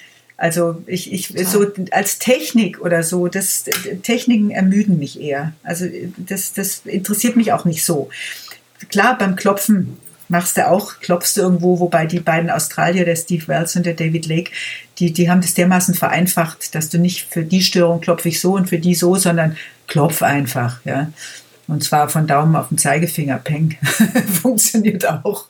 Also 0.44 0.82
ich, 0.86 1.10
ich 1.10 1.28
so 1.48 1.66
als 1.90 2.18
Technik 2.18 2.78
oder 2.82 3.02
so, 3.02 3.28
das 3.28 3.64
Techniken 4.02 4.50
ermüden 4.50 4.98
mich 4.98 5.18
eher. 5.18 5.54
Also 5.62 5.86
das, 6.18 6.52
das 6.52 6.82
interessiert 6.84 7.34
mich 7.34 7.54
auch 7.54 7.64
nicht 7.64 7.82
so. 7.82 8.10
Klar, 8.90 9.16
beim 9.16 9.36
Klopfen 9.36 9.96
machst 10.28 10.58
du 10.58 10.68
auch, 10.68 11.00
klopfst 11.00 11.36
du 11.36 11.40
irgendwo, 11.40 11.80
wobei 11.80 12.04
die 12.04 12.20
beiden 12.20 12.50
Australier, 12.50 13.06
der 13.06 13.16
Steve 13.16 13.48
Wells 13.48 13.74
und 13.74 13.86
der 13.86 13.94
David 13.94 14.26
Lake, 14.26 14.50
die, 14.98 15.14
die 15.14 15.30
haben 15.30 15.40
das 15.40 15.54
dermaßen 15.54 15.94
vereinfacht, 15.94 16.74
dass 16.74 16.90
du 16.90 16.98
nicht 16.98 17.26
für 17.30 17.42
die 17.42 17.62
Störung 17.62 18.02
klopfe 18.02 18.28
ich 18.28 18.38
so 18.38 18.52
und 18.54 18.68
für 18.68 18.78
die 18.78 18.94
so, 18.94 19.16
sondern 19.16 19.56
klopf 19.86 20.20
einfach, 20.20 20.84
ja. 20.84 21.10
Und 21.66 21.82
zwar 21.82 22.08
von 22.08 22.26
Daumen 22.26 22.56
auf 22.56 22.68
den 22.68 22.78
Zeigefinger, 22.78 23.38
peng, 23.38 23.76
funktioniert 24.42 25.08
auch. 25.08 25.46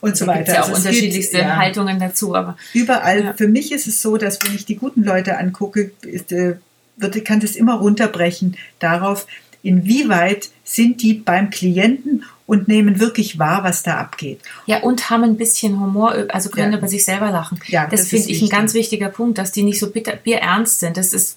Und 0.00 0.16
so 0.16 0.26
weiter. 0.26 0.40
Es 0.40 0.46
gibt 0.46 0.56
ja 0.56 0.62
auch 0.62 0.68
also 0.68 0.76
unterschiedlichste 0.76 1.36
gibt, 1.36 1.48
ja, 1.48 1.56
Haltungen 1.56 1.98
dazu, 1.98 2.34
aber. 2.34 2.56
Überall. 2.72 3.24
Ja. 3.24 3.32
Für 3.34 3.48
mich 3.48 3.72
ist 3.72 3.86
es 3.86 4.00
so, 4.00 4.16
dass 4.16 4.42
wenn 4.42 4.54
ich 4.54 4.64
die 4.64 4.76
guten 4.76 5.04
Leute 5.04 5.36
angucke, 5.36 5.90
ist, 6.02 6.32
äh, 6.32 6.56
wird, 6.96 7.24
kann 7.24 7.40
das 7.40 7.56
immer 7.56 7.74
runterbrechen 7.74 8.56
darauf, 8.78 9.26
inwieweit 9.62 10.50
sind 10.64 11.02
die 11.02 11.14
beim 11.14 11.50
Klienten 11.50 12.24
und 12.46 12.66
nehmen 12.66 12.98
wirklich 12.98 13.38
wahr, 13.38 13.62
was 13.62 13.82
da 13.82 13.98
abgeht. 13.98 14.40
Ja, 14.64 14.78
und 14.78 15.10
haben 15.10 15.22
ein 15.22 15.36
bisschen 15.36 15.78
Humor, 15.78 16.14
also 16.28 16.48
können 16.48 16.72
ja. 16.72 16.78
über 16.78 16.88
sich 16.88 17.04
selber 17.04 17.30
lachen. 17.30 17.60
Ja, 17.66 17.86
das, 17.86 18.00
das 18.00 18.08
finde 18.08 18.30
ich 18.30 18.40
ein 18.40 18.48
ganz 18.48 18.72
wichtiger 18.72 19.10
Punkt, 19.10 19.36
dass 19.36 19.52
die 19.52 19.62
nicht 19.62 19.78
so 19.78 19.90
bitter, 19.90 20.16
bierernst 20.16 20.80
sind. 20.80 20.96
Das 20.96 21.12
ist 21.12 21.36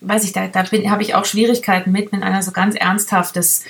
weiß 0.00 0.24
ich, 0.24 0.32
da, 0.32 0.48
da 0.48 0.64
habe 0.64 1.02
ich 1.02 1.14
auch 1.14 1.24
Schwierigkeiten 1.24 1.92
mit, 1.92 2.12
wenn 2.12 2.22
einer 2.22 2.42
so 2.42 2.52
ganz 2.52 2.74
ernsthaftes 2.74 3.64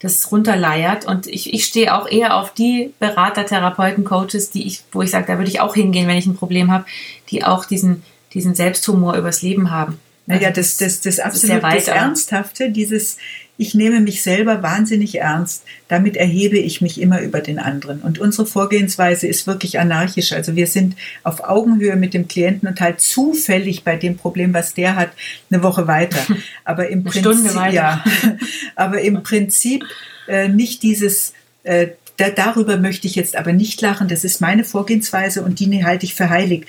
das 0.00 0.30
runterleiert. 0.30 1.06
Und 1.06 1.26
ich, 1.26 1.54
ich 1.54 1.64
stehe 1.64 1.94
auch 1.94 2.08
eher 2.08 2.36
auf 2.36 2.52
die 2.52 2.92
Berater, 2.98 3.46
Therapeuten, 3.46 4.04
Coaches, 4.04 4.50
die 4.50 4.66
ich, 4.66 4.82
wo 4.92 5.02
ich 5.02 5.10
sage, 5.10 5.26
da 5.26 5.38
würde 5.38 5.50
ich 5.50 5.60
auch 5.60 5.74
hingehen, 5.74 6.06
wenn 6.06 6.18
ich 6.18 6.26
ein 6.26 6.36
Problem 6.36 6.70
habe, 6.70 6.84
die 7.30 7.44
auch 7.44 7.64
diesen, 7.64 8.02
diesen 8.34 8.54
Selbsthumor 8.54 9.16
übers 9.16 9.42
Leben 9.42 9.70
haben. 9.70 9.98
Naja, 10.26 10.48
also 10.48 10.60
das, 10.60 10.76
das, 10.76 11.00
das, 11.00 11.16
das 11.16 11.24
absolut 11.24 11.62
das 11.62 11.88
Ernsthafte, 11.88 12.70
dieses, 12.70 13.16
ich 13.58 13.74
nehme 13.74 14.00
mich 14.00 14.22
selber 14.22 14.62
wahnsinnig 14.62 15.18
ernst. 15.18 15.64
Damit 15.88 16.16
erhebe 16.16 16.58
ich 16.58 16.80
mich 16.80 17.00
immer 17.00 17.22
über 17.22 17.40
den 17.40 17.58
anderen. 17.58 18.00
Und 18.00 18.18
unsere 18.18 18.46
Vorgehensweise 18.46 19.26
ist 19.26 19.46
wirklich 19.46 19.78
anarchisch. 19.78 20.32
Also 20.32 20.56
wir 20.56 20.66
sind 20.66 20.96
auf 21.22 21.42
Augenhöhe 21.42 21.96
mit 21.96 22.12
dem 22.12 22.28
Klienten 22.28 22.68
und 22.68 22.80
halt 22.80 23.00
zufällig 23.00 23.82
bei 23.82 23.96
dem 23.96 24.16
Problem, 24.18 24.52
was 24.52 24.74
der 24.74 24.96
hat, 24.96 25.10
eine 25.50 25.62
Woche 25.62 25.86
weiter. 25.86 26.18
Aber 26.64 26.88
im 26.88 27.04
Prinzip, 27.04 27.72
ja, 27.72 28.04
aber 28.76 29.00
im 29.00 29.22
Prinzip 29.22 29.84
äh, 30.28 30.48
nicht 30.48 30.82
dieses, 30.82 31.32
äh, 31.62 31.88
da, 32.16 32.30
darüber 32.30 32.76
möchte 32.76 33.06
ich 33.06 33.14
jetzt 33.14 33.36
aber 33.36 33.52
nicht 33.52 33.80
lachen. 33.80 34.08
Das 34.08 34.24
ist 34.24 34.40
meine 34.40 34.64
Vorgehensweise 34.64 35.42
und 35.42 35.60
die 35.60 35.84
halte 35.84 36.06
ich 36.06 36.14
für 36.14 36.28
heilig. 36.28 36.66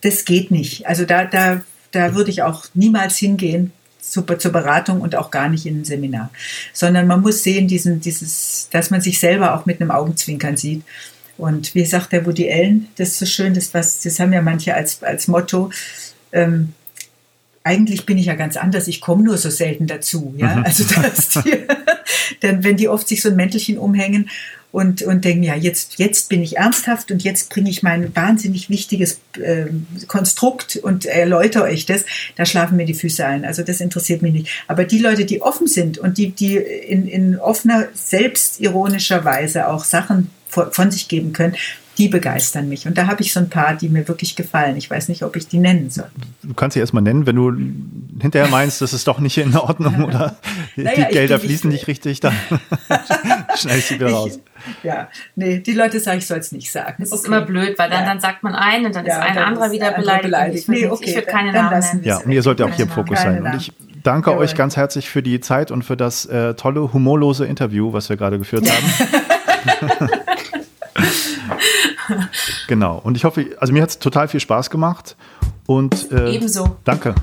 Das 0.00 0.24
geht 0.24 0.50
nicht. 0.50 0.86
Also 0.86 1.04
da, 1.04 1.24
da, 1.24 1.62
da 1.90 2.14
würde 2.14 2.30
ich 2.30 2.42
auch 2.42 2.64
niemals 2.74 3.16
hingehen 3.16 3.72
zur, 4.12 4.38
zur 4.38 4.52
Beratung 4.52 5.00
und 5.00 5.16
auch 5.16 5.30
gar 5.30 5.48
nicht 5.48 5.64
in 5.64 5.80
ein 5.80 5.84
Seminar. 5.84 6.30
Sondern 6.74 7.06
man 7.06 7.22
muss 7.22 7.42
sehen, 7.42 7.66
diesen, 7.66 8.00
dieses, 8.00 8.68
dass 8.70 8.90
man 8.90 9.00
sich 9.00 9.18
selber 9.18 9.54
auch 9.54 9.64
mit 9.64 9.80
einem 9.80 9.90
Augenzwinkern 9.90 10.56
sieht. 10.58 10.82
Und 11.38 11.74
wie 11.74 11.86
sagt 11.86 12.12
der 12.12 12.26
Woody 12.26 12.52
Allen, 12.52 12.88
das 12.96 13.08
ist 13.08 13.18
so 13.20 13.26
schön, 13.26 13.54
das, 13.54 13.72
was, 13.72 14.02
das 14.02 14.20
haben 14.20 14.34
ja 14.34 14.42
manche 14.42 14.74
als, 14.74 15.02
als 15.02 15.28
Motto, 15.28 15.70
ähm, 16.30 16.74
eigentlich 17.64 18.04
bin 18.04 18.18
ich 18.18 18.26
ja 18.26 18.34
ganz 18.34 18.56
anders, 18.56 18.86
ich 18.86 19.00
komme 19.00 19.22
nur 19.22 19.38
so 19.38 19.48
selten 19.48 19.86
dazu. 19.86 20.34
Ja? 20.36 20.56
Mhm. 20.56 20.64
Also 20.64 20.84
dass 20.84 21.30
die, 21.30 21.54
denn 22.42 22.64
wenn 22.64 22.76
die 22.76 22.88
oft 22.88 23.08
sich 23.08 23.22
so 23.22 23.30
ein 23.30 23.36
Mäntelchen 23.36 23.78
umhängen 23.78 24.28
und, 24.72 25.02
und 25.02 25.24
denken, 25.26 25.42
ja, 25.42 25.54
jetzt, 25.54 25.98
jetzt 25.98 26.30
bin 26.30 26.42
ich 26.42 26.56
ernsthaft 26.56 27.10
und 27.10 27.22
jetzt 27.22 27.50
bringe 27.50 27.68
ich 27.68 27.82
mein 27.82 28.16
wahnsinnig 28.16 28.70
wichtiges 28.70 29.20
äh, 29.38 29.66
Konstrukt 30.08 30.76
und 30.76 31.04
erläutere 31.04 31.64
euch 31.64 31.84
das, 31.84 32.06
da 32.36 32.46
schlafen 32.46 32.78
mir 32.78 32.86
die 32.86 32.94
Füße 32.94 33.24
ein. 33.24 33.44
Also 33.44 33.62
das 33.62 33.82
interessiert 33.82 34.22
mich 34.22 34.32
nicht. 34.32 34.48
Aber 34.66 34.84
die 34.84 34.98
Leute, 34.98 35.26
die 35.26 35.42
offen 35.42 35.66
sind 35.66 35.98
und 35.98 36.16
die, 36.16 36.30
die 36.30 36.56
in, 36.56 37.06
in 37.06 37.38
offener, 37.38 37.88
selbstironischer 37.92 39.24
Weise 39.26 39.68
auch 39.68 39.84
Sachen 39.84 40.30
von 40.48 40.90
sich 40.90 41.08
geben 41.08 41.32
können, 41.32 41.54
die 41.98 42.08
begeistern 42.08 42.68
mich. 42.68 42.86
Und 42.86 42.96
da 42.96 43.06
habe 43.06 43.22
ich 43.22 43.32
so 43.32 43.40
ein 43.40 43.50
paar, 43.50 43.74
die 43.74 43.88
mir 43.88 44.08
wirklich 44.08 44.34
gefallen. 44.34 44.76
Ich 44.76 44.90
weiß 44.90 45.08
nicht, 45.08 45.22
ob 45.22 45.36
ich 45.36 45.48
die 45.48 45.58
nennen 45.58 45.90
soll. 45.90 46.10
Du 46.42 46.54
kannst 46.54 46.74
sie 46.74 46.80
erstmal 46.80 47.02
nennen, 47.02 47.26
wenn 47.26 47.36
du 47.36 47.52
hinterher 48.20 48.48
meinst, 48.48 48.80
das 48.80 48.94
ist 48.94 49.06
doch 49.06 49.20
nicht 49.20 49.36
in 49.36 49.54
Ordnung 49.56 50.04
oder 50.04 50.36
naja, 50.76 51.04
die 51.04 51.12
Gelder 51.12 51.38
fließen 51.38 51.70
nicht 51.70 51.86
richtig, 51.86 52.20
dann 52.20 52.34
schneide 53.56 53.78
ich 53.78 53.84
sie 53.84 53.94
wieder 53.96 54.10
raus. 54.10 54.40
Ja, 54.82 55.08
nee, 55.36 55.58
die 55.58 55.72
Leute 55.72 56.00
sagen, 56.00 56.18
ich 56.18 56.26
soll 56.26 56.38
es 56.38 56.52
nicht 56.52 56.70
sagen. 56.70 56.96
Das 56.98 57.12
okay. 57.12 57.20
ist 57.20 57.26
immer 57.26 57.42
blöd, 57.42 57.78
weil 57.78 57.90
dann, 57.90 58.04
ja. 58.04 58.08
dann 58.08 58.20
sagt 58.20 58.42
man 58.42 58.54
einen 58.54 58.86
und 58.86 58.94
dann 58.94 59.04
ja, 59.04 59.18
ist 59.18 59.22
ein 59.22 59.38
anderer 59.38 59.70
wieder 59.70 59.92
beleidigt. 59.92 60.22
beleidigt. 60.22 60.68
Nee, 60.68 60.86
okay, 60.86 61.04
ich 61.06 61.14
würde 61.14 61.26
keine 61.26 61.52
Namen 61.52 61.80
nennen. 61.80 62.04
Ja, 62.04 62.18
und 62.18 62.30
ihr 62.30 62.42
sollt 62.42 62.60
ja 62.60 62.66
auch 62.66 62.74
hier 62.74 62.86
im 62.86 62.90
Fokus 62.90 63.20
sein. 63.20 63.44
Und 63.44 63.54
ich 63.56 63.72
danke 64.02 64.30
Jawohl. 64.30 64.44
euch 64.44 64.54
ganz 64.54 64.76
herzlich 64.76 65.10
für 65.10 65.22
die 65.22 65.40
Zeit 65.40 65.70
und 65.70 65.82
für 65.82 65.96
das 65.96 66.26
äh, 66.26 66.54
tolle, 66.54 66.92
humorlose 66.92 67.44
Interview, 67.44 67.92
was 67.92 68.08
wir 68.08 68.16
gerade 68.16 68.38
geführt 68.38 68.66
haben. 69.90 70.08
genau. 72.68 72.98
Und 72.98 73.16
ich 73.16 73.24
hoffe, 73.24 73.46
also 73.58 73.72
mir 73.72 73.82
hat 73.82 73.90
es 73.90 73.98
total 73.98 74.28
viel 74.28 74.40
Spaß 74.40 74.70
gemacht. 74.70 75.16
Und 75.66 76.10
äh, 76.12 76.32
ebenso. 76.32 76.76
Danke. 76.84 77.14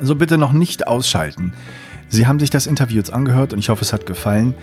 So 0.00 0.14
bitte 0.14 0.38
noch 0.38 0.52
nicht 0.52 0.86
ausschalten. 0.86 1.52
Sie 2.08 2.26
haben 2.26 2.38
sich 2.38 2.50
das 2.50 2.66
Interview 2.66 2.96
jetzt 2.96 3.12
angehört 3.12 3.52
und 3.52 3.58
ich 3.58 3.68
hoffe, 3.68 3.82
es 3.82 3.92
hat 3.92 4.06
gefallen. 4.06 4.54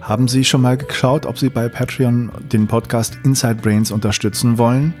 Haben 0.00 0.26
Sie 0.26 0.44
schon 0.44 0.62
mal 0.62 0.76
geschaut, 0.76 1.26
ob 1.26 1.38
Sie 1.38 1.50
bei 1.50 1.68
Patreon 1.68 2.30
den 2.52 2.66
Podcast 2.66 3.18
Inside 3.24 3.56
Brains 3.56 3.90
unterstützen 3.90 4.58
wollen? 4.58 4.94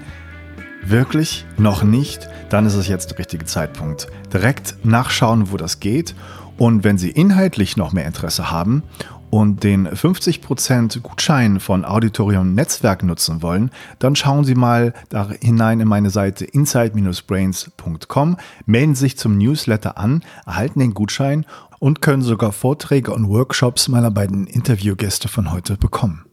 Wirklich? 0.84 1.46
Noch 1.56 1.82
nicht? 1.82 2.28
Dann 2.50 2.66
ist 2.66 2.74
es 2.74 2.88
jetzt 2.88 3.10
der 3.10 3.18
richtige 3.18 3.44
Zeitpunkt. 3.44 4.08
Direkt 4.32 4.76
nachschauen, 4.84 5.50
wo 5.50 5.56
das 5.56 5.80
geht. 5.80 6.14
Und 6.56 6.84
wenn 6.84 6.98
Sie 6.98 7.10
inhaltlich 7.10 7.76
noch 7.76 7.92
mehr 7.92 8.06
Interesse 8.06 8.50
haben 8.50 8.82
und 9.30 9.62
den 9.64 9.88
50% 9.88 11.00
Gutschein 11.00 11.60
von 11.60 11.84
Auditorium 11.84 12.54
Netzwerk 12.54 13.02
nutzen 13.02 13.42
wollen, 13.42 13.70
dann 13.98 14.16
schauen 14.16 14.44
Sie 14.44 14.54
mal 14.54 14.94
da 15.08 15.30
hinein 15.40 15.80
in 15.80 15.88
meine 15.88 16.10
Seite 16.10 16.44
inside-brains.com, 16.44 18.36
melden 18.66 18.94
sich 18.94 19.18
zum 19.18 19.38
Newsletter 19.38 19.98
an, 19.98 20.22
erhalten 20.46 20.80
den 20.80 20.94
Gutschein 20.94 21.46
und 21.78 22.02
können 22.02 22.22
sogar 22.22 22.52
Vorträge 22.52 23.12
und 23.12 23.28
Workshops 23.28 23.88
meiner 23.88 24.10
beiden 24.10 24.46
Interviewgäste 24.46 25.28
von 25.28 25.52
heute 25.52 25.76
bekommen. 25.76 26.24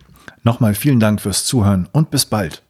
Nochmal 0.44 0.76
vielen 0.76 1.00
Dank 1.00 1.22
fürs 1.22 1.46
Zuhören 1.46 1.90
und 1.92 2.12
bis 2.12 2.26
bald. 2.26 2.64